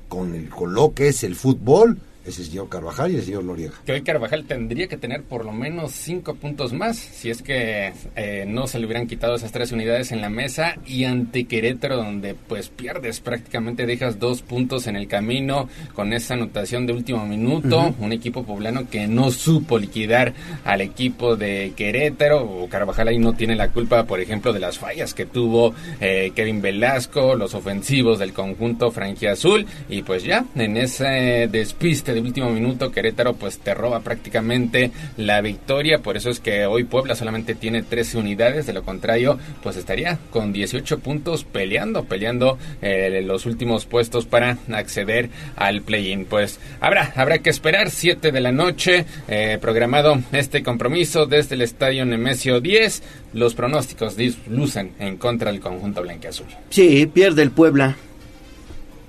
con, 0.08 0.34
el, 0.34 0.48
con 0.48 0.74
lo 0.74 0.94
que 0.94 1.08
es 1.08 1.24
el 1.24 1.34
fútbol, 1.34 1.98
el 2.24 2.32
señor 2.32 2.68
Carvajal 2.68 3.12
y 3.12 3.16
el 3.16 3.22
señor 3.22 3.44
Noriega. 3.44 3.74
que 3.84 3.92
hoy 3.92 4.02
Carvajal 4.02 4.44
tendría 4.44 4.86
que 4.86 4.96
tener 4.96 5.22
por 5.22 5.44
lo 5.44 5.52
menos 5.52 5.92
cinco 5.92 6.34
puntos 6.34 6.72
más 6.72 6.96
si 6.96 7.30
es 7.30 7.42
que 7.42 7.92
eh, 8.16 8.44
no 8.46 8.66
se 8.66 8.78
le 8.78 8.86
hubieran 8.86 9.06
quitado 9.06 9.34
esas 9.34 9.52
tres 9.52 9.72
unidades 9.72 10.12
en 10.12 10.20
la 10.20 10.28
mesa 10.28 10.76
y 10.86 11.04
ante 11.04 11.44
Querétaro 11.44 11.96
donde 11.96 12.34
pues 12.34 12.68
pierdes 12.68 13.20
prácticamente 13.20 13.86
dejas 13.86 14.18
dos 14.18 14.42
puntos 14.42 14.86
en 14.86 14.96
el 14.96 15.08
camino 15.08 15.68
con 15.94 16.12
esa 16.12 16.34
anotación 16.34 16.86
de 16.86 16.92
último 16.92 17.26
minuto 17.26 17.94
un 17.98 18.12
equipo 18.12 18.44
poblano 18.44 18.88
que 18.88 19.06
no 19.06 19.30
supo 19.30 19.78
liquidar 19.78 20.32
al 20.64 20.80
equipo 20.80 21.36
de 21.36 21.72
Querétaro 21.76 22.42
o 22.42 22.68
Carvajal 22.68 23.08
ahí 23.08 23.18
no 23.18 23.32
tiene 23.32 23.56
la 23.56 23.68
culpa 23.68 24.04
por 24.04 24.20
ejemplo 24.20 24.52
de 24.52 24.60
las 24.60 24.78
fallas 24.78 25.14
que 25.14 25.26
tuvo 25.26 25.74
eh, 26.00 26.32
Kevin 26.34 26.62
Velasco 26.62 27.34
los 27.34 27.54
ofensivos 27.54 28.18
del 28.18 28.32
conjunto 28.32 28.90
franjiazul 28.90 29.66
y 29.88 30.02
pues 30.02 30.24
ya 30.24 30.44
en 30.54 30.76
ese 30.76 31.48
despiste 31.50 32.11
de 32.12 32.20
último 32.20 32.50
minuto 32.50 32.90
Querétaro 32.90 33.34
pues 33.34 33.58
te 33.58 33.74
roba 33.74 34.00
prácticamente 34.00 34.90
la 35.16 35.40
victoria, 35.40 35.98
por 35.98 36.16
eso 36.16 36.30
es 36.30 36.40
que 36.40 36.66
hoy 36.66 36.84
Puebla 36.84 37.14
solamente 37.14 37.54
tiene 37.54 37.82
13 37.82 38.18
unidades, 38.18 38.66
de 38.66 38.72
lo 38.72 38.82
contrario 38.82 39.38
pues 39.62 39.76
estaría 39.76 40.18
con 40.30 40.52
18 40.52 40.98
puntos 41.00 41.44
peleando, 41.44 42.04
peleando 42.04 42.58
eh, 42.80 43.22
los 43.24 43.46
últimos 43.46 43.86
puestos 43.86 44.26
para 44.26 44.58
acceder 44.72 45.30
al 45.56 45.82
play-in. 45.82 46.24
Pues 46.24 46.58
habrá, 46.80 47.12
habrá 47.16 47.38
que 47.38 47.50
esperar 47.50 47.90
7 47.90 48.32
de 48.32 48.40
la 48.40 48.52
noche, 48.52 49.04
eh, 49.28 49.58
programado 49.60 50.20
este 50.32 50.62
compromiso 50.62 51.26
desde 51.26 51.54
el 51.54 51.62
estadio 51.62 52.04
Nemesio 52.04 52.60
10, 52.60 53.02
los 53.34 53.54
pronósticos 53.54 54.16
lucen 54.48 54.92
en 54.98 55.16
contra 55.16 55.50
del 55.50 55.60
conjunto 55.60 56.02
blanqueazul. 56.02 56.46
Sí, 56.70 57.06
pierde 57.06 57.42
el 57.42 57.50
Puebla. 57.50 57.96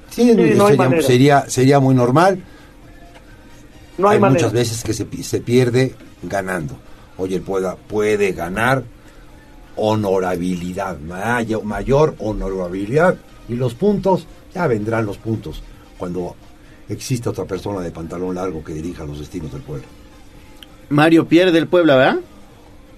Sí, 0.09 0.33
no 0.55 0.69
sería, 1.01 1.49
sería 1.49 1.79
muy 1.79 1.95
normal. 1.95 2.39
No 3.97 4.09
hay 4.09 4.19
muchas 4.19 4.53
veces 4.53 4.83
que 4.83 4.93
se, 4.93 5.05
se 5.23 5.39
pierde 5.41 5.95
ganando. 6.23 6.75
Oye, 7.17 7.35
el 7.35 7.41
Puebla 7.41 7.75
puede 7.87 8.31
ganar 8.31 8.83
honorabilidad, 9.75 10.99
mayor, 10.99 11.63
mayor 11.63 12.15
honorabilidad. 12.19 13.15
Y 13.49 13.55
los 13.55 13.73
puntos, 13.73 14.27
ya 14.53 14.67
vendrán 14.67 15.05
los 15.05 15.17
puntos 15.17 15.61
cuando 15.97 16.35
exista 16.89 17.29
otra 17.31 17.45
persona 17.45 17.81
de 17.81 17.91
pantalón 17.91 18.35
largo 18.35 18.63
que 18.63 18.73
dirija 18.73 19.05
los 19.05 19.19
destinos 19.19 19.51
del 19.51 19.61
pueblo. 19.61 19.85
Mario 20.89 21.27
pierde 21.27 21.57
el 21.57 21.67
Puebla, 21.67 21.95
¿verdad? 21.95 22.19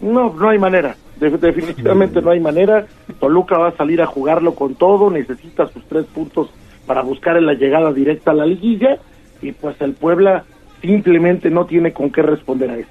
No, 0.01 0.33
no 0.33 0.49
hay 0.49 0.59
manera. 0.59 0.95
De- 1.19 1.29
definitivamente 1.29 2.21
no 2.21 2.31
hay 2.31 2.39
manera. 2.39 2.87
Toluca 3.19 3.57
va 3.57 3.69
a 3.69 3.77
salir 3.77 4.01
a 4.01 4.05
jugarlo 4.05 4.53
con 4.55 4.75
todo, 4.75 5.09
necesita 5.09 5.67
sus 5.71 5.83
tres 5.87 6.05
puntos 6.07 6.49
para 6.85 7.01
buscar 7.01 7.37
en 7.37 7.45
la 7.45 7.53
llegada 7.53 7.93
directa 7.93 8.31
a 8.31 8.33
la 8.33 8.45
liguilla 8.45 8.97
y 9.41 9.51
pues 9.53 9.79
el 9.81 9.93
Puebla 9.93 10.43
simplemente 10.85 11.49
no 11.49 11.65
tiene 11.65 11.93
con 11.93 12.11
qué 12.11 12.21
responder 12.21 12.69
a 12.69 12.77
eso. 12.77 12.89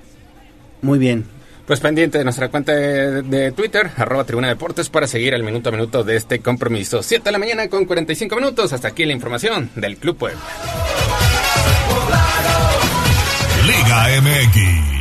Muy 0.83 0.99
bien. 0.99 1.25
Pues 1.67 1.81
pendiente 1.81 2.19
de 2.19 2.25
nuestra 2.25 2.51
cuenta 2.51 2.73
de, 2.73 3.23
de 3.23 3.53
Twitter, 3.53 3.91
arroba 3.97 4.25
Tribuna 4.25 4.49
Deportes, 4.49 4.91
para 4.91 5.07
seguir 5.07 5.33
el 5.33 5.43
minuto 5.43 5.71
a 5.71 5.73
minuto 5.73 6.05
de 6.05 6.17
este 6.17 6.41
compromiso. 6.41 7.03
7 7.03 7.25
de 7.25 7.33
la 7.33 7.39
mañana 7.39 7.69
con 7.69 7.87
45 7.87 8.37
minutos. 8.37 8.73
Hasta 8.75 8.89
aquí 8.89 9.07
la 9.07 9.15
información 9.15 9.71
del 9.75 9.97
Club 9.97 10.19
Puebla. 10.19 10.41
Liga 13.67 14.21
MX. 14.21 14.94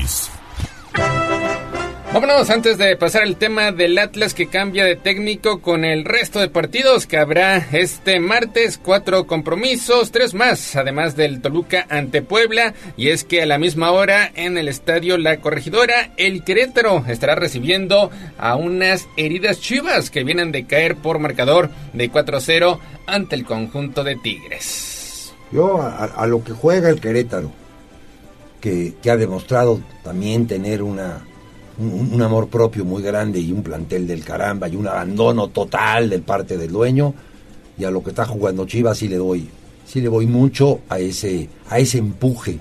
Vámonos 2.14 2.52
antes 2.52 2.78
de 2.78 2.96
pasar 2.96 3.24
al 3.24 3.38
tema 3.38 3.72
del 3.72 3.98
Atlas 3.98 4.36
que 4.36 4.46
cambia 4.46 4.86
de 4.86 4.96
técnico 4.96 5.62
con 5.62 5.84
el 5.84 6.06
resto 6.06 6.40
de 6.40 6.48
partidos 6.48 7.08
que 7.08 7.18
habrá 7.18 7.58
este 7.58 8.20
martes. 8.20 8.78
Cuatro 8.78 9.26
compromisos, 9.26 10.12
tres 10.12 10.36
más, 10.36 10.76
además 10.76 11.16
del 11.16 11.42
Toluca 11.42 11.88
ante 11.90 12.22
Puebla. 12.22 12.76
Y 12.98 13.08
es 13.08 13.24
que 13.24 13.42
a 13.42 13.48
la 13.48 13.58
misma 13.58 13.90
hora 13.90 14.32
en 14.36 14.60
el 14.60 14.68
estadio 14.68 15.18
La 15.18 15.42
Corregidora, 15.42 16.12
el 16.18 16.44
Querétaro 16.44 17.04
estará 17.08 17.34
recibiendo 17.34 18.12
a 18.38 18.58
unas 18.58 19.08
heridas 19.18 19.60
chivas 19.60 20.12
que 20.12 20.24
vienen 20.24 20.52
de 20.52 20.68
caer 20.68 20.98
por 20.98 21.18
marcador 21.18 21.72
de 21.94 22.12
4-0 22.12 22.78
ante 23.08 23.36
el 23.36 23.44
conjunto 23.44 24.04
de 24.04 24.18
Tigres. 24.18 25.34
Yo 25.52 25.82
a, 25.82 26.28
lo 26.28 26.44
que 26.44 26.52
juega 26.52 26.90
el 26.90 27.02
Querétaro, 27.02 27.52
que, 28.62 28.94
que 29.02 29.10
ha 29.10 29.18
demostrado 29.18 29.82
también 30.04 30.46
tener 30.46 30.84
una, 30.84 31.24
un, 31.78 32.12
un 32.14 32.22
amor 32.22 32.48
propio 32.48 32.86
muy 32.86 33.02
grande 33.02 33.40
y 33.40 33.52
un 33.52 33.64
plantel 33.64 34.08
del 34.08 34.24
caramba 34.24 34.68
y 34.68 34.76
un 34.76 34.88
abandono 34.88 35.50
total 35.50 36.10
del 36.10 36.22
parte 36.22 36.58
del 36.58 36.72
dueño, 36.72 37.14
y 37.78 37.86
a 37.86 37.92
lo 37.92 38.04
que 38.04 38.12
está 38.12 38.26
jugando 38.26 38.66
Chivas 38.66 38.98
sí 38.98 39.08
le 39.08 39.18
doy, 39.18 39.50
sí 39.86 40.02
le 40.02 40.08
doy 40.08 40.28
mucho 40.28 40.82
a 40.90 41.00
ese, 41.00 41.50
a 41.70 41.80
ese 41.80 41.98
empuje 41.98 42.60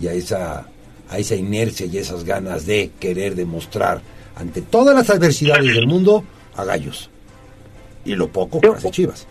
y 0.00 0.06
a 0.06 0.12
esa, 0.12 0.66
a 1.08 1.18
esa 1.18 1.34
inercia 1.34 1.86
y 1.86 1.98
esas 1.98 2.24
ganas 2.24 2.66
de 2.66 2.90
querer 3.00 3.34
demostrar 3.34 4.00
ante 4.36 4.62
todas 4.62 4.94
las 4.94 5.10
adversidades 5.10 5.74
del 5.74 5.86
mundo 5.86 6.24
a 6.56 6.64
Gallos. 6.64 7.10
Y 8.04 8.14
lo 8.14 8.28
poco 8.28 8.60
que 8.60 8.68
hace 8.68 8.90
Chivas. 8.90 9.26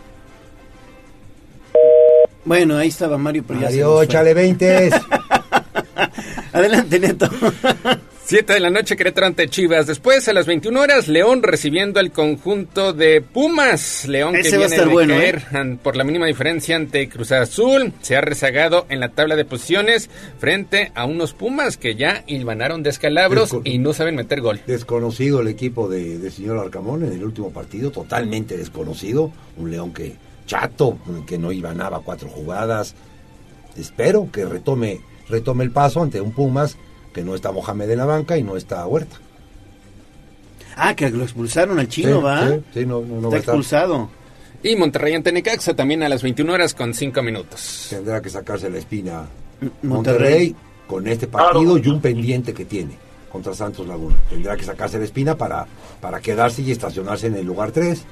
Bueno, 2.44 2.76
ahí 2.76 2.88
estaba 2.88 3.18
Mario, 3.18 3.44
pero 3.46 3.60
ya 3.60 3.66
se 3.66 3.72
Mario, 3.72 3.86
nos 3.86 3.94
fue. 3.96 4.04
échale 4.04 4.34
20. 4.34 4.90
Adelante, 6.52 6.98
Neto. 7.00 7.28
7 8.30 8.52
de 8.54 8.60
la 8.60 8.70
noche, 8.70 8.96
Querétaro 8.96 9.26
ante 9.26 9.48
Chivas. 9.48 9.88
Después, 9.88 10.28
a 10.28 10.32
las 10.32 10.46
21 10.46 10.80
horas, 10.80 11.08
León 11.08 11.42
recibiendo 11.42 11.98
al 11.98 12.12
conjunto 12.12 12.92
de 12.92 13.20
Pumas. 13.22 14.06
León 14.06 14.36
Ese 14.36 14.50
que 14.52 14.56
va 14.58 14.66
a 14.66 14.68
viene 14.68 14.74
estar 14.76 14.86
de 14.86 14.92
bueno, 14.94 15.14
caer 15.16 15.42
an- 15.50 15.78
por 15.82 15.96
la 15.96 16.04
mínima 16.04 16.26
diferencia 16.26 16.76
ante 16.76 17.08
Cruz 17.08 17.32
Azul. 17.32 17.92
Se 18.02 18.16
ha 18.16 18.20
rezagado 18.20 18.86
en 18.88 19.00
la 19.00 19.08
tabla 19.08 19.34
de 19.34 19.44
posiciones 19.44 20.08
frente 20.38 20.92
a 20.94 21.06
unos 21.06 21.32
Pumas 21.34 21.76
que 21.76 21.96
ya 21.96 22.22
hilvanaron 22.28 22.84
descalabros 22.84 23.50
Desco- 23.52 23.62
y 23.64 23.78
no 23.78 23.92
saben 23.94 24.14
meter 24.14 24.40
gol. 24.40 24.60
Desconocido 24.64 25.40
el 25.40 25.48
equipo 25.48 25.88
de, 25.88 26.18
de 26.20 26.30
señor 26.30 26.58
Arcamón 26.58 27.02
en 27.04 27.12
el 27.12 27.24
último 27.24 27.50
partido, 27.50 27.90
totalmente 27.90 28.56
desconocido. 28.56 29.32
Un 29.56 29.72
León 29.72 29.92
que 29.92 30.14
chato, 30.46 30.98
que 31.26 31.36
no 31.36 31.50
iba 31.50 31.74
nada 31.74 31.98
cuatro 32.04 32.28
jugadas. 32.28 32.94
Espero 33.76 34.28
que 34.32 34.44
retome, 34.44 35.00
retome 35.28 35.64
el 35.64 35.72
paso 35.72 36.00
ante 36.00 36.20
un 36.20 36.30
Pumas 36.30 36.76
que 37.12 37.22
no 37.22 37.34
está 37.34 37.50
Mohamed 37.52 37.90
en 37.90 37.98
la 37.98 38.04
banca 38.06 38.36
y 38.38 38.42
no 38.42 38.56
está 38.56 38.86
Huerta. 38.86 39.16
Ah, 40.76 40.94
que 40.94 41.10
lo 41.10 41.24
expulsaron 41.24 41.78
al 41.78 41.88
chino, 41.88 42.18
Sí, 42.18 42.22
¿va? 42.24 42.48
sí, 42.48 42.54
sí, 42.74 42.86
no, 42.86 43.00
no, 43.00 43.06
no 43.06 43.14
Está 43.16 43.28
va 43.28 43.34
a 43.36 43.38
estar. 43.38 43.54
expulsado. 43.54 44.08
Y 44.62 44.76
Monterrey 44.76 45.14
ante 45.14 45.32
Necaxa 45.32 45.74
también 45.74 46.02
a 46.02 46.08
las 46.08 46.22
21 46.22 46.52
horas 46.52 46.74
con 46.74 46.94
5 46.94 47.22
minutos. 47.22 47.86
Tendrá 47.90 48.20
que 48.20 48.28
sacarse 48.30 48.68
la 48.70 48.78
espina 48.78 49.24
Monterrey. 49.82 49.82
Monterrey 49.82 50.56
con 50.86 51.06
este 51.06 51.26
partido 51.26 51.78
y 51.78 51.88
un 51.88 52.00
pendiente 52.00 52.52
que 52.52 52.64
tiene 52.64 52.92
contra 53.30 53.54
Santos 53.54 53.86
Laguna. 53.86 54.16
Tendrá 54.28 54.56
que 54.56 54.64
sacarse 54.64 54.98
la 54.98 55.04
espina 55.04 55.36
para, 55.36 55.66
para 56.00 56.20
quedarse 56.20 56.62
y 56.62 56.70
estacionarse 56.72 57.28
en 57.28 57.36
el 57.36 57.46
lugar 57.46 57.70
3 57.72 58.02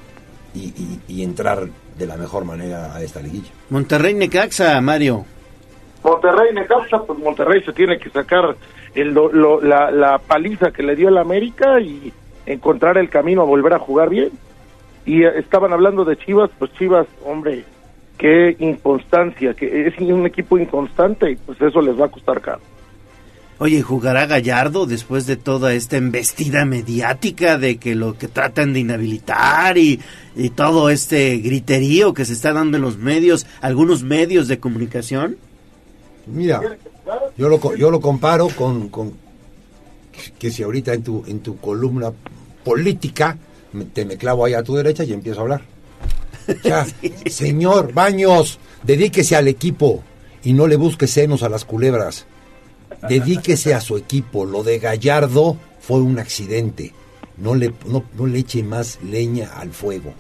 y, 0.55 0.59
y- 0.61 1.01
y 1.09 1.23
entrar 1.23 1.69
de 1.99 2.07
la 2.07 2.17
mejor 2.17 2.45
manera 2.45 2.95
a 2.95 3.03
esta 3.03 3.21
liguilla. 3.21 3.51
Monterrey 3.71 4.15
Necaxa, 4.15 4.81
Mario. 4.81 5.27
Monterrey 6.09 6.55
Necaxa, 6.55 7.03
pues 7.05 7.19
Monterrey 7.19 7.63
se 7.65 7.73
tiene 7.73 7.99
que 7.99 8.11
sacar 8.11 8.57
el, 8.95 9.09
lo- 9.13 9.61
la, 9.61 9.91
la 9.91 10.19
paliza 10.19 10.71
que 10.73 10.83
le 10.83 10.97
dio 10.97 11.09
el 11.09 11.19
América 11.19 11.81
y 11.81 12.13
encontrar 12.47 12.97
el 12.99 13.09
camino 13.11 13.43
a 13.43 13.45
volver 13.45 13.75
a 13.75 13.79
jugar 13.79 14.09
bien. 14.09 14.31
Y 15.05 15.23
eh, 15.25 15.39
estaban 15.39 15.73
hablando 15.73 16.05
de 16.05 16.17
Chivas, 16.17 16.51
pues 16.59 16.73
Chivas, 16.75 17.07
hombre, 17.25 17.65
qué 18.17 18.57
inconstancia, 18.59 19.55
que 19.55 19.87
es 19.87 19.99
un 19.99 20.27
equipo 20.27 20.59
inconstante 20.59 21.31
y 21.33 21.37
pues 21.37 21.61
eso 21.61 21.81
les 21.81 21.99
va 22.01 22.07
a 22.07 22.11
costar 22.11 22.41
caro. 22.41 22.61
Oye, 23.61 23.83
¿jugará 23.83 24.27
Gallardo 24.27 24.87
después 24.87 25.27
de 25.27 25.37
toda 25.37 25.73
esta 25.75 25.97
embestida 25.97 26.65
mediática 26.65 27.59
de 27.59 27.79
que 27.79 27.97
lo 27.97 28.17
que 28.17 28.29
tratan 28.29 28.73
de 28.73 28.79
inhabilitar 28.81 29.77
y 29.79 29.99
todo 30.55 30.91
este 30.91 31.39
griterío 31.39 32.15
que 32.15 32.25
se 32.25 32.35
está 32.35 32.53
dando 32.53 32.77
en 32.77 32.85
los 32.85 32.99
medios, 32.99 33.47
algunos 33.61 34.05
medios 34.05 34.47
de 34.47 34.61
comunicación? 34.61 35.37
Mira, 36.29 36.61
yo 37.37 37.49
lo, 37.49 37.75
yo 37.75 37.91
lo 37.91 38.01
comparo 38.01 38.49
con, 38.49 38.89
con 38.89 39.15
que 40.39 40.51
si 40.51 40.63
ahorita 40.63 40.95
en 40.95 41.03
tu, 41.03 41.25
en 41.27 41.41
tu 41.41 41.59
columna 41.59 42.13
política 42.65 43.39
te 43.93 44.05
me 44.05 44.17
clavo 44.17 44.45
ahí 44.45 44.55
a 44.55 44.63
tu 44.63 44.75
derecha 44.75 45.05
y 45.05 45.13
empiezo 45.13 45.41
a 45.41 45.43
hablar. 45.43 45.63
Señor 47.27 47.93
Baños, 47.93 48.59
dedíquese 48.83 49.37
al 49.37 49.49
equipo 49.49 50.03
y 50.43 50.53
no 50.53 50.67
le 50.67 50.77
busque 50.77 51.07
senos 51.07 51.43
a 51.43 51.49
las 51.49 51.65
culebras. 51.65 52.27
Dedíquese 53.09 53.75
a 53.75 53.81
su 53.81 53.97
equipo. 53.97 54.45
Lo 54.45 54.63
de 54.63 54.79
Gallardo 54.79 55.57
fue 55.81 56.01
un 56.01 56.19
accidente. 56.19 56.93
No 57.37 57.55
le, 57.55 57.73
no, 57.87 58.05
no 58.17 58.27
le 58.27 58.41
eche 58.41 58.63
más 58.63 58.99
leña 59.03 59.53
al 59.57 59.73
fuego. 59.73 60.13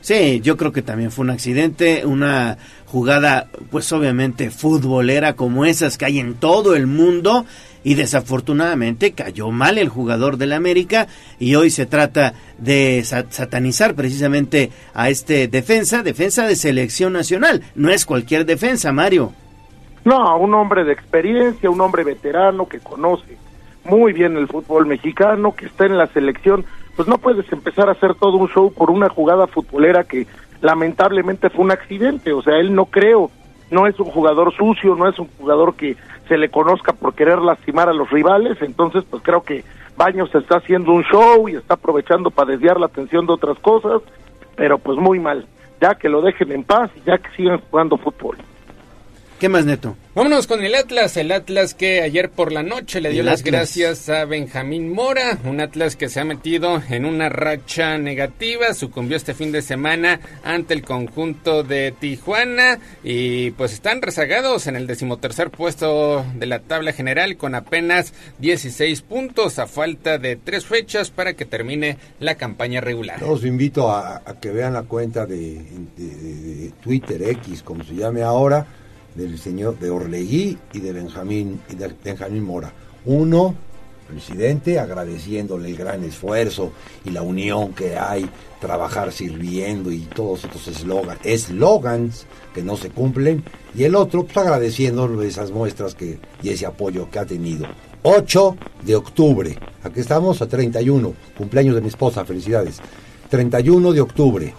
Sí, 0.00 0.40
yo 0.40 0.56
creo 0.56 0.70
que 0.72 0.82
también 0.82 1.10
fue 1.10 1.24
un 1.24 1.30
accidente, 1.30 2.06
una 2.06 2.58
jugada 2.86 3.48
pues 3.70 3.92
obviamente 3.92 4.50
futbolera 4.50 5.34
como 5.34 5.64
esas 5.64 5.98
que 5.98 6.04
hay 6.04 6.20
en 6.20 6.34
todo 6.34 6.76
el 6.76 6.86
mundo 6.86 7.44
y 7.82 7.94
desafortunadamente 7.94 9.12
cayó 9.12 9.50
mal 9.50 9.78
el 9.78 9.88
jugador 9.88 10.36
del 10.36 10.52
América 10.52 11.08
y 11.40 11.56
hoy 11.56 11.70
se 11.70 11.86
trata 11.86 12.34
de 12.58 13.02
sa- 13.04 13.26
satanizar 13.30 13.94
precisamente 13.94 14.70
a 14.94 15.08
este 15.10 15.48
defensa, 15.48 16.02
defensa 16.04 16.46
de 16.46 16.54
selección 16.54 17.12
nacional, 17.12 17.62
no 17.74 17.90
es 17.90 18.06
cualquier 18.06 18.44
defensa, 18.46 18.92
Mario. 18.92 19.32
No, 20.04 20.36
un 20.38 20.54
hombre 20.54 20.84
de 20.84 20.92
experiencia, 20.92 21.68
un 21.68 21.80
hombre 21.80 22.04
veterano 22.04 22.68
que 22.68 22.78
conoce 22.78 23.36
muy 23.84 24.12
bien 24.12 24.36
el 24.36 24.46
fútbol 24.46 24.86
mexicano, 24.86 25.54
que 25.54 25.66
está 25.66 25.86
en 25.86 25.98
la 25.98 26.06
selección, 26.08 26.64
pues 26.96 27.06
no 27.06 27.18
puedes 27.18 27.50
empezar 27.52 27.88
a 27.88 27.92
hacer 27.92 28.14
todo 28.14 28.38
un 28.38 28.48
show 28.48 28.72
por 28.72 28.90
una 28.90 29.08
jugada 29.08 29.46
futbolera 29.46 30.04
que 30.04 30.26
lamentablemente 30.62 31.50
fue 31.50 31.64
un 31.64 31.70
accidente, 31.70 32.32
o 32.32 32.42
sea, 32.42 32.56
él 32.56 32.74
no 32.74 32.86
creo, 32.86 33.30
no 33.70 33.86
es 33.86 34.00
un 34.00 34.06
jugador 34.06 34.54
sucio, 34.54 34.96
no 34.96 35.06
es 35.06 35.18
un 35.18 35.28
jugador 35.38 35.74
que 35.74 35.96
se 36.26 36.38
le 36.38 36.48
conozca 36.48 36.94
por 36.94 37.14
querer 37.14 37.38
lastimar 37.40 37.88
a 37.88 37.92
los 37.92 38.10
rivales, 38.10 38.56
entonces 38.62 39.04
pues 39.08 39.22
creo 39.22 39.42
que 39.42 39.62
Baños 39.96 40.34
está 40.34 40.56
haciendo 40.56 40.92
un 40.92 41.04
show 41.04 41.48
y 41.48 41.56
está 41.56 41.74
aprovechando 41.74 42.30
para 42.30 42.52
desviar 42.52 42.78
la 42.78 42.86
atención 42.86 43.26
de 43.26 43.32
otras 43.32 43.58
cosas, 43.58 44.02
pero 44.54 44.78
pues 44.78 44.98
muy 44.98 45.18
mal, 45.18 45.46
ya 45.80 45.94
que 45.94 46.08
lo 46.08 46.22
dejen 46.22 46.52
en 46.52 46.64
paz 46.64 46.90
y 46.96 47.00
ya 47.06 47.18
que 47.18 47.30
sigan 47.36 47.60
jugando 47.70 47.96
fútbol. 47.96 48.36
¿Qué 49.38 49.50
más, 49.50 49.66
Neto? 49.66 49.96
Vámonos 50.14 50.46
con 50.46 50.64
el 50.64 50.74
Atlas, 50.74 51.14
el 51.18 51.30
Atlas 51.30 51.74
que 51.74 52.00
ayer 52.00 52.30
por 52.30 52.50
la 52.52 52.62
noche 52.62 53.02
le 53.02 53.10
dio 53.10 53.20
El 53.20 53.26
las 53.26 53.40
Atlas. 53.40 53.52
gracias 53.52 54.08
a 54.08 54.24
Benjamín 54.24 54.90
Mora, 54.90 55.36
un 55.44 55.60
Atlas 55.60 55.94
que 55.94 56.08
se 56.08 56.20
ha 56.20 56.24
metido 56.24 56.82
en 56.88 57.04
una 57.04 57.28
racha 57.28 57.98
negativa, 57.98 58.72
sucumbió 58.72 59.14
este 59.18 59.34
fin 59.34 59.52
de 59.52 59.60
semana 59.60 60.20
ante 60.42 60.72
el 60.72 60.82
conjunto 60.82 61.62
de 61.64 61.92
Tijuana 62.00 62.78
y 63.04 63.50
pues 63.50 63.74
están 63.74 64.00
rezagados 64.00 64.68
en 64.68 64.76
el 64.76 64.86
decimotercer 64.86 65.50
puesto 65.50 66.24
de 66.34 66.46
la 66.46 66.60
tabla 66.60 66.94
general 66.94 67.36
con 67.36 67.54
apenas 67.54 68.14
16 68.38 69.02
puntos 69.02 69.58
a 69.58 69.66
falta 69.66 70.16
de 70.16 70.36
tres 70.36 70.64
fechas 70.64 71.10
para 71.10 71.34
que 71.34 71.44
termine 71.44 71.98
la 72.20 72.36
campaña 72.36 72.80
regular. 72.80 73.20
Los 73.20 73.44
invito 73.44 73.90
a, 73.90 74.22
a 74.24 74.40
que 74.40 74.48
vean 74.50 74.72
la 74.72 74.84
cuenta 74.84 75.26
de, 75.26 75.36
de- 75.96 76.04
de- 76.06 76.54
de 76.54 76.70
Twitter 76.82 77.22
X, 77.22 77.62
como 77.62 77.84
se 77.84 77.94
llame 77.96 78.22
ahora, 78.22 78.66
del 79.16 79.38
señor 79.38 79.78
de 79.78 79.90
Orlegui 79.90 80.58
y 80.72 80.80
de 80.80 80.92
Benjamín 80.92 81.60
y 81.70 81.74
de 81.74 81.94
Benjamín 82.04 82.44
Mora. 82.44 82.72
Uno, 83.04 83.54
presidente, 84.08 84.78
agradeciéndole 84.78 85.70
el 85.70 85.76
gran 85.76 86.04
esfuerzo 86.04 86.72
y 87.04 87.10
la 87.10 87.22
unión 87.22 87.72
que 87.72 87.96
hay, 87.96 88.28
trabajar 88.60 89.12
sirviendo 89.12 89.90
y 89.90 90.00
todos 90.00 90.44
estos 90.44 90.68
eslogan- 90.68 91.18
eslogans 91.24 92.26
que 92.54 92.62
no 92.62 92.76
se 92.76 92.90
cumplen. 92.90 93.42
Y 93.74 93.84
el 93.84 93.94
otro, 93.94 94.24
pues 94.24 94.36
agradeciendo 94.36 95.22
esas 95.22 95.50
muestras 95.50 95.94
que, 95.94 96.18
y 96.42 96.50
ese 96.50 96.66
apoyo 96.66 97.10
que 97.10 97.18
ha 97.18 97.26
tenido. 97.26 97.66
8 98.02 98.56
de 98.84 98.94
octubre. 98.96 99.58
Aquí 99.82 100.00
estamos 100.00 100.40
a 100.40 100.46
31, 100.48 101.14
cumpleaños 101.36 101.74
de 101.74 101.80
mi 101.80 101.88
esposa, 101.88 102.24
felicidades. 102.24 102.78
31 103.28 103.92
de 103.92 104.00
octubre. 104.00 104.54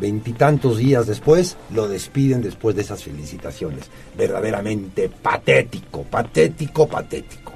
Veintitantos 0.00 0.78
días 0.78 1.06
después, 1.06 1.56
lo 1.72 1.88
despiden 1.88 2.42
después 2.42 2.74
de 2.76 2.82
esas 2.82 3.02
felicitaciones. 3.04 3.88
Verdaderamente 4.18 5.08
patético, 5.08 6.02
patético, 6.02 6.88
patético. 6.88 7.52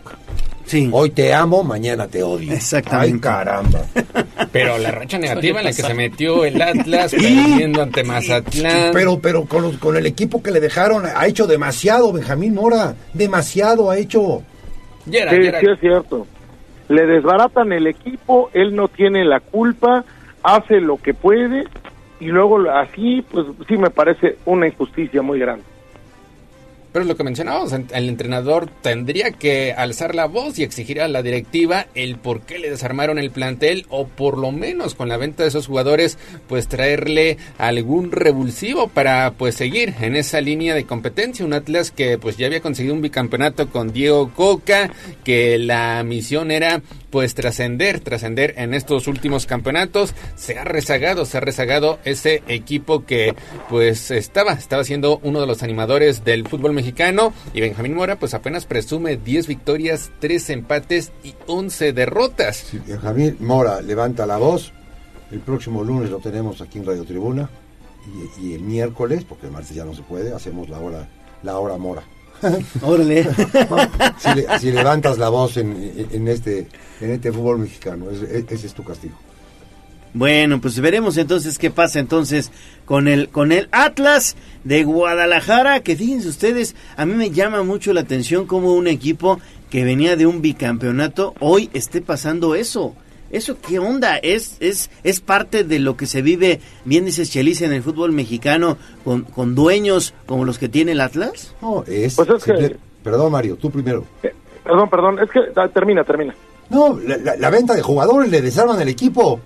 Sí. 0.64 0.90
Hoy 0.92 1.10
te 1.10 1.32
amo, 1.32 1.64
mañana 1.64 2.08
te 2.08 2.22
odio. 2.22 2.52
Exactamente. 2.52 3.14
Ay, 3.14 3.20
caramba. 3.20 3.80
Pero 4.52 4.76
la 4.76 4.90
racha 4.90 5.18
negativa 5.18 5.60
en 5.60 5.64
la 5.64 5.70
que 5.72 5.82
se 5.82 5.94
metió 5.94 6.44
el 6.44 6.60
Atlas 6.60 7.10
perdiendo 7.12 7.82
ante 7.82 8.04
Mazatlán. 8.04 8.90
Pero, 8.92 9.18
pero 9.18 9.44
con, 9.46 9.62
los- 9.62 9.78
con 9.78 9.96
el 9.96 10.04
equipo 10.06 10.42
que 10.42 10.50
le 10.50 10.60
dejaron, 10.60 11.04
ha 11.06 11.26
hecho 11.26 11.46
demasiado 11.46 12.12
Benjamín 12.12 12.54
Mora. 12.54 12.94
Demasiado 13.14 13.90
ha 13.90 13.96
hecho. 13.96 14.42
Sí, 15.06 15.12
sí 15.12 15.66
es 15.72 15.80
cierto. 15.80 16.26
Le 16.90 17.06
desbaratan 17.06 17.72
el 17.72 17.86
equipo, 17.86 18.50
él 18.52 18.74
no 18.76 18.88
tiene 18.88 19.24
la 19.24 19.40
culpa, 19.40 20.04
hace 20.42 20.80
lo 20.80 20.98
que 20.98 21.14
puede 21.14 21.64
y 22.20 22.26
luego 22.26 22.58
así, 22.70 23.24
pues 23.30 23.46
sí 23.68 23.76
me 23.76 23.90
parece 23.90 24.36
una 24.46 24.66
injusticia 24.66 25.22
muy 25.22 25.38
grande. 25.38 25.64
Pero 26.90 27.04
lo 27.04 27.16
que 27.18 27.22
mencionábamos, 27.22 27.74
en- 27.74 27.86
el 27.92 28.08
entrenador 28.08 28.66
tendría 28.80 29.30
que 29.32 29.74
alzar 29.74 30.14
la 30.14 30.24
voz 30.24 30.58
y 30.58 30.62
exigir 30.62 31.02
a 31.02 31.06
la 31.08 31.22
directiva 31.22 31.86
el 31.94 32.16
por 32.16 32.40
qué 32.40 32.58
le 32.58 32.70
desarmaron 32.70 33.18
el 33.18 33.30
plantel 33.30 33.84
o 33.90 34.08
por 34.08 34.38
lo 34.38 34.52
menos 34.52 34.94
con 34.94 35.10
la 35.10 35.18
venta 35.18 35.42
de 35.42 35.50
esos 35.50 35.66
jugadores 35.66 36.18
pues 36.48 36.66
traerle 36.66 37.36
algún 37.58 38.10
revulsivo 38.10 38.88
para 38.88 39.32
pues 39.32 39.54
seguir 39.54 39.94
en 40.00 40.16
esa 40.16 40.40
línea 40.40 40.74
de 40.74 40.86
competencia. 40.86 41.44
Un 41.44 41.52
Atlas 41.52 41.90
que 41.90 42.16
pues 42.16 42.38
ya 42.38 42.46
había 42.46 42.62
conseguido 42.62 42.94
un 42.94 43.02
bicampeonato 43.02 43.68
con 43.68 43.92
Diego 43.92 44.30
Coca, 44.34 44.90
que 45.24 45.58
la 45.58 46.02
misión 46.04 46.50
era 46.50 46.80
pues 47.10 47.34
trascender, 47.34 48.00
trascender 48.00 48.54
en 48.56 48.74
estos 48.74 49.06
últimos 49.06 49.46
campeonatos. 49.46 50.14
Se 50.36 50.58
ha 50.58 50.64
rezagado, 50.64 51.24
se 51.24 51.38
ha 51.38 51.40
rezagado 51.40 51.98
ese 52.04 52.42
equipo 52.48 53.04
que 53.04 53.34
pues 53.68 54.10
estaba, 54.10 54.52
estaba 54.52 54.84
siendo 54.84 55.18
uno 55.22 55.40
de 55.40 55.46
los 55.46 55.62
animadores 55.62 56.24
del 56.24 56.46
fútbol 56.46 56.72
mexicano 56.72 57.32
y 57.54 57.60
Benjamín 57.60 57.94
Mora 57.94 58.18
pues 58.18 58.34
apenas 58.34 58.66
presume 58.66 59.16
10 59.16 59.46
victorias, 59.46 60.10
3 60.20 60.50
empates 60.50 61.12
y 61.22 61.34
11 61.46 61.92
derrotas. 61.92 62.66
Benjamín 62.86 63.36
Mora 63.40 63.80
levanta 63.80 64.26
la 64.26 64.36
voz. 64.36 64.72
El 65.30 65.40
próximo 65.40 65.84
lunes 65.84 66.10
lo 66.10 66.18
tenemos 66.18 66.60
aquí 66.60 66.78
en 66.78 66.86
Radio 66.86 67.04
Tribuna. 67.04 67.50
Y, 68.40 68.46
y 68.46 68.54
el 68.54 68.62
miércoles, 68.62 69.24
porque 69.28 69.46
el 69.46 69.52
martes 69.52 69.74
ya 69.74 69.84
no 69.84 69.94
se 69.94 70.02
puede, 70.02 70.32
hacemos 70.32 70.70
la 70.70 70.78
hora, 70.78 71.08
la 71.42 71.58
hora 71.58 71.76
Mora. 71.76 72.02
Órale. 72.82 73.24
si, 74.18 74.34
le- 74.34 74.58
si 74.58 74.72
levantas 74.72 75.18
la 75.18 75.28
voz 75.28 75.56
en, 75.56 76.08
en- 76.12 76.28
este, 76.28 76.66
en 77.00 77.10
este 77.12 77.32
fútbol 77.32 77.58
mexicano, 77.58 78.10
ese, 78.10 78.44
ese 78.48 78.66
es 78.66 78.74
tu 78.74 78.84
castigo. 78.84 79.14
Bueno, 80.14 80.60
pues 80.60 80.80
veremos 80.80 81.16
entonces 81.18 81.58
qué 81.58 81.70
pasa 81.70 81.98
entonces 82.00 82.50
con 82.86 83.08
el 83.08 83.28
con 83.28 83.52
el 83.52 83.68
Atlas 83.72 84.36
de 84.64 84.82
Guadalajara, 84.82 85.80
que 85.80 85.96
fíjense 85.96 86.28
ustedes, 86.28 86.74
a 86.96 87.04
mí 87.04 87.12
me 87.14 87.30
llama 87.30 87.62
mucho 87.62 87.92
la 87.92 88.00
atención 88.00 88.46
como 88.46 88.74
un 88.74 88.86
equipo 88.86 89.38
que 89.68 89.84
venía 89.84 90.16
de 90.16 90.26
un 90.26 90.40
bicampeonato 90.40 91.34
hoy 91.40 91.68
esté 91.74 92.00
pasando 92.00 92.54
eso. 92.54 92.94
¿Eso 93.30 93.56
qué 93.60 93.78
onda? 93.78 94.16
¿Es, 94.16 94.56
es, 94.60 94.90
es 95.04 95.20
parte 95.20 95.64
de 95.64 95.78
lo 95.78 95.96
que 95.96 96.06
se 96.06 96.22
vive, 96.22 96.60
bien 96.84 97.04
dices 97.04 97.30
Chelis, 97.30 97.60
en 97.62 97.72
el 97.72 97.82
fútbol 97.82 98.12
mexicano 98.12 98.78
con, 99.04 99.22
con 99.22 99.54
dueños 99.54 100.14
como 100.26 100.44
los 100.44 100.58
que 100.58 100.68
tiene 100.68 100.92
el 100.92 101.00
Atlas? 101.00 101.54
No, 101.60 101.84
es, 101.86 102.14
Pues 102.16 102.28
es 102.30 102.44
que- 102.44 102.76
Perdón, 103.02 103.32
Mario, 103.32 103.56
tú 103.56 103.70
primero. 103.70 104.04
Perdón, 104.64 104.90
perdón, 104.90 105.18
es 105.20 105.30
que 105.30 105.40
ah, 105.56 105.68
termina, 105.68 106.04
termina. 106.04 106.34
No, 106.70 106.98
la, 106.98 107.16
la- 107.18 107.36
la 107.36 107.50
venta 107.50 107.74
de 107.74 107.82
jugadores 107.82 108.30
le 108.30 108.40
desarman 108.42 108.80
el 108.80 108.88
equipo. 108.88 109.40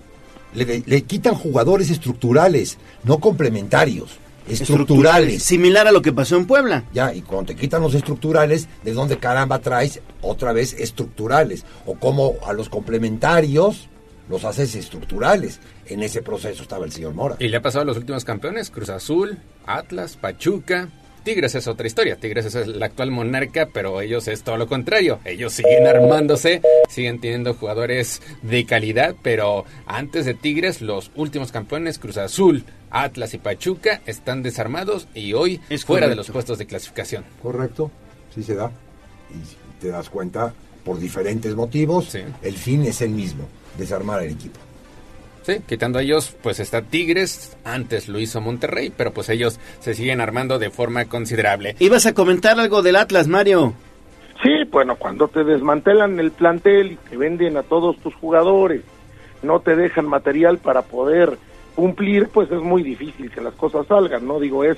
Le, 0.53 0.83
le 0.85 1.01
quitan 1.03 1.35
jugadores 1.35 1.89
estructurales, 1.89 2.77
no 3.03 3.19
complementarios. 3.19 4.17
Estructurales. 4.47 5.43
Similar 5.43 5.87
a 5.87 5.91
lo 5.91 6.01
que 6.01 6.13
pasó 6.13 6.35
en 6.37 6.45
Puebla. 6.45 6.83
Ya, 6.93 7.13
y 7.13 7.21
cuando 7.21 7.53
te 7.53 7.55
quitan 7.55 7.81
los 7.81 7.93
estructurales, 7.93 8.67
¿de 8.83 8.93
dónde 8.93 9.17
caramba 9.17 9.59
traes 9.59 10.01
otra 10.21 10.53
vez 10.53 10.73
estructurales? 10.73 11.65
O 11.85 11.95
como 11.95 12.35
a 12.45 12.53
los 12.53 12.69
complementarios 12.69 13.89
los 14.29 14.45
haces 14.45 14.75
estructurales. 14.75 15.59
En 15.85 16.01
ese 16.01 16.21
proceso 16.21 16.63
estaba 16.63 16.85
el 16.85 16.91
señor 16.91 17.13
Mora. 17.13 17.35
Y 17.39 17.49
le 17.49 17.57
ha 17.57 17.61
pasado 17.61 17.83
a 17.83 17.85
los 17.85 17.97
últimos 17.97 18.23
campeones, 18.23 18.69
Cruz 18.69 18.89
Azul, 18.89 19.37
Atlas, 19.65 20.17
Pachuca. 20.17 20.89
Tigres 21.23 21.55
es 21.55 21.67
otra 21.67 21.87
historia, 21.87 22.17
Tigres 22.17 22.45
es 22.47 22.55
el 22.55 22.83
actual 22.83 23.09
monarca, 23.09 23.69
pero 23.73 24.01
ellos 24.01 24.27
es 24.27 24.43
todo 24.43 24.57
lo 24.57 24.67
contrario, 24.67 25.19
ellos 25.23 25.53
siguen 25.53 25.87
armándose, 25.87 26.61
siguen 26.89 27.21
teniendo 27.21 27.53
jugadores 27.53 28.21
de 28.41 28.65
calidad, 28.65 29.15
pero 29.21 29.63
antes 29.85 30.25
de 30.25 30.33
Tigres 30.33 30.81
los 30.81 31.11
últimos 31.15 31.53
campeones, 31.53 31.97
Cruz 31.97 32.17
Azul, 32.17 32.65
Atlas 32.93 33.33
y 33.33 33.39
Pachuca, 33.39 34.01
están 34.05 34.43
desarmados 34.43 35.07
y 35.13 35.33
hoy 35.33 35.59
Es 35.69 35.83
fuera 35.83 36.07
de 36.07 36.15
los 36.15 36.29
puestos 36.29 36.57
de 36.57 36.65
clasificación. 36.65 37.25
Correcto, 37.41 37.91
sí 38.33 38.43
se 38.43 38.55
da. 38.55 38.71
Y 39.31 39.81
te 39.81 39.89
das 39.89 40.09
cuenta, 40.09 40.53
por 40.85 40.99
diferentes 40.99 41.55
motivos, 41.55 42.15
el 42.15 42.55
fin 42.55 42.83
es 42.83 43.01
el 43.01 43.09
mismo, 43.09 43.47
desarmar 43.77 44.23
el 44.23 44.31
equipo. 44.31 44.59
Sí, 45.41 45.57
quitando 45.67 45.99
a 45.99 46.03
ellos, 46.03 46.33
pues 46.41 46.61
está 46.61 46.81
Tigres, 46.81 47.57
antes 47.65 48.07
lo 48.07 48.17
hizo 48.19 48.39
Monterrey, 48.39 48.93
pero 48.95 49.11
pues 49.11 49.27
ellos 49.27 49.59
se 49.81 49.93
siguen 49.93 50.21
armando 50.21 50.57
de 50.57 50.69
forma 50.69 51.05
considerable. 51.05 51.75
¿Ibas 51.79 52.05
a 52.05 52.13
comentar 52.13 52.57
algo 52.59 52.81
del 52.81 52.95
Atlas, 52.95 53.27
Mario? 53.27 53.73
Sí, 54.41 54.63
bueno, 54.71 54.95
cuando 54.95 55.27
te 55.27 55.43
desmantelan 55.43 56.19
el 56.19 56.31
plantel 56.31 56.93
y 56.93 56.95
te 57.09 57.17
venden 57.17 57.57
a 57.57 57.63
todos 57.63 57.97
tus 57.97 58.15
jugadores, 58.15 58.83
no 59.41 59.59
te 59.59 59.75
dejan 59.75 60.05
material 60.05 60.59
para 60.59 60.81
poder 60.83 61.37
cumplir, 61.75 62.27
pues 62.29 62.51
es 62.51 62.61
muy 62.61 62.83
difícil 62.83 63.29
que 63.31 63.41
las 63.41 63.53
cosas 63.55 63.87
salgan, 63.87 64.27
¿no? 64.27 64.39
Digo, 64.39 64.63
es, 64.63 64.77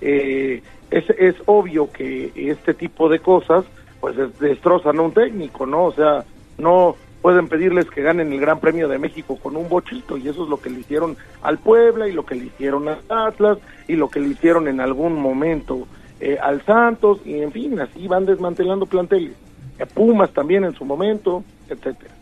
eh, 0.00 0.62
es, 0.90 1.08
es 1.10 1.34
obvio 1.46 1.90
que 1.90 2.30
este 2.34 2.74
tipo 2.74 3.08
de 3.08 3.18
cosas, 3.20 3.64
pues 4.00 4.16
es- 4.18 4.38
destrozan 4.38 4.98
a 4.98 5.02
un 5.02 5.12
técnico, 5.12 5.66
¿no? 5.66 5.84
O 5.86 5.92
sea, 5.92 6.24
no 6.58 6.96
pueden 7.22 7.48
pedirles 7.48 7.88
que 7.90 8.02
ganen 8.02 8.32
el 8.32 8.40
Gran 8.40 8.60
Premio 8.60 8.86
de 8.86 8.98
México 8.98 9.38
con 9.42 9.56
un 9.56 9.68
bochito, 9.68 10.18
y 10.18 10.28
eso 10.28 10.44
es 10.44 10.50
lo 10.50 10.60
que 10.60 10.68
le 10.68 10.80
hicieron 10.80 11.16
al 11.42 11.56
Puebla, 11.58 12.06
y 12.06 12.12
lo 12.12 12.26
que 12.26 12.34
le 12.34 12.44
hicieron 12.46 12.86
al 12.88 12.98
Atlas, 13.08 13.58
y 13.88 13.96
lo 13.96 14.10
que 14.10 14.20
le 14.20 14.28
hicieron 14.28 14.68
en 14.68 14.80
algún 14.80 15.14
momento 15.14 15.86
eh, 16.20 16.36
al 16.40 16.62
Santos, 16.64 17.20
y 17.24 17.40
en 17.40 17.50
fin, 17.50 17.80
así 17.80 18.06
van 18.08 18.26
desmantelando 18.26 18.84
planteles. 18.86 19.32
Eh, 19.78 19.86
Pumas 19.86 20.32
también 20.32 20.64
en 20.64 20.74
su 20.74 20.84
momento, 20.84 21.42
etcétera. 21.68 22.14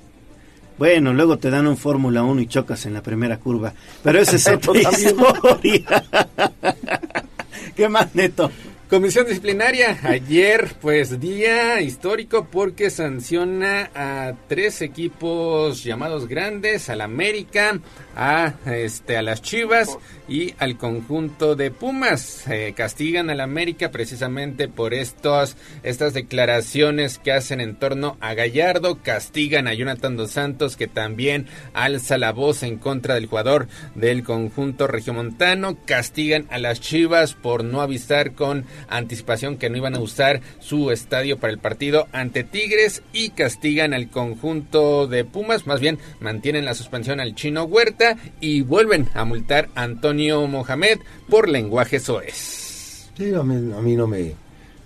Bueno, 0.78 1.12
luego 1.12 1.38
te 1.38 1.50
dan 1.50 1.66
un 1.66 1.76
Fórmula 1.76 2.22
1 2.22 2.40
y 2.40 2.46
chocas 2.46 2.86
en 2.86 2.94
la 2.94 3.02
primera 3.02 3.38
curva. 3.38 3.72
Pero 4.02 4.20
esa 4.20 4.36
es 4.36 4.48
otra 4.48 4.80
historia. 4.92 6.04
¿Qué 7.76 7.88
más, 7.88 8.14
Neto? 8.14 8.50
Comisión 8.92 9.26
disciplinaria, 9.26 9.98
ayer 10.02 10.74
pues 10.78 11.18
día 11.18 11.80
histórico 11.80 12.46
porque 12.50 12.90
sanciona 12.90 13.90
a 13.94 14.34
tres 14.48 14.82
equipos 14.82 15.82
llamados 15.82 16.28
grandes, 16.28 16.90
al 16.90 17.00
América, 17.00 17.80
a 18.14 18.52
este 18.66 19.16
a 19.16 19.22
las 19.22 19.40
Chivas 19.40 19.96
y 20.32 20.54
al 20.58 20.78
conjunto 20.78 21.56
de 21.56 21.70
Pumas. 21.70 22.48
Eh, 22.48 22.72
castigan 22.74 23.28
al 23.28 23.40
América 23.40 23.90
precisamente 23.90 24.66
por 24.66 24.94
estos 24.94 25.58
estas 25.82 26.14
declaraciones 26.14 27.18
que 27.18 27.32
hacen 27.32 27.60
en 27.60 27.76
torno 27.76 28.16
a 28.20 28.32
Gallardo, 28.32 29.02
castigan 29.02 29.68
a 29.68 29.74
Jonathan 29.74 30.16
dos 30.16 30.30
Santos 30.30 30.78
que 30.78 30.88
también 30.88 31.48
alza 31.74 32.16
la 32.16 32.32
voz 32.32 32.62
en 32.62 32.78
contra 32.78 33.14
del 33.14 33.26
jugador 33.26 33.68
del 33.94 34.24
conjunto 34.24 34.86
regiomontano, 34.86 35.76
castigan 35.84 36.46
a 36.48 36.58
las 36.58 36.80
Chivas 36.80 37.34
por 37.34 37.62
no 37.62 37.82
avisar 37.82 38.32
con 38.32 38.64
anticipación 38.88 39.58
que 39.58 39.68
no 39.68 39.76
iban 39.76 39.96
a 39.96 40.00
usar 40.00 40.40
su 40.60 40.90
estadio 40.90 41.38
para 41.38 41.52
el 41.52 41.58
partido 41.58 42.08
ante 42.12 42.42
Tigres 42.42 43.02
y 43.12 43.30
castigan 43.30 43.92
al 43.92 44.08
conjunto 44.08 45.06
de 45.06 45.26
Pumas, 45.26 45.66
más 45.66 45.80
bien 45.80 45.98
mantienen 46.20 46.64
la 46.64 46.72
suspensión 46.72 47.20
al 47.20 47.34
chino 47.34 47.64
Huerta 47.64 48.16
y 48.40 48.62
vuelven 48.62 49.10
a 49.12 49.26
multar 49.26 49.68
a 49.74 49.82
Antonio 49.82 50.21
Mohamed 50.30 50.98
por 51.28 51.48
lenguaje 51.48 51.98
soez. 52.00 53.08
Sí, 53.16 53.34
a 53.34 53.42
mí, 53.42 53.72
a 53.76 53.80
mí 53.80 53.96
no 53.96 54.06
me 54.06 54.34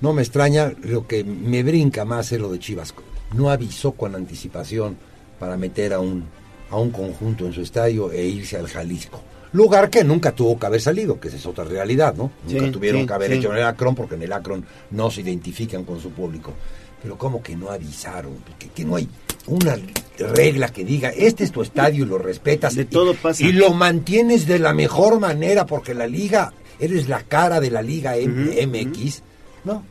no 0.00 0.12
me 0.12 0.22
extraña, 0.22 0.72
lo 0.82 1.06
que 1.06 1.24
me 1.24 1.62
brinca 1.62 2.04
más 2.04 2.30
es 2.32 2.40
lo 2.40 2.50
de 2.50 2.58
Chivas. 2.58 2.94
No 3.34 3.50
avisó 3.50 3.92
con 3.92 4.14
anticipación 4.14 4.96
para 5.38 5.56
meter 5.56 5.92
a 5.94 6.00
un, 6.00 6.24
a 6.70 6.76
un 6.76 6.90
conjunto 6.90 7.46
en 7.46 7.52
su 7.52 7.62
estadio 7.62 8.12
e 8.12 8.24
irse 8.26 8.56
al 8.56 8.68
Jalisco. 8.68 9.22
Lugar 9.52 9.88
que 9.88 10.04
nunca 10.04 10.32
tuvo 10.32 10.58
que 10.58 10.66
haber 10.66 10.80
salido, 10.82 11.18
que 11.18 11.28
esa 11.28 11.38
es 11.38 11.46
otra 11.46 11.64
realidad, 11.64 12.14
¿no? 12.14 12.30
Nunca 12.46 12.66
Sí, 12.66 12.70
tuvieron 12.72 13.02
sí, 13.02 13.06
que 13.06 13.12
haber 13.14 13.30
sí. 13.32 13.38
hecho 13.38 13.52
en 13.52 13.58
el 13.58 13.64
Akron 13.64 13.94
porque 13.94 14.16
en 14.16 14.22
el 14.22 14.32
Akron 14.32 14.66
no 14.90 15.10
se 15.10 15.22
identifican 15.22 15.84
con 15.84 15.98
su 16.00 16.10
público. 16.10 16.52
Pero 17.02 17.16
¿cómo 17.18 17.42
que 17.42 17.56
no 17.56 17.70
avisaron? 17.70 18.34
Que, 18.58 18.68
que 18.68 18.84
no 18.84 18.96
hay 18.96 19.08
una 19.46 19.76
regla 20.18 20.68
que 20.70 20.84
diga, 20.84 21.10
este 21.10 21.44
es 21.44 21.52
tu 21.52 21.62
estadio 21.62 22.04
y 22.04 22.08
lo 22.08 22.18
respetas. 22.18 22.74
De 22.74 22.84
todo 22.84 23.14
pasa. 23.14 23.44
Y 23.44 23.52
lo 23.52 23.72
mantienes 23.74 24.46
de 24.46 24.58
la 24.58 24.72
mejor 24.72 25.20
manera 25.20 25.66
porque 25.66 25.94
la 25.94 26.06
liga, 26.06 26.52
eres 26.80 27.08
la 27.08 27.22
cara 27.22 27.60
de 27.60 27.70
la 27.70 27.82
liga 27.82 28.16
M- 28.16 28.66
MX, 28.66 29.22
¿no? 29.64 29.84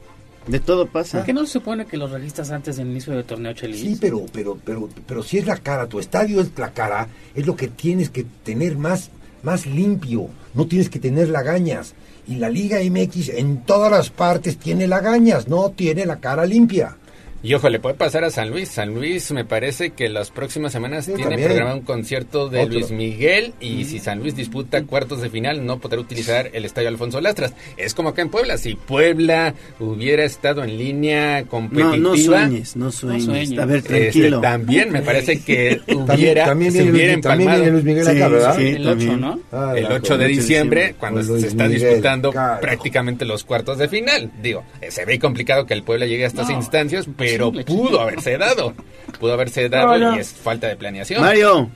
De 0.47 0.59
todo 0.59 0.85
pasa. 0.87 1.17
¿Por 1.19 1.25
qué 1.25 1.33
no 1.33 1.45
se 1.45 1.53
supone 1.53 1.85
que 1.87 1.97
los 1.97 2.11
registras 2.11 2.51
antes 2.51 2.75
del 2.77 2.87
inicio 2.87 3.13
del 3.13 3.23
torneo 3.23 3.53
Chelis? 3.53 3.79
Sí, 3.81 3.97
pero, 3.99 4.25
pero, 4.31 4.57
pero, 4.63 4.87
pero 5.07 5.23
si 5.23 5.37
es 5.39 5.45
la 5.47 5.57
cara, 5.57 5.87
tu 5.87 5.99
estadio 5.99 6.39
es 6.41 6.51
la 6.57 6.71
cara, 6.71 7.07
es 7.33 7.47
lo 7.47 7.55
que 7.55 7.67
tienes 7.69 8.09
que 8.11 8.25
tener 8.43 8.77
más, 8.77 9.09
más 9.41 9.65
limpio, 9.65 10.27
no 10.53 10.67
tienes 10.67 10.89
que 10.89 10.99
tener 10.99 11.29
lagañas. 11.29 11.93
Y 12.27 12.35
la 12.35 12.49
Liga 12.49 12.79
MX 12.79 13.29
en 13.29 13.63
todas 13.63 13.91
las 13.91 14.09
partes 14.09 14.57
tiene 14.57 14.87
lagañas, 14.87 15.47
no 15.47 15.69
tiene 15.69 16.05
la 16.05 16.19
cara 16.19 16.45
limpia. 16.45 16.97
Y 17.43 17.53
ojo, 17.53 17.69
le 17.69 17.79
puede 17.79 17.93
pasar 17.95 18.23
a 18.23 18.31
San 18.31 18.49
Luis. 18.49 18.69
San 18.69 18.95
Luis 18.95 19.31
me 19.31 19.45
parece 19.45 19.91
que 19.91 20.09
las 20.09 20.31
próximas 20.31 20.71
semanas 20.71 21.05
tiene 21.05 21.21
también. 21.23 21.47
programado 21.47 21.77
un 21.77 21.83
concierto 21.85 22.49
de 22.49 22.61
Otro. 22.61 22.73
Luis 22.73 22.89
Miguel 22.89 23.53
y 23.59 23.85
si 23.85 23.99
San 23.99 24.19
Luis 24.19 24.35
disputa 24.35 24.81
cuartos 24.83 25.21
de 25.21 25.29
final 25.29 25.63
no 25.63 25.77
podrá 25.79 25.99
utilizar 25.99 26.49
el 26.53 26.65
estadio 26.65 26.87
Alfonso 26.89 27.21
Lastras. 27.21 27.53
Es 27.77 27.93
como 27.93 28.09
acá 28.09 28.23
en 28.23 28.29
Puebla. 28.29 28.57
Si 28.57 28.73
Puebla 28.73 29.53
hubiera 29.79 30.23
estado 30.23 30.63
en 30.63 30.75
línea 30.77 31.43
competitiva... 31.45 31.97
No, 31.97 31.97
no 31.97 32.17
sueñes, 32.17 32.75
no 32.75 32.91
sueñes. 32.91 33.57
A 33.59 33.65
ver, 33.65 33.77
Este, 33.77 33.99
tranquilo. 33.99 34.41
también 34.41 34.91
me 34.91 35.01
parece 35.03 35.39
que 35.41 35.81
hubiera, 35.87 36.45
también 36.45 36.73
viene 36.73 36.91
hubiera 36.91 37.13
Luis- 37.13 37.21
también 37.23 37.51
viene 37.51 37.71
Luis 37.71 37.83
Miguel 37.83 38.07
acá, 38.07 38.27
¿verdad? 38.27 38.55
Sí, 38.57 38.67
el 38.69 38.83
también. 38.85 39.09
8, 39.11 39.17
¿no? 39.17 39.39
Ah, 39.51 39.73
el 39.75 39.83
la- 39.83 39.89
8 39.93 40.17
de 40.17 40.27
diciembre, 40.27 40.95
cuando 40.99 41.21
se 41.23 41.45
está 41.47 41.67
Miguel, 41.67 41.79
disputando 41.89 42.31
carajo. 42.31 42.61
prácticamente 42.61 43.23
los 43.25 43.43
cuartos 43.43 43.77
de 43.77 43.87
final. 43.87 44.31
Digo, 44.41 44.63
eh, 44.81 44.89
se 44.89 45.05
ve 45.05 45.19
complicado 45.19 45.67
que 45.67 45.75
el 45.75 45.83
Puebla 45.83 46.07
llegue 46.07 46.23
a 46.23 46.27
estas 46.27 46.49
No, 46.49 46.55
instancias, 46.55 47.05
pero 47.15 47.34
imposible, 47.35 47.63
pudo 47.65 48.01
haberse 48.01 48.37
dado. 48.37 48.73
Pudo 49.19 49.33
haberse 49.33 49.69
dado 49.69 49.97
No, 49.97 50.11
no. 50.11 50.15
y 50.15 50.19
es 50.19 50.33
falta 50.33 50.67
de 50.67 50.75
planeación. 50.75 51.21
Mario. 51.21 51.69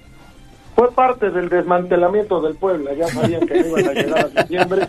Fue 0.75 0.91
parte 0.91 1.29
del 1.29 1.49
desmantelamiento 1.49 2.41
del 2.41 2.55
Puebla, 2.55 2.93
ya 2.93 3.07
sabían 3.07 3.45
que 3.45 3.61
no 3.63 3.67
iban 3.79 3.87
a 3.89 3.93
llegar 4.01 4.29
a 4.35 4.41
diciembre 4.43 4.87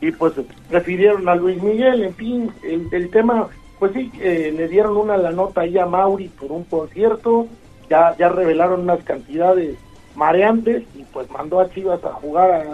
y 0.00 0.10
pues 0.12 0.34
prefirieron 0.68 1.28
a 1.28 1.34
Luis 1.34 1.60
Miguel, 1.62 2.02
en 2.02 2.14
fin, 2.14 2.52
el, 2.62 2.88
el 2.92 3.10
tema, 3.10 3.48
pues 3.78 3.92
sí, 3.92 4.10
eh, 4.20 4.52
le 4.56 4.68
dieron 4.68 4.96
una 4.96 5.16
la 5.16 5.30
nota 5.32 5.62
ahí 5.62 5.78
a 5.78 5.86
Mauri 5.86 6.28
por 6.28 6.52
un 6.52 6.64
concierto, 6.64 7.46
ya, 7.90 8.14
ya 8.18 8.28
revelaron 8.28 8.80
unas 8.82 9.02
cantidades 9.04 9.76
mareantes 10.14 10.84
y 10.94 11.02
pues 11.12 11.28
mandó 11.30 11.60
a 11.60 11.70
Chivas 11.70 12.04
a 12.04 12.12
jugar 12.12 12.50
a 12.50 12.64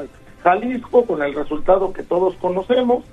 Jalisco 0.42 1.04
con 1.04 1.22
el 1.22 1.34
resultado 1.34 1.92
que 1.92 2.02
todos 2.02 2.34
conocemos. 2.36 3.04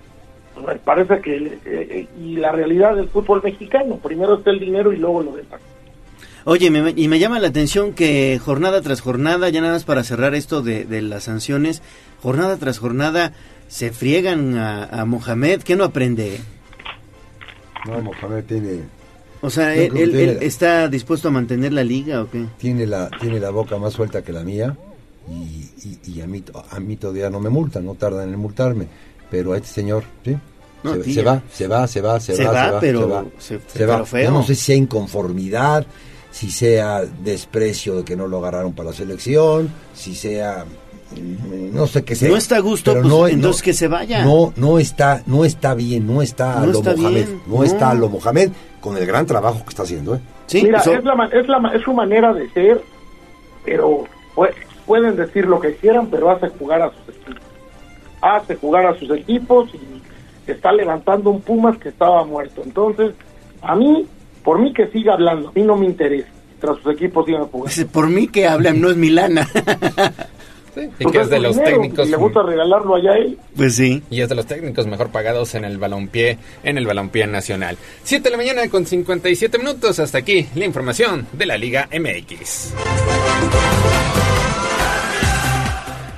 Me 0.65 0.76
parece 0.76 1.19
que, 1.22 1.36
eh, 1.38 1.60
eh, 1.65 2.07
y 2.22 2.36
la 2.38 2.52
realidad 2.52 2.95
del 2.95 3.10
fútbol 3.10 3.41
mexicano, 3.44 3.98
primero 3.98 4.36
está 4.38 4.52
el 4.52 4.60
dinero 4.60 4.94
y 4.94 4.98
luego 4.98 5.22
lo 5.23 5.32
demás. 5.36 5.60
Oye, 6.45 6.69
me- 6.69 6.94
y 6.95 7.07
me 7.07 7.18
llama 7.19 7.40
la 7.40 7.48
atención 7.48 7.94
que 7.94 8.40
jornada 8.44 8.82
tras 8.82 9.02
jornada, 9.02 9.49
ya 9.49 9.61
nada 9.61 9.73
más 9.73 9.84
para 9.84 10.03
cerrar 10.03 10.36
esto 10.36 10.61
de, 10.61 10.86
de 10.86 11.02
las 11.02 11.23
sanciones, 11.23 11.82
jornada 12.22 12.57
tras 12.57 12.77
jornada 12.80 13.34
se 13.68 13.91
friegan 13.91 14.56
a, 14.57 14.84
a 14.86 15.06
Mohamed, 15.06 15.61
que 15.64 15.76
no 15.76 15.84
aprende. 15.84 16.40
No, 17.88 18.02
Mohamed 18.02 18.44
tiene, 18.45 18.80
O 19.41 19.49
sea, 19.49 19.76
él, 19.76 19.91
él- 19.95 20.11
tiene 20.11 20.23
él 20.23 20.38
la- 20.40 20.45
está 20.45 20.88
dispuesto 20.88 21.27
a 21.27 21.32
mantener 21.32 21.73
la 21.73 21.84
liga 21.84 22.22
o 22.22 22.30
qué? 22.30 22.45
tiene, 22.60 22.86
la, 22.88 23.10
tiene 23.19 23.40
la 23.40 23.49
boca 23.49 23.77
más 23.77 23.94
suelta 23.94 24.23
que 24.23 24.32
la 24.32 24.44
mía 24.44 24.76
y, 25.30 25.69
y- 25.88 25.99
y 26.18 26.22
a, 26.22 26.27
mí, 26.27 26.44
a 26.72 26.80
mí 26.80 26.95
todavía 26.95 27.30
no 27.30 27.40
me 27.40 27.49
multan, 27.49 27.86
no 27.86 27.95
tardan 27.95 28.30
en 28.32 28.40
multarme. 28.40 28.88
Pero 29.30 29.54
a 29.54 29.58
este 29.58 29.70
señor, 29.70 30.04
¿sí? 30.24 30.36
No, 30.84 30.94
se, 31.04 31.24
va, 31.24 31.42
se 31.52 31.68
va, 31.68 31.88
se 31.88 32.02
va, 32.02 32.20
se, 32.20 32.36
Se 32.36 32.46
va, 32.46 32.52
va, 32.52 32.66
se 32.68 32.72
va, 32.74 32.80
pero 32.80 33.00
se 33.00 33.06
va, 33.08 33.26
se- 33.40 33.60
se 33.80 33.86
va. 33.88 34.06
feo. 34.06 34.24
Yo 34.26 34.32
no 34.32 34.44
sé 34.44 34.54
si 34.56 34.62
sea 34.62 34.76
inconformidad, 34.76 35.86
si 36.32 36.52
sea 36.52 37.02
desprecio 37.24 37.96
de 37.98 38.04
que 38.06 38.16
no 38.16 38.28
lo 38.28 38.38
agarraron 38.38 38.74
para 38.74 38.90
la 38.92 38.96
selección, 38.96 39.72
si 39.96 40.14
sea 40.14 40.64
mm, 41.12 41.74
no 41.76 41.88
sé 41.88 42.04
qué 42.04 42.14
sea. 42.16 42.30
No 42.30 42.38
está 42.38 42.58
a 42.58 42.60
gusto, 42.60 42.92
pero 42.92 43.02
pues, 43.02 43.14
no- 43.14 43.28
entonces 43.28 43.62
no- 43.62 43.66
que 43.66 43.74
se 43.74 43.88
vaya. 43.88 44.24
No, 44.24 44.54
no 44.58 44.78
está, 44.78 45.24
no 45.26 45.44
está 45.44 45.74
bien, 45.74 46.06
no 46.06 46.22
está 46.22 46.62
a 46.62 46.66
lo 46.68 46.74
está 46.80 46.96
Mohamed, 46.96 47.26
bien, 47.26 47.42
no, 47.48 47.64
está 47.64 47.90
a 47.90 47.94
lo 47.96 48.10
Mohamed 48.10 48.52
con 48.80 48.96
el 48.98 49.06
gran 49.08 49.26
trabajo 49.26 49.64
que 49.64 49.70
está 49.70 49.84
haciendo, 49.84 50.14
¿eh? 50.16 50.20
Mira, 50.54 50.78
es, 50.80 51.04
la, 51.04 51.16
ma- 51.16 51.30
es, 51.34 51.48
la, 51.48 51.58
ma- 51.60 51.74
es 51.74 51.82
su 51.82 51.94
manera 51.94 52.32
de 52.32 52.48
ser, 52.52 52.80
pero 53.64 54.04
pu- 54.36 54.54
pueden 54.86 55.16
decir 55.16 55.48
lo 55.48 55.60
que 55.60 55.74
quieran, 55.78 56.08
pero 56.12 56.30
hace 56.30 56.50
jugar 56.50 56.84
a 56.84 56.92
sus 56.92 57.16
equipos. 57.16 57.42
Hace 58.26 58.56
jugar 58.56 58.88
a 58.88 58.98
sus 58.98 59.12
equipos 59.12 59.70
y 59.76 60.52
está 60.52 60.72
levantando 60.72 61.30
un 61.30 61.42
Pumas 61.42 61.78
que 61.78 61.90
estaba 61.90 62.26
muerto. 62.26 62.62
Entonces, 62.64 63.14
a 63.62 63.76
mí, 63.76 64.08
por 64.44 64.60
mí 64.60 64.74
que 64.74 64.88
siga 64.88 65.14
hablando, 65.14 65.50
a 65.50 65.52
mí 65.54 65.62
no 65.62 65.78
me 65.78 65.86
interesa. 65.86 66.30
Mientras 66.50 66.78
sus 66.78 66.94
equipos 66.94 67.26
sigan 67.26 67.46
jugando. 67.46 67.92
Por 67.92 68.10
mí 68.10 68.28
que 68.28 68.48
hablan, 68.48 68.82
no 68.82 68.90
es 68.90 68.98
Milana. 68.98 69.48
Y 71.00 71.06
que 71.12 71.20
es 71.20 71.30
de 71.30 71.40
los 71.40 71.62
técnicos. 71.62 72.08
Y 72.08 72.12
le 72.12 72.18
gusta 72.18 72.42
regalarlo 72.42 72.96
allá 72.96 73.12
a 73.12 73.18
él. 73.18 73.38
Pues 73.56 73.76
sí. 73.76 74.02
Y 74.10 74.22
es 74.22 74.30
de 74.30 74.36
los 74.36 74.48
técnicos 74.48 74.88
mejor 74.88 75.10
pagados 75.10 75.54
en 75.54 75.64
el 75.66 75.78
balompié, 75.78 76.40
en 76.64 76.80
el 76.80 76.88
balompié 76.88 77.28
nacional. 77.28 77.78
7 78.04 78.24
de 78.24 78.32
la 78.32 78.38
mañana 78.38 78.68
con 78.70 78.88
57 78.88 79.58
minutos. 79.60 80.00
Hasta 80.00 80.18
aquí 80.18 80.48
la 80.56 80.66
información 80.66 81.28
de 81.34 81.46
la 81.46 81.58
Liga 81.58 81.88
MX. 81.92 82.74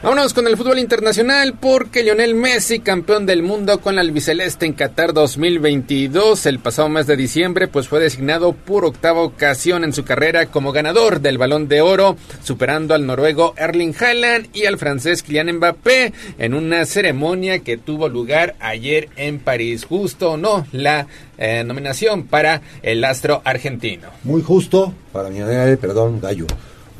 Vámonos 0.03 0.35
con 0.35 0.45
el 0.45 0.55
fútbol 0.55 0.77
internacional 0.77 1.55
porque 1.59 2.03
Lionel 2.03 2.35
Messi, 2.35 2.81
campeón 2.81 3.25
del 3.25 3.41
mundo 3.41 3.81
con 3.81 3.95
la 3.95 4.01
albiceleste 4.01 4.67
en 4.67 4.73
Qatar 4.73 5.11
2022, 5.11 6.45
el 6.45 6.59
pasado 6.59 6.87
mes 6.87 7.07
de 7.07 7.17
diciembre, 7.17 7.67
pues 7.67 7.87
fue 7.87 7.99
designado 7.99 8.53
por 8.53 8.85
octava 8.85 9.21
ocasión 9.21 9.83
en 9.83 9.93
su 9.93 10.05
carrera 10.05 10.45
como 10.45 10.71
ganador 10.71 11.19
del 11.19 11.39
Balón 11.39 11.67
de 11.67 11.81
Oro, 11.81 12.15
superando 12.43 12.93
al 12.93 13.07
noruego 13.07 13.55
Erling 13.57 13.95
Haaland 13.99 14.55
y 14.55 14.65
al 14.67 14.77
francés 14.77 15.23
Kylian 15.23 15.53
Mbappé 15.53 16.13
en 16.37 16.53
una 16.53 16.85
ceremonia 16.85 17.59
que 17.59 17.77
tuvo 17.77 18.07
lugar 18.07 18.55
ayer 18.59 19.09
en 19.15 19.39
París. 19.39 19.83
Justo 19.83 20.33
o 20.33 20.37
no 20.37 20.67
la 20.73 21.07
eh, 21.39 21.63
nominación 21.63 22.27
para 22.27 22.61
el 22.83 23.03
astro 23.03 23.41
argentino. 23.43 24.09
Muy 24.23 24.43
justo, 24.43 24.93
para 25.11 25.29
mi 25.31 25.39
perdón, 25.77 26.21
Gallo, 26.21 26.45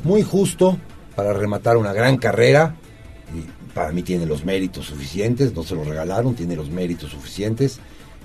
muy 0.02 0.24
justo 0.24 0.76
para 1.14 1.32
rematar 1.32 1.76
una 1.76 1.92
gran 1.92 2.16
carrera. 2.16 2.74
Para 3.78 3.92
mí 3.92 4.02
tiene 4.02 4.26
los 4.26 4.44
méritos 4.44 4.86
suficientes, 4.86 5.54
no 5.54 5.62
se 5.62 5.76
lo 5.76 5.84
regalaron, 5.84 6.34
tiene 6.34 6.56
los 6.56 6.68
méritos 6.68 7.12
suficientes. 7.12 7.78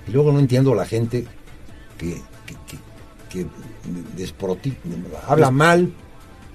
Y 0.07 0.11
luego 0.11 0.31
no 0.31 0.39
entiendo 0.39 0.71
a 0.73 0.75
la 0.75 0.85
gente 0.87 1.27
que, 1.95 2.15
que, 2.47 2.55
que- 2.67 2.79
que 3.29 3.45
desproti- 4.17 4.73
habla 5.27 5.51
mal 5.51 5.91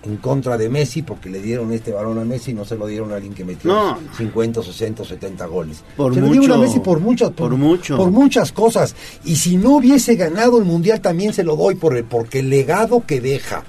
en 0.03 0.16
contra 0.16 0.59
de 0.59 0.69
Messi 0.69 1.03
porque 1.03 1.31
le 1.31 1.41
dieron 1.41 1.73
este 1.73 1.93
balón 1.93 2.19
a 2.19 2.25
Messi 2.25 2.51
y 2.51 2.55
no 2.55 2.65
se 2.65 2.75
lo 2.77 2.89
dieron 2.89 3.12
a 3.12 3.16
alguien 3.16 3.35
que 3.35 3.45
metió 3.45 3.73
No. 3.73 3.99
50, 4.16 4.65
60, 4.65 5.05
70 5.05 5.47
goles. 5.47 5.85
Por 5.97 6.12
se 6.12 6.20
lo 6.20 6.27
dieron 6.27 6.53
a. 6.53 6.57
Messi 6.59 6.81
por 6.81 6.99
muchas 6.99 7.31
Por 7.31 7.57
mucho. 7.57 7.97
por 7.97 8.11
muchas 8.11 8.51
cosas. 8.51 8.97
Y 9.25 9.37
si 9.37 9.57
no 9.57 9.77
hubiese 9.77 10.16
ganado 10.16 10.59
el 10.59 10.65
mundial 10.65 11.01
también 11.01 11.33
se 11.33 11.45
lo 11.45 11.55
doy 11.55 11.77
por 11.77 11.97
el, 11.97 12.03
porque 12.05 12.41
el 12.41 12.51
legado 12.51 13.05
que 13.07 13.20
deja 13.20 13.62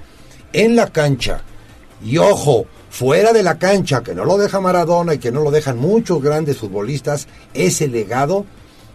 en 0.52 0.74
la 0.74 0.88
cancha 0.88 1.42
y 2.04 2.18
ojo 2.18 2.66
fuera 2.90 3.32
de 3.32 3.42
la 3.42 3.58
cancha 3.58 4.02
que 4.02 4.14
no 4.14 4.24
lo 4.26 4.36
deja 4.36 4.60
Maradona 4.60 5.14
y 5.14 5.18
que 5.18 5.32
no 5.32 5.40
lo 5.42 5.50
dejan 5.50 5.78
muchos 5.78 6.20
grandes 6.22 6.58
futbolistas 6.58 7.26
ese 7.54 7.88
legado 7.88 8.44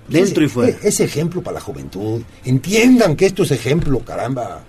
Dentro 0.08 0.44
es- 0.44 0.52
y 0.52 0.54
fuera. 0.54 0.70
es- 0.70 0.86
es 0.86 1.00
ejemplo 1.00 1.42
para 1.42 1.56
la 1.56 1.62
juventud 1.62 2.22
entiendan 2.44 3.16
que 3.16 3.26
esto 3.26 3.42
es 3.44 3.52
ejemplo 3.52 4.00
caramba 4.02 4.62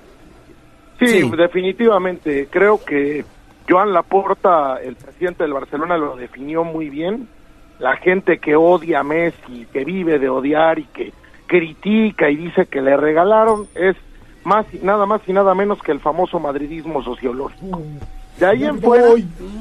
Sí, 0.98 1.28
definitivamente. 1.36 2.48
Creo 2.50 2.82
que 2.82 3.22
Joan 3.68 3.92
Laporta, 3.92 4.78
el 4.82 4.96
presidente 4.96 5.42
del 5.44 5.52
Barcelona, 5.52 5.98
lo 5.98 6.16
definió 6.16 6.64
muy 6.64 6.88
bien. 6.88 7.28
La 7.78 7.98
gente 7.98 8.38
que 8.38 8.56
odia 8.56 9.00
a 9.00 9.02
Messi, 9.02 9.66
que 9.74 9.84
vive 9.84 10.18
de 10.18 10.30
odiar 10.30 10.78
y 10.78 10.84
que 10.84 11.12
critica 11.48 12.30
y 12.30 12.36
dice 12.36 12.64
que 12.64 12.80
le 12.80 12.96
regalaron, 12.96 13.68
es 13.74 13.94
más 14.44 14.64
y- 14.72 14.78
nada 14.78 15.04
más 15.04 15.20
y 15.26 15.34
nada 15.34 15.54
menos 15.54 15.82
que 15.82 15.92
el 15.92 16.00
famoso 16.00 16.40
madridismo 16.40 17.02
sociológico. 17.02 17.82
De 18.38 18.46
ahí 18.46 18.64
en 18.64 18.80
fuera, 18.80 19.08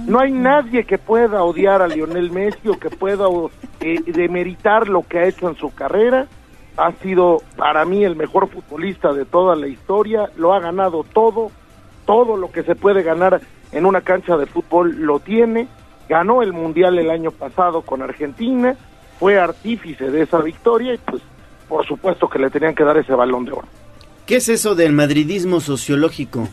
no 0.06 0.20
hay 0.20 0.32
nadie 0.32 0.84
que 0.84 0.98
pueda 0.98 1.44
odiar 1.44 1.82
a 1.82 1.88
Lionel 1.88 2.30
Messi 2.30 2.68
o 2.68 2.78
que 2.78 2.90
pueda 2.90 3.26
eh, 3.80 4.02
demeritar 4.06 4.90
lo 4.90 5.04
que 5.04 5.20
ha 5.20 5.28
hecho 5.28 5.50
en 5.50 5.56
su 5.56 5.74
carrera. 5.74 6.28
Ha 6.76 6.92
sido 7.02 7.42
para 7.56 7.86
mí 7.86 8.04
el 8.04 8.18
mejor 8.18 8.50
futbolista 8.50 9.14
de 9.14 9.24
toda 9.24 9.56
la 9.56 9.68
historia, 9.68 10.30
lo 10.36 10.54
ha 10.54 10.60
ganado 10.60 11.06
todo, 11.06 11.52
todo 12.06 12.36
lo 12.36 12.52
que 12.52 12.64
se 12.64 12.76
puede 12.76 13.02
ganar 13.02 13.40
en 13.72 13.86
una 13.86 14.02
cancha 14.02 14.36
de 14.36 14.46
fútbol 14.46 14.98
lo 15.00 15.20
tiene. 15.20 15.68
Ganó 16.10 16.42
el 16.42 16.52
Mundial 16.52 17.00
el 17.00 17.10
año 17.10 17.32
pasado 17.32 17.82
con 17.82 18.02
Argentina, 18.02 18.76
fue 19.20 19.40
artífice 19.40 20.12
de 20.12 20.24
esa 20.24 20.40
victoria 20.40 20.94
y 20.94 20.98
pues 20.98 21.22
por 21.70 21.86
supuesto 21.88 22.30
que 22.30 22.40
le 22.40 22.50
tenían 22.50 22.76
que 22.76 22.84
dar 22.84 22.98
ese 22.98 23.14
balón 23.14 23.46
de 23.46 23.54
oro. 23.54 23.68
¿Qué 24.26 24.36
es 24.36 24.50
eso 24.50 24.76
del 24.76 24.92
madridismo 24.92 25.62
sociológico? 25.62 26.50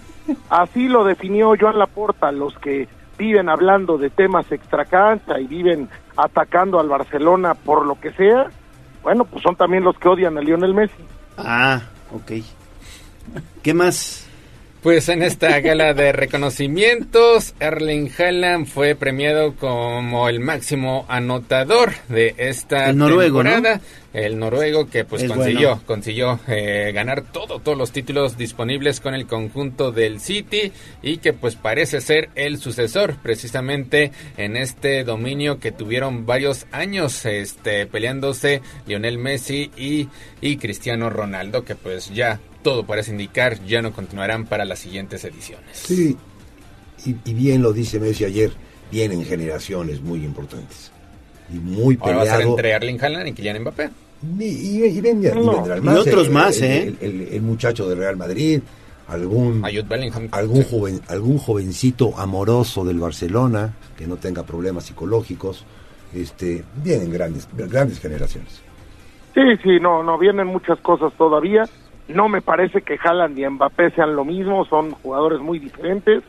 Así 0.50 0.88
lo 0.88 1.04
definió 1.04 1.54
Joan 1.58 1.78
Laporta, 1.78 2.32
los 2.32 2.56
que 2.58 2.88
viven 3.18 3.48
hablando 3.48 3.98
de 3.98 4.10
temas 4.10 4.50
extracancha 4.50 5.38
y 5.38 5.46
viven 5.46 5.88
atacando 6.16 6.80
al 6.80 6.88
Barcelona 6.88 7.54
por 7.54 7.86
lo 7.86 8.00
que 8.00 8.12
sea, 8.12 8.48
bueno, 9.02 9.24
pues 9.24 9.42
son 9.42 9.56
también 9.56 9.84
los 9.84 9.98
que 9.98 10.08
odian 10.08 10.38
a 10.38 10.40
Lionel 10.40 10.74
Messi. 10.74 11.04
Ah, 11.36 11.82
ok. 12.12 12.32
¿Qué 13.62 13.74
más? 13.74 14.21
Pues 14.82 15.08
en 15.08 15.22
esta 15.22 15.60
gala 15.60 15.94
de 15.94 16.10
reconocimientos, 16.10 17.54
Erling 17.60 18.10
Haaland 18.18 18.66
fue 18.66 18.96
premiado 18.96 19.54
como 19.54 20.28
el 20.28 20.40
máximo 20.40 21.06
anotador 21.08 21.92
de 22.08 22.34
esta 22.36 22.90
el 22.90 22.98
noruego, 22.98 23.44
temporada. 23.44 23.80
El 24.12 24.40
noruego 24.40 24.90
que 24.90 25.04
pues 25.04 25.24
consiguió, 25.24 25.80
consiguió 25.86 26.40
eh, 26.48 26.90
ganar 26.92 27.22
todo, 27.22 27.60
todos 27.60 27.78
los 27.78 27.92
títulos 27.92 28.36
disponibles 28.36 29.00
con 29.00 29.14
el 29.14 29.26
conjunto 29.26 29.92
del 29.92 30.20
City 30.20 30.72
y 31.00 31.18
que 31.18 31.32
pues 31.32 31.54
parece 31.54 32.00
ser 32.00 32.30
el 32.34 32.58
sucesor 32.58 33.14
precisamente 33.22 34.10
en 34.36 34.56
este 34.56 35.04
dominio 35.04 35.60
que 35.60 35.70
tuvieron 35.70 36.26
varios 36.26 36.66
años 36.72 37.24
este 37.24 37.86
peleándose 37.86 38.60
Lionel 38.86 39.16
Messi 39.16 39.70
y, 39.78 40.08
y 40.40 40.56
Cristiano 40.56 41.08
Ronaldo 41.08 41.64
que 41.64 41.74
pues 41.74 42.12
ya 42.12 42.40
todo 42.62 42.84
parece 42.84 43.10
indicar 43.10 43.62
ya 43.64 43.82
no 43.82 43.92
continuarán 43.92 44.46
para 44.46 44.64
las 44.64 44.78
siguientes 44.78 45.24
ediciones. 45.24 45.66
Sí, 45.72 46.16
y, 47.04 47.32
bien 47.34 47.62
lo 47.62 47.72
dice 47.72 47.98
Messi 48.00 48.24
ayer, 48.24 48.52
vienen 48.90 49.24
generaciones 49.24 50.00
muy 50.00 50.24
importantes 50.24 50.90
y 51.52 51.56
muy 51.58 51.98
Ahora 52.00 52.18
peleado. 52.20 52.26
va 52.30 52.34
a 52.34 52.36
ser 52.38 52.46
entre 52.46 52.70
Erling 52.70 53.00
Haaland 53.02 53.28
y 53.28 53.32
Kylian 53.32 53.60
Mbappé. 53.62 53.90
Y, 54.38 54.44
y, 54.44 54.84
y 54.84 55.00
vendrán- 55.00 55.42
y 55.42 55.48
vendrán 55.48 55.84
Y 55.84 55.88
otros 55.88 56.28
el- 56.28 56.32
más, 56.32 56.56
el- 56.58 56.64
¿eh? 56.70 56.94
El, 57.00 57.20
el- 57.22 57.28
el 57.34 57.42
muchacho 57.42 57.88
de 57.88 57.96
Real 57.96 58.16
Madrid, 58.16 58.60
algún 59.08 59.64
algún 60.30 60.62
joven, 60.62 61.00
algún 61.08 61.38
jovencito 61.38 62.16
amoroso 62.18 62.84
del 62.84 62.98
Barcelona 63.00 63.74
que 63.96 64.06
no 64.06 64.16
tenga 64.16 64.44
problemas 64.44 64.84
psicológicos, 64.84 65.64
este, 66.14 66.62
vienen 66.76 67.10
grandes 67.10 67.48
grandes 67.52 67.98
generaciones. 67.98 68.60
Sí, 69.34 69.40
sí, 69.62 69.80
no, 69.80 70.02
no, 70.04 70.18
vienen 70.18 70.46
muchas 70.46 70.78
cosas 70.80 71.12
todavía. 71.18 71.64
No 72.08 72.28
me 72.28 72.42
parece 72.42 72.82
que 72.82 72.98
Haaland 73.02 73.38
y 73.38 73.48
Mbappé 73.48 73.90
sean 73.92 74.16
lo 74.16 74.24
mismo, 74.24 74.64
son 74.64 74.92
jugadores 74.92 75.40
muy 75.40 75.58
diferentes, 75.58 76.22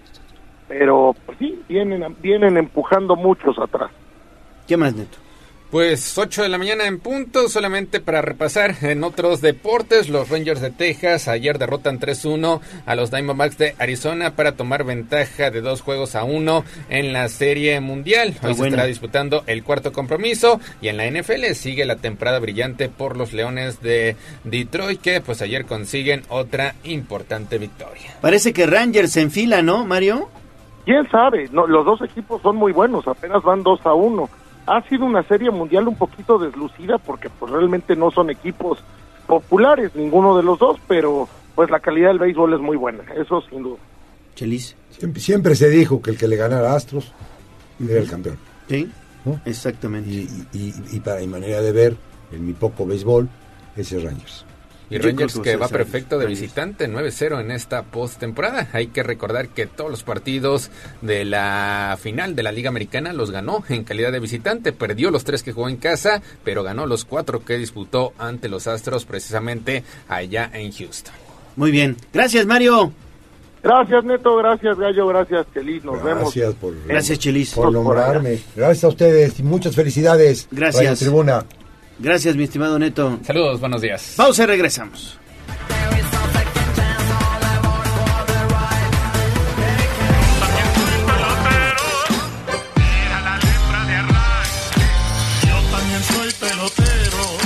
pero 0.67 1.15
pues 1.25 1.37
sí, 1.39 1.61
vienen, 1.67 2.15
vienen 2.21 2.57
empujando 2.57 3.15
muchos 3.15 3.57
atrás. 3.59 3.91
¿Qué 4.67 4.77
más, 4.77 4.95
Neto? 4.95 5.17
Pues 5.73 6.15
8 6.19 6.43
de 6.43 6.49
la 6.49 6.59
mañana 6.59 6.85
en 6.85 6.99
punto, 6.99 7.49
solamente 7.49 7.99
para 7.99 8.21
repasar 8.21 8.75
en 8.83 9.03
otros 9.03 9.41
deportes, 9.41 10.07
los 10.07 10.29
Rangers 10.29 10.61
de 10.61 10.69
Texas 10.69 11.27
ayer 11.27 11.57
derrotan 11.57 11.99
3-1 11.99 12.61
a 12.85 12.93
los 12.93 13.09
Diamondbacks 13.09 13.57
de 13.57 13.75
Arizona 13.79 14.35
para 14.35 14.51
tomar 14.51 14.83
ventaja 14.83 15.49
de 15.49 15.61
dos 15.61 15.81
juegos 15.81 16.13
a 16.13 16.25
uno 16.25 16.63
en 16.89 17.11
la 17.11 17.27
Serie 17.27 17.79
Mundial. 17.79 18.35
Hoy 18.35 18.37
Ah, 18.37 18.47
se 18.49 18.53
bueno. 18.53 18.65
estará 18.65 18.85
disputando 18.85 19.41
el 19.47 19.63
cuarto 19.63 19.91
compromiso 19.91 20.59
y 20.79 20.89
en 20.89 20.97
la 20.97 21.07
NFL 21.07 21.43
sigue 21.55 21.85
la 21.85 21.95
temporada 21.95 22.37
brillante 22.37 22.87
por 22.87 23.17
los 23.17 23.33
Leones 23.33 23.81
de 23.81 24.15
Detroit 24.43 25.01
que 25.01 25.21
pues 25.21 25.41
ayer 25.41 25.65
consiguen 25.65 26.21
otra 26.29 26.75
importante 26.83 27.57
victoria. 27.57 28.15
Parece 28.21 28.53
que 28.53 28.67
Rangers 28.67 29.13
se 29.13 29.21
enfila, 29.21 29.63
¿no, 29.63 29.85
Mario? 29.87 30.29
¿Quién 30.85 31.09
sabe? 31.09 31.49
No, 31.51 31.65
los 31.65 31.83
dos 31.83 31.99
equipos 32.03 32.43
son 32.43 32.57
muy 32.57 32.73
buenos, 32.73 33.07
apenas 33.07 33.41
van 33.41 33.63
2 33.63 33.79
a 33.87 33.93
1. 33.95 34.29
Ha 34.67 34.81
sido 34.87 35.05
una 35.05 35.23
serie 35.23 35.51
mundial 35.51 35.87
un 35.87 35.95
poquito 35.95 36.37
deslucida 36.39 36.97
porque 36.97 37.29
pues 37.29 37.51
realmente 37.51 37.95
no 37.95 38.11
son 38.11 38.29
equipos 38.29 38.79
populares 39.27 39.95
ninguno 39.95 40.35
de 40.37 40.43
los 40.43 40.59
dos, 40.59 40.77
pero 40.87 41.27
pues 41.55 41.69
la 41.69 41.79
calidad 41.79 42.09
del 42.09 42.19
béisbol 42.19 42.53
es 42.53 42.59
muy 42.59 42.77
buena, 42.77 43.03
eso 43.15 43.41
sin 43.49 43.63
duda. 43.63 43.77
Chelis. 44.35 44.75
Siempre, 44.89 45.21
siempre 45.21 45.55
se 45.55 45.69
dijo 45.69 46.01
que 46.01 46.11
el 46.11 46.17
que 46.17 46.27
le 46.27 46.35
ganara 46.35 46.71
a 46.71 46.75
Astros 46.75 47.11
era 47.79 47.99
el 47.99 48.09
campeón. 48.09 48.37
Sí, 48.67 48.89
¿no? 49.25 49.39
exactamente. 49.45 50.09
Y, 50.09 50.27
y- 50.53 50.73
y 50.91 50.99
para 50.99 51.19
mi 51.19 51.27
manera 51.27 51.61
de 51.61 51.71
ver, 51.71 51.95
en 52.31 52.45
mi 52.45 52.53
poco 52.53 52.85
béisbol, 52.85 53.27
ese 53.75 53.97
es 53.97 54.03
Rangers. 54.03 54.45
Y 54.89 54.97
Yo 54.97 55.03
Rangers 55.03 55.35
que 55.35 55.41
que 55.41 55.55
va 55.55 55.67
perfecto 55.67 56.17
de 56.19 56.25
Rangers. 56.25 56.41
visitante 56.41 56.87
9-0 56.89 57.39
en 57.41 57.51
esta 57.51 57.83
postemporada. 57.83 58.67
Hay 58.73 58.87
que 58.87 59.01
recordar 59.03 59.49
que 59.49 59.65
todos 59.65 59.89
los 59.89 60.03
partidos 60.03 60.69
de 61.01 61.25
la 61.25 61.97
final 62.01 62.35
de 62.35 62.43
la 62.43 62.51
Liga 62.51 62.69
Americana 62.69 63.13
los 63.13 63.31
ganó 63.31 63.63
en 63.69 63.83
calidad 63.83 64.11
de 64.11 64.19
visitante. 64.19 64.73
Perdió 64.73 65.09
los 65.11 65.23
tres 65.23 65.41
que 65.43 65.51
jugó 65.53 65.69
en 65.69 65.77
casa, 65.77 66.21
pero 66.43 66.63
ganó 66.63 66.85
los 66.85 67.05
cuatro 67.05 67.43
que 67.43 67.57
disputó 67.57 68.13
ante 68.17 68.49
los 68.49 68.67
Astros 68.67 69.05
precisamente 69.05 69.83
allá 70.07 70.49
en 70.53 70.71
Houston. 70.71 71.13
Muy 71.55 71.71
bien. 71.71 71.97
Gracias, 72.13 72.45
Mario. 72.45 72.91
Gracias 73.63 74.03
Neto, 74.03 74.35
gracias 74.35 74.77
Gallo, 74.77 75.07
gracias 75.07 75.47
Chelis, 75.53 75.85
nos 75.85 76.03
vemos. 76.03 76.23
Gracias 76.35 76.53
por, 76.55 76.73
Gracias, 76.85 77.17
Chelis. 77.17 77.53
por 77.53 77.71
nombrarme. 77.71 78.39
Gracias 78.57 78.83
a 78.83 78.87
ustedes 78.89 79.39
y 79.39 79.43
muchas 79.43 79.73
felicidades. 79.73 80.49
Gracias. 80.51 80.83
Radio 80.83 80.97
Tribuna. 80.97 81.45
Gracias, 81.99 82.35
mi 82.35 82.43
estimado 82.43 82.77
Neto. 82.79 83.19
Saludos, 83.25 83.59
buenos 83.59 83.81
días. 83.81 84.13
Pausa 84.17 84.43
y 84.43 84.45
regresamos. 84.47 85.17
Yo 95.47 95.77
también 95.77 96.03
soy 96.03 96.31
pelotero. 96.39 97.37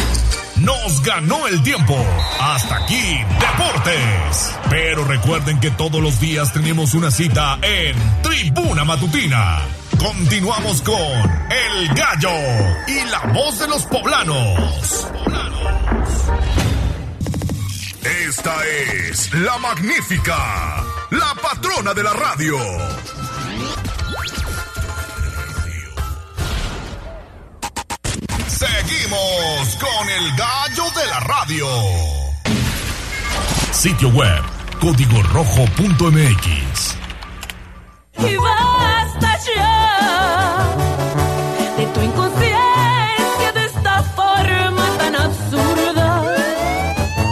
Nos 0.57 1.01
ganó 1.03 1.47
el 1.47 1.61
tiempo. 1.63 1.97
Hasta 2.39 2.77
aquí, 2.77 3.19
Deportes. 3.39 4.55
Pero 4.69 5.05
recuerden 5.05 5.59
que 5.59 5.71
todos 5.71 6.01
los 6.01 6.19
días 6.19 6.53
tenemos 6.53 6.93
una 6.93 7.11
cita 7.11 7.59
en 7.61 7.95
Tribuna 8.21 8.83
Matutina. 8.83 9.59
Continuamos 9.99 10.81
con 10.83 10.95
El 10.95 11.87
Gallo 11.95 12.29
y 12.87 13.09
la 13.09 13.19
voz 13.33 13.59
de 13.59 13.67
los 13.67 13.83
poblanos. 13.85 15.07
Esta 18.03 18.65
es 18.65 19.33
la 19.33 19.57
magnífica, 19.57 20.83
la 21.09 21.33
patrona 21.41 21.93
de 21.93 22.03
la 22.03 22.13
radio. 22.13 22.57
Seguimos 28.47 29.77
con 29.77 30.09
el 30.09 30.35
gallo 30.35 30.83
de 30.95 31.05
la 31.07 31.19
radio. 31.21 31.67
Sitio 33.71 34.09
web, 34.09 34.43
código 34.79 35.21
rojo.mx. 35.23 37.06
Y 38.19 38.35
basta 38.37 39.39
ya 39.55 40.75
de 41.77 41.85
tu 41.87 42.01
inconsciencia 42.01 43.51
de 43.53 43.65
esta 43.65 44.03
forma 44.03 44.97
tan 44.97 45.15
absurda. 45.15 46.23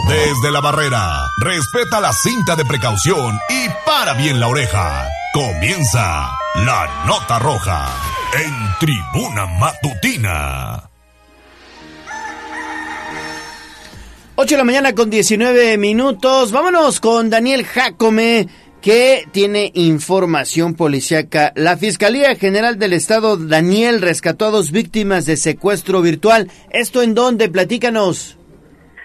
Desde 0.08 0.50
la 0.52 0.60
barrera, 0.60 1.20
respeta 1.42 2.00
la 2.00 2.12
cinta 2.12 2.56
de 2.56 2.64
precaución 2.64 3.38
y 3.48 3.68
para 3.84 4.14
bien 4.14 4.40
la 4.40 4.48
oreja. 4.48 5.08
Comienza 5.32 6.30
la 6.54 7.04
nota 7.06 7.38
roja 7.38 7.88
en 8.32 8.54
tribuna 8.78 9.46
matutina. 9.46 10.90
8 14.38 14.54
de 14.54 14.58
la 14.58 14.64
mañana 14.64 14.94
con 14.94 15.08
19 15.08 15.78
minutos. 15.78 16.52
Vámonos 16.52 17.00
con 17.00 17.30
Daniel 17.30 17.64
Jacome, 17.64 18.46
que 18.86 19.24
tiene 19.32 19.72
información 19.74 20.76
policiaca. 20.76 21.50
La 21.56 21.76
Fiscalía 21.76 22.36
General 22.36 22.78
del 22.78 22.92
Estado, 22.92 23.36
Daniel, 23.36 24.00
rescató 24.00 24.44
a 24.44 24.52
dos 24.52 24.70
víctimas 24.70 25.26
de 25.26 25.34
secuestro 25.34 26.02
virtual. 26.02 26.46
¿Esto 26.70 27.02
en 27.02 27.16
dónde? 27.16 27.48
Platícanos. 27.48 28.38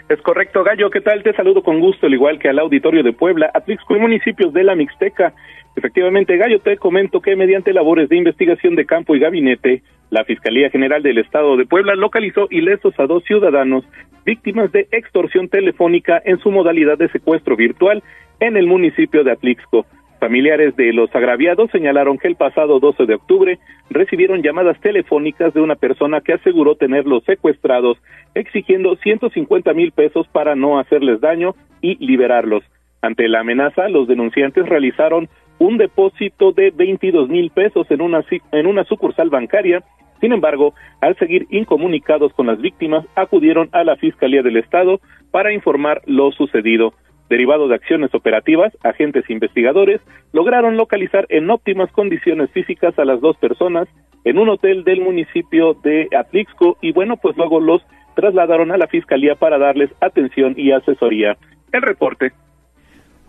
Es 0.07 0.21
correcto, 0.21 0.63
Gallo. 0.63 0.91
¿Qué 0.91 1.01
tal? 1.01 1.23
Te 1.23 1.33
saludo 1.33 1.63
con 1.63 1.79
gusto, 1.79 2.05
al 2.05 2.13
igual 2.13 2.37
que 2.37 2.49
al 2.49 2.59
auditorio 2.59 3.01
de 3.01 3.11
Puebla, 3.11 3.49
Atlixco 3.55 3.95
y 3.95 3.99
municipios 3.99 4.53
de 4.53 4.63
la 4.63 4.75
Mixteca. 4.75 5.33
Efectivamente, 5.75 6.37
Gallo, 6.37 6.59
te 6.59 6.77
comento 6.77 7.19
que 7.19 7.35
mediante 7.35 7.73
labores 7.73 8.07
de 8.07 8.17
investigación 8.17 8.75
de 8.75 8.85
campo 8.85 9.15
y 9.15 9.19
gabinete, 9.19 9.81
la 10.11 10.23
Fiscalía 10.25 10.69
General 10.69 11.01
del 11.01 11.17
Estado 11.17 11.57
de 11.57 11.65
Puebla 11.65 11.95
localizó 11.95 12.45
ilesos 12.51 12.93
a 12.99 13.07
dos 13.07 13.23
ciudadanos 13.23 13.83
víctimas 14.25 14.71
de 14.71 14.87
extorsión 14.91 15.49
telefónica 15.49 16.21
en 16.23 16.37
su 16.37 16.51
modalidad 16.51 16.99
de 16.99 17.09
secuestro 17.09 17.55
virtual 17.55 18.03
en 18.41 18.57
el 18.57 18.67
municipio 18.67 19.23
de 19.23 19.31
Atlixco. 19.31 19.85
Familiares 20.19 20.75
de 20.75 20.91
los 20.93 21.13
agraviados 21.15 21.71
señalaron 21.71 22.17
que 22.17 22.27
el 22.27 22.35
pasado 22.35 22.79
12 22.79 23.05
de 23.05 23.15
octubre 23.15 23.59
recibieron 23.89 24.41
llamadas 24.43 24.79
telefónicas 24.81 25.53
de 25.53 25.61
una 25.61 25.75
persona 25.75 26.21
que 26.21 26.33
aseguró 26.33 26.75
tenerlos 26.75 27.23
secuestrados, 27.23 27.97
exigiendo 28.35 28.95
150 28.97 29.73
mil 29.73 29.91
pesos 29.91 30.27
para 30.27 30.55
no 30.55 30.79
hacerles 30.79 31.21
daño 31.21 31.55
y 31.81 31.95
liberarlos. 32.05 32.63
Ante 33.01 33.27
la 33.27 33.39
amenaza, 33.39 33.89
los 33.89 34.07
denunciantes 34.07 34.67
realizaron 34.67 35.27
un 35.57 35.77
depósito 35.77 36.51
de 36.51 36.71
22 36.71 37.29
mil 37.29 37.49
pesos 37.51 37.89
en 37.89 38.01
una, 38.01 38.23
en 38.51 38.67
una 38.67 38.83
sucursal 38.83 39.29
bancaria. 39.29 39.83
Sin 40.19 40.33
embargo, 40.33 40.75
al 41.01 41.15
seguir 41.17 41.47
incomunicados 41.49 42.31
con 42.33 42.47
las 42.47 42.61
víctimas, 42.61 43.05
acudieron 43.15 43.69
a 43.71 43.83
la 43.83 43.95
Fiscalía 43.95 44.43
del 44.43 44.57
Estado 44.57 44.99
para 45.31 45.51
informar 45.51 46.01
lo 46.05 46.31
sucedido. 46.31 46.93
Derivado 47.31 47.69
de 47.69 47.75
acciones 47.75 48.13
operativas, 48.13 48.73
agentes 48.83 49.29
investigadores 49.29 50.01
lograron 50.33 50.75
localizar 50.75 51.25
en 51.29 51.49
óptimas 51.49 51.89
condiciones 51.93 52.51
físicas 52.51 52.99
a 52.99 53.05
las 53.05 53.21
dos 53.21 53.37
personas 53.37 53.87
en 54.25 54.37
un 54.37 54.49
hotel 54.49 54.83
del 54.83 54.99
municipio 54.99 55.73
de 55.75 56.09
Atlixco 56.13 56.77
y 56.81 56.91
bueno, 56.91 57.15
pues 57.15 57.37
luego 57.37 57.61
los 57.61 57.81
trasladaron 58.17 58.73
a 58.73 58.77
la 58.77 58.87
fiscalía 58.87 59.35
para 59.35 59.57
darles 59.57 59.89
atención 60.01 60.55
y 60.57 60.73
asesoría. 60.73 61.37
El 61.71 61.83
reporte. 61.83 62.33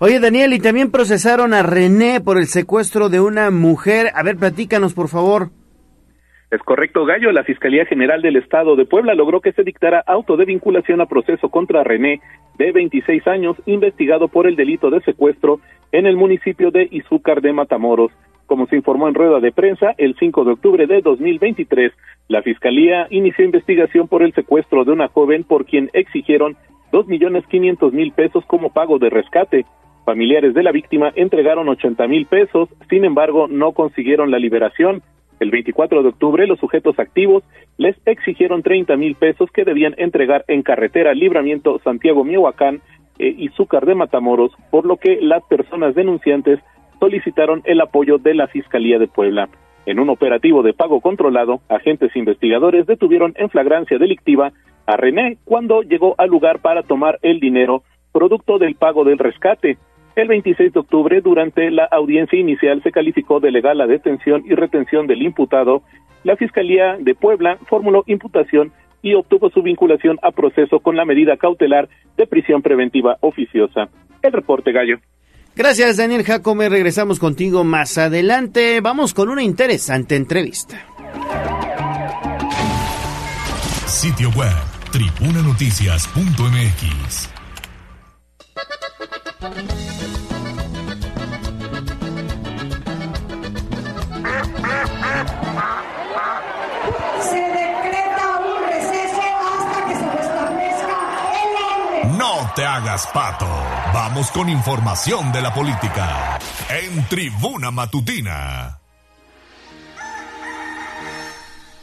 Oye, 0.01 0.19
Daniel, 0.19 0.53
y 0.53 0.59
también 0.59 0.91
procesaron 0.91 1.55
a 1.55 1.63
René 1.63 2.21
por 2.21 2.39
el 2.39 2.47
secuestro 2.47 3.09
de 3.09 3.21
una 3.21 3.53
mujer. 3.53 4.09
A 4.17 4.25
ver, 4.25 4.37
platícanos, 4.37 4.95
por 4.95 5.07
favor. 5.07 5.51
Es 6.53 6.61
correcto, 6.65 7.07
Gallo. 7.07 7.33
La 7.33 7.45
Fiscalía 7.45 7.87
General 7.87 8.21
del 8.21 8.37
Estado 8.37 8.77
de 8.77 8.85
Puebla 8.85 9.15
logró 9.15 9.41
que 9.41 9.53
se 9.53 9.65
dictara 9.65 10.05
auto 10.07 10.37
de 10.37 10.45
vinculación 10.45 11.01
a 11.01 11.07
proceso 11.07 11.49
contra 11.49 11.83
René, 11.83 12.21
de 12.59 12.73
26 12.73 13.27
años, 13.27 13.57
investigado 13.65 14.29
por 14.29 14.47
el 14.47 14.55
delito 14.55 14.91
de 14.91 15.01
secuestro 15.01 15.61
en 15.93 16.05
el 16.05 16.15
municipio 16.15 16.71
de 16.71 16.89
Izúcar 16.91 17.41
de 17.41 17.55
Matamoros. 17.55 18.13
Como 18.45 18.67
se 18.67 18.77
informó 18.77 19.09
en 19.09 19.15
rueda 19.15 19.41
de 19.41 19.51
prensa, 19.51 19.95
el 19.97 20.15
5 20.19 20.45
de 20.45 20.53
octubre 20.53 20.87
de 20.87 21.01
2023, 21.01 21.91
la 22.29 22.43
Fiscalía 22.43 23.07
inició 23.09 23.47
investigación 23.47 24.07
por 24.07 24.23
el 24.23 24.35
secuestro 24.35 24.85
de 24.85 24.93
una 24.93 25.09
joven 25.09 25.45
por 25.45 25.65
quien 25.65 25.89
exigieron 25.95 26.59
dos 26.93 27.07
millones 27.07 27.47
quinientos 27.47 27.95
mil 27.95 28.13
pesos 28.13 28.45
como 28.45 28.75
pago 28.75 28.99
de 28.99 29.09
rescate. 29.09 29.65
Familiares 30.05 30.53
de 30.53 30.63
la 30.63 30.73
víctima 30.73 31.13
entregaron 31.15 31.71
ochenta 31.71 32.07
mil 32.07 32.27
pesos, 32.27 32.69
sin 32.91 33.07
embargo, 33.07 33.49
no 33.49 33.73
consiguieron 33.73 34.31
la 34.31 34.39
liberación. 34.39 35.03
El 35.43 35.51
24 35.51 36.05
de 36.05 36.09
octubre, 36.11 36.47
los 36.47 36.61
sujetos 36.61 36.97
activos 37.01 37.43
les 37.77 37.97
exigieron 38.07 38.63
30 38.63 38.97
mil 38.97 39.17
pesos 39.17 39.51
que 39.51 39.65
debían 39.65 39.93
entregar 39.99 40.45
en 40.47 40.63
carretera 40.63 41.15
Libramiento 41.15 41.81
Santiago-Miahuacán 41.83 42.81
eh, 43.19 43.35
y 43.37 43.49
Zúcar 43.49 43.85
de 43.85 43.97
Matamoros, 43.97 44.53
por 44.71 44.87
lo 44.87 44.99
que 44.99 45.19
las 45.21 45.43
personas 45.47 45.97
denunciantes 45.97 46.61
solicitaron 47.01 47.63
el 47.65 47.81
apoyo 47.81 48.19
de 48.19 48.35
la 48.35 48.47
Fiscalía 48.47 49.01
de 49.01 49.09
Puebla. 49.09 49.49
En 49.85 49.99
un 49.99 50.11
operativo 50.11 50.63
de 50.63 50.75
pago 50.75 51.01
controlado, 51.01 51.61
agentes 51.69 52.15
investigadores 52.15 52.87
detuvieron 52.87 53.35
en 53.37 53.51
flagrancia 53.51 53.99
delictiva 53.99 54.53
a 54.87 54.97
René 54.97 55.39
cuando 55.45 55.83
llegó 55.83 56.15
al 56.19 56.31
lugar 56.31 56.61
para 56.61 56.85
tomar 56.85 57.19
el 57.23 57.41
dinero 57.41 57.83
producto 58.13 58.59
del 58.59 58.77
pago 58.77 59.03
del 59.03 59.19
rescate. 59.19 59.77
El 60.15 60.29
26 60.29 60.75
de 60.75 60.81
octubre, 60.81 61.23
durante 61.23 61.71
la 61.71 61.89
audiencia 61.91 62.39
inicial, 62.39 62.83
se 62.83 62.93
calificó 62.93 63.41
de 63.41 63.51
legal 63.51 63.79
la 63.79 63.87
detención 63.87 64.43
y 64.45 64.55
retención 64.55 65.07
del 65.07 65.23
imputado. 65.23 65.83
La 66.23 66.37
Fiscalía 66.37 66.99
de 67.01 67.15
Puebla 67.15 67.57
formuló 67.67 68.05
imputación 68.07 68.73
y 69.01 69.15
obtuvo 69.15 69.49
su 69.51 69.63
vinculación 69.63 70.19
a 70.23 70.31
proceso 70.31 70.81
con 70.81 70.97
la 70.97 71.07
medida 71.07 71.39
cautelar 71.39 71.89
de 72.17 72.27
prisión 72.27 72.61
preventiva 72.63 73.17
oficiosa. 73.21 73.89
El 74.23 74.33
reporte 74.33 74.73
Gallo. 74.73 74.99
Gracias, 75.57 75.97
Daniel 75.97 76.25
Jacome. 76.25 76.69
Regresamos 76.69 77.19
contigo 77.19 77.65
más 77.65 77.97
adelante. 77.99 78.81
Vamos 78.81 79.15
con 79.15 79.29
una 79.29 79.43
interesante 79.43 80.15
entrevista. 80.17 80.87
Sitio 83.87 84.31
web, 84.31 84.55
tribunanoticias.mx. 84.93 87.42
Se 97.23 97.37
decreta 97.37 98.39
un 98.39 98.69
receso 98.69 99.23
hasta 99.23 99.87
que 99.89 99.95
se 99.95 100.11
restablezca 100.11 100.99
el 101.43 101.51
orden. 101.65 102.19
No 102.19 102.53
te 102.55 102.65
hagas 102.65 103.07
pato. 103.09 103.49
Vamos 103.93 104.31
con 104.31 104.49
información 104.49 105.33
de 105.33 105.43
la 105.43 105.53
política. 105.53 106.39
En 106.69 107.07
Tribuna 107.09 107.71
Matutina. 107.71 108.82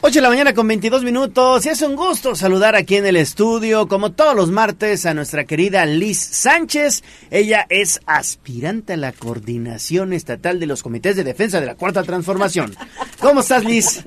8 0.02 0.14
de 0.14 0.22
la 0.22 0.30
mañana 0.30 0.54
con 0.54 0.66
22 0.66 1.04
minutos 1.04 1.66
y 1.66 1.70
es 1.70 1.82
un 1.82 1.98
gusto 1.98 2.34
saludar 2.34 2.74
aquí 2.74 2.96
en 2.96 3.06
el 3.06 3.18
estudio, 3.18 3.90
como 3.90 4.14
todos 4.14 4.34
los 4.34 4.50
martes, 4.50 5.06
a 5.06 5.14
nuestra 5.14 5.44
querida 5.44 5.86
Liz 5.86 6.18
Sánchez. 6.18 7.04
Ella 7.30 7.66
es 7.68 8.00
aspirante 8.06 8.94
a 8.94 8.98
la 8.98 9.12
coordinación 9.12 10.14
estatal 10.14 10.58
de 10.58 10.68
los 10.68 10.84
comités 10.84 11.18
de 11.18 11.26
defensa 11.26 11.60
de 11.60 11.66
la 11.66 11.76
Cuarta 11.76 12.04
Transformación. 12.04 12.74
¿Cómo 13.20 13.42
estás, 13.42 13.66
Liz? 13.66 14.06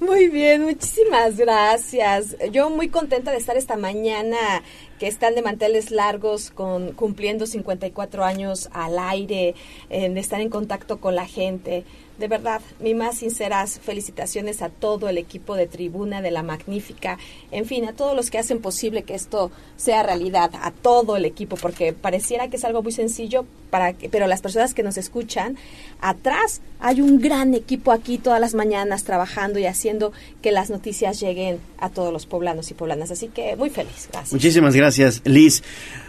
Muy 0.00 0.28
bien, 0.30 0.64
muchísimas 0.64 1.36
gracias. 1.36 2.36
Yo 2.50 2.68
muy 2.68 2.88
contenta 2.88 3.30
de 3.30 3.36
estar 3.36 3.56
esta 3.56 3.76
mañana 3.76 4.64
que 4.98 5.06
están 5.06 5.36
de 5.36 5.42
manteles 5.42 5.92
largos 5.92 6.50
con 6.50 6.92
cumpliendo 6.92 7.46
54 7.46 8.24
años 8.24 8.68
al 8.72 8.98
aire, 8.98 9.54
en 9.90 10.18
estar 10.18 10.40
en 10.40 10.50
contacto 10.50 10.98
con 10.98 11.14
la 11.14 11.26
gente. 11.26 11.84
De 12.18 12.28
verdad, 12.28 12.60
mis 12.80 12.94
más 12.94 13.18
sinceras 13.18 13.80
felicitaciones 13.80 14.62
a 14.62 14.68
todo 14.68 15.08
el 15.08 15.18
equipo 15.18 15.56
de 15.56 15.66
tribuna 15.66 16.22
de 16.22 16.30
la 16.30 16.44
Magnífica, 16.44 17.18
en 17.50 17.66
fin, 17.66 17.86
a 17.86 17.92
todos 17.92 18.14
los 18.14 18.30
que 18.30 18.38
hacen 18.38 18.60
posible 18.60 19.02
que 19.02 19.14
esto 19.14 19.50
sea 19.76 20.04
realidad, 20.04 20.50
a 20.62 20.70
todo 20.70 21.16
el 21.16 21.24
equipo, 21.24 21.56
porque 21.56 21.92
pareciera 21.92 22.48
que 22.48 22.56
es 22.56 22.64
algo 22.64 22.82
muy 22.82 22.92
sencillo, 22.92 23.46
para 23.70 23.94
que, 23.94 24.08
pero 24.08 24.28
las 24.28 24.42
personas 24.42 24.74
que 24.74 24.84
nos 24.84 24.96
escuchan, 24.96 25.56
atrás 26.00 26.60
hay 26.78 27.00
un 27.00 27.20
gran 27.20 27.54
equipo 27.54 27.90
aquí 27.90 28.18
todas 28.18 28.40
las 28.40 28.54
mañanas 28.54 29.02
trabajando 29.02 29.58
y 29.58 29.66
haciendo 29.66 30.12
que 30.40 30.52
las 30.52 30.70
noticias 30.70 31.18
lleguen 31.18 31.58
a 31.78 31.88
todos 31.88 32.12
los 32.12 32.26
poblanos 32.26 32.70
y 32.70 32.74
poblanas. 32.74 33.10
Así 33.10 33.26
que 33.26 33.56
muy 33.56 33.70
feliz, 33.70 34.08
gracias. 34.12 34.32
Muchísimas 34.32 34.76
gracias, 34.76 35.20
Liz. 35.24 35.64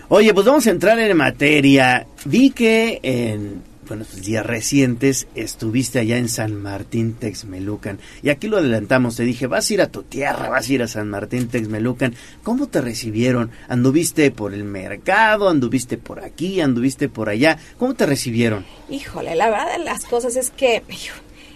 Oye, 0.10 0.32
pues 0.36 0.45
vamos 0.45 0.68
a 0.68 0.69
entrar 0.69 0.99
en 0.99 1.18
materia. 1.18 2.06
Vi 2.26 2.52
que 2.52 2.99
en 3.02 3.64
bueno, 3.88 4.06
pues 4.10 4.24
días 4.24 4.45
recientes 4.45 5.28
estuviste 5.36 5.99
allá 5.99 6.18
en 6.18 6.30
San 6.30 6.56
Martín 6.56 7.14
Texmelucan. 7.14 7.99
Y 8.24 8.30
aquí 8.30 8.48
lo 8.48 8.57
adelantamos, 8.57 9.16
te 9.16 9.24
dije, 9.24 9.48
vas 9.48 9.70
a 9.70 9.74
ir 9.74 9.82
a 9.82 9.91
tu 9.91 10.03
tierra, 10.03 10.49
vas 10.49 10.70
a 10.70 10.74
ir 10.74 10.84
a 10.84 10.88
San 10.88 11.10
Martín 11.10 11.48
Texmelucan. 11.48 12.16
¿Cómo 12.44 12.68
te 12.68 12.82
recibieron? 12.82 13.52
¿Anduviste 13.68 14.32
por 14.32 14.53
el 14.53 14.64
mercado? 14.64 15.49
¿Anduviste 15.49 15.98
por 15.98 16.24
aquí? 16.24 16.62
¿Anduviste 16.62 17.10
por 17.10 17.30
allá? 17.30 17.57
¿Cómo 17.78 17.94
te 17.94 18.06
recibieron? 18.06 18.66
Híjole, 18.90 19.36
la 19.36 19.49
verdad 19.49 19.78
de 19.78 19.84
las 19.84 20.06
cosas 20.06 20.36
es 20.36 20.49
que 20.49 20.84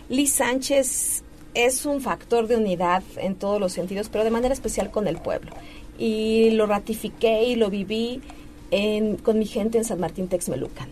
Liz 0.09 0.31
Sánchez 0.33 1.23
es 1.53 1.85
un 1.85 2.01
factor 2.01 2.47
de 2.47 2.57
unidad 2.57 3.03
en 3.17 3.35
todos 3.35 3.59
los 3.59 3.73
sentidos, 3.73 4.09
pero 4.09 4.23
de 4.23 4.31
manera 4.31 4.53
especial 4.53 4.91
con 4.91 5.07
el 5.07 5.17
pueblo. 5.17 5.51
Y 5.97 6.51
lo 6.51 6.65
ratifiqué 6.67 7.43
y 7.43 7.55
lo 7.55 7.69
viví 7.69 8.21
en, 8.71 9.17
con 9.17 9.39
mi 9.39 9.45
gente 9.45 9.77
en 9.77 9.85
San 9.85 9.99
Martín 9.99 10.27
Texmelucan. 10.27 10.89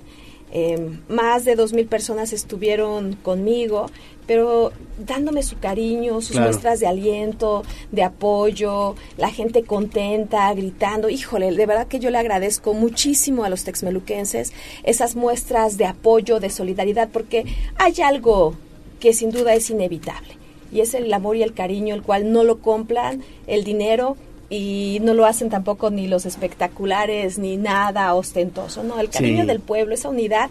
Eh, 0.52 0.98
más 1.10 1.44
de 1.44 1.56
dos 1.56 1.74
mil 1.74 1.88
personas 1.88 2.32
estuvieron 2.32 3.14
conmigo, 3.18 3.88
pero 4.26 4.72
dándome 4.98 5.44
su 5.44 5.58
cariño, 5.60 6.22
sus 6.22 6.32
Claro. 6.32 6.48
muestras 6.48 6.80
de 6.80 6.88
aliento, 6.88 7.64
de 7.92 8.04
apoyo, 8.04 8.96
la 9.18 9.30
gente 9.30 9.64
contenta, 9.64 10.54
gritando. 10.54 11.10
Híjole, 11.10 11.52
de 11.52 11.66
verdad 11.66 11.88
que 11.88 12.00
yo 12.00 12.10
le 12.10 12.18
agradezco 12.18 12.74
muchísimo 12.74 13.44
a 13.44 13.50
los 13.50 13.64
texmeluquenses 13.66 14.54
esas 14.84 15.16
muestras 15.16 15.78
de 15.78 15.86
apoyo, 15.86 16.40
de 16.40 16.50
solidaridad, 16.50 17.10
porque 17.12 17.46
hay 17.76 17.96
algo 18.02 18.54
que 19.00 19.14
sin 19.14 19.32
duda 19.32 19.54
es 19.54 19.70
inevitable, 19.70 20.36
y 20.72 20.80
es 20.82 20.94
el 20.94 21.14
amor 21.14 21.36
y 21.36 21.44
el 21.44 21.54
cariño, 21.54 21.94
el 21.94 22.04
cual 22.04 22.32
no 22.32 22.44
lo 22.44 22.60
compran 22.60 23.22
el 23.48 23.64
dinero 23.64 24.18
y 24.50 25.00
no 25.02 25.14
lo 25.14 25.26
hacen 25.26 25.50
tampoco 25.50 25.90
ni 25.90 26.08
los 26.08 26.26
espectaculares 26.26 27.38
ni 27.38 27.58
nada 27.58 28.14
ostentoso, 28.14 28.84
no, 28.84 29.00
el 29.00 29.10
cariño 29.10 29.42
Sí. 29.42 29.48
del 29.48 29.60
pueblo, 29.60 29.94
esa 29.94 30.10
unidad 30.10 30.50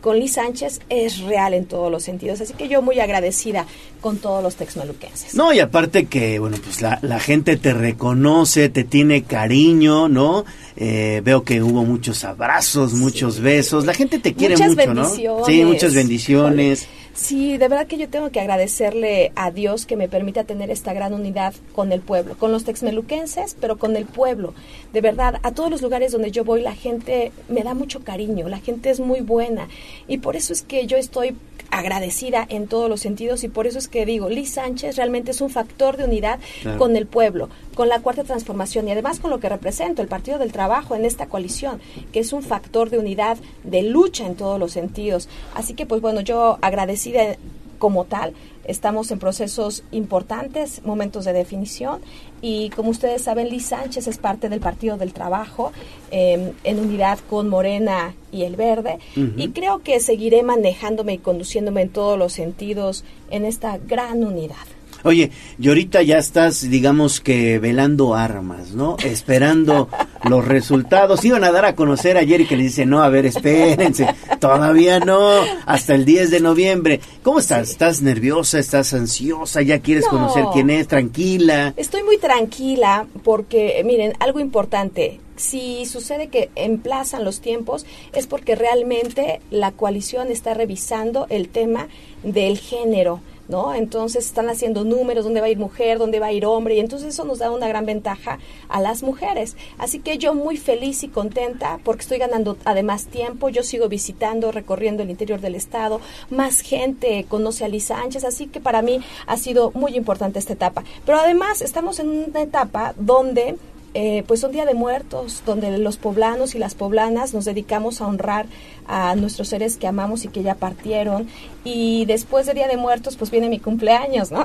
con 0.00 0.18
Liz 0.18 0.32
Sánchez 0.32 0.80
es 0.88 1.20
real 1.20 1.54
en 1.54 1.64
todos 1.66 1.88
los 1.90 2.02
sentidos, 2.02 2.40
así 2.40 2.54
que 2.54 2.66
yo 2.68 2.82
muy 2.82 2.98
agradecida 2.98 3.66
con 4.00 4.18
todos 4.18 4.42
los 4.42 4.56
texmeluquenses. 4.56 5.36
No, 5.36 5.52
y 5.52 5.60
aparte 5.60 6.06
que, 6.06 6.40
bueno, 6.40 6.56
pues 6.62 6.82
la, 6.82 6.98
la 7.02 7.20
gente 7.20 7.56
te 7.56 7.72
reconoce, 7.72 8.68
te 8.68 8.82
tiene 8.82 9.22
cariño, 9.22 10.08
¿no? 10.08 10.44
Eh, 10.76 11.20
veo 11.24 11.44
que 11.44 11.62
hubo 11.62 11.84
muchos 11.84 12.24
abrazos, 12.24 12.94
muchos 12.94 13.40
besos. 13.40 13.84
La 13.86 13.94
gente 13.94 14.18
te 14.18 14.34
quiere 14.34 14.54
Muchas 14.56 14.76
mucho, 14.76 14.94
¿no? 14.94 15.44
Sí, 15.44 15.64
muchas 15.64 15.94
bendiciones. 15.94 16.88
Sí, 17.14 17.58
de 17.58 17.68
verdad 17.68 17.86
que 17.86 17.98
yo 17.98 18.08
tengo 18.08 18.30
que 18.30 18.40
agradecerle 18.40 19.32
a 19.36 19.50
Dios 19.50 19.84
que 19.84 19.96
me 19.96 20.08
permita 20.08 20.44
tener 20.44 20.70
esta 20.70 20.94
gran 20.94 21.12
unidad 21.12 21.52
con 21.74 21.92
el 21.92 22.00
pueblo, 22.00 22.36
con 22.38 22.52
los 22.52 22.64
texmeluquenses, 22.64 23.54
pero 23.60 23.76
con 23.76 23.96
el 23.96 24.06
pueblo. 24.06 24.54
De 24.94 25.02
verdad, 25.02 25.38
a 25.42 25.52
todos 25.52 25.70
los 25.70 25.82
lugares 25.82 26.12
donde 26.12 26.30
yo 26.30 26.42
voy, 26.42 26.62
la 26.62 26.74
gente 26.74 27.30
me 27.50 27.62
da 27.64 27.74
mucho 27.74 28.00
cariño, 28.02 28.48
la 28.48 28.60
gente 28.60 28.88
es 28.88 28.98
muy 28.98 29.20
buena. 29.20 29.68
Y 30.08 30.18
por 30.18 30.36
eso 30.36 30.54
es 30.54 30.62
que 30.62 30.86
yo 30.86 30.96
estoy 30.96 31.36
agradecida 31.70 32.46
en 32.50 32.66
todos 32.66 32.88
los 32.90 33.00
sentidos 33.00 33.44
y 33.44 33.48
por 33.48 33.66
eso 33.66 33.78
es 33.78 33.88
que 33.88 34.04
digo, 34.04 34.28
Liz 34.28 34.50
Sánchez 34.52 34.96
realmente 34.96 35.30
es 35.30 35.40
un 35.40 35.48
factor 35.48 35.96
de 35.96 36.04
unidad 36.04 36.38
Claro. 36.60 36.78
con 36.78 36.96
el 36.96 37.06
pueblo, 37.06 37.48
con 37.74 37.88
la 37.88 38.00
cuarta 38.00 38.24
transformación 38.24 38.88
y 38.88 38.92
además 38.92 39.18
con 39.18 39.30
lo 39.30 39.40
que 39.40 39.48
represento, 39.48 40.02
el 40.02 40.08
Partido 40.08 40.38
del 40.38 40.52
Trabajo 40.52 40.94
en 40.94 41.04
esta 41.04 41.26
coalición, 41.26 41.80
que 42.12 42.20
es 42.20 42.32
un 42.32 42.42
factor 42.42 42.90
de 42.90 42.98
unidad, 42.98 43.38
de 43.64 43.82
lucha 43.82 44.26
en 44.26 44.36
todos 44.36 44.58
los 44.58 44.72
sentidos. 44.72 45.28
Así 45.54 45.74
que 45.74 45.86
pues 45.86 46.00
bueno, 46.00 46.20
yo 46.20 46.58
agradecida 46.60 47.36
como 47.78 48.04
tal, 48.04 48.32
estamos 48.64 49.10
en 49.10 49.18
procesos 49.18 49.82
importantes, 49.90 50.84
momentos 50.84 51.24
de 51.24 51.32
definición 51.32 52.00
y 52.40 52.70
como 52.70 52.90
ustedes 52.90 53.22
saben, 53.22 53.48
Liz 53.48 53.66
Sánchez 53.66 54.06
es 54.06 54.18
parte 54.18 54.48
del 54.48 54.60
Partido 54.60 54.96
del 54.96 55.12
Trabajo 55.12 55.72
eh, 56.12 56.52
en 56.62 56.78
unidad 56.78 57.18
con 57.28 57.48
Morena 57.48 58.14
y 58.30 58.44
el 58.44 58.54
Verde 58.54 59.00
y 59.16 59.48
creo 59.48 59.80
que 59.80 59.98
seguiré 59.98 60.44
manejándome 60.44 61.14
y 61.14 61.18
conduciéndome 61.18 61.82
en 61.82 61.88
todos 61.88 62.16
los 62.16 62.32
sentidos 62.32 63.04
en 63.30 63.44
esta 63.44 63.78
gran 63.78 64.22
unidad. 64.22 64.56
Oye, 65.04 65.30
y 65.58 65.68
ahorita 65.68 66.02
ya 66.02 66.18
estás, 66.18 66.62
digamos 66.68 67.20
que 67.20 67.58
velando 67.58 68.14
armas, 68.14 68.70
¿no? 68.72 68.96
Esperando 69.04 69.88
los 70.28 70.44
resultados. 70.46 71.24
Iban 71.24 71.44
a 71.44 71.52
dar 71.52 71.64
a 71.64 71.74
conocer 71.74 72.16
ayer 72.16 72.40
y 72.42 72.46
que 72.46 72.56
le 72.56 72.64
dice, 72.64 72.86
no, 72.86 73.02
a 73.02 73.08
ver, 73.08 73.26
espérense, 73.26 74.06
todavía 74.40 75.00
no, 75.00 75.18
hasta 75.66 75.94
el 75.94 76.04
10 76.04 76.30
de 76.30 76.40
noviembre. 76.40 77.00
¿Cómo 77.22 77.38
estás? 77.40 77.70
¿Estás 77.70 78.02
nerviosa? 78.02 78.58
¿Estás 78.58 78.92
ansiosa? 78.94 79.62
¿Ya 79.62 79.80
quieres 79.80 80.04
No. 80.04 80.10
conocer 80.10 80.44
quién 80.52 80.70
es? 80.70 80.88
Tranquila. 80.88 81.74
Estoy 81.76 82.02
muy 82.02 82.18
tranquila 82.18 83.06
porque, 83.24 83.82
miren, 83.84 84.12
algo 84.20 84.40
importante. 84.40 85.20
Si 85.36 85.86
sucede 85.86 86.28
que 86.28 86.50
emplazan 86.54 87.24
los 87.24 87.40
tiempos 87.40 87.84
es 88.12 88.26
porque 88.26 88.54
realmente 88.54 89.40
la 89.50 89.72
coalición 89.72 90.30
está 90.30 90.54
revisando 90.54 91.26
el 91.30 91.48
tema 91.48 91.88
del 92.22 92.58
género. 92.58 93.20
¿No? 93.52 93.74
Entonces 93.74 94.24
están 94.24 94.48
haciendo 94.48 94.82
números, 94.82 95.24
dónde 95.24 95.42
va 95.42 95.46
a 95.46 95.50
ir 95.50 95.58
mujer, 95.58 95.98
dónde 95.98 96.18
va 96.20 96.28
a 96.28 96.32
ir 96.32 96.46
hombre, 96.46 96.74
y 96.74 96.80
entonces 96.80 97.08
eso 97.08 97.26
nos 97.26 97.38
da 97.38 97.50
una 97.50 97.68
gran 97.68 97.84
ventaja 97.84 98.38
a 98.70 98.80
las 98.80 99.02
mujeres. 99.02 99.56
Así 99.76 99.98
que 99.98 100.16
yo 100.16 100.32
muy 100.32 100.56
feliz 100.56 101.02
y 101.02 101.08
contenta 101.08 101.78
porque 101.84 102.00
estoy 102.00 102.16
ganando 102.16 102.56
además 102.64 103.04
tiempo, 103.08 103.50
yo 103.50 103.62
sigo 103.62 103.90
visitando, 103.90 104.52
recorriendo 104.52 105.02
el 105.02 105.10
interior 105.10 105.42
del 105.42 105.54
estado, 105.54 106.00
más 106.30 106.60
gente 106.60 107.26
conoce 107.28 107.66
a 107.66 107.68
Liz 107.68 107.84
Sánchez, 107.84 108.24
así 108.24 108.46
que 108.46 108.60
para 108.60 108.80
mí 108.80 109.00
ha 109.26 109.36
sido 109.36 109.70
muy 109.72 109.96
importante 109.96 110.38
esta 110.38 110.54
etapa. 110.54 110.82
Pero 111.04 111.18
además 111.18 111.60
estamos 111.60 112.00
en 112.00 112.08
una 112.08 112.40
etapa 112.40 112.94
donde 112.96 113.58
eh, 113.94 114.24
pues 114.26 114.40
son 114.40 114.52
Día 114.52 114.64
de 114.64 114.74
Muertos, 114.74 115.42
donde 115.46 115.76
los 115.78 115.96
poblanos 115.96 116.54
y 116.54 116.58
las 116.58 116.74
poblanas 116.74 117.34
nos 117.34 117.44
dedicamos 117.44 118.00
a 118.00 118.06
honrar 118.06 118.46
a 118.88 119.14
nuestros 119.14 119.48
seres 119.48 119.76
que 119.76 119.86
amamos 119.86 120.24
y 120.24 120.28
que 120.28 120.42
ya 120.42 120.54
partieron. 120.54 121.28
Y 121.64 122.04
después 122.06 122.46
de 122.46 122.54
Día 122.54 122.66
de 122.68 122.76
Muertos, 122.76 123.16
pues 123.16 123.30
viene 123.30 123.48
mi 123.48 123.58
cumpleaños, 123.60 124.32
¿no? 124.32 124.44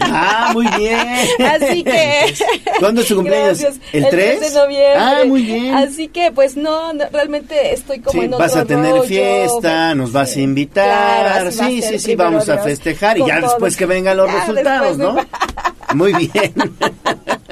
Ah, 0.00 0.50
muy 0.54 0.66
bien. 0.78 0.98
Así 1.46 1.84
que... 1.84 2.34
¿Cuándo 2.80 3.02
es 3.02 3.08
tu 3.08 3.16
cumpleaños? 3.16 3.60
Gracias. 3.60 3.80
¿El 3.92 4.08
3? 4.08 4.40
de 4.40 4.50
noviembre. 4.60 4.96
Ah, 4.96 5.22
muy 5.26 5.42
bien. 5.42 5.74
Así 5.74 6.08
que, 6.08 6.32
pues 6.32 6.56
no, 6.56 6.92
no, 6.94 7.04
realmente 7.12 7.72
estoy 7.74 8.00
como 8.00 8.18
Sí, 8.20 8.24
en 8.26 8.30
vas 8.32 8.52
otro 8.52 8.62
a 8.62 8.64
tener 8.64 8.90
rollo. 8.92 9.02
fiesta, 9.04 9.94
nos 9.94 10.12
vas 10.12 10.34
a 10.36 10.40
invitar. 10.40 10.84
Claro, 10.86 11.50
sí, 11.52 11.82
sí, 11.82 11.98
sí, 11.98 12.16
vamos 12.16 12.48
a 12.48 12.58
festejar 12.58 13.18
y 13.18 13.26
ya 13.26 13.40
todo. 13.40 13.50
después 13.50 13.76
que 13.76 13.86
vengan 13.86 14.16
los 14.16 14.28
Ya 14.30 14.40
resultados, 14.40 14.96
¿no? 14.98 15.16
Muy 15.94 16.12
bien. 16.14 16.54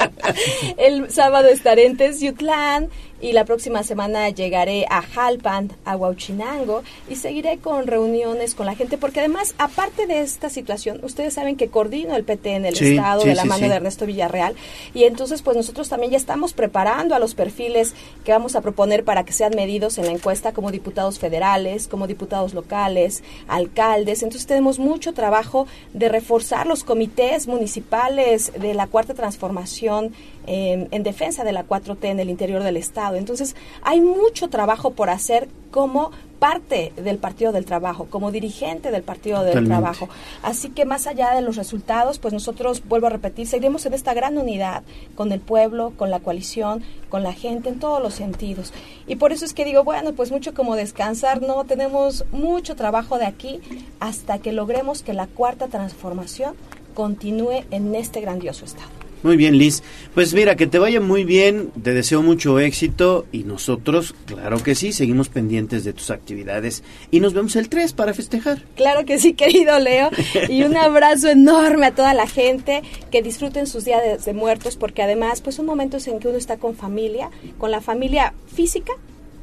El 0.77 1.11
sábado 1.11 1.49
estaré 1.49 1.87
en 1.87 1.97
Teciutlán 1.97 2.89
y 3.23 3.33
la 3.33 3.47
próxima 3.47 3.85
semana 3.85 4.29
llegaré 4.29 4.85
a 4.91 5.01
Jalpan, 5.01 5.71
a 5.85 5.97
Huauchinango 5.97 6.83
y 7.09 7.17
seguiré 7.17 7.59
con 7.59 7.87
reuniones 7.87 8.55
con 8.55 8.67
la 8.67 8.75
gente 8.75 8.99
porque 8.99 9.21
además, 9.21 9.55
aparte 9.59 10.07
de 10.07 10.21
esta 10.21 10.51
situación, 10.51 11.01
ustedes 11.05 11.33
saben 11.33 11.57
que 11.57 11.69
coordino 11.69 12.17
el 12.17 12.25
PT 12.25 12.57
en 12.57 12.67
el 12.67 12.77
Sí, 12.77 12.97
estado 12.97 13.23
sí, 13.23 13.29
de 13.29 13.35
la 13.37 13.43
sí, 13.43 13.49
mano 13.49 13.69
de 13.69 13.75
Ernesto 13.77 14.07
Villarreal 14.07 14.57
y 14.93 15.05
entonces 15.05 15.41
pues 15.41 15.57
nosotros 15.57 15.89
también 15.89 16.11
ya 16.11 16.19
estamos 16.19 16.53
preparando 16.53 17.15
a 17.15 17.21
los 17.21 17.35
perfiles 17.35 17.95
que 18.25 18.33
vamos 18.33 18.57
a 18.57 18.61
proponer 18.61 19.05
para 19.05 19.25
que 19.25 19.33
sean 19.33 19.55
medidos 19.55 19.99
en 19.99 20.07
la 20.07 20.13
encuesta 20.13 20.53
como 20.53 20.73
diputados 20.73 21.21
federales, 21.21 21.87
como 21.87 22.09
diputados 22.09 22.55
locales, 22.55 23.23
alcaldes. 23.47 24.25
Entonces 24.25 24.47
tenemos 24.47 24.81
mucho 24.81 25.15
trabajo 25.15 25.69
de 25.93 26.09
reforzar 26.09 26.67
los 26.67 26.83
comités 26.83 27.47
municipales 27.47 28.53
de 28.59 28.75
la 28.75 28.89
cuarta 28.89 29.15
transformación 29.15 30.13
eh, 30.47 30.89
en 30.91 31.03
defensa 31.03 31.45
de 31.45 31.53
la 31.53 31.67
4T 31.67 32.05
en 32.05 32.21
el 32.21 32.31
interior 32.31 32.63
del 32.63 32.77
Estado. 32.77 33.17
Entonces, 33.17 33.55
hay 33.83 34.01
mucho 34.01 34.49
trabajo 34.49 34.91
por 34.93 35.11
hacer 35.11 35.49
como 35.71 36.11
parte 36.43 36.93
del 36.97 37.19
Partido 37.19 37.53
del 37.53 37.65
Trabajo, 37.65 38.09
como 38.11 38.33
dirigente 38.33 38.91
del 38.91 39.05
Partido 39.05 39.45
del. 39.45 39.65
Trabajo. 39.65 40.09
Así 40.43 40.71
que 40.71 40.85
más 40.85 41.07
allá 41.07 41.35
de 41.37 41.41
los 41.41 41.55
resultados, 41.55 42.19
pues 42.19 42.35
nosotros, 42.35 42.83
vuelvo 42.89 43.07
a 43.07 43.11
repetir, 43.11 43.47
seguiremos 43.47 43.87
en 43.87 43.95
esta 43.95 44.13
gran 44.13 44.37
unidad 44.37 44.83
con 45.15 45.31
el 45.31 45.39
pueblo, 45.39 45.93
con 45.97 46.11
la 46.11 46.19
coalición, 46.19 46.83
con 47.09 47.23
la 47.23 47.33
gente, 47.33 47.69
en 47.69 47.79
todos 47.79 48.03
los 48.03 48.15
sentidos. 48.15 48.73
Y 49.07 49.17
por 49.17 49.33
eso 49.33 49.45
es 49.45 49.55
que 49.55 49.65
digo, 49.65 49.85
bueno, 49.85 50.15
pues 50.15 50.33
mucho 50.33 50.53
como 50.53 50.75
descansar, 50.75 51.43
no, 51.43 51.63
tenemos 51.65 52.25
mucho 52.33 52.75
trabajo 52.75 53.19
de 53.19 53.27
aquí 53.27 53.61
hasta 54.01 54.39
que 54.39 54.53
logremos 54.53 55.05
que 55.05 55.15
la 55.15 55.29
cuarta 55.29 55.69
transformación 55.69 56.57
continúe 56.95 57.65
en 57.71 57.95
este 57.95 58.21
grandioso 58.21 58.65
Estado. 58.65 59.02
Muy 59.23 59.37
bien, 59.37 59.57
Liz. 59.57 59.83
Pues 60.15 60.35
mira, 60.35 60.57
que 60.57 60.67
te 60.67 60.79
vaya 60.79 61.01
muy 61.01 61.25
bien, 61.25 61.71
te 61.83 61.95
deseo 61.95 62.23
mucho 62.23 62.59
éxito 62.59 63.27
y 63.33 63.45
nosotros, 63.45 64.15
claro 64.27 64.63
que 64.63 64.75
sí, 64.75 64.93
seguimos 64.93 65.29
pendientes 65.29 65.85
de 65.85 65.93
tus 65.93 66.11
actividades 66.11 66.83
y 67.11 67.21
nos 67.21 67.33
vemos 67.33 67.57
el 67.57 67.69
3 67.69 67.93
para 67.93 68.15
festejar. 68.15 68.63
Claro 68.75 69.05
que 69.05 69.19
sí, 69.19 69.35
querido 69.35 69.79
Leo. 69.79 70.11
Y 70.49 70.65
un 70.65 70.77
abrazo 70.77 71.29
enorme 71.29 71.87
a 71.87 71.95
toda 71.95 72.15
la 72.15 72.27
gente 72.27 72.83
que 73.11 73.23
disfruten 73.23 73.67
sus 73.67 73.85
días 73.85 74.03
de, 74.03 74.19
de 74.19 74.33
muertos, 74.33 74.77
porque 74.77 75.03
además, 75.03 75.41
pues 75.41 75.57
son 75.57 75.67
momentos 75.67 76.07
en 76.09 76.19
que 76.19 76.29
uno 76.29 76.39
está 76.39 76.57
con 76.57 76.75
familia, 76.75 77.31
con 77.59 77.71
la 77.71 77.81
familia 77.81 78.35
física 78.55 78.93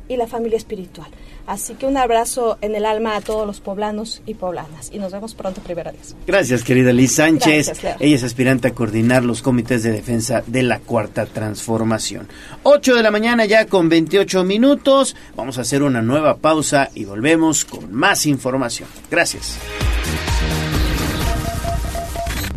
y 0.09 0.17
la 0.17 0.27
familia 0.27 0.57
espiritual. 0.57 1.07
Así 1.47 1.75
que 1.75 1.85
un 1.85 1.97
abrazo 1.97 2.57
en 2.61 2.75
el 2.75 2.85
alma 2.85 3.15
a 3.15 3.21
todos 3.21 3.47
los 3.47 3.61
poblanos 3.61 4.21
y 4.25 4.33
poblanas. 4.33 4.89
Y 4.91 4.99
nos 4.99 5.13
vemos 5.13 5.33
pronto, 5.33 5.61
primero 5.61 5.91
Dios. 5.91 6.15
Gracias, 6.27 6.63
querida 6.63 6.91
Liz 6.91 7.15
Sánchez. 7.15 7.67
Gracias. 7.67 7.97
Ella 7.99 8.15
es 8.15 8.23
aspirante 8.23 8.67
a 8.67 8.71
coordinar 8.71 9.23
los 9.23 9.41
comités 9.41 9.83
de 9.83 9.91
defensa 9.91 10.43
de 10.45 10.63
la 10.63 10.79
Cuarta 10.79 11.25
Transformación. 11.25 12.27
8 12.63 12.95
de 12.95 13.03
la 13.03 13.11
mañana 13.11 13.45
ya 13.45 13.65
con 13.65 13.87
28 13.87 14.43
minutos. 14.43 15.15
Vamos 15.35 15.57
a 15.57 15.61
hacer 15.61 15.81
una 15.81 16.01
nueva 16.01 16.37
pausa 16.37 16.89
y 16.93 17.05
volvemos 17.05 17.65
con 17.65 17.93
más 17.93 18.25
información. 18.25 18.89
Gracias. 19.09 19.57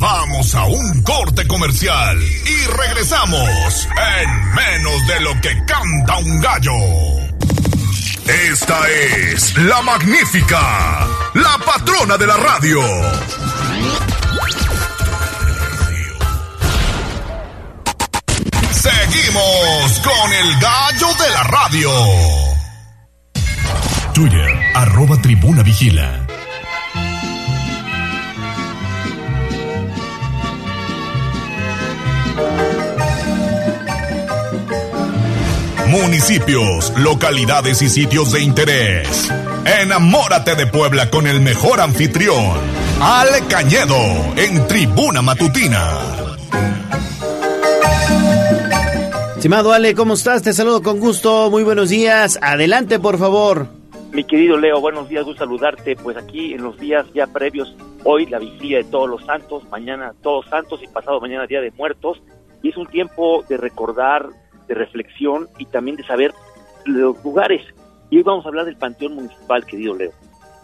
Vamos 0.02 0.52
a 0.56 0.66
un 0.66 1.02
corte 1.02 1.46
comercial 1.46 2.18
y 2.20 2.66
regresamos 2.76 3.88
en 4.20 4.54
menos 4.54 5.06
de 5.06 5.20
lo 5.20 5.40
que 5.40 5.64
canta 5.64 6.18
un 6.18 6.40
gallo. 6.40 7.31
Esta 8.26 8.88
es 8.88 9.56
la 9.58 9.82
magnífica, 9.82 11.06
la 11.34 11.58
patrona 11.64 12.16
de 12.16 12.26
la 12.26 12.36
radio. 12.36 12.80
Seguimos 18.70 20.00
con 20.04 20.32
el 20.32 20.60
gallo 20.60 21.08
de 21.14 21.30
la 21.30 21.42
radio. 21.44 21.90
Twitter, 24.14 24.60
arroba 24.74 25.16
tribuna 25.20 25.62
vigila. 25.62 26.21
Municipios, 35.92 36.90
localidades 36.96 37.82
y 37.82 37.88
sitios 37.90 38.32
de 38.32 38.40
interés. 38.40 39.30
Enamórate 39.82 40.54
de 40.54 40.66
Puebla 40.66 41.10
con 41.10 41.26
el 41.26 41.42
mejor 41.42 41.82
anfitrión, 41.82 42.56
Ale 42.98 43.46
Cañedo, 43.46 43.98
en 44.38 44.66
Tribuna 44.68 45.20
Matutina. 45.20 45.98
Estimado 49.36 49.74
Ale, 49.74 49.94
¿cómo 49.94 50.14
estás? 50.14 50.42
Te 50.42 50.54
saludo 50.54 50.82
con 50.82 50.98
gusto. 50.98 51.50
Muy 51.50 51.62
buenos 51.62 51.90
días. 51.90 52.38
Adelante, 52.40 52.98
por 52.98 53.18
favor. 53.18 53.66
Mi 54.12 54.24
querido 54.24 54.56
Leo, 54.56 54.80
buenos 54.80 55.10
días, 55.10 55.26
gusto 55.26 55.44
saludarte. 55.44 55.94
Pues 55.96 56.16
aquí 56.16 56.54
en 56.54 56.62
los 56.62 56.80
días 56.80 57.04
ya 57.12 57.26
previos, 57.26 57.76
hoy 58.04 58.24
la 58.24 58.38
vigilia 58.38 58.78
de 58.78 58.84
Todos 58.84 59.10
los 59.10 59.22
Santos, 59.26 59.62
mañana 59.70 60.14
Todos 60.22 60.46
Santos 60.46 60.80
y 60.82 60.86
pasado 60.86 61.20
mañana 61.20 61.46
Día 61.46 61.60
de 61.60 61.70
Muertos. 61.72 62.22
Y 62.62 62.70
es 62.70 62.78
un 62.78 62.86
tiempo 62.86 63.44
de 63.46 63.58
recordar 63.58 64.30
de 64.66 64.74
reflexión 64.74 65.48
y 65.58 65.66
también 65.66 65.96
de 65.96 66.04
saber 66.04 66.32
los 66.84 67.22
lugares. 67.24 67.62
Y 68.10 68.18
hoy 68.18 68.22
vamos 68.22 68.44
a 68.44 68.48
hablar 68.48 68.66
del 68.66 68.76
Panteón 68.76 69.14
Municipal, 69.14 69.64
querido 69.64 69.94
Leo, 69.94 70.12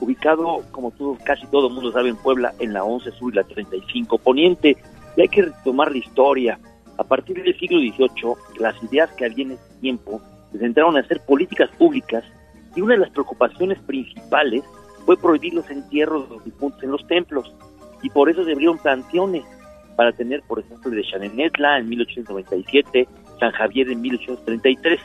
ubicado, 0.01 0.63
como 0.71 0.91
tú, 0.93 1.17
casi 1.25 1.47
todo 1.47 1.71
mundo 1.71 1.93
sabe, 1.93 2.11
en 2.11 2.17
Puebla, 2.17 2.53
en 2.59 2.73
la 2.73 2.85
11 2.85 3.11
Sur 3.13 3.33
y 3.33 3.37
la 3.37 3.45
35 3.45 4.19
Poniente. 4.19 4.77
Y 5.17 5.23
hay 5.23 5.29
que 5.29 5.43
retomar 5.43 5.91
la 5.91 5.99
historia. 5.99 6.59
A 6.99 7.05
partir 7.05 7.43
del 7.43 7.59
siglo 7.59 7.79
XVIII, 7.79 8.35
las 8.61 8.83
ideas 8.83 9.11
que 9.13 9.25
había 9.25 9.45
en 9.45 9.53
ese 9.53 9.81
tiempo 9.81 10.21
se 10.53 10.59
centraron 10.59 10.97
en 10.97 11.05
hacer 11.05 11.21
políticas 11.25 11.71
públicas 11.79 12.25
y 12.75 12.81
una 12.81 12.95
de 12.95 13.01
las 13.01 13.11
preocupaciones 13.11 13.79
principales 13.81 14.63
fue 15.05 15.17
prohibir 15.17 15.55
los 15.55 15.69
entierros 15.71 16.29
de 16.29 16.37
los 16.37 16.45
difuntos 16.45 16.83
en 16.83 16.91
los 16.91 17.07
templos. 17.07 17.55
Y 18.03 18.11
por 18.11 18.29
eso 18.29 18.45
se 18.45 18.53
abrieron 18.53 18.79
panteones 18.79 19.45
para 19.97 20.13
tener, 20.13 20.43
por 20.43 20.61
ejemplo, 20.61 20.91
el 20.91 20.97
de 20.97 21.03
Chanenetla 21.03 21.79
en 21.79 21.89
1897, 21.89 23.09
San 23.39 23.53
Javier 23.53 23.91
en 23.91 24.01
1833, 24.01 24.99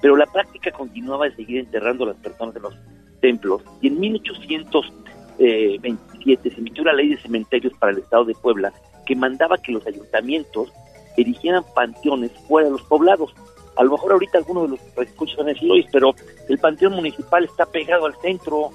pero 0.00 0.16
la 0.16 0.26
práctica 0.26 0.70
continuaba 0.70 1.24
de 1.26 1.34
seguir 1.36 1.60
enterrando 1.60 2.04
a 2.04 2.08
las 2.08 2.16
personas 2.16 2.56
en 2.56 2.62
los 2.62 2.74
templos 3.20 3.62
y 3.80 3.86
en 3.88 4.00
1827 4.00 6.50
se 6.50 6.58
emitió 6.58 6.82
la 6.84 6.94
ley 6.94 7.10
de 7.10 7.18
cementerios 7.18 7.74
para 7.78 7.92
el 7.92 7.98
Estado 7.98 8.24
de 8.24 8.34
Puebla 8.34 8.72
que 9.06 9.14
mandaba 9.16 9.58
que 9.58 9.72
los 9.72 9.86
ayuntamientos 9.86 10.72
erigieran 11.16 11.64
panteones 11.74 12.32
fuera 12.46 12.66
de 12.66 12.72
los 12.72 12.82
poblados. 12.82 13.34
A 13.76 13.84
lo 13.84 13.92
mejor 13.92 14.12
ahorita 14.12 14.38
algunos 14.38 14.64
de 14.64 14.76
los 14.76 14.80
escuchas 15.08 15.36
van 15.36 15.48
a 15.48 15.52
decir, 15.52 15.86
pero 15.92 16.14
el 16.48 16.58
panteón 16.58 16.94
municipal 16.94 17.44
está 17.44 17.66
pegado 17.66 18.06
al 18.06 18.16
centro, 18.20 18.70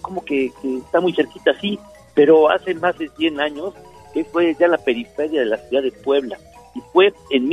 como 0.00 0.24
que, 0.24 0.52
está 0.84 1.00
muy 1.00 1.12
cerquita, 1.12 1.52
sí, 1.60 1.78
pero 2.14 2.50
hace 2.50 2.74
más 2.74 2.96
de 2.98 3.08
100 3.08 3.40
años 3.40 3.74
que 4.14 4.24
fue 4.24 4.54
ya 4.58 4.68
la 4.68 4.78
periferia 4.78 5.40
de 5.40 5.46
la 5.46 5.58
ciudad 5.58 5.82
de 5.82 5.92
Puebla. 5.92 6.38
Y 6.74 6.80
fue 6.92 7.12
en 7.30 7.48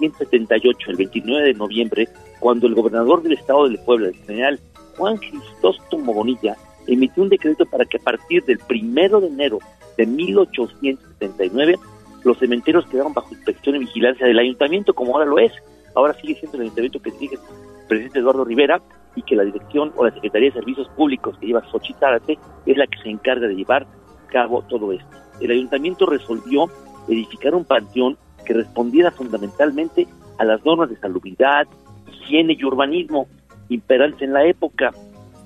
1878, 0.00 0.90
el 0.90 0.96
29 0.96 1.46
de 1.46 1.54
noviembre, 1.54 2.08
cuando 2.40 2.66
el 2.66 2.74
gobernador 2.74 3.22
del 3.22 3.32
estado 3.32 3.68
de 3.68 3.78
Puebla, 3.78 4.08
el 4.08 4.16
general 4.16 4.60
Juan 4.96 5.16
Cristóstomo 5.16 6.12
Bonilla, 6.12 6.56
emitió 6.86 7.22
un 7.22 7.28
decreto 7.28 7.64
para 7.66 7.84
que 7.84 7.96
a 7.96 8.00
partir 8.00 8.44
del 8.44 8.58
primero 8.58 9.20
de 9.20 9.28
enero 9.28 9.58
de 9.96 10.06
1879 10.06 11.76
los 12.24 12.38
cementerios 12.38 12.86
quedaron 12.86 13.12
bajo 13.12 13.34
inspección 13.34 13.76
y 13.76 13.80
vigilancia 13.80 14.26
del 14.26 14.38
ayuntamiento, 14.38 14.94
como 14.94 15.14
ahora 15.14 15.26
lo 15.26 15.38
es. 15.38 15.52
Ahora 15.94 16.14
sigue 16.14 16.34
siendo 16.34 16.56
el 16.56 16.64
ayuntamiento 16.64 17.00
que 17.00 17.10
dirige 17.12 17.36
el 17.36 17.86
presidente 17.86 18.18
Eduardo 18.18 18.44
Rivera 18.44 18.82
y 19.14 19.22
que 19.22 19.36
la 19.36 19.44
dirección 19.44 19.92
o 19.96 20.04
la 20.04 20.12
Secretaría 20.12 20.48
de 20.48 20.54
Servicios 20.54 20.88
Públicos 20.96 21.36
que 21.38 21.46
lleva 21.46 21.64
Xochitl 21.70 22.00
Zárate 22.00 22.38
es 22.66 22.76
la 22.76 22.86
que 22.86 22.98
se 23.02 23.10
encarga 23.10 23.46
de 23.46 23.54
llevar 23.54 23.82
a 23.82 24.26
cabo 24.28 24.62
todo 24.62 24.92
esto. 24.92 25.06
El 25.40 25.50
ayuntamiento 25.50 26.06
resolvió 26.06 26.68
edificar 27.08 27.54
un 27.54 27.64
panteón 27.64 28.16
que 28.44 28.54
respondiera 28.54 29.10
fundamentalmente 29.10 30.06
a 30.38 30.44
las 30.44 30.64
normas 30.64 30.90
de 30.90 30.96
salubridad, 30.96 31.66
higiene 32.12 32.56
y 32.58 32.64
urbanismo 32.64 33.28
imperantes 33.68 34.22
en 34.22 34.32
la 34.32 34.46
época. 34.46 34.92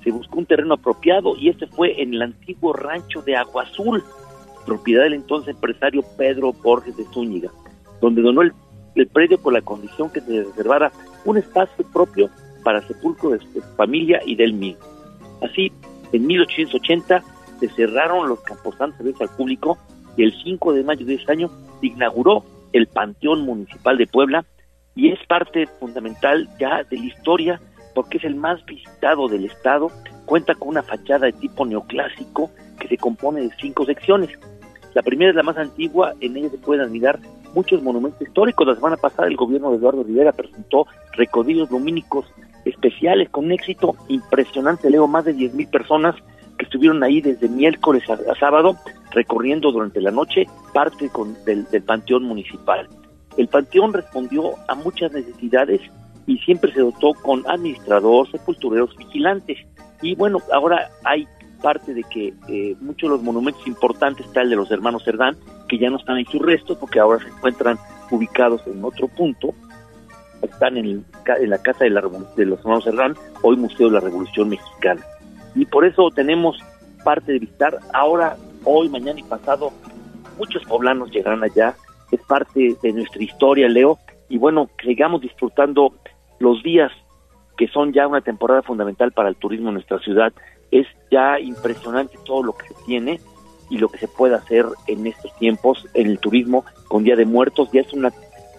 Se 0.03 0.11
buscó 0.11 0.39
un 0.39 0.45
terreno 0.45 0.75
apropiado 0.75 1.35
y 1.35 1.49
este 1.49 1.67
fue 1.67 2.01
en 2.01 2.13
el 2.13 2.21
antiguo 2.21 2.73
rancho 2.73 3.21
de 3.21 3.35
Agua 3.35 3.63
Azul, 3.63 4.03
propiedad 4.65 5.03
del 5.03 5.13
entonces 5.13 5.55
empresario 5.55 6.03
Pedro 6.17 6.53
Borges 6.53 6.95
de 6.95 7.05
Zúñiga, 7.05 7.49
donde 8.01 8.21
donó 8.21 8.41
el, 8.41 8.53
predio 9.13 9.37
por 9.37 9.53
la 9.53 9.61
condición 9.61 10.09
que 10.09 10.21
se 10.21 10.43
reservara 10.43 10.91
un 11.25 11.37
espacio 11.37 11.85
propio 11.93 12.29
para 12.63 12.81
sepulcro 12.81 13.29
de 13.29 13.39
su 13.39 13.61
familia 13.77 14.19
y 14.25 14.35
del 14.35 14.53
mismo. 14.53 14.83
Así, 15.41 15.71
en 16.11 16.27
1880 16.27 17.23
se 17.59 17.69
cerraron 17.69 18.27
los 18.27 18.41
camposantos 18.41 18.99
abiertos 18.99 19.29
al 19.29 19.35
público 19.37 19.77
y 20.17 20.23
el 20.23 20.33
5 20.43 20.73
de 20.73 20.83
mayo 20.83 21.05
de 21.05 21.15
ese 21.15 21.31
año 21.31 21.49
se 21.79 21.87
inauguró 21.87 22.43
el 22.73 22.87
Panteón 22.87 23.41
Municipal 23.41 23.97
de 23.97 24.07
Puebla 24.07 24.45
y 24.95 25.11
es 25.11 25.19
parte 25.27 25.67
fundamental 25.79 26.49
ya 26.59 26.83
de 26.83 26.97
la 26.97 27.05
historia 27.05 27.61
porque 27.95 28.17
es 28.17 28.23
el 28.23 28.35
más 28.35 28.63
visitado 28.65 29.27
del 29.27 29.45
estado, 29.45 29.91
cuenta 30.25 30.55
con 30.55 30.69
una 30.69 30.83
fachada 30.83 31.25
de 31.25 31.33
tipo 31.33 31.65
neoclásico 31.65 32.51
que 32.79 32.87
se 32.87 32.97
compone 32.97 33.41
de 33.41 33.51
cinco 33.59 33.85
secciones. 33.85 34.29
La 34.93 35.01
primera 35.01 35.31
es 35.31 35.35
la 35.35 35.43
más 35.43 35.57
antigua, 35.57 36.13
en 36.19 36.37
ella 36.37 36.49
se 36.49 36.57
pueden 36.57 36.83
admirar 36.83 37.19
muchos 37.53 37.81
monumentos 37.81 38.21
históricos. 38.21 38.67
La 38.67 38.75
semana 38.75 38.97
pasada 38.97 39.27
el 39.27 39.35
gobierno 39.35 39.71
de 39.71 39.77
Eduardo 39.77 40.03
Rivera 40.03 40.31
presentó 40.31 40.87
recorridos 41.13 41.69
lumínicos 41.71 42.25
especiales 42.65 43.29
con 43.29 43.45
un 43.45 43.51
éxito 43.51 43.95
impresionante. 44.07 44.89
Leo 44.89 45.07
más 45.07 45.25
de 45.25 45.35
10.000 45.35 45.69
personas 45.69 46.15
que 46.59 46.65
estuvieron 46.65 47.01
ahí 47.01 47.21
desde 47.21 47.47
miércoles 47.47 48.03
a, 48.09 48.35
sábado 48.35 48.75
recorriendo 49.11 49.71
durante 49.71 50.01
la 50.01 50.11
noche 50.11 50.45
parte 50.73 51.09
con, 51.09 51.33
del, 51.45 51.65
Panteón 51.83 52.23
Municipal. 52.23 52.87
El 53.37 53.47
Panteón 53.47 53.93
respondió 53.93 54.55
a 54.67 54.75
muchas 54.75 55.11
necesidades 55.13 55.81
y 56.27 56.37
siempre 56.39 56.71
se 56.73 56.81
dotó 56.81 57.13
con 57.13 57.49
administrador, 57.49 58.29
sepultureros, 58.29 58.95
vigilantes. 58.97 59.57
Y 60.01 60.15
bueno, 60.15 60.39
ahora 60.53 60.89
hay 61.05 61.25
parte 61.63 61.93
de 61.93 62.03
que 62.03 62.33
eh, 62.49 62.75
muchos 62.81 63.09
de 63.09 63.15
los 63.15 63.23
monumentos 63.23 63.65
importantes, 63.65 64.25
el 64.35 64.49
de 64.49 64.55
los 64.55 64.69
hermanos 64.69 65.03
Cerdán, 65.05 65.37
que 65.69 65.77
ya 65.77 65.89
no 65.89 65.97
están 65.97 66.17
en 66.17 66.25
sus 66.25 66.41
restos 66.41 66.77
porque 66.77 66.99
ahora 66.99 67.23
se 67.23 67.29
encuentran 67.29 67.77
ubicados 68.11 68.61
en 68.67 68.83
otro 68.83 69.07
punto, 69.07 69.53
están 70.41 70.77
en, 70.77 70.85
el, 70.85 71.05
en 71.39 71.49
la 71.49 71.61
casa 71.61 71.85
de, 71.85 71.89
la, 71.89 72.01
de 72.35 72.45
los 72.45 72.59
hermanos 72.59 72.83
Cerdán, 72.83 73.15
hoy 73.43 73.55
Museo 73.55 73.87
de 73.87 73.93
la 73.93 73.99
Revolución 74.01 74.49
Mexicana. 74.49 75.01
Y 75.55 75.65
por 75.65 75.85
eso 75.85 76.09
tenemos 76.11 76.57
parte 77.03 77.33
de 77.33 77.39
visitar 77.39 77.77
ahora, 77.93 78.37
hoy, 78.63 78.89
mañana 78.89 79.19
y 79.19 79.23
pasado, 79.23 79.71
muchos 80.37 80.63
poblanos 80.65 81.11
llegarán 81.11 81.43
allá, 81.43 81.75
es 82.11 82.21
parte 82.21 82.75
de 82.81 82.93
nuestra 82.93 83.23
historia, 83.23 83.67
Leo, 83.67 83.97
y 84.29 84.37
bueno, 84.37 84.69
sigamos 84.83 85.21
disfrutando 85.21 85.93
los 86.39 86.61
días 86.63 86.91
que 87.57 87.67
son 87.67 87.91
ya 87.91 88.07
una 88.07 88.21
temporada 88.21 88.61
fundamental 88.61 89.11
para 89.11 89.27
el 89.27 89.35
turismo 89.35 89.67
en 89.67 89.73
nuestra 89.73 89.99
ciudad. 89.99 90.31
Es 90.71 90.87
ya 91.11 91.39
impresionante 91.39 92.17
todo 92.25 92.41
lo 92.41 92.53
que 92.53 92.67
se 92.67 92.75
tiene 92.85 93.19
y 93.69 93.77
lo 93.77 93.89
que 93.89 93.97
se 93.97 94.07
puede 94.07 94.35
hacer 94.35 94.65
en 94.87 95.05
estos 95.05 95.35
tiempos 95.37 95.85
en 95.93 96.07
el 96.07 96.19
turismo 96.19 96.63
con 96.87 97.03
Día 97.03 97.17
de 97.17 97.25
Muertos. 97.25 97.69
Ya 97.73 97.81
es 97.81 97.91
una 97.91 98.13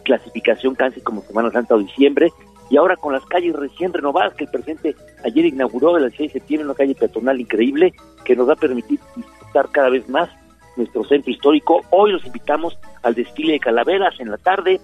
clasificación 0.05 0.75
casi 0.75 1.01
como 1.01 1.23
Semana 1.23 1.51
Santa 1.51 1.77
o 1.77 1.79
diciembre. 1.79 2.31
Y 2.71 2.77
ahora 2.77 2.97
con 2.97 3.13
las 3.13 3.27
calles 3.27 3.55
recién 3.55 3.93
renovadas 3.93 4.35
que 4.35 4.45
el 4.45 4.51
presidente 4.51 4.95
ayer 5.25 5.45
inauguró 5.45 5.97
el 5.97 6.11
6 6.11 6.33
de 6.33 6.39
septiembre, 6.39 6.67
una 6.67 6.75
calle 6.75 6.95
peatonal 6.95 7.41
increíble 7.41 7.93
que 8.25 8.37
nos 8.37 8.49
va 8.49 8.53
a 8.53 8.57
permitir 8.57 9.01
disfrutar 9.17 9.69
cada 9.71 9.91
vez 9.91 10.09
más 10.09 10.31
nuestro 10.77 11.05
centro 11.05 11.33
histórico. 11.33 11.83
Hoy 11.91 12.13
los 12.13 12.25
invitamos 12.25 12.79
al 13.03 13.15
desfile 13.15 13.55
de 13.55 13.61
calaveras 13.61 14.19
en 14.21 14.31
la 14.31 14.39
tarde, 14.39 14.81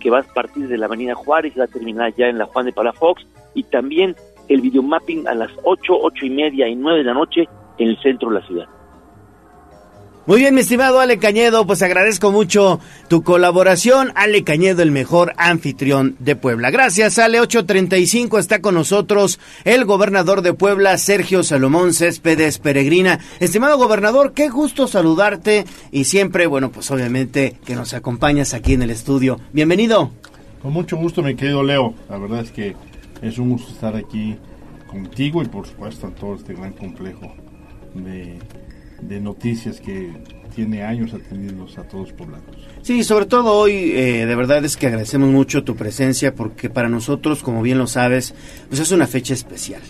que 0.00 0.10
va 0.10 0.20
a 0.20 0.22
partir 0.22 0.68
de 0.68 0.78
la 0.78 0.86
Avenida 0.86 1.14
Juárez 1.14 1.54
y 1.54 1.58
va 1.60 1.66
a 1.66 1.68
terminar 1.68 2.12
ya 2.16 2.26
en 2.26 2.38
la 2.38 2.46
Juan 2.46 2.66
de 2.66 2.72
Palafox, 2.72 3.24
y 3.54 3.62
también 3.64 4.16
el 4.48 4.60
videomapping 4.60 5.28
a 5.28 5.34
las 5.34 5.50
8, 5.62 5.92
8 6.00 6.26
y 6.26 6.30
media 6.30 6.68
y 6.68 6.74
9 6.74 6.98
de 6.98 7.04
la 7.04 7.14
noche 7.14 7.48
en 7.78 7.88
el 7.88 7.98
centro 8.02 8.30
de 8.30 8.40
la 8.40 8.46
ciudad. 8.46 8.77
Muy 10.28 10.40
bien, 10.40 10.54
mi 10.54 10.60
estimado 10.60 11.00
Ale 11.00 11.18
Cañedo, 11.18 11.66
pues 11.66 11.80
agradezco 11.80 12.30
mucho 12.30 12.80
tu 13.08 13.22
colaboración. 13.22 14.12
Ale 14.14 14.44
Cañedo, 14.44 14.82
el 14.82 14.90
mejor 14.90 15.32
anfitrión 15.38 16.16
de 16.18 16.36
Puebla. 16.36 16.70
Gracias, 16.70 17.18
Ale. 17.18 17.40
835 17.40 18.38
está 18.38 18.60
con 18.60 18.74
nosotros 18.74 19.40
el 19.64 19.86
gobernador 19.86 20.42
de 20.42 20.52
Puebla, 20.52 20.98
Sergio 20.98 21.42
Salomón 21.42 21.94
Céspedes 21.94 22.58
Peregrina. 22.58 23.20
Estimado 23.40 23.78
gobernador, 23.78 24.34
qué 24.34 24.50
gusto 24.50 24.86
saludarte 24.86 25.64
y 25.92 26.04
siempre, 26.04 26.46
bueno, 26.46 26.70
pues 26.70 26.90
obviamente 26.90 27.56
que 27.64 27.74
nos 27.74 27.94
acompañas 27.94 28.52
aquí 28.52 28.74
en 28.74 28.82
el 28.82 28.90
estudio. 28.90 29.40
Bienvenido. 29.54 30.10
Con 30.60 30.74
mucho 30.74 30.98
gusto, 30.98 31.22
mi 31.22 31.36
querido 31.36 31.62
Leo. 31.62 31.94
La 32.10 32.18
verdad 32.18 32.40
es 32.40 32.50
que 32.50 32.76
es 33.22 33.38
un 33.38 33.48
gusto 33.48 33.72
estar 33.72 33.96
aquí 33.96 34.36
contigo 34.88 35.42
y 35.42 35.46
por 35.46 35.66
supuesto 35.66 36.06
en 36.06 36.14
todo 36.16 36.34
este 36.34 36.52
gran 36.52 36.74
complejo 36.74 37.32
de 37.94 38.38
de 39.00 39.20
noticias 39.20 39.80
que 39.80 40.12
tiene 40.54 40.82
años 40.82 41.14
atendidos 41.14 41.78
a 41.78 41.84
todos 41.84 42.12
poblanos. 42.12 42.56
Sí, 42.82 43.04
sobre 43.04 43.26
todo 43.26 43.52
hoy, 43.52 43.92
eh, 43.92 44.26
de 44.26 44.34
verdad 44.34 44.64
es 44.64 44.76
que 44.76 44.88
agradecemos 44.88 45.28
mucho 45.28 45.64
tu 45.64 45.76
presencia 45.76 46.34
porque 46.34 46.70
para 46.70 46.88
nosotros, 46.88 47.42
como 47.42 47.62
bien 47.62 47.78
lo 47.78 47.86
sabes, 47.86 48.34
pues 48.68 48.80
es 48.80 48.90
una 48.90 49.06
fecha 49.06 49.34
especial. 49.34 49.82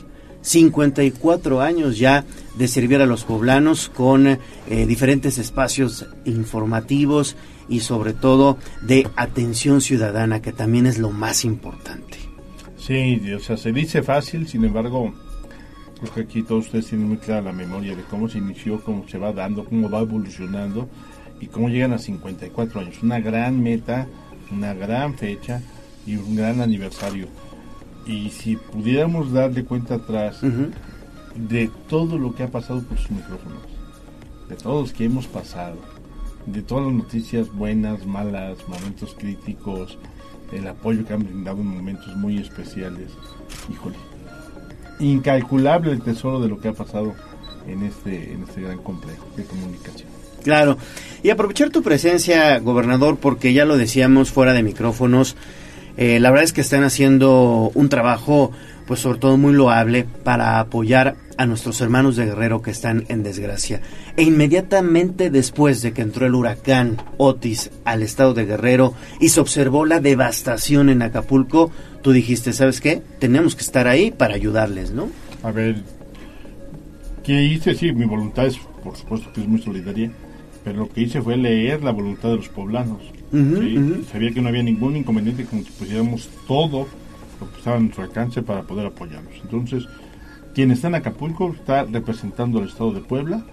54 0.43 1.60
años 1.60 1.98
ya 1.98 2.24
de 2.56 2.68
servir 2.68 3.01
a 3.01 3.06
los 3.06 3.24
poblanos 3.24 3.89
con 3.89 4.26
eh, 4.26 4.39
diferentes 4.86 5.39
espacios 5.39 6.06
informativos 6.24 7.36
y 7.68 7.80
sobre 7.80 8.12
todo 8.14 8.59
de 8.82 9.06
atención 9.16 9.80
ciudadana, 9.80 10.40
que 10.40 10.52
también 10.52 10.86
es 10.86 10.98
lo 10.98 11.10
más 11.10 11.44
importante. 11.44 12.18
Sí, 12.76 13.20
o 13.32 13.40
sea, 13.40 13.56
se 13.56 13.72
dice 13.72 14.02
fácil, 14.02 14.48
sin 14.48 14.64
embargo, 14.64 15.12
Creo 16.01 16.15
que 16.15 16.20
aquí 16.20 16.43
todos 16.43 16.66
ustedes 16.66 16.87
tienen 16.87 17.09
muy 17.09 17.16
clara 17.16 17.43
la 17.43 17.53
memoria 17.53 17.97
de 17.97 18.03
cómo 18.05 18.29
se 18.29 18.39
inició, 18.39 18.81
cómo 18.81 19.09
se 19.09 19.19
va 19.19 19.33
dando, 19.33 19.65
cómo 19.65 19.91
va 19.91 20.01
evolucionando 20.01 20.89
y 21.41 21.47
cómo 21.47 21.69
llegan 21.69 21.93
a 21.93 21.99
54 21.99 22.81
años. 22.81 23.03
Una 23.03 23.19
gran 23.19 23.61
meta, 23.61 24.07
una 24.53 24.75
gran 24.75 25.15
fecha 25.15 25.61
y 26.07 26.16
un 26.16 26.37
gran 26.37 26.61
aniversario. 26.61 27.27
Y 28.07 28.31
si 28.31 28.57
pudiéramos 28.57 29.33
darle 29.33 29.65
cuenta 29.65 29.97
atrás 29.97 30.41
de 31.35 31.70
todo 31.89 32.16
lo 32.16 32.35
que 32.35 32.45
ha 32.45 32.51
pasado 32.51 32.81
por 32.83 32.97
sus 32.97 33.11
micrófonos, 33.11 33.62
de 34.49 34.57
todos 34.57 34.89
los 34.89 34.93
que 34.93 35.05
hemos 35.05 35.27
pasado, 35.27 35.77
de 36.47 36.62
todas 36.62 36.87
las 36.87 36.95
noticias 36.95 37.53
buenas, 37.53 38.07
malas, 38.07 38.57
momentos 38.69 39.15
críticos, 39.19 39.99
el 40.53 40.66
apoyo 40.66 41.05
que 41.05 41.12
han 41.12 41.25
brindado 41.25 41.61
en 41.61 41.66
momentos 41.66 42.16
muy 42.16 42.39
especiales. 42.39 43.11
Híjole, 43.70 43.97
incalculable 45.01 45.93
el 45.93 46.03
tesoro 46.03 46.41
de 46.41 46.49
lo 46.49 46.61
que 46.61 46.69
ha 46.69 46.73
pasado 46.73 47.15
en 47.66 47.83
este, 47.83 48.33
en 48.33 48.45
este 48.45 48.62
gran 48.62 48.79
complejo 48.79 49.27
de 49.37 49.45
comunicación. 49.45 50.09
Claro. 50.43 50.79
Y 51.23 51.31
aprovechar 51.31 51.70
tu 51.70 51.83
presencia, 51.83 52.59
gobernador, 52.59 53.19
porque 53.19 53.53
ya 53.53 53.65
lo 53.65 53.77
decíamos 53.77 54.31
fuera 54.31 54.53
de 54.53 54.62
micrófonos, 54.62 55.37
eh, 55.97 56.20
la 56.20 56.31
verdad 56.31 56.45
es 56.45 56.53
que 56.53 56.61
están 56.61 56.85
haciendo 56.85 57.70
un 57.75 57.89
trabajo, 57.89 58.53
pues 58.87 59.01
sobre 59.01 59.19
todo 59.19 59.37
muy 59.37 59.53
loable, 59.53 60.07
para 60.25 60.61
apoyar 60.61 61.16
a 61.39 61.47
nuestros 61.47 61.81
hermanos 61.81 62.16
de 62.16 62.27
Guerrero 62.27 62.60
que 62.60 62.73
están 62.73 63.05
en 63.09 63.23
desgracia. 63.23 63.81
E 64.16 64.24
inmediatamente 64.24 65.31
después 65.31 65.81
de 65.81 65.93
que 65.93 66.02
entró 66.02 66.27
el 66.27 66.35
huracán 66.35 66.98
Otis 67.16 67.70
al 67.85 68.02
estado 68.02 68.35
de 68.35 68.44
Guerrero 68.44 68.93
y 69.20 69.31
se 69.31 69.40
observó 69.40 69.86
la 69.86 70.01
devastación 70.01 70.90
en 70.90 71.01
Acapulco, 71.01 71.70
tú 72.02 72.12
dijiste, 72.12 72.52
¿sabes 72.52 72.81
qué? 72.81 73.01
Tenemos 73.20 73.55
que 73.55 73.62
estar 73.62 73.86
ahí 73.86 74.10
para 74.10 74.35
ayudarles, 74.35 74.90
¿no? 74.90 75.09
A 75.44 75.52
ver, 75.52 75.77
¿qué 77.23 77.43
hice? 77.44 77.74
Sí, 77.74 77.93
mi 77.93 78.05
voluntad 78.05 78.47
es, 78.47 78.59
por 78.82 78.97
supuesto 78.97 79.32
que 79.32 79.40
es 79.40 79.48
muy 79.48 79.62
solidaria, 79.62 80.10
pero 80.65 80.81
lo 80.81 80.89
que 80.89 81.02
hice 81.02 81.23
fue 81.23 81.36
leer 81.36 81.85
la 81.85 81.93
voluntad 81.93 82.31
de 82.31 82.36
los 82.36 82.48
poblanos. 82.48 83.01
Sabía 84.10 84.32
que 84.32 84.40
no 84.40 84.48
había 84.48 84.62
ningún 84.65 84.97
inconveniente 84.97 85.44
con 85.44 85.62
que 85.62 85.70
pusiéramos 85.70 86.28
todo 86.48 86.89
lo 87.40 87.51
que 87.52 87.59
estaba 87.59 87.77
a 87.77 87.81
nuestro 87.81 88.02
alcance 88.02 88.43
para 88.43 88.62
poder 88.62 88.86
apoyarlos. 88.86 89.35
Entonces, 89.43 89.86
quien 90.59 90.72
está 90.72 90.89
en 90.89 90.97
Acapulco 90.97 91.55
está 91.56 91.85
representando 91.85 92.59
al 92.59 92.66
Estado 92.66 92.90
de 92.90 93.01
Puebla 93.01 93.44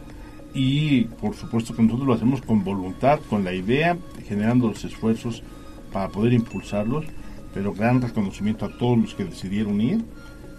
y 0.56 1.04
por 1.04 1.36
supuesto 1.36 1.76
que 1.76 1.84
nosotros 1.84 2.08
lo 2.08 2.14
hacemos 2.16 2.42
con 2.42 2.64
voluntad, 2.64 3.20
con 3.30 3.44
la 3.44 3.54
idea, 3.54 3.96
generando 4.28 4.70
los 4.70 4.84
esfuerzos 4.86 5.44
para 5.94 6.10
poder 6.10 6.34
impulsarlos, 6.34 7.06
pero 7.54 7.76
gran 7.76 8.02
reconocimiento 8.02 8.66
a 8.66 8.76
todos 8.76 8.98
los 8.98 9.14
que 9.14 9.24
decidieron 9.24 9.80
ir, 9.82 10.04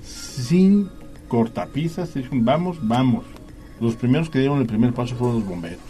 sin 0.04 0.88
cortapisas, 1.26 2.14
dijeron, 2.14 2.44
vamos, 2.44 2.78
vamos. 2.80 3.24
Los 3.80 3.96
primeros 3.96 4.30
que 4.30 4.38
dieron 4.38 4.60
el 4.60 4.68
primer 4.68 4.92
paso 4.92 5.16
fueron 5.16 5.40
los 5.40 5.48
bomberos. 5.48 5.80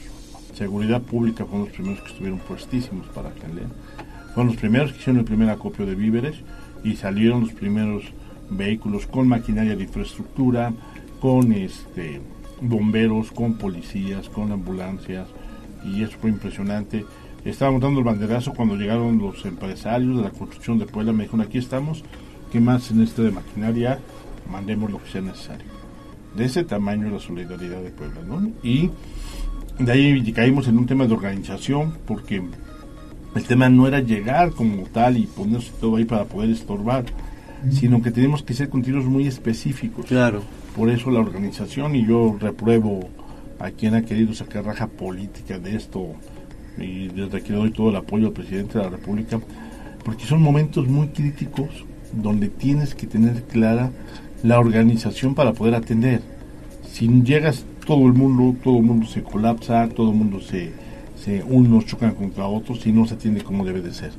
Seguridad 0.55 1.03
Pública 1.03 1.45
fueron 1.45 1.67
los 1.67 1.75
primeros 1.75 2.01
que 2.01 2.13
estuvieron 2.13 2.39
puestísimos 2.39 3.07
para 3.09 3.31
que 3.35 3.47
lean. 3.47 3.75
Fueron 4.33 4.47
los 4.47 4.57
primeros 4.57 4.93
que 4.93 5.01
hicieron 5.01 5.19
el 5.19 5.27
primer 5.27 5.51
acopio 5.51 5.85
de 5.85 5.95
víveres 5.95 6.37
y 6.83 6.97
salieron 6.97 7.43
los 7.43 7.53
primeros 7.53 8.05
vehículos 8.51 9.07
con 9.07 9.29
maquinaria 9.29 9.77
de 9.77 9.85
infraestructura, 9.85 10.73
con 11.21 11.53
este 11.53 12.21
bomberos, 12.61 13.31
con 13.33 13.55
policías, 13.55 14.29
con 14.29 14.53
ambulancias 14.53 15.29
y 15.85 16.03
eso 16.03 16.17
fue 16.21 16.31
impresionante. 16.31 17.05
Estábamos 17.45 17.81
dando 17.81 18.01
el 18.01 18.05
banderazo 18.05 18.53
cuando 18.53 18.77
llegaron 18.77 19.19
los 19.19 19.45
empresarios 19.45 20.17
de 20.17 20.23
la 20.23 20.31
construcción 20.31 20.79
de 20.79 20.87
Puebla, 20.87 21.13
me 21.13 21.25
dijeron 21.25 21.47
aquí 21.47 21.59
estamos, 21.59 22.03
¿qué 22.51 22.61
más 22.61 22.85
se 22.85 22.95
necesita 22.95 23.23
de 23.23 23.31
maquinaria? 23.31 24.01
Mandemos 24.51 24.91
lo 24.91 25.03
que 25.03 25.11
sea 25.11 25.21
necesario. 25.21 25.67
De 26.37 26.45
ese 26.45 26.65
tamaño 26.65 27.11
la 27.11 27.21
solidaridad 27.21 27.83
de 27.83 27.91
Puebla, 27.91 28.21
¿no? 28.27 28.51
Y 28.63 28.91
de 29.79 29.93
ahí 29.93 30.33
caímos 30.33 30.67
en 30.69 30.79
un 30.79 30.87
tema 30.87 31.07
de 31.07 31.15
organización 31.15 31.97
porque 32.07 32.43
el 33.35 33.45
tema 33.45 33.69
no 33.69 33.87
era 33.87 34.01
llegar 34.01 34.53
como 34.53 34.85
tal 34.85 35.19
y 35.19 35.27
ponerse 35.27 35.71
todo 35.81 35.97
ahí 35.97 36.05
para 36.05 36.25
poder 36.25 36.51
estorbar, 36.51 37.05
sino 37.71 38.03
que 38.03 38.11
tenemos 38.11 38.43
que 38.43 38.55
ser 38.55 38.69
con 38.69 38.83
tiros 38.83 39.05
muy 39.05 39.27
específicos. 39.27 40.07
Claro. 40.07 40.43
Por 40.75 40.91
eso 40.91 41.11
la 41.11 41.21
organización 41.21 41.97
y 41.97 42.07
yo 42.07 42.37
repruebo 42.39 43.09
a 43.59 43.71
quien 43.71 43.95
ha 43.95 44.03
querido 44.03 44.35
sacar 44.35 44.65
raja 44.65 44.87
política 44.87 45.59
de 45.59 45.77
esto 45.77 46.15
y 46.79 47.09
desde 47.09 47.39
aquí 47.39 47.53
le 47.53 47.59
doy 47.59 47.71
todo 47.71 47.91
el 47.91 47.97
apoyo 47.97 48.27
al 48.27 48.33
presidente 48.33 48.79
de 48.79 48.85
la 48.85 48.91
República, 48.91 49.41
porque 50.05 50.25
son 50.25 50.43
momentos 50.43 50.87
muy 50.87 51.09
críticos 51.09 51.85
donde 52.13 52.49
tienes 52.49 52.95
que 52.95 53.07
tener 53.07 53.43
clara 53.45 53.91
la 54.43 54.59
organización 54.59 55.35
para 55.35 55.53
poder 55.53 55.75
atender. 55.75 56.21
Si 56.91 57.09
llegas 57.23 57.65
todo 57.87 58.07
el 58.07 58.13
mundo, 58.13 58.57
todo 58.63 58.79
el 58.79 58.85
mundo 58.85 59.07
se 59.07 59.23
colapsa, 59.23 59.89
todo 59.89 60.11
el 60.11 60.17
mundo 60.17 60.41
se, 60.41 60.73
se 61.23 61.43
unos 61.43 61.87
chocan 61.87 62.15
contra 62.15 62.47
otros 62.47 62.87
y 62.87 62.93
no 62.93 63.07
se 63.07 63.15
atiende 63.15 63.43
como 63.43 63.65
debe 63.65 63.81
de 63.81 63.93
ser. 63.93 64.13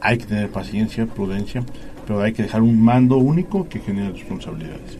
Hay 0.00 0.18
que 0.18 0.26
tener 0.26 0.50
paciencia, 0.50 1.06
prudencia, 1.06 1.62
pero 2.06 2.20
hay 2.20 2.32
que 2.32 2.42
dejar 2.42 2.62
un 2.62 2.82
mando 2.82 3.16
único 3.16 3.68
que 3.68 3.80
genere 3.80 4.12
responsabilidades. 4.12 4.98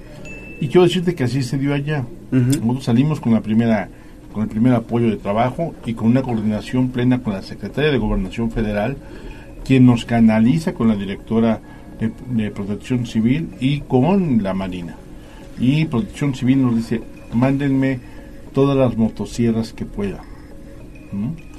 Y 0.61 0.69
quiero 0.69 0.85
decirte 0.85 1.15
que 1.15 1.25
así 1.25 1.43
se 1.43 1.59
dio 1.59 1.75
allá. 1.75 2.05
Nosotros 2.31 2.85
salimos 2.85 3.21
con 3.21 3.33
la 3.33 3.41
primera 3.41 3.89
con 4.33 4.43
el 4.43 4.49
primer 4.49 4.73
apoyo 4.75 5.09
de 5.09 5.17
trabajo 5.17 5.75
y 5.87 5.95
con 5.95 6.09
una 6.09 6.23
coordinación 6.23 6.89
plena 6.89 7.23
con 7.23 7.35
la 7.35 7.43
Secretaria 7.43 7.93
de 7.93 7.99
Gobernación 7.99 8.51
Federal, 8.51 8.97
quien 9.65 9.87
nos 9.87 10.05
canaliza 10.05 10.75
con 10.75 10.89
la 10.89 10.97
directora 10.97 11.61
de, 12.01 12.11
de 12.31 12.51
Protección 12.51 13.07
Civil 13.07 13.51
y 13.61 13.83
con 13.83 14.43
la 14.43 14.53
Marina. 14.53 14.97
Y 15.61 15.85
Protección 15.85 16.35
Civil 16.35 16.63
nos 16.63 16.75
dice, 16.75 17.01
mándenme 17.33 18.01
todas 18.53 18.77
las 18.77 18.97
motosierras 18.97 19.73
que 19.73 19.85
pueda. 19.85 20.23
¿Mm? 21.13 21.54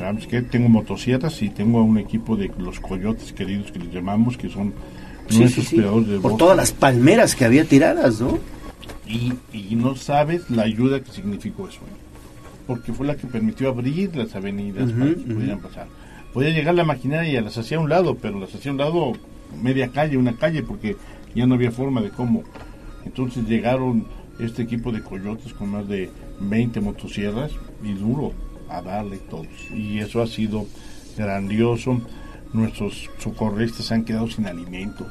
¿Sabes 0.00 0.26
qué? 0.26 0.40
Tengo 0.40 0.68
motosierras 0.70 1.42
y 1.42 1.50
tengo 1.50 1.82
un 1.84 1.98
equipo 1.98 2.34
de 2.34 2.50
los 2.58 2.80
coyotes 2.80 3.34
queridos 3.34 3.70
que 3.70 3.78
les 3.80 3.92
llamamos, 3.92 4.36
que 4.38 4.48
son 4.48 4.72
Sí, 5.28 5.38
nuestros 5.40 5.66
sí, 5.66 5.76
sí. 5.76 5.82
del 5.82 5.90
Por 5.90 6.20
bosque. 6.22 6.38
todas 6.38 6.56
las 6.56 6.72
palmeras 6.72 7.36
que 7.36 7.44
había 7.44 7.64
tiradas, 7.66 8.18
¿no? 8.20 8.38
Y, 9.06 9.34
y 9.52 9.76
no 9.76 9.94
sabes 9.94 10.48
la 10.50 10.62
ayuda 10.62 11.00
que 11.00 11.12
significó 11.12 11.68
eso. 11.68 11.80
¿eh? 11.80 12.64
Porque 12.66 12.92
fue 12.94 13.06
la 13.06 13.14
que 13.16 13.26
permitió 13.26 13.68
abrir 13.68 14.16
las 14.16 14.34
avenidas 14.34 14.90
para 14.90 15.10
que 15.10 15.20
pudieran 15.20 15.60
pasar. 15.60 15.86
Podía 16.32 16.48
llegar 16.50 16.74
la 16.74 16.84
maquinaria 16.84 17.38
y 17.38 17.42
las 17.44 17.58
hacía 17.58 17.76
a 17.76 17.80
un 17.80 17.90
lado, 17.90 18.16
pero 18.16 18.40
las 18.40 18.54
hacía 18.54 18.70
a 18.70 18.72
un 18.74 18.78
lado 18.78 19.12
media 19.62 19.88
calle, 19.88 20.16
una 20.16 20.34
calle, 20.36 20.62
porque 20.62 20.96
ya 21.34 21.46
no 21.46 21.56
había 21.56 21.70
forma 21.72 22.00
de 22.00 22.08
cómo. 22.10 22.42
Entonces 23.04 23.44
llegaron 23.46 24.06
este 24.38 24.62
equipo 24.62 24.90
de 24.92 25.02
coyotes 25.02 25.52
con 25.52 25.68
más 25.70 25.86
de 25.88 26.08
20 26.40 26.80
motosierras 26.80 27.50
y 27.84 27.92
duro 27.92 28.32
a 28.70 28.82
darle 28.82 29.18
todos. 29.18 29.70
Y 29.74 29.98
eso 29.98 30.22
ha 30.22 30.26
sido 30.26 30.66
grandioso. 31.16 32.00
Nuestros 32.52 33.08
socorristas 33.18 33.92
han 33.92 34.04
quedado 34.04 34.28
sin 34.28 34.46
alimentos. 34.46 35.06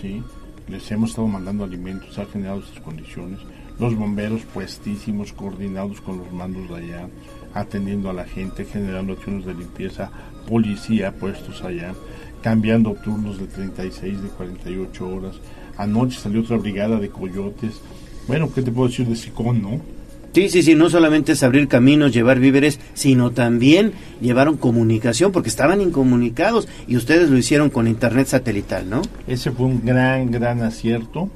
¿sí? 0.00 0.22
Les 0.68 0.90
hemos 0.90 1.10
estado 1.10 1.28
mandando 1.28 1.64
alimentos, 1.64 2.18
ha 2.18 2.26
generado 2.26 2.60
esas 2.60 2.80
condiciones. 2.80 3.40
Los 3.78 3.94
bomberos 3.94 4.42
puestísimos, 4.42 5.32
coordinados 5.32 6.00
con 6.00 6.18
los 6.18 6.32
mandos 6.32 6.68
de 6.68 6.76
allá, 6.76 7.08
atendiendo 7.54 8.10
a 8.10 8.14
la 8.14 8.24
gente, 8.24 8.64
generando 8.64 9.12
acciones 9.12 9.44
de 9.44 9.54
limpieza, 9.54 10.10
policía 10.48 11.12
puestos 11.12 11.62
allá, 11.62 11.94
cambiando 12.42 12.94
turnos 12.94 13.38
de 13.38 13.46
36, 13.46 14.22
de 14.22 14.28
48 14.28 15.08
horas. 15.08 15.36
Anoche 15.76 16.18
salió 16.18 16.40
otra 16.40 16.56
brigada 16.56 16.98
de 16.98 17.10
coyotes. 17.10 17.80
Bueno, 18.26 18.52
¿qué 18.52 18.62
te 18.62 18.72
puedo 18.72 18.88
decir 18.88 19.06
de 19.06 19.16
Sicón, 19.16 19.62
no? 19.62 19.80
Sí, 20.32 20.50
sí, 20.50 20.62
sí, 20.62 20.74
no 20.74 20.90
solamente 20.90 21.32
es 21.32 21.42
abrir 21.42 21.66
caminos, 21.66 22.12
llevar 22.12 22.40
víveres, 22.40 22.78
sino 22.92 23.30
también 23.30 23.92
llevaron 24.20 24.58
comunicación, 24.58 25.32
porque 25.32 25.48
estaban 25.48 25.80
incomunicados 25.80 26.68
y 26.86 26.96
ustedes 26.96 27.30
lo 27.30 27.38
hicieron 27.38 27.70
con 27.70 27.88
internet 27.88 28.26
satelital, 28.26 28.90
¿no? 28.90 29.00
Ese 29.26 29.50
fue 29.50 29.66
un 29.66 29.82
gran, 29.84 30.30
gran 30.30 30.62
acierto 30.62 31.30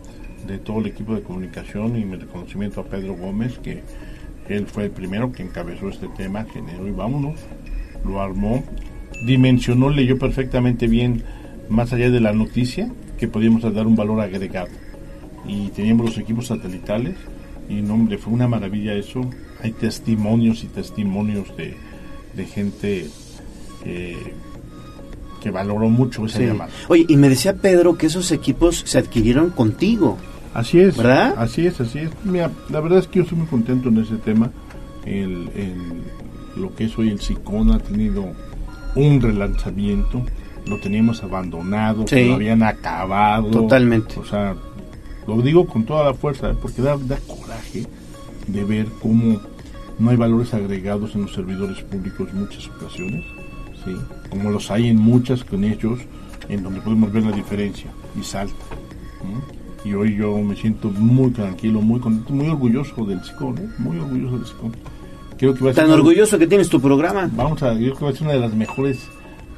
de 0.47 0.59
todo 0.59 0.81
el 0.81 0.87
equipo 0.87 1.15
de 1.15 1.23
comunicación 1.23 1.97
y 1.97 2.05
mi 2.05 2.17
reconocimiento 2.17 2.81
a 2.81 2.85
Pedro 2.85 3.15
Gómez, 3.15 3.59
que 3.59 3.83
él 4.51 4.67
fue 4.67 4.85
el 4.85 4.91
primero 4.91 5.33
que 5.33 5.45
encabezó 5.45 5.89
este 5.89 6.09
tema, 6.17 6.45
generó 6.53 6.87
y 6.87 6.91
vámonos, 6.91 7.37
lo 8.05 8.21
armó, 8.21 8.65
dimensionó, 9.27 9.91
leyó 9.91 10.19
perfectamente 10.19 10.89
bien, 10.89 11.23
más 11.69 11.93
allá 11.93 12.11
de 12.11 12.21
la 12.21 12.33
noticia, 12.33 12.91
que 13.17 13.29
podíamos 13.29 13.63
dar 13.73 13.87
un 13.87 13.97
valor 13.97 14.21
agregado. 14.21 14.69
Y 15.47 15.69
teníamos 15.69 16.07
los 16.07 16.19
equipos 16.19 16.49
satelitales, 16.49 17.15
y 17.71 17.81
no, 17.83 17.95
hombre, 17.95 18.19
fue 18.19 18.33
una 18.33 18.49
maravilla 18.49 18.93
eso. 18.95 19.23
Hay 19.63 19.73
testimonios 19.73 20.65
y 20.65 20.67
testimonios 20.67 21.57
de, 21.57 21.77
de 22.35 22.45
gente 22.47 23.07
que, 23.85 24.17
que 25.41 25.51
valoró 25.51 25.89
mucho 25.89 26.27
esa 26.27 26.39
Sí. 26.39 26.47
llamada. 26.47 26.71
Oye, 26.89 27.07
y 27.09 27.17
me 27.17 27.29
decía 27.29 27.55
Pedro 27.57 27.97
que 27.97 28.07
esos 28.07 28.31
equipos 28.33 28.83
se 28.87 28.99
adquirieron 28.99 29.51
contigo. 29.51 30.19
Así 30.53 30.81
es. 30.81 30.97
¿Verdad? 30.97 31.35
Así 31.39 31.67
es, 31.67 31.81
así 31.81 32.01
es. 32.01 32.11
Mira, 32.25 32.51
la 32.71 32.81
verdad 32.81 32.99
es 32.99 33.07
que 33.07 33.19
yo 33.19 33.23
estoy 33.23 33.39
muy 33.39 33.47
contento 33.47 33.89
en 33.89 33.99
ese 33.99 34.17
tema. 34.17 34.51
El, 35.07 35.49
el- 35.55 36.03
lo 36.61 36.75
que 36.75 36.85
es 36.85 36.99
hoy 36.99 37.09
el 37.11 37.21
SICON 37.21 37.71
ha 37.71 37.79
tenido 37.79 38.25
un 38.97 39.21
relanzamiento. 39.21 40.23
Lo 40.67 40.79
teníamos 40.81 41.23
abandonado, 41.23 42.05
Sí. 42.07 42.25
lo 42.27 42.35
habían 42.35 42.63
acabado. 42.65 43.47
Totalmente. 43.51 44.19
O 44.19 44.25
sea, 44.25 44.55
lo 45.27 45.41
digo 45.43 45.67
con 45.67 45.85
toda 45.85 46.05
la 46.07 46.15
fuerza, 46.15 46.53
porque 46.61 46.83
da, 46.83 46.97
da 46.97 47.19
coraje 47.27 47.87
de 48.47 48.65
ver 48.65 48.87
cómo 49.01 49.41
no 49.99 50.11
hay 50.11 50.17
valores 50.17 50.53
agregados 50.55 51.15
en 51.15 51.23
los 51.23 51.35
servidores 51.35 51.83
públicos 51.83 52.29
en 52.33 52.41
muchas 52.41 52.67
ocasiones, 52.69 53.25
¿sí? 53.85 53.95
como 54.31 54.51
los 54.51 54.71
hay 54.71 54.89
en 54.89 54.97
muchas 54.99 55.45
con 55.45 55.63
ellos, 55.65 56.01
en 56.49 56.63
donde 56.63 56.81
podemos 56.81 57.13
ver 57.13 57.25
la 57.25 57.33
diferencia 57.33 57.91
y 58.19 58.23
salta. 58.25 58.55
Y 59.85 59.95
hoy 59.95 60.17
yo 60.17 60.37
me 60.39 60.57
siento 60.57 60.89
muy 60.91 61.31
tranquilo, 61.31 61.81
muy 61.81 62.01
contento, 62.01 62.33
muy 62.33 62.49
orgulloso 62.49 63.05
del 63.05 63.23
SICON, 63.25 63.59
¿eh? 63.59 63.69
muy 63.79 63.99
orgulloso 63.99 64.37
del 64.39 64.47
SICON. 64.47 64.73
Creo 65.39 65.55
que 65.55 65.65
va 65.65 65.71
a 65.71 65.75
ser 65.75 65.85
Tan 65.85 65.93
una- 65.93 66.01
orgulloso 66.03 66.39
que 66.39 66.47
tienes 66.47 66.69
tu 66.69 66.81
programa. 66.81 67.31
Vamos 67.33 67.63
a, 67.63 67.73
yo 67.75 67.79
creo 67.95 67.97
que 67.97 68.05
va 68.05 68.11
a 68.11 68.13
ser 68.13 68.23
una 68.25 68.33
de 68.35 68.41
las 68.41 68.53
mejores 68.55 69.07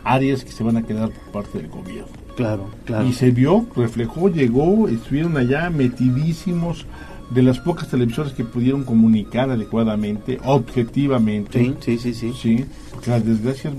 áreas 0.04 0.44
que 0.44 0.52
se 0.52 0.62
van 0.62 0.76
a 0.76 0.82
quedar 0.84 1.10
por 1.10 1.42
parte 1.42 1.58
del 1.58 1.68
gobierno. 1.68 2.06
Claro, 2.36 2.70
claro. 2.84 3.06
Y 3.06 3.12
se 3.12 3.30
vio, 3.30 3.66
reflejó, 3.76 4.28
llegó, 4.28 4.88
estuvieron 4.88 5.36
allá 5.36 5.70
metidísimos 5.70 6.86
de 7.30 7.42
las 7.42 7.58
pocas 7.58 7.88
televisoras 7.88 8.32
que 8.32 8.44
pudieron 8.44 8.84
comunicar 8.84 9.50
adecuadamente, 9.50 10.38
objetivamente. 10.44 11.74
Sí, 11.80 11.98
sí, 11.98 12.14
sí, 12.14 12.32
sí. 12.32 12.64
porque 12.90 13.10
la 13.10 13.20
desgracia 13.20 13.70
es 13.70 13.76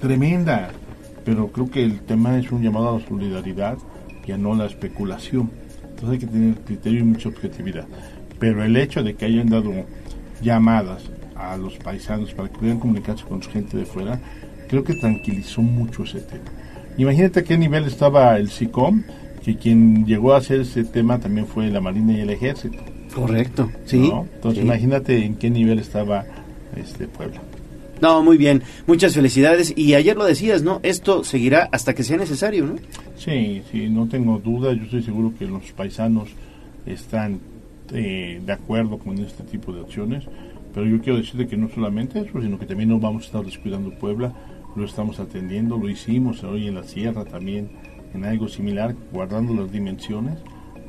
tremenda, 0.00 0.70
pero 1.24 1.48
creo 1.48 1.70
que 1.70 1.82
el 1.82 2.00
tema 2.00 2.38
es 2.38 2.50
un 2.52 2.62
llamado 2.62 2.90
a 2.90 2.98
la 2.98 3.06
solidaridad 3.06 3.78
y 4.26 4.32
a 4.32 4.38
no 4.38 4.54
la 4.54 4.66
especulación. 4.66 5.50
Entonces 5.82 6.10
hay 6.10 6.18
que 6.18 6.26
tener 6.26 6.54
criterio 6.56 7.00
y 7.00 7.04
mucha 7.04 7.28
objetividad. 7.28 7.86
Pero 8.38 8.64
el 8.64 8.76
hecho 8.76 9.02
de 9.02 9.14
que 9.14 9.24
hayan 9.24 9.48
dado 9.48 9.72
llamadas 10.42 11.02
a 11.36 11.56
los 11.56 11.74
paisanos 11.76 12.32
para 12.34 12.48
que 12.48 12.56
pudieran 12.56 12.80
comunicarse 12.80 13.24
con 13.24 13.42
su 13.42 13.50
gente 13.50 13.76
de 13.76 13.86
fuera, 13.86 14.20
creo 14.68 14.84
que 14.84 14.94
tranquilizó 14.94 15.62
mucho 15.62 16.02
ese 16.02 16.20
tema. 16.20 16.50
Imagínate 16.98 17.40
a 17.40 17.44
qué 17.44 17.56
nivel 17.56 17.84
estaba 17.84 18.36
el 18.36 18.50
SICOM, 18.50 19.02
que 19.44 19.56
quien 19.56 20.06
llegó 20.06 20.34
a 20.34 20.38
hacer 20.38 20.60
ese 20.60 20.84
tema 20.84 21.18
también 21.18 21.46
fue 21.46 21.68
la 21.68 21.80
Marina 21.80 22.12
y 22.12 22.20
el 22.20 22.30
Ejército. 22.30 22.78
Correcto, 23.14 23.70
sí. 23.84 23.98
¿no? 23.98 24.26
Entonces 24.34 24.60
sí. 24.60 24.66
imagínate 24.66 25.24
en 25.24 25.36
qué 25.36 25.50
nivel 25.50 25.78
estaba 25.78 26.24
este 26.76 27.06
Puebla. 27.08 27.40
No, 28.02 28.20
muy 28.20 28.36
bien. 28.36 28.64
Muchas 28.88 29.14
felicidades. 29.14 29.72
Y 29.76 29.94
ayer 29.94 30.16
lo 30.16 30.24
decías, 30.24 30.64
¿no? 30.64 30.80
Esto 30.82 31.22
seguirá 31.22 31.68
hasta 31.70 31.94
que 31.94 32.02
sea 32.02 32.16
necesario, 32.16 32.66
¿no? 32.66 32.74
Sí, 33.16 33.62
sí, 33.70 33.88
no 33.88 34.08
tengo 34.08 34.38
duda. 34.38 34.72
Yo 34.72 34.82
estoy 34.82 35.04
seguro 35.04 35.32
que 35.38 35.46
los 35.46 35.70
paisanos 35.70 36.28
están 36.84 37.38
eh, 37.92 38.40
de 38.44 38.52
acuerdo 38.52 38.98
con 38.98 39.18
este 39.18 39.44
tipo 39.44 39.72
de 39.72 39.82
acciones. 39.82 40.24
Pero 40.74 40.84
yo 40.84 41.00
quiero 41.00 41.18
decirte 41.18 41.46
que 41.46 41.56
no 41.56 41.68
solamente 41.68 42.18
eso, 42.18 42.42
sino 42.42 42.58
que 42.58 42.66
también 42.66 42.88
no 42.88 42.98
vamos 42.98 43.22
a 43.22 43.26
estar 43.26 43.44
descuidando 43.44 43.90
Puebla. 43.92 44.32
Lo 44.74 44.84
estamos 44.84 45.20
atendiendo, 45.20 45.76
lo 45.76 45.88
hicimos 45.88 46.42
hoy 46.44 46.68
en 46.68 46.76
la 46.76 46.84
sierra 46.84 47.24
también, 47.24 47.70
en 48.14 48.24
algo 48.24 48.48
similar, 48.48 48.94
guardando 49.12 49.54
las 49.54 49.70
dimensiones, 49.70 50.38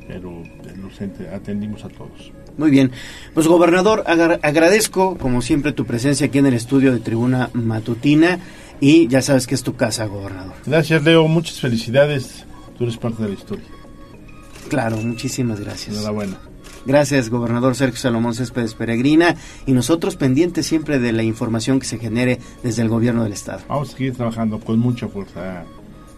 pero 0.07 0.41
los 0.81 1.01
atendimos 1.33 1.83
a 1.83 1.89
todos. 1.89 2.31
Muy 2.57 2.69
bien. 2.69 2.91
Pues 3.33 3.47
gobernador, 3.47 4.03
agradezco 4.05 5.17
como 5.17 5.41
siempre 5.41 5.71
tu 5.71 5.85
presencia 5.85 6.27
aquí 6.27 6.37
en 6.37 6.45
el 6.45 6.53
estudio 6.53 6.93
de 6.93 6.99
Tribuna 6.99 7.49
Matutina 7.53 8.39
y 8.79 9.07
ya 9.07 9.21
sabes 9.21 9.47
que 9.47 9.55
es 9.55 9.63
tu 9.63 9.75
casa, 9.75 10.05
gobernador. 10.05 10.53
Gracias, 10.65 11.03
Leo. 11.03 11.27
Muchas 11.27 11.59
felicidades. 11.59 12.45
Tú 12.77 12.83
eres 12.83 12.97
parte 12.97 13.23
de 13.23 13.29
la 13.29 13.35
historia. 13.35 13.65
Claro, 14.69 14.97
muchísimas 14.97 15.59
gracias. 15.59 15.95
Enhorabuena. 15.95 16.37
Gracias, 16.85 17.29
gobernador 17.29 17.75
Sergio 17.75 17.97
Salomón 17.97 18.35
Céspedes 18.35 18.73
Peregrina. 18.73 19.35
Y 19.65 19.71
nosotros 19.71 20.15
pendientes 20.15 20.65
siempre 20.65 20.99
de 20.99 21.11
la 21.11 21.23
información 21.23 21.79
que 21.79 21.85
se 21.85 21.97
genere 21.97 22.39
desde 22.61 22.81
el 22.81 22.89
gobierno 22.89 23.23
del 23.23 23.33
Estado. 23.33 23.61
Vamos 23.67 23.89
a 23.89 23.97
seguir 23.97 24.15
trabajando 24.15 24.59
con 24.59 24.79
mucha 24.79 25.07
fuerza. 25.07 25.63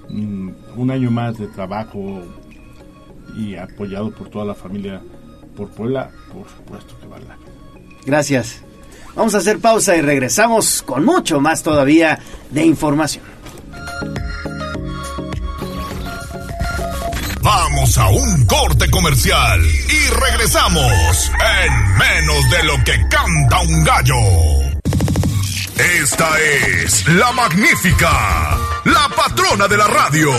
Mm, 0.10 0.50
Un 0.78 0.92
año 0.92 1.12
más 1.12 1.38
de 1.38 1.48
trabajo 1.48 2.22
y 3.36 3.56
apoyado 3.56 4.12
por 4.12 4.30
toda 4.30 4.46
la 4.46 4.56
familia 4.56 5.02
por 5.56 5.70
Puebla, 5.70 6.12
por 6.32 6.48
supuesto 6.50 6.96
que 7.00 7.08
vale 7.08 7.26
la 7.26 7.38
pena. 7.38 7.52
Gracias. 8.06 8.62
Vamos 9.16 9.34
a 9.34 9.38
hacer 9.38 9.60
pausa 9.60 9.96
y 9.96 10.02
regresamos 10.02 10.82
con 10.84 11.06
mucho 11.06 11.40
más 11.40 11.64
todavía 11.64 12.20
de 12.52 12.66
información. 12.66 13.24
Vamos 17.46 17.96
a 18.00 18.10
un 18.10 18.44
corte 18.48 18.90
comercial 18.90 19.62
y 19.62 20.10
regresamos 20.20 21.32
en 21.62 21.74
menos 21.94 22.50
de 22.50 22.64
lo 22.64 22.74
que 22.84 22.94
canta 23.08 23.62
un 23.62 23.84
gallo. 23.84 24.16
Esta 26.02 26.26
es 26.40 27.08
la 27.08 27.32
magnífica, 27.34 28.10
la 28.86 29.08
patrona 29.16 29.68
de 29.68 29.78
la 29.78 29.86
radio. 29.86 30.32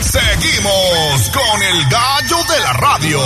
Seguimos 0.00 1.30
con 1.30 1.62
el 1.62 1.78
gallo 1.88 2.42
de 2.50 2.58
la 2.64 2.72
radio. 2.80 3.18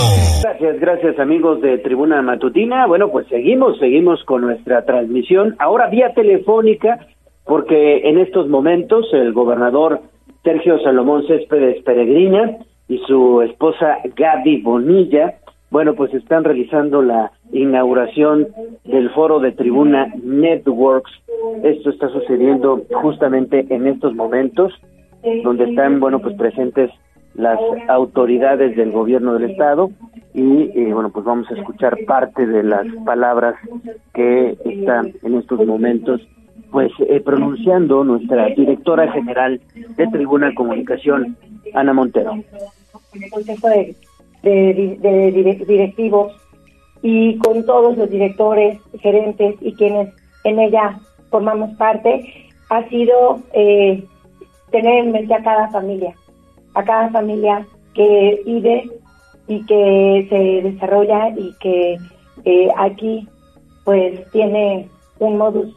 Gracias, 0.43 0.81
gracias 0.81 1.18
amigos 1.18 1.62
de 1.62 1.78
Tribuna 1.78 2.20
Matutina. 2.20 2.86
Bueno, 2.86 3.10
pues 3.10 3.27
seguimos, 3.28 3.78
seguimos 3.78 4.23
con 4.24 4.43
nuestra 4.43 4.85
transmisión, 4.85 5.56
ahora 5.59 5.89
vía 5.89 6.12
telefónica, 6.14 6.98
porque 7.47 8.09
en 8.09 8.18
estos 8.18 8.48
momentos 8.48 9.06
el 9.12 9.32
gobernador 9.32 10.01
Sergio 10.43 10.78
Salomón 10.81 11.27
Céspedes 11.27 11.82
Peregrina 11.82 12.59
y 12.89 12.98
su 13.06 13.43
esposa 13.43 13.98
Gaby 14.16 14.62
Bonilla, 14.62 15.36
bueno, 15.70 15.94
pues 15.94 16.14
están 16.14 16.44
realizando 16.44 17.02
la 17.02 17.32
inauguración 17.52 18.48
del 18.85 19.10
foro 19.10 19.40
de 19.40 19.52
Tribuna 19.52 20.12
Networks. 20.23 21.10
Esto 21.62 21.90
está 21.90 22.09
sucediendo 22.09 22.82
justamente 23.02 23.66
en 23.70 23.86
estos 23.86 24.14
momentos 24.14 24.73
donde 25.43 25.64
están, 25.64 25.98
bueno, 25.98 26.20
pues 26.20 26.36
presentes 26.36 26.90
las 27.35 27.59
autoridades 27.89 28.77
del 28.77 28.93
gobierno 28.93 29.35
del 29.35 29.51
estado 29.51 29.90
y, 30.32 30.70
eh, 30.74 30.93
bueno, 30.93 31.10
pues 31.10 31.24
vamos 31.24 31.51
a 31.51 31.55
escuchar 31.55 31.97
parte 32.06 32.47
de 32.47 32.62
las 32.62 32.86
palabras 33.05 33.56
que 34.14 34.56
están 34.64 35.12
en 35.23 35.35
estos 35.35 35.64
momentos, 35.66 36.20
pues 36.76 36.92
eh, 37.08 37.20
pronunciando 37.20 38.04
nuestra 38.04 38.48
directora 38.48 39.10
general 39.10 39.58
de 39.96 40.06
Tribuna 40.08 40.54
Comunicación, 40.54 41.34
Ana 41.72 41.94
Montero. 41.94 42.32
el 43.14 43.30
consejo 43.30 43.68
de, 43.70 43.96
de 44.42 44.98
de 45.00 45.32
dire- 45.32 45.64
directivos 45.66 46.34
y 47.00 47.38
con 47.38 47.64
todos 47.64 47.96
los 47.96 48.10
directores, 48.10 48.78
gerentes 49.00 49.54
y 49.62 49.72
quienes 49.72 50.12
en 50.44 50.58
ella 50.58 51.00
formamos 51.30 51.74
parte, 51.78 52.30
ha 52.68 52.86
sido 52.90 53.40
eh, 53.54 54.04
tener 54.70 55.06
en 55.06 55.12
mente 55.12 55.32
a 55.32 55.42
cada 55.42 55.68
familia, 55.70 56.14
a 56.74 56.84
cada 56.84 57.08
familia 57.08 57.66
que 57.94 58.42
vive 58.44 58.84
y 59.48 59.64
que 59.64 60.26
se 60.28 60.68
desarrolla 60.68 61.30
y 61.30 61.54
que 61.58 61.96
eh, 62.44 62.68
aquí 62.76 63.26
pues 63.82 64.30
tiene 64.30 64.90
un 65.20 65.38
modus 65.38 65.74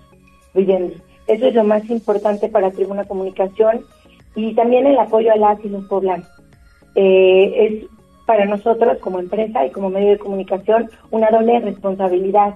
Eso 1.27 1.47
es 1.47 1.53
lo 1.53 1.63
más 1.63 1.87
importante 1.89 2.49
para 2.49 2.71
Tribuna 2.71 3.05
Comunicación 3.05 3.85
y 4.35 4.53
también 4.55 4.87
el 4.87 4.97
apoyo 4.97 5.31
a 5.31 5.37
las 5.37 5.63
y 5.63 5.69
los 5.69 5.85
poblanos. 5.85 6.27
Eh, 6.95 7.65
es 7.65 7.99
para 8.25 8.45
nosotros 8.45 8.97
como 8.99 9.19
empresa 9.19 9.65
y 9.65 9.71
como 9.71 9.89
medio 9.89 10.09
de 10.09 10.19
comunicación 10.19 10.89
una 11.11 11.29
doble 11.29 11.59
responsabilidad 11.59 12.55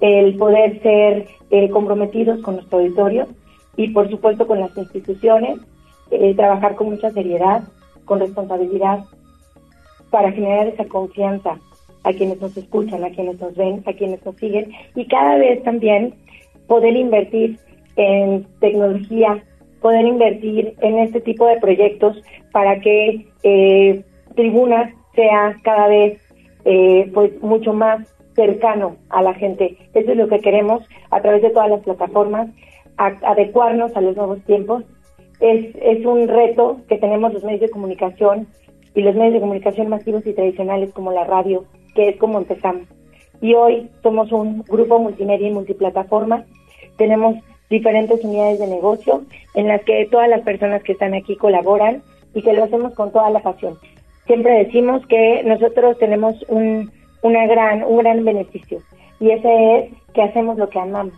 el 0.00 0.36
poder 0.36 0.82
ser 0.82 1.26
eh, 1.50 1.70
comprometidos 1.70 2.42
con 2.42 2.56
nuestro 2.56 2.78
auditorio 2.78 3.26
y 3.76 3.88
por 3.88 4.10
supuesto 4.10 4.46
con 4.46 4.60
las 4.60 4.76
instituciones, 4.76 5.58
eh, 6.10 6.34
trabajar 6.34 6.74
con 6.76 6.90
mucha 6.90 7.10
seriedad, 7.10 7.62
con 8.04 8.20
responsabilidad 8.20 9.04
para 10.10 10.32
generar 10.32 10.68
esa 10.68 10.84
confianza 10.84 11.58
a 12.04 12.12
quienes 12.12 12.40
nos 12.40 12.56
escuchan, 12.56 13.04
a 13.04 13.10
quienes 13.10 13.40
nos 13.40 13.54
ven, 13.56 13.82
a 13.86 13.92
quienes 13.92 14.24
nos 14.24 14.36
siguen 14.36 14.70
y 14.94 15.06
cada 15.06 15.36
vez 15.36 15.62
también 15.64 16.14
poder 16.66 16.96
invertir 16.96 17.58
en 17.96 18.46
tecnología, 18.60 19.42
poder 19.80 20.06
invertir 20.06 20.74
en 20.80 20.98
este 20.98 21.20
tipo 21.20 21.46
de 21.46 21.58
proyectos 21.58 22.20
para 22.52 22.80
que 22.80 23.26
eh, 23.42 24.02
Tribuna 24.34 24.94
sea 25.14 25.56
cada 25.62 25.88
vez 25.88 26.20
eh, 26.64 27.10
pues 27.14 27.40
mucho 27.42 27.72
más 27.72 28.06
cercano 28.34 28.96
a 29.08 29.22
la 29.22 29.34
gente. 29.34 29.76
Eso 29.94 30.12
es 30.12 30.16
lo 30.16 30.28
que 30.28 30.40
queremos 30.40 30.86
a 31.10 31.20
través 31.20 31.42
de 31.42 31.50
todas 31.50 31.70
las 31.70 31.80
plataformas, 31.80 32.48
adecuarnos 32.96 33.96
a 33.96 34.00
los 34.00 34.16
nuevos 34.16 34.42
tiempos. 34.42 34.84
Es, 35.40 35.74
es 35.80 36.04
un 36.04 36.28
reto 36.28 36.80
que 36.88 36.98
tenemos 36.98 37.32
los 37.32 37.44
medios 37.44 37.62
de 37.62 37.70
comunicación 37.70 38.46
y 38.94 39.02
los 39.02 39.14
medios 39.14 39.34
de 39.34 39.40
comunicación 39.40 39.88
masivos 39.88 40.26
y 40.26 40.32
tradicionales 40.32 40.92
como 40.92 41.12
la 41.12 41.24
radio, 41.24 41.64
que 41.94 42.10
es 42.10 42.16
como 42.16 42.38
empezamos. 42.38 42.88
Y 43.40 43.54
hoy 43.54 43.90
somos 44.02 44.32
un 44.32 44.62
grupo 44.62 44.98
multimedia 44.98 45.48
y 45.48 45.52
multiplataforma. 45.52 46.44
Tenemos 46.96 47.36
diferentes 47.70 48.22
unidades 48.24 48.58
de 48.58 48.66
negocio 48.66 49.22
en 49.54 49.68
las 49.68 49.82
que 49.82 50.06
todas 50.10 50.28
las 50.28 50.42
personas 50.42 50.82
que 50.82 50.92
están 50.92 51.14
aquí 51.14 51.36
colaboran 51.36 52.02
y 52.34 52.42
que 52.42 52.52
lo 52.52 52.64
hacemos 52.64 52.94
con 52.94 53.12
toda 53.12 53.30
la 53.30 53.40
pasión. 53.40 53.76
Siempre 54.26 54.64
decimos 54.64 55.04
que 55.06 55.42
nosotros 55.44 55.98
tenemos 55.98 56.36
un, 56.48 56.90
una 57.22 57.46
gran, 57.46 57.84
un 57.84 57.98
gran 57.98 58.24
beneficio 58.24 58.78
y 59.20 59.30
ese 59.30 59.78
es 59.78 59.92
que 60.12 60.22
hacemos 60.22 60.58
lo 60.58 60.68
que 60.68 60.78
amamos. 60.78 61.14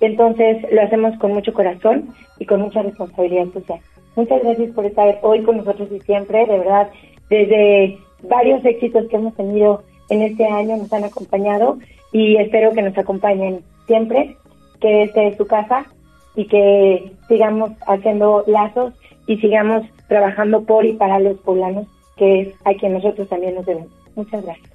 Entonces 0.00 0.66
lo 0.72 0.82
hacemos 0.82 1.16
con 1.18 1.32
mucho 1.32 1.52
corazón 1.52 2.08
y 2.38 2.46
con 2.46 2.60
mucha 2.60 2.82
responsabilidad 2.82 3.46
social. 3.52 3.80
Muchas 4.16 4.42
gracias 4.42 4.70
por 4.72 4.84
estar 4.84 5.18
hoy 5.22 5.42
con 5.42 5.58
nosotros 5.58 5.88
y 5.92 6.00
siempre, 6.00 6.44
de 6.46 6.58
verdad, 6.58 6.90
desde 7.30 7.98
varios 8.22 8.64
éxitos 8.64 9.08
que 9.08 9.16
hemos 9.16 9.34
tenido 9.34 9.82
en 10.10 10.22
este 10.22 10.44
año 10.44 10.76
nos 10.76 10.92
han 10.92 11.04
acompañado 11.04 11.78
y 12.12 12.36
espero 12.36 12.72
que 12.72 12.82
nos 12.82 12.96
acompañen 12.98 13.60
siempre, 13.86 14.36
que 14.82 15.04
esta 15.04 15.22
es 15.22 15.36
su 15.38 15.46
casa 15.46 15.86
y 16.34 16.46
que 16.46 17.12
sigamos 17.28 17.70
haciendo 17.86 18.44
lazos 18.46 18.92
y 19.26 19.38
sigamos 19.38 19.86
trabajando 20.08 20.64
por 20.64 20.84
y 20.84 20.92
para 20.94 21.20
los 21.20 21.38
poblanos, 21.38 21.86
que 22.16 22.40
es 22.40 22.54
a 22.66 22.74
quien 22.74 22.94
nosotros 22.94 23.28
también 23.28 23.54
nos 23.54 23.64
debemos. 23.64 23.92
Muchas 24.16 24.44
gracias. 24.44 24.70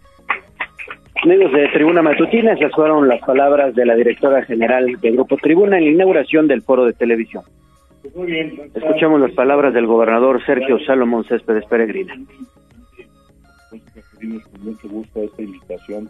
Amigos 1.24 1.52
de 1.52 1.68
Tribuna 1.70 2.02
Matutina, 2.02 2.54
esas 2.54 2.72
fueron 2.74 3.08
las 3.08 3.20
palabras 3.22 3.76
de 3.76 3.86
la 3.86 3.96
directora 3.96 4.44
general 4.44 4.86
de 5.02 5.12
Grupo 5.12 5.36
Tribuna 5.38 5.78
en 5.78 5.86
la 5.86 5.92
inauguración 5.92 6.48
del 6.48 6.62
foro 6.62 6.86
de 6.86 6.94
televisión. 6.94 7.44
Muy 8.16 8.28
bien. 8.28 8.72
Escuchamos 8.74 9.20
las 9.20 9.32
palabras 9.32 9.74
del 9.74 9.88
gobernador 9.88 10.44
Sergio 10.46 10.80
Salomón 10.86 11.26
Céspedes 11.26 11.66
Peregrina. 11.66 12.16
Recibimos 13.94 14.48
con 14.48 14.64
mucho 14.64 14.88
gusto 14.88 15.22
esta 15.24 15.42
invitación 15.42 16.10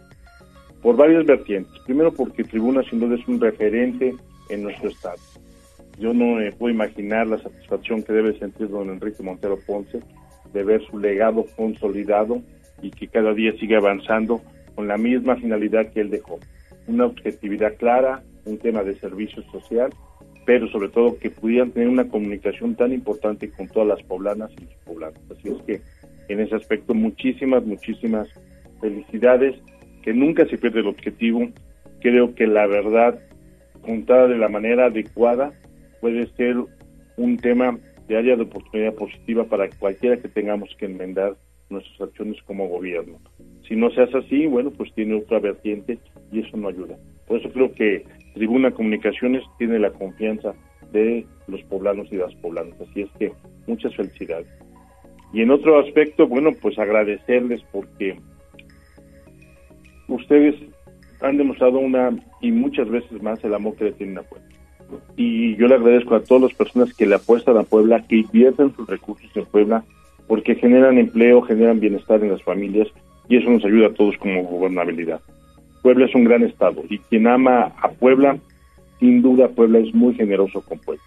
por 0.82 0.96
varias 0.96 1.26
vertientes. 1.26 1.72
Primero 1.84 2.12
porque 2.12 2.44
Tribuna 2.44 2.82
sin 2.88 3.00
duda 3.00 3.16
es 3.16 3.26
un 3.28 3.40
referente 3.40 4.14
en 4.48 4.62
nuestro 4.62 4.90
estado. 4.90 5.18
Yo 5.98 6.14
no 6.14 6.36
me 6.36 6.52
puedo 6.52 6.72
imaginar 6.72 7.26
la 7.26 7.38
satisfacción 7.38 8.02
que 8.02 8.12
debe 8.12 8.38
sentir 8.38 8.68
don 8.68 8.88
Enrique 8.90 9.22
Montero 9.22 9.58
Ponce 9.66 10.00
de 10.52 10.64
ver 10.64 10.84
su 10.86 10.98
legado 10.98 11.44
consolidado 11.56 12.40
y 12.80 12.90
que 12.90 13.08
cada 13.08 13.34
día 13.34 13.52
sigue 13.58 13.76
avanzando 13.76 14.40
con 14.74 14.86
la 14.86 14.96
misma 14.96 15.36
finalidad 15.36 15.90
que 15.92 16.00
él 16.00 16.10
dejó. 16.10 16.38
Una 16.86 17.06
objetividad 17.06 17.76
clara, 17.76 18.22
un 18.44 18.58
tema 18.58 18.84
de 18.84 18.94
servicio 18.98 19.42
social, 19.50 19.90
pero 20.46 20.68
sobre 20.68 20.88
todo 20.88 21.18
que 21.18 21.30
pudieran 21.30 21.72
tener 21.72 21.88
una 21.88 22.08
comunicación 22.08 22.74
tan 22.76 22.92
importante 22.92 23.50
con 23.50 23.66
todas 23.68 23.88
las 23.88 24.02
poblanas 24.04 24.50
y 24.52 24.64
los 24.64 24.74
poblanos. 24.84 25.20
Así 25.30 25.48
es 25.48 25.62
que 25.64 25.80
en 26.28 26.40
ese 26.40 26.54
aspecto 26.54 26.94
muchísimas, 26.94 27.66
muchísimas 27.66 28.28
felicidades, 28.80 29.56
que 30.08 30.14
nunca 30.14 30.46
se 30.46 30.56
pierde 30.56 30.80
el 30.80 30.86
objetivo. 30.86 31.50
Creo 32.00 32.34
que 32.34 32.46
la 32.46 32.66
verdad 32.66 33.20
contada 33.82 34.26
de 34.26 34.38
la 34.38 34.48
manera 34.48 34.86
adecuada 34.86 35.52
puede 36.00 36.26
ser 36.28 36.56
un 37.18 37.36
tema 37.36 37.78
de 38.06 38.16
área 38.16 38.34
de 38.34 38.44
oportunidad 38.44 38.94
positiva 38.94 39.44
para 39.44 39.68
cualquiera 39.68 40.16
que 40.16 40.28
tengamos 40.28 40.74
que 40.78 40.86
enmendar 40.86 41.36
nuestras 41.68 42.08
acciones 42.08 42.40
como 42.46 42.68
gobierno. 42.68 43.18
Si 43.68 43.76
no 43.76 43.90
se 43.90 44.00
hace 44.00 44.16
así, 44.16 44.46
bueno, 44.46 44.70
pues 44.70 44.90
tiene 44.94 45.14
otra 45.14 45.40
vertiente 45.40 45.98
y 46.32 46.40
eso 46.40 46.56
no 46.56 46.68
ayuda. 46.68 46.96
Por 47.26 47.40
eso 47.40 47.50
creo 47.50 47.70
que 47.72 48.06
Tribuna 48.32 48.70
Comunicaciones 48.70 49.42
tiene 49.58 49.78
la 49.78 49.90
confianza 49.90 50.54
de 50.90 51.26
los 51.48 51.62
poblanos 51.64 52.10
y 52.10 52.16
las 52.16 52.34
poblanas. 52.36 52.80
Así 52.80 53.02
es 53.02 53.10
que 53.18 53.30
muchas 53.66 53.94
felicidades. 53.94 54.48
Y 55.34 55.42
en 55.42 55.50
otro 55.50 55.78
aspecto, 55.78 56.26
bueno, 56.26 56.52
pues 56.62 56.78
agradecerles 56.78 57.60
porque 57.70 58.16
ustedes 60.08 60.54
han 61.20 61.36
demostrado 61.36 61.78
una 61.78 62.10
y 62.40 62.50
muchas 62.50 62.88
veces 62.88 63.22
más 63.22 63.42
el 63.44 63.54
amor 63.54 63.76
que 63.76 63.84
le 63.84 63.92
tienen 63.92 64.18
a 64.18 64.22
Puebla. 64.22 64.48
Y 65.16 65.56
yo 65.56 65.68
le 65.68 65.74
agradezco 65.74 66.14
a 66.14 66.22
todas 66.22 66.44
las 66.44 66.54
personas 66.54 66.94
que 66.94 67.06
le 67.06 67.16
apuestan 67.16 67.56
a 67.56 67.62
Puebla, 67.62 68.04
que 68.08 68.16
invierten 68.16 68.74
sus 68.74 68.88
recursos 68.88 69.30
en 69.34 69.44
Puebla, 69.44 69.84
porque 70.26 70.54
generan 70.54 70.98
empleo, 70.98 71.42
generan 71.42 71.80
bienestar 71.80 72.22
en 72.22 72.30
las 72.30 72.42
familias 72.42 72.88
y 73.28 73.36
eso 73.36 73.50
nos 73.50 73.64
ayuda 73.64 73.88
a 73.88 73.94
todos 73.94 74.16
como 74.18 74.44
gobernabilidad. 74.44 75.20
Puebla 75.82 76.06
es 76.06 76.14
un 76.14 76.24
gran 76.24 76.42
estado 76.42 76.82
y 76.88 76.98
quien 76.98 77.26
ama 77.26 77.72
a 77.80 77.90
Puebla, 77.90 78.38
sin 79.00 79.22
duda 79.22 79.48
Puebla 79.48 79.78
es 79.78 79.94
muy 79.94 80.14
generoso 80.14 80.60
con 80.62 80.78
Puebla. 80.78 81.02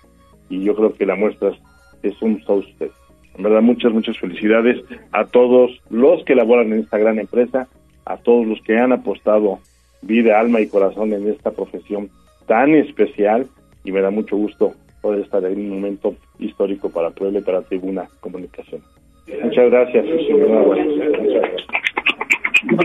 Y 0.49 0.63
yo 0.63 0.75
creo 0.75 0.93
que 0.93 1.05
la 1.05 1.15
muestra 1.15 1.49
es, 1.49 1.57
es 2.03 2.17
somos 2.17 2.43
todos 2.45 2.67
ustedes. 2.67 2.91
En 3.37 3.43
verdad, 3.43 3.61
muchas, 3.61 3.93
muchas 3.93 4.17
felicidades 4.17 4.83
a 5.11 5.25
todos 5.25 5.71
los 5.89 6.23
que 6.25 6.35
laboran 6.35 6.73
en 6.73 6.79
esta 6.79 6.97
gran 6.97 7.17
empresa, 7.17 7.67
a 8.05 8.17
todos 8.17 8.45
los 8.45 8.61
que 8.61 8.77
han 8.77 8.91
apostado 8.91 9.59
vida, 10.01 10.39
alma 10.39 10.61
y 10.61 10.67
corazón 10.67 11.13
en 11.13 11.29
esta 11.29 11.51
profesión 11.51 12.09
tan 12.47 12.73
especial 12.75 13.47
y 13.83 13.91
me 13.91 14.01
da 14.01 14.09
mucho 14.09 14.35
gusto 14.37 14.73
poder 15.01 15.21
estar 15.21 15.43
en 15.45 15.59
un 15.59 15.69
momento 15.69 16.15
histórico 16.39 16.89
para 16.89 17.09
Puebla 17.11 17.39
y 17.39 17.41
para 17.41 17.61
Tribuna 17.61 18.07
Comunicación. 18.19 18.81
Muchas 19.43 19.71
gracias. 19.71 20.05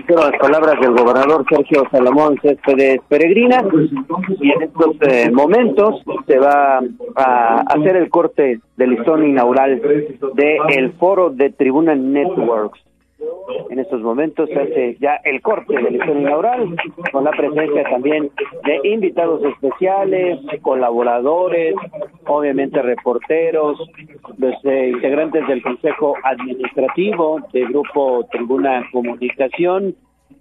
Quiero 0.06 0.30
las 0.30 0.38
palabras 0.38 0.80
del 0.80 0.92
gobernador 0.92 1.44
Sergio 1.50 1.86
Salomón 1.90 2.38
Céspedes 2.40 3.00
Peregrina 3.08 3.62
y 4.40 4.50
en 4.50 4.62
estos 4.62 4.96
eh, 5.02 5.30
momentos 5.30 6.02
se 6.26 6.38
va 6.38 6.80
a 7.14 7.60
hacer 7.60 7.96
el 7.96 8.08
corte 8.08 8.60
del 8.76 8.90
listón 8.90 9.26
inaugural 9.26 9.82
del 10.34 10.92
foro 10.92 11.28
de 11.30 11.50
Tribuna 11.50 11.94
Networks. 11.94 12.80
En 13.70 13.78
estos 13.78 14.02
momentos 14.02 14.48
se 14.50 14.60
hace 14.60 14.96
ya 15.00 15.16
el 15.24 15.40
corte 15.40 15.74
del 15.74 15.94
listón 15.94 16.20
inaugural 16.20 16.76
con 17.12 17.24
la 17.24 17.30
presencia 17.30 17.82
también 17.84 18.30
de 18.64 18.90
invitados 18.90 19.42
especiales, 19.42 20.38
colaboradores, 20.60 21.74
obviamente 22.26 22.82
reporteros, 22.82 23.78
los 24.36 24.54
eh, 24.64 24.90
integrantes 24.92 25.46
del 25.48 25.62
Consejo 25.62 26.14
Administrativo 26.22 27.40
del 27.52 27.68
Grupo 27.68 28.26
Tribuna 28.30 28.86
Comunicación 28.92 29.96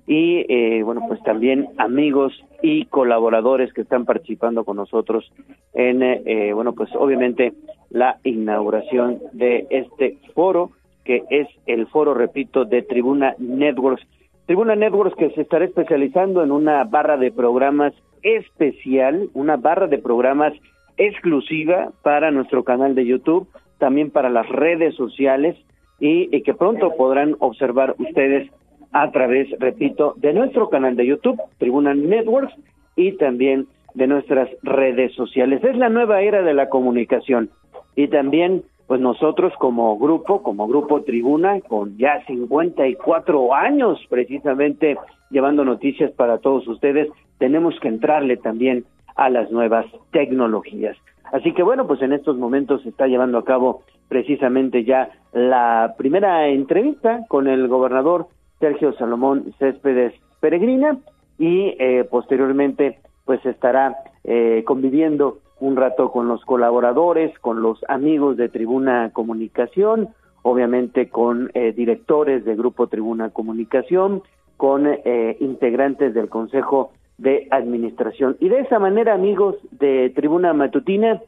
y 0.05 0.45
eh, 0.49 0.83
bueno 0.83 1.01
pues 1.07 1.23
también 1.23 1.69
amigos 1.77 2.33
y 2.61 2.85
colaboradores 2.85 3.71
que 3.73 3.81
están 3.81 4.05
participando 4.05 4.65
con 4.65 4.77
nosotros 4.77 5.31
en 5.73 6.03
eh, 6.03 6.53
bueno 6.53 6.73
pues 6.73 6.89
obviamente 6.93 7.53
la 7.89 8.19
inauguración 8.23 9.19
de 9.31 9.65
este 9.69 10.17
foro 10.33 10.71
que 11.05 11.23
es 11.29 11.47
el 11.65 11.87
foro 11.87 12.13
repito 12.13 12.65
de 12.65 12.81
Tribuna 12.81 13.35
Networks 13.37 14.05
Tribuna 14.45 14.75
Networks 14.75 15.15
que 15.15 15.29
se 15.31 15.41
estará 15.41 15.65
especializando 15.65 16.43
en 16.43 16.51
una 16.51 16.83
barra 16.83 17.17
de 17.17 17.31
programas 17.31 17.93
especial 18.21 19.29
una 19.33 19.55
barra 19.55 19.87
de 19.87 19.99
programas 19.99 20.53
exclusiva 20.97 21.91
para 22.03 22.31
nuestro 22.31 22.63
canal 22.63 22.95
de 22.95 23.05
YouTube 23.05 23.47
también 23.77 24.11
para 24.11 24.29
las 24.29 24.47
redes 24.49 24.95
sociales 24.95 25.55
y, 25.99 26.41
que 26.41 26.53
pronto 26.53 26.91
podrán 26.97 27.35
observar 27.39 27.95
ustedes 27.97 28.49
a 28.91 29.11
través, 29.11 29.49
repito, 29.59 30.13
de 30.17 30.33
nuestro 30.33 30.69
canal 30.69 30.95
de 30.95 31.05
YouTube, 31.05 31.41
Tribuna 31.57 31.93
Networks, 31.93 32.53
y 32.95 33.13
también 33.13 33.67
de 33.93 34.07
nuestras 34.07 34.49
redes 34.63 35.13
sociales. 35.13 35.63
Es 35.63 35.77
la 35.77 35.89
nueva 35.89 36.21
era 36.21 36.41
de 36.41 36.53
la 36.53 36.69
comunicación. 36.69 37.49
Y 37.95 38.07
también, 38.07 38.63
pues 38.87 39.01
nosotros 39.01 39.53
como 39.57 39.97
grupo, 39.97 40.43
como 40.43 40.67
grupo 40.67 41.01
Tribuna, 41.01 41.59
con 41.61 41.97
ya 41.97 42.23
54 42.25 43.53
años 43.53 43.99
precisamente 44.09 44.97
llevando 45.29 45.65
noticias 45.65 46.11
para 46.11 46.37
todos 46.37 46.67
ustedes, 46.67 47.09
tenemos 47.39 47.79
que 47.79 47.87
entrarle 47.87 48.37
también 48.37 48.85
a 49.15 49.29
las 49.29 49.49
nuevas 49.51 49.85
tecnologías. 50.11 50.97
Así 51.31 51.53
que 51.53 51.63
bueno, 51.63 51.87
pues 51.87 52.01
en 52.01 52.13
estos 52.13 52.37
momentos 52.37 52.83
se 52.83 52.89
está 52.89 53.07
llevando 53.07 53.37
a 53.39 53.45
cabo 53.45 53.83
precisamente 54.07 54.83
ya 54.83 55.09
la 55.33 55.95
primera 55.97 56.47
entrevista 56.47 57.25
con 57.27 57.47
el 57.47 57.67
gobernador 57.67 58.27
Sergio 58.59 58.93
Salomón 58.93 59.53
Céspedes 59.57 60.13
Peregrina 60.39 60.97
y 61.39 61.75
eh, 61.79 62.05
posteriormente 62.09 62.99
pues 63.25 63.43
estará 63.45 63.95
eh, 64.23 64.63
conviviendo 64.65 65.39
un 65.59 65.75
rato 65.75 66.11
con 66.11 66.27
los 66.27 66.43
colaboradores, 66.45 67.37
con 67.39 67.61
los 67.61 67.79
amigos 67.87 68.37
de 68.37 68.49
Tribuna 68.49 69.11
Comunicación, 69.13 70.09
obviamente 70.41 71.09
con 71.09 71.49
eh, 71.53 71.71
directores 71.71 72.45
de 72.45 72.55
Grupo 72.55 72.87
Tribuna 72.87 73.29
Comunicación, 73.29 74.21
con 74.57 74.87
eh, 74.87 75.37
integrantes 75.39 76.13
del 76.13 76.29
Consejo 76.29 76.91
de 77.17 77.47
Administración. 77.51 78.37
Y 78.39 78.49
de 78.49 78.59
esa 78.59 78.79
manera, 78.79 79.13
amigos 79.13 79.55
de 79.71 80.11
Tribuna 80.15 80.53
Matutina, 80.53 81.21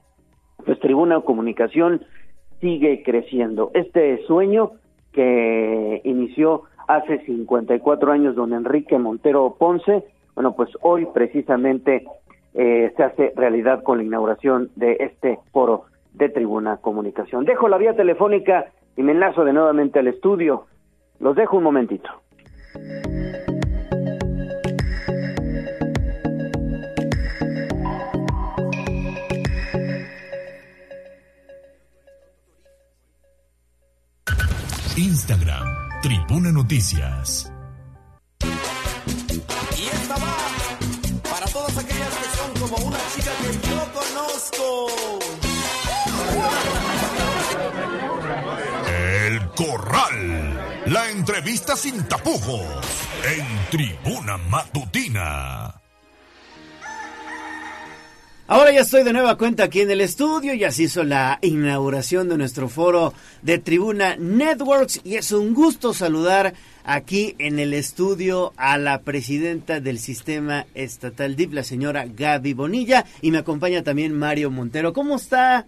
pues 0.66 0.80
Tribuna 0.80 1.22
Comunicación 1.22 2.02
sigue 2.60 3.04
creciendo. 3.04 3.72
Este 3.74 4.26
sueño 4.26 4.72
que 5.14 6.02
inició 6.04 6.64
hace 6.88 7.20
54 7.26 8.12
años 8.12 8.36
don 8.36 8.54
Enrique 8.54 8.98
Montero 8.98 9.56
Ponce, 9.58 10.04
bueno, 10.36 10.56
pues 10.56 10.70
hoy 10.82 11.08
precisamente 11.14 12.06
eh, 12.60 12.92
se 12.98 13.04
hace 13.04 13.34
realidad 13.36 13.84
con 13.84 14.00
la 14.00 14.04
inauguración 14.04 14.72
de 14.76 14.98
este 15.00 15.38
foro 15.52 15.86
de 16.14 16.30
Tribuna 16.30 16.78
Comunicación. 16.78 17.46
Dejo 17.46 17.70
la 17.70 17.78
vía 17.78 17.96
telefónica 17.96 18.66
y 18.96 19.04
me 19.04 19.12
enlazo 19.12 19.46
de 19.46 19.54
nuevamente 19.54 20.00
al 20.00 20.08
estudio. 20.08 20.66
Los 21.20 21.36
dejo 21.36 21.58
un 21.58 21.64
momentito. 21.64 22.10
Instagram, 34.98 35.68
Tribuna 36.02 36.52
Noticias. 36.52 37.54
Como 42.70 42.88
una 42.88 42.98
chica 43.16 43.32
que 43.42 43.68
yo 43.70 43.80
conozco. 43.94 44.88
El 48.88 49.50
Corral. 49.52 50.84
La 50.88 51.10
entrevista 51.10 51.76
sin 51.76 52.04
tapujos. 52.08 52.66
En 53.24 53.46
Tribuna 53.70 54.38
Matutina. 54.38 55.82
Ahora 58.50 58.72
ya 58.72 58.80
estoy 58.80 59.04
de 59.04 59.12
nueva 59.12 59.38
cuenta 59.38 59.66
aquí 59.66 59.82
en 59.82 59.92
el 59.92 60.00
estudio, 60.00 60.54
ya 60.54 60.72
se 60.72 60.84
hizo 60.84 61.04
la 61.04 61.38
inauguración 61.42 62.30
de 62.30 62.38
nuestro 62.38 62.70
foro 62.70 63.14
de 63.42 63.58
Tribuna 63.58 64.16
Networks 64.16 65.02
y 65.04 65.16
es 65.16 65.34
un 65.34 65.54
gusto 65.54 65.94
saludar 65.94 66.54
aquí 66.88 67.36
en 67.38 67.60
el 67.60 67.74
estudio 67.74 68.54
a 68.56 68.78
la 68.78 69.02
presidenta 69.02 69.80
del 69.80 70.00
sistema 70.00 70.66
estatal 70.74 71.36
DIP, 71.36 71.54
la 71.54 71.64
señora 71.64 72.08
Gaby 72.08 72.54
Bonilla, 72.54 73.06
y 73.22 73.30
me 73.32 73.38
acompaña 73.38 73.84
también 73.84 74.18
Mario 74.18 74.50
Montero. 74.50 74.94
¿Cómo 74.94 75.18
está? 75.18 75.68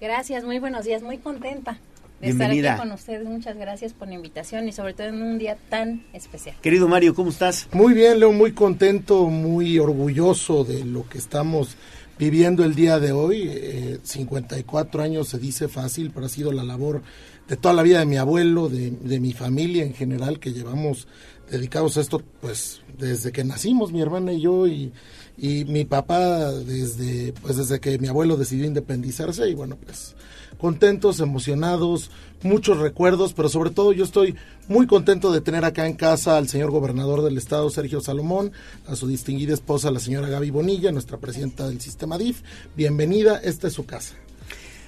Gracias, 0.00 0.44
muy 0.44 0.60
buenos 0.60 0.84
días, 0.84 1.02
muy 1.02 1.18
contenta 1.18 1.78
de 2.20 2.28
Bienvenida. 2.28 2.70
estar 2.70 2.80
aquí 2.80 2.88
con 2.88 2.92
ustedes. 2.94 3.24
Muchas 3.26 3.56
gracias 3.56 3.92
por 3.92 4.06
la 4.06 4.14
invitación 4.14 4.68
y 4.68 4.72
sobre 4.72 4.94
todo 4.94 5.08
en 5.08 5.20
un 5.20 5.38
día 5.38 5.56
tan 5.68 6.04
especial. 6.12 6.54
Querido 6.62 6.86
Mario, 6.86 7.14
¿cómo 7.14 7.30
estás? 7.30 7.68
Muy 7.72 7.92
bien, 7.92 8.20
Leo, 8.20 8.32
muy 8.32 8.52
contento, 8.52 9.26
muy 9.26 9.78
orgulloso 9.80 10.62
de 10.62 10.84
lo 10.84 11.08
que 11.08 11.18
estamos 11.18 11.76
viviendo 12.16 12.64
el 12.64 12.76
día 12.76 13.00
de 13.00 13.10
hoy. 13.10 13.48
Eh, 13.48 13.98
54 14.04 15.02
años 15.02 15.28
se 15.28 15.38
dice 15.38 15.66
fácil, 15.66 16.12
pero 16.14 16.26
ha 16.26 16.28
sido 16.28 16.52
la 16.52 16.62
labor 16.62 17.02
de 17.48 17.56
toda 17.56 17.74
la 17.74 17.82
vida 17.82 17.98
de 17.98 18.06
mi 18.06 18.16
abuelo, 18.16 18.68
de, 18.68 18.90
de 18.90 19.20
mi 19.20 19.32
familia 19.32 19.84
en 19.84 19.94
general, 19.94 20.40
que 20.40 20.52
llevamos 20.52 21.06
dedicados 21.50 21.96
a 21.96 22.00
esto, 22.00 22.22
pues 22.40 22.80
desde 22.98 23.32
que 23.32 23.44
nacimos, 23.44 23.92
mi 23.92 24.00
hermana 24.00 24.32
y 24.32 24.40
yo, 24.40 24.66
y, 24.66 24.92
y 25.36 25.64
mi 25.64 25.84
papá 25.84 26.52
desde, 26.52 27.32
pues 27.42 27.56
desde 27.56 27.80
que 27.80 27.98
mi 27.98 28.08
abuelo 28.08 28.36
decidió 28.36 28.64
independizarse, 28.64 29.48
y 29.48 29.54
bueno, 29.54 29.76
pues 29.84 30.14
contentos, 30.58 31.20
emocionados, 31.20 32.10
muchos 32.42 32.78
recuerdos, 32.78 33.34
pero 33.34 33.48
sobre 33.48 33.70
todo 33.70 33.92
yo 33.92 34.04
estoy 34.04 34.36
muy 34.68 34.86
contento 34.86 35.32
de 35.32 35.40
tener 35.40 35.64
acá 35.64 35.86
en 35.86 35.94
casa 35.94 36.38
al 36.38 36.48
señor 36.48 36.70
gobernador 36.70 37.22
del 37.22 37.36
estado, 37.36 37.68
Sergio 37.68 38.00
Salomón, 38.00 38.52
a 38.86 38.96
su 38.96 39.06
distinguida 39.06 39.52
esposa, 39.52 39.90
la 39.90 40.00
señora 40.00 40.28
Gaby 40.28 40.50
Bonilla, 40.50 40.92
nuestra 40.92 41.18
presidenta 41.18 41.68
del 41.68 41.80
sistema 41.80 42.16
DIF. 42.16 42.42
Bienvenida, 42.76 43.40
esta 43.42 43.68
es 43.68 43.74
su 43.74 43.84
casa. 43.84 44.14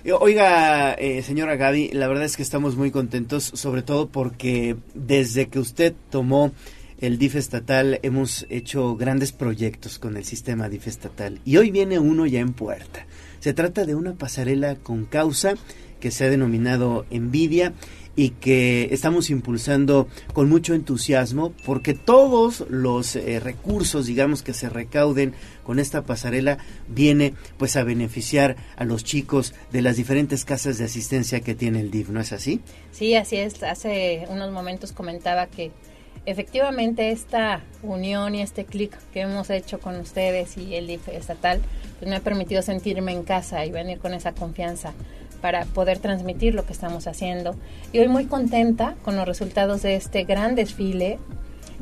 Eh, 0.07 0.13
Oiga, 0.13 0.95
eh, 0.95 1.21
señora 1.25 1.57
Gaby, 1.57 1.91
la 1.93 2.07
verdad 2.07 2.27
es 2.27 2.37
que 2.37 2.45
estamos 2.45 2.77
muy 2.77 2.93
contentos, 2.93 3.43
sobre 3.43 3.83
todo 3.83 4.09
porque 4.09 4.77
desde 4.95 5.49
que 5.49 5.59
usted 5.59 5.95
tomó 6.11 6.53
el 7.01 7.19
DIF 7.19 7.35
estatal 7.35 7.99
hemos 8.05 8.47
hecho 8.49 8.95
grandes 8.95 9.33
proyectos 9.33 9.99
con 9.99 10.17
el 10.17 10.25
sistema 10.25 10.69
DIF 10.69 10.87
estatal 10.87 11.41
y 11.45 11.57
hoy 11.57 11.73
viene 11.73 11.99
uno 11.99 12.25
ya 12.25 12.39
en 12.39 12.53
puerta. 12.53 13.05
Se 13.41 13.53
trata 13.53 13.85
de 13.85 13.97
una 13.97 14.15
pasarela 14.15 14.77
con 14.77 15.07
causa 15.07 15.55
que 15.99 16.13
se 16.13 16.25
ha 16.25 16.31
denominado 16.31 17.05
Envidia 17.11 17.73
y 18.17 18.31
que 18.31 18.89
estamos 18.93 19.29
impulsando 19.29 20.09
con 20.33 20.49
mucho 20.49 20.75
entusiasmo 20.75 21.53
porque 21.65 21.95
todos 21.95 22.65
los 22.71 23.15
eh, 23.15 23.39
recursos, 23.41 24.07
digamos, 24.07 24.43
que 24.43 24.55
se 24.55 24.71
recauden 24.71 25.35
con 25.63 25.79
esta 25.79 26.03
pasarela 26.03 26.59
viene 26.89 27.35
pues 27.59 27.77
a 27.77 27.85
beneficiar 27.85 28.57
a 28.77 28.85
los 28.85 29.05
chicos 29.05 29.55
de 29.71 29.83
las 29.83 29.97
diferentes 29.97 30.45
casas 30.45 30.79
de 30.79 30.85
asistencia 30.85 31.41
que 31.41 31.55
tiene 31.55 31.81
el 31.81 31.91
DIF, 31.91 32.09
¿no 32.09 32.21
es 32.21 32.33
así? 32.33 32.61
Sí, 32.91 33.15
así 33.15 33.37
es. 33.37 33.63
Hace 33.63 34.27
unos 34.31 34.51
momentos 34.51 34.93
comentaba 34.93 35.47
que 35.47 35.71
efectivamente 36.25 37.11
esta 37.11 37.63
unión 37.83 38.35
y 38.35 38.43
este 38.43 38.65
clic 38.65 38.97
que 39.13 39.21
hemos 39.21 39.51
hecho 39.51 39.79
con 39.79 39.97
ustedes 39.97 40.57
y 40.57 40.75
el 40.75 40.87
DIF 40.87 41.09
estatal 41.09 41.61
pues 41.99 42.11
me 42.11 42.17
ha 42.17 42.21
permitido 42.21 42.63
sentirme 42.63 43.13
en 43.13 43.23
casa 43.23 43.65
y 43.65 43.71
venir 43.71 43.99
con 43.99 44.13
esa 44.13 44.33
confianza 44.33 44.93
para 45.47 45.65
poder 45.65 46.01
transmitir 46.01 46.57
lo 46.57 46.67
que 46.67 46.73
estamos 46.73 47.07
haciendo. 47.07 47.55
Y 47.93 48.01
hoy 48.01 48.09
muy 48.09 48.27
contenta 48.27 48.97
con 49.05 49.15
los 49.15 49.29
resultados 49.29 49.81
de 49.81 49.95
este 49.95 50.25
gran 50.25 50.57
desfile 50.57 51.21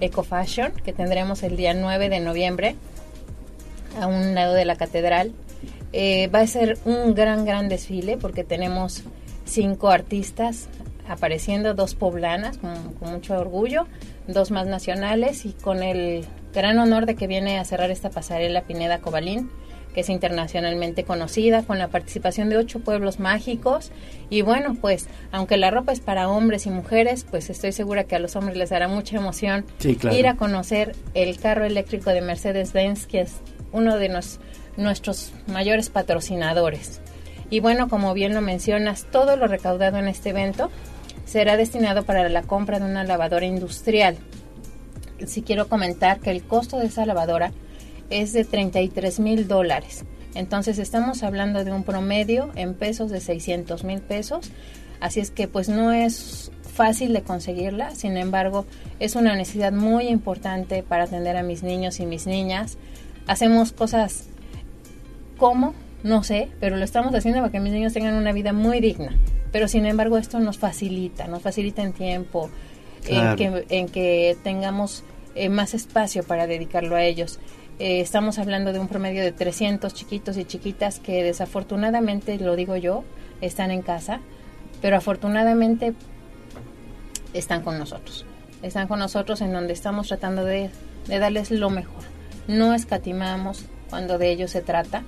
Eco 0.00 0.22
Fashion 0.22 0.70
que 0.84 0.92
tendremos 0.92 1.42
el 1.42 1.56
día 1.56 1.72
9 1.72 2.10
de 2.10 2.20
noviembre 2.20 2.76
a 3.98 4.06
un 4.06 4.34
lado 4.34 4.52
de 4.52 4.66
la 4.66 4.76
catedral. 4.76 5.32
Eh, 5.94 6.26
va 6.26 6.40
a 6.40 6.46
ser 6.46 6.76
un 6.84 7.14
gran, 7.14 7.46
gran 7.46 7.70
desfile 7.70 8.18
porque 8.18 8.44
tenemos 8.44 9.02
cinco 9.46 9.88
artistas 9.88 10.68
apareciendo, 11.08 11.72
dos 11.72 11.94
poblanas 11.94 12.58
con, 12.58 12.92
con 13.00 13.12
mucho 13.12 13.32
orgullo, 13.32 13.86
dos 14.28 14.50
más 14.50 14.66
nacionales 14.66 15.46
y 15.46 15.54
con 15.54 15.82
el 15.82 16.26
gran 16.52 16.78
honor 16.78 17.06
de 17.06 17.14
que 17.14 17.26
viene 17.26 17.58
a 17.58 17.64
cerrar 17.64 17.90
esta 17.90 18.10
pasarela 18.10 18.60
Pineda 18.64 18.98
Cobalín 18.98 19.48
que 19.94 20.00
es 20.00 20.08
internacionalmente 20.10 21.04
conocida, 21.04 21.62
con 21.62 21.78
la 21.78 21.88
participación 21.88 22.50
de 22.50 22.56
ocho 22.58 22.80
pueblos 22.80 23.20
mágicos. 23.20 23.92
Y 24.28 24.42
bueno, 24.42 24.74
pues 24.80 25.06
aunque 25.32 25.56
la 25.56 25.70
ropa 25.70 25.92
es 25.92 26.00
para 26.00 26.28
hombres 26.28 26.66
y 26.66 26.70
mujeres, 26.70 27.24
pues 27.30 27.48
estoy 27.48 27.72
segura 27.72 28.04
que 28.04 28.16
a 28.16 28.18
los 28.18 28.34
hombres 28.36 28.56
les 28.58 28.70
dará 28.70 28.88
mucha 28.88 29.16
emoción 29.16 29.64
Sí, 29.78 29.94
claro. 29.96 30.16
ir 30.16 30.26
a 30.26 30.36
conocer 30.36 30.94
el 31.14 31.38
carro 31.38 31.64
eléctrico 31.64 32.10
de 32.10 32.20
Mercedes-Benz, 32.20 33.06
que 33.06 33.20
es 33.22 33.34
uno 33.72 33.96
de 33.96 34.08
nos- 34.08 34.40
nuestros 34.76 35.32
mayores 35.46 35.88
patrocinadores. 35.90 37.00
Y 37.50 37.60
bueno, 37.60 37.88
como 37.88 38.12
bien 38.14 38.34
lo 38.34 38.40
mencionas, 38.40 39.06
todo 39.12 39.36
lo 39.36 39.46
recaudado 39.46 39.98
en 39.98 40.08
este 40.08 40.30
evento 40.30 40.70
será 41.24 41.56
destinado 41.56 42.02
para 42.02 42.28
la 42.28 42.42
compra 42.42 42.80
de 42.80 42.84
una 42.86 43.04
lavadora 43.04 43.46
industrial. 43.46 44.16
Si 45.26 45.42
quiero 45.42 45.68
comentar 45.68 46.18
que 46.18 46.30
el 46.30 46.42
costo 46.42 46.78
de 46.78 46.86
esa 46.86 47.06
lavadora 47.06 47.52
es 48.14 48.32
de 48.32 48.44
33 48.44 49.20
mil 49.20 49.48
dólares. 49.48 50.04
Entonces 50.34 50.78
estamos 50.78 51.22
hablando 51.22 51.64
de 51.64 51.72
un 51.72 51.84
promedio 51.84 52.50
en 52.54 52.74
pesos 52.74 53.10
de 53.10 53.20
600 53.20 53.84
mil 53.84 54.00
pesos. 54.00 54.50
Así 55.00 55.20
es 55.20 55.30
que 55.30 55.48
pues 55.48 55.68
no 55.68 55.92
es 55.92 56.50
fácil 56.62 57.12
de 57.12 57.22
conseguirla, 57.22 57.94
sin 57.94 58.16
embargo 58.16 58.66
es 58.98 59.14
una 59.14 59.36
necesidad 59.36 59.72
muy 59.72 60.08
importante 60.08 60.82
para 60.82 61.04
atender 61.04 61.36
a 61.36 61.42
mis 61.42 61.62
niños 61.62 62.00
y 62.00 62.06
mis 62.06 62.26
niñas. 62.26 62.78
Hacemos 63.26 63.72
cosas 63.72 64.24
como, 65.36 65.74
no 66.02 66.22
sé, 66.24 66.48
pero 66.60 66.76
lo 66.76 66.84
estamos 66.84 67.14
haciendo 67.14 67.40
para 67.40 67.52
que 67.52 67.60
mis 67.60 67.72
niños 67.72 67.92
tengan 67.92 68.14
una 68.14 68.32
vida 68.32 68.52
muy 68.52 68.80
digna. 68.80 69.16
Pero 69.52 69.68
sin 69.68 69.86
embargo 69.86 70.18
esto 70.18 70.40
nos 70.40 70.58
facilita, 70.58 71.26
nos 71.28 71.42
facilita 71.42 71.82
en 71.82 71.92
tiempo, 71.92 72.50
Claro. 73.04 73.30
en, 73.32 73.36
que, 73.36 73.66
en 73.78 73.88
que 73.88 74.36
tengamos 74.42 75.04
eh, 75.34 75.48
más 75.48 75.74
espacio 75.74 76.22
para 76.24 76.46
dedicarlo 76.46 76.96
a 76.96 77.04
ellos. 77.04 77.38
Eh, 77.80 78.00
estamos 78.00 78.38
hablando 78.38 78.72
de 78.72 78.78
un 78.78 78.86
promedio 78.86 79.22
de 79.22 79.32
300 79.32 79.92
chiquitos 79.92 80.36
y 80.36 80.44
chiquitas 80.44 81.00
que 81.00 81.24
desafortunadamente, 81.24 82.38
lo 82.38 82.54
digo 82.54 82.76
yo, 82.76 83.04
están 83.40 83.70
en 83.72 83.82
casa, 83.82 84.20
pero 84.80 84.96
afortunadamente 84.96 85.94
están 87.32 87.62
con 87.62 87.78
nosotros. 87.78 88.24
Están 88.62 88.86
con 88.86 89.00
nosotros 89.00 89.40
en 89.40 89.52
donde 89.52 89.72
estamos 89.72 90.06
tratando 90.06 90.44
de, 90.44 90.70
de 91.08 91.18
darles 91.18 91.50
lo 91.50 91.68
mejor. 91.68 92.02
No 92.46 92.74
escatimamos 92.74 93.64
cuando 93.90 94.18
de 94.18 94.30
ellos 94.30 94.52
se 94.52 94.60
trata. 94.60 95.02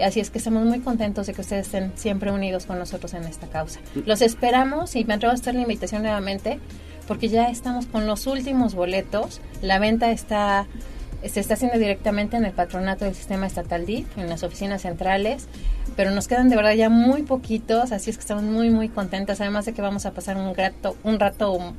Así 0.00 0.18
es 0.18 0.30
que 0.30 0.38
estamos 0.38 0.64
muy 0.64 0.80
contentos 0.80 1.28
de 1.28 1.34
que 1.34 1.42
ustedes 1.42 1.66
estén 1.66 1.92
siempre 1.94 2.32
unidos 2.32 2.66
con 2.66 2.78
nosotros 2.78 3.14
en 3.14 3.24
esta 3.24 3.46
causa. 3.46 3.78
Los 4.06 4.22
esperamos 4.22 4.96
y 4.96 5.04
me 5.04 5.14
atrevo 5.14 5.30
a 5.30 5.34
hacer 5.34 5.54
la 5.54 5.60
invitación 5.60 6.02
nuevamente 6.02 6.58
porque 7.06 7.28
ya 7.28 7.48
estamos 7.48 7.86
con 7.86 8.06
los 8.06 8.26
últimos 8.26 8.74
boletos. 8.74 9.40
La 9.60 9.78
venta 9.78 10.10
está 10.10 10.66
se 11.24 11.40
está 11.40 11.54
haciendo 11.54 11.78
directamente 11.78 12.36
en 12.36 12.44
el 12.44 12.52
patronato 12.52 13.04
del 13.04 13.14
sistema 13.14 13.46
estatal 13.46 13.86
DIF, 13.86 14.18
en 14.18 14.28
las 14.28 14.42
oficinas 14.42 14.82
centrales, 14.82 15.48
pero 15.96 16.10
nos 16.10 16.28
quedan 16.28 16.48
de 16.48 16.56
verdad 16.56 16.74
ya 16.74 16.88
muy 16.88 17.22
poquitos, 17.22 17.92
así 17.92 18.10
es 18.10 18.16
que 18.16 18.22
estamos 18.22 18.44
muy 18.44 18.70
muy 18.70 18.88
contentas, 18.88 19.40
además 19.40 19.64
de 19.64 19.72
que 19.72 19.82
vamos 19.82 20.06
a 20.06 20.12
pasar 20.12 20.36
un 20.36 20.54
rato, 20.54 20.96
un 21.04 21.20
rato 21.20 21.74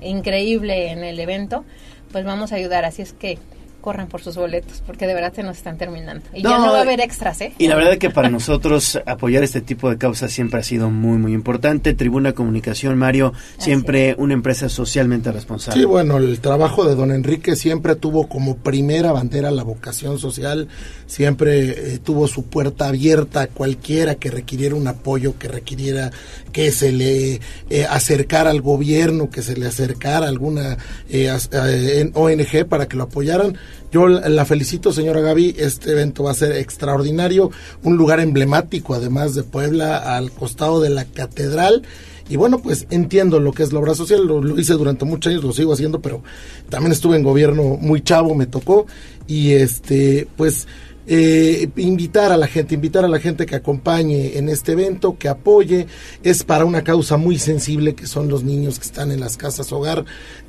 increíble 0.00 0.90
en 0.90 1.02
el 1.02 1.18
evento, 1.18 1.64
pues 2.12 2.24
vamos 2.24 2.52
a 2.52 2.56
ayudar, 2.56 2.84
así 2.84 3.02
es 3.02 3.12
que 3.12 3.38
corran 3.84 4.06
por 4.08 4.22
sus 4.22 4.34
boletos, 4.36 4.82
porque 4.86 5.06
de 5.06 5.12
verdad 5.12 5.34
se 5.34 5.42
nos 5.42 5.58
están 5.58 5.76
terminando. 5.76 6.24
Y 6.32 6.42
ya 6.42 6.56
No, 6.56 6.72
va 6.72 6.78
a 6.78 6.80
haber 6.80 7.00
extras, 7.00 7.38
¿eh? 7.42 7.52
Y 7.58 7.68
la 7.68 7.74
verdad 7.76 7.98
que 7.98 8.08
para 8.08 8.30
nosotros 8.30 8.98
apoyar 9.04 9.44
este 9.44 9.60
tipo 9.60 9.90
de 9.90 9.98
causas 9.98 10.32
siempre 10.32 10.58
ha 10.60 10.62
sido 10.62 10.88
muy, 10.88 11.18
muy 11.18 11.34
importante. 11.34 11.92
Tribuna 11.92 12.32
Comunicación, 12.32 12.96
Mario, 12.96 13.34
siempre 13.58 14.14
una 14.16 14.32
empresa 14.32 14.70
socialmente 14.70 15.30
responsable. 15.32 15.78
Sí, 15.78 15.84
bueno, 15.86 16.16
el 16.16 16.40
trabajo 16.40 16.84
de 16.88 16.94
don 16.94 17.10
Enrique 17.12 17.56
siempre 17.56 17.94
tuvo 17.94 18.26
como 18.26 18.56
primera 18.56 19.12
bandera 19.12 19.50
la 19.50 19.64
vocación 19.64 20.18
social, 20.18 20.68
siempre 21.06 21.94
eh, 21.94 21.98
tuvo 22.02 22.26
su 22.26 22.44
puerta 22.46 22.88
abierta 22.88 23.42
a 23.42 23.46
cualquiera 23.48 24.14
que 24.14 24.30
requiriera 24.30 24.74
un 24.76 24.88
apoyo, 24.88 25.38
que 25.38 25.48
requiriera 25.48 26.10
que 26.52 26.72
se 26.72 26.90
le 26.90 27.40
eh, 27.68 27.84
acercara 27.90 28.48
al 28.48 28.62
gobierno, 28.62 29.28
que 29.28 29.42
se 29.42 29.56
le 29.58 29.66
acercara 29.66 30.24
a 30.24 30.28
alguna 30.30 30.78
eh, 31.10 31.28
as- 31.28 31.50
eh, 31.52 32.00
en 32.00 32.12
ONG 32.14 32.66
para 32.66 32.86
que 32.88 32.96
lo 32.96 33.02
apoyaran. 33.04 33.58
Yo 33.92 34.08
la 34.08 34.44
felicito, 34.44 34.92
señora 34.92 35.20
Gaby, 35.20 35.54
este 35.56 35.92
evento 35.92 36.24
va 36.24 36.32
a 36.32 36.34
ser 36.34 36.52
extraordinario, 36.52 37.50
un 37.84 37.96
lugar 37.96 38.18
emblemático 38.18 38.94
además 38.94 39.34
de 39.34 39.44
Puebla, 39.44 40.16
al 40.16 40.32
costado 40.32 40.80
de 40.80 40.90
la 40.90 41.04
catedral. 41.04 41.82
Y 42.28 42.36
bueno, 42.36 42.58
pues 42.60 42.86
entiendo 42.90 43.38
lo 43.38 43.52
que 43.52 43.62
es 43.62 43.72
la 43.72 43.78
obra 43.78 43.94
social, 43.94 44.26
lo 44.26 44.58
hice 44.58 44.72
durante 44.72 45.04
muchos 45.04 45.30
años, 45.30 45.44
lo 45.44 45.52
sigo 45.52 45.74
haciendo, 45.74 46.00
pero 46.00 46.22
también 46.70 46.92
estuve 46.92 47.16
en 47.16 47.22
gobierno 47.22 47.76
muy 47.80 48.00
chavo, 48.02 48.34
me 48.34 48.46
tocó. 48.46 48.86
Y 49.26 49.52
este, 49.52 50.26
pues 50.36 50.66
eh, 51.06 51.68
invitar 51.76 52.32
a 52.32 52.36
la 52.36 52.46
gente, 52.46 52.74
invitar 52.74 53.04
a 53.04 53.08
la 53.08 53.20
gente 53.20 53.46
que 53.46 53.56
acompañe 53.56 54.38
en 54.38 54.48
este 54.48 54.72
evento, 54.72 55.16
que 55.18 55.28
apoye. 55.28 55.86
Es 56.22 56.44
para 56.44 56.64
una 56.64 56.82
causa 56.82 57.16
muy 57.16 57.38
sensible 57.38 57.94
que 57.94 58.06
son 58.06 58.28
los 58.28 58.44
niños 58.44 58.78
que 58.78 58.86
están 58.86 59.12
en 59.12 59.20
las 59.20 59.36
casas 59.36 59.72
hogar. 59.72 60.04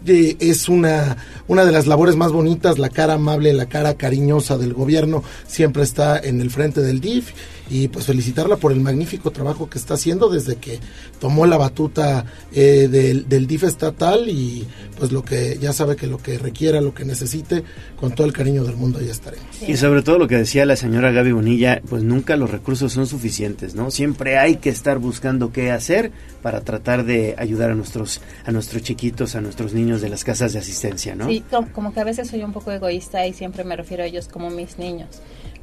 Eh, 0.06 0.38
es 0.40 0.69
una, 0.69 1.17
una 1.48 1.66
de 1.66 1.72
las 1.72 1.88
labores 1.88 2.16
más 2.16 2.32
bonitas, 2.32 2.80
la 2.80 2.90
cara 2.90 3.14
amable, 3.14 3.53
la 3.53 3.67
cara 3.67 3.95
cariñosa 3.95 4.58
del 4.58 4.74
gobierno 4.74 5.24
siempre 5.48 5.84
está 5.84 6.19
en 6.19 6.42
el 6.42 6.50
frente 6.50 6.82
del 6.82 7.01
DIF 7.01 7.34
y 7.69 7.88
pues 7.88 8.06
felicitarla 8.06 8.58
por 8.58 8.72
el 8.72 8.80
magnífico 8.80 9.32
trabajo 9.32 9.69
que 9.69 9.77
está 9.77 9.95
haciendo 9.95 10.30
desde 10.30 10.58
que 10.58 10.80
tomó 11.19 11.45
la 11.45 11.58
batuta 11.58 12.26
eh, 12.53 12.88
del, 12.90 13.27
del 13.27 13.48
DIF 13.48 13.64
estatal 13.64 14.30
y 14.30 14.66
pues 14.98 15.11
lo 15.11 15.24
que 15.24 15.58
ya 15.60 15.74
sabe 15.74 15.95
que 15.95 16.08
lo 16.08 16.18
que 16.19 16.38
requiera, 16.38 16.80
lo 16.82 16.94
que 16.94 17.06
necesite, 17.06 17.64
con 18.00 18.14
todo 18.16 18.27
el 18.27 18.34
cariño 18.34 18.64
del 18.64 18.76
mundo 18.77 19.02
ya 19.02 19.11
estaremos. 19.11 19.45
Y 19.68 19.76
sobre 19.77 20.02
todo 20.03 20.18
lo 20.19 20.27
que 20.27 20.38
decía 20.38 20.66
la 20.66 20.76
señora 20.76 21.11
Gaby 21.11 21.32
Bonilla, 21.32 21.82
pues 21.90 22.03
nunca 22.03 22.35
los 22.38 22.50
recursos 22.50 22.94
son 22.94 23.08
suficientes, 23.08 23.76
¿no? 23.76 23.92
Siempre 23.92 24.38
hay 24.38 24.58
que 24.58 24.69
estar 24.69 25.00
buscando 25.00 25.52
qué 25.52 25.72
hacer 25.72 26.11
para 26.42 26.61
tratar 26.61 27.03
de 27.06 27.35
ayudar 27.38 27.72
a 27.72 27.76
nuestros 27.76 28.22
a 28.45 28.52
nuestros 28.52 28.84
chiquitos, 28.84 29.35
a 29.35 29.42
nuestros 29.42 29.74
niños 29.74 30.02
de 30.02 30.10
las 30.10 30.24
casas 30.24 30.53
de 30.53 30.60
asistencia, 30.60 31.16
¿no? 31.16 31.27
Sí, 31.27 31.44
com- 31.50 31.68
como, 31.69 31.94
que 31.94 32.00
a 32.00 32.03
veces 32.03 32.27
soy 32.30 32.44
un 32.44 32.53
poco 32.53 32.72
egoísta 32.72 33.26
y 33.27 33.34
siempre 33.34 33.64
me 33.64 33.76
refiero 33.76 34.03
a 34.03 34.06
ellos 34.06 34.27
como 34.27 34.50
mis 34.50 34.77
niños. 34.77 35.08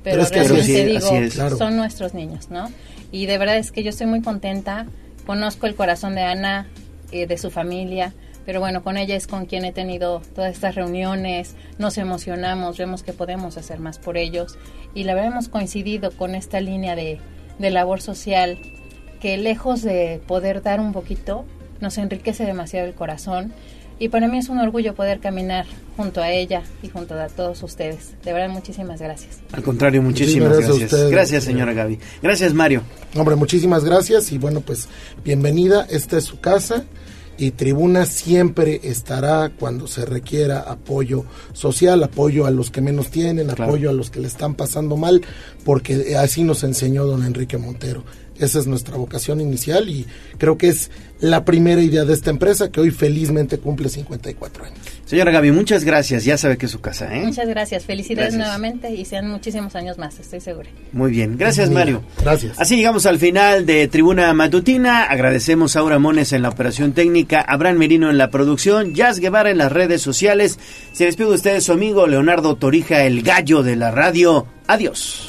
Pero 0.02 0.16
Pero, 0.16 0.22
es 0.22 0.30
que 0.30 0.42
realmente 0.42 0.86
digo, 0.86 0.98
así 0.98 1.14
es. 1.16 1.34
Claro. 1.34 1.56
son 1.56 1.76
nuestros 1.76 2.14
niños, 2.14 2.50
¿no? 2.50 2.70
Y 3.10 3.26
de 3.26 3.38
verdad 3.38 3.58
es 3.58 3.70
que 3.72 3.82
yo 3.82 3.90
estoy 3.90 4.06
muy 4.06 4.22
contenta. 4.22 4.86
Conozco 5.26 5.66
el 5.66 5.74
corazón 5.74 6.14
de 6.14 6.22
Ana, 6.22 6.66
eh, 7.12 7.26
de 7.26 7.38
su 7.38 7.50
familia, 7.50 8.12
pero 8.44 8.60
bueno, 8.60 8.82
con 8.82 8.96
ella 8.96 9.14
es 9.14 9.26
con 9.26 9.46
quien 9.46 9.64
he 9.64 9.72
tenido 9.72 10.20
todas 10.34 10.52
estas 10.52 10.74
reuniones, 10.74 11.54
nos 11.78 11.96
emocionamos, 11.98 12.78
vemos 12.78 13.02
que 13.02 13.12
podemos 13.12 13.56
hacer 13.56 13.78
más 13.78 13.98
por 13.98 14.16
ellos 14.16 14.58
y 14.94 15.04
la 15.04 15.14
verdad 15.14 15.32
hemos 15.32 15.48
coincidido 15.48 16.10
con 16.10 16.34
esta 16.34 16.60
línea 16.60 16.96
de, 16.96 17.20
de 17.58 17.70
labor 17.70 18.00
social 18.00 18.58
que 19.20 19.36
lejos 19.36 19.82
de 19.82 20.20
poder 20.26 20.62
dar 20.62 20.80
un 20.80 20.92
poquito, 20.92 21.44
nos 21.80 21.98
enriquece 21.98 22.44
demasiado 22.44 22.86
el 22.86 22.94
corazón 22.94 23.52
y 24.02 24.08
para 24.08 24.26
mí 24.26 24.38
es 24.38 24.48
un 24.48 24.58
orgullo 24.58 24.96
poder 24.96 25.20
caminar 25.20 25.64
junto 25.96 26.20
a 26.20 26.32
ella 26.32 26.64
y 26.82 26.88
junto 26.88 27.14
a 27.14 27.28
todos 27.28 27.62
ustedes. 27.62 28.14
De 28.24 28.32
verdad, 28.32 28.48
muchísimas 28.48 29.00
gracias. 29.00 29.38
Al 29.52 29.62
contrario, 29.62 30.02
muchísimas 30.02 30.48
Muchísimas 30.48 30.48
gracias. 30.48 30.68
gracias 30.68 30.82
a 30.82 30.96
ustedes. 30.96 31.12
Gracias, 31.12 31.44
señora 31.44 31.72
Gaby. 31.72 31.98
Gracias, 32.20 32.52
Mario. 32.52 32.82
Hombre, 33.14 33.36
muchísimas 33.36 33.84
gracias 33.84 34.32
y 34.32 34.38
bueno, 34.38 34.60
pues 34.60 34.88
bienvenida, 35.24 35.86
esta 35.88 36.18
es 36.18 36.24
su 36.24 36.40
casa 36.40 36.84
y 37.38 37.52
Tribuna 37.52 38.04
siempre 38.04 38.80
estará 38.82 39.50
cuando 39.56 39.86
se 39.86 40.04
requiera 40.04 40.60
apoyo 40.60 41.24
social, 41.52 42.02
apoyo 42.02 42.46
a 42.46 42.50
los 42.50 42.72
que 42.72 42.80
menos 42.80 43.08
tienen, 43.10 43.50
apoyo 43.50 43.88
a 43.88 43.92
los 43.92 44.10
que 44.10 44.18
le 44.18 44.26
están 44.26 44.54
pasando 44.54 44.96
mal, 44.96 45.22
porque 45.64 46.16
así 46.16 46.42
nos 46.42 46.64
enseñó 46.64 47.04
don 47.06 47.24
Enrique 47.24 47.56
Montero. 47.56 48.04
Esa 48.46 48.58
es 48.58 48.66
nuestra 48.66 48.96
vocación 48.96 49.40
inicial 49.40 49.88
y 49.88 50.06
creo 50.38 50.58
que 50.58 50.68
es 50.68 50.90
la 51.20 51.44
primera 51.44 51.80
idea 51.80 52.04
de 52.04 52.12
esta 52.14 52.30
empresa 52.30 52.70
que 52.70 52.80
hoy 52.80 52.90
felizmente 52.90 53.58
cumple 53.58 53.88
54 53.88 54.64
años. 54.64 54.78
Señora 55.04 55.30
Gaby, 55.30 55.52
muchas 55.52 55.84
gracias. 55.84 56.24
Ya 56.24 56.36
sabe 56.36 56.56
que 56.56 56.66
es 56.66 56.72
su 56.72 56.80
casa, 56.80 57.14
¿eh? 57.14 57.24
Muchas 57.24 57.46
gracias. 57.48 57.84
Felicidades 57.84 58.34
Gracias. 58.34 58.38
nuevamente 58.40 58.90
y 58.94 59.04
sean 59.04 59.28
muchísimos 59.28 59.76
años 59.76 59.98
más, 59.98 60.18
estoy 60.18 60.40
segura. 60.40 60.68
Muy 60.92 61.10
bien, 61.10 61.36
gracias 61.36 61.70
Mario. 61.70 62.02
Gracias. 62.22 62.58
Así 62.58 62.76
llegamos 62.76 63.06
al 63.06 63.18
final 63.18 63.66
de 63.66 63.86
Tribuna 63.88 64.32
Matutina. 64.32 65.04
Agradecemos 65.04 65.76
a 65.76 65.80
Aura 65.80 65.98
Mones 65.98 66.32
en 66.32 66.42
la 66.42 66.48
operación 66.48 66.92
técnica, 66.92 67.40
Abraham 67.40 67.78
Merino 67.78 68.10
en 68.10 68.18
la 68.18 68.30
producción, 68.30 68.94
Jazz 68.94 69.18
Guevara 69.20 69.50
en 69.50 69.58
las 69.58 69.70
redes 69.70 70.02
sociales. 70.02 70.58
Se 70.92 71.04
despide 71.04 71.28
de 71.28 71.34
ustedes 71.34 71.64
su 71.64 71.72
amigo 71.72 72.06
Leonardo 72.06 72.56
Torija, 72.56 73.04
el 73.04 73.22
gallo 73.22 73.62
de 73.62 73.76
la 73.76 73.90
radio. 73.90 74.46
Adiós, 74.66 75.28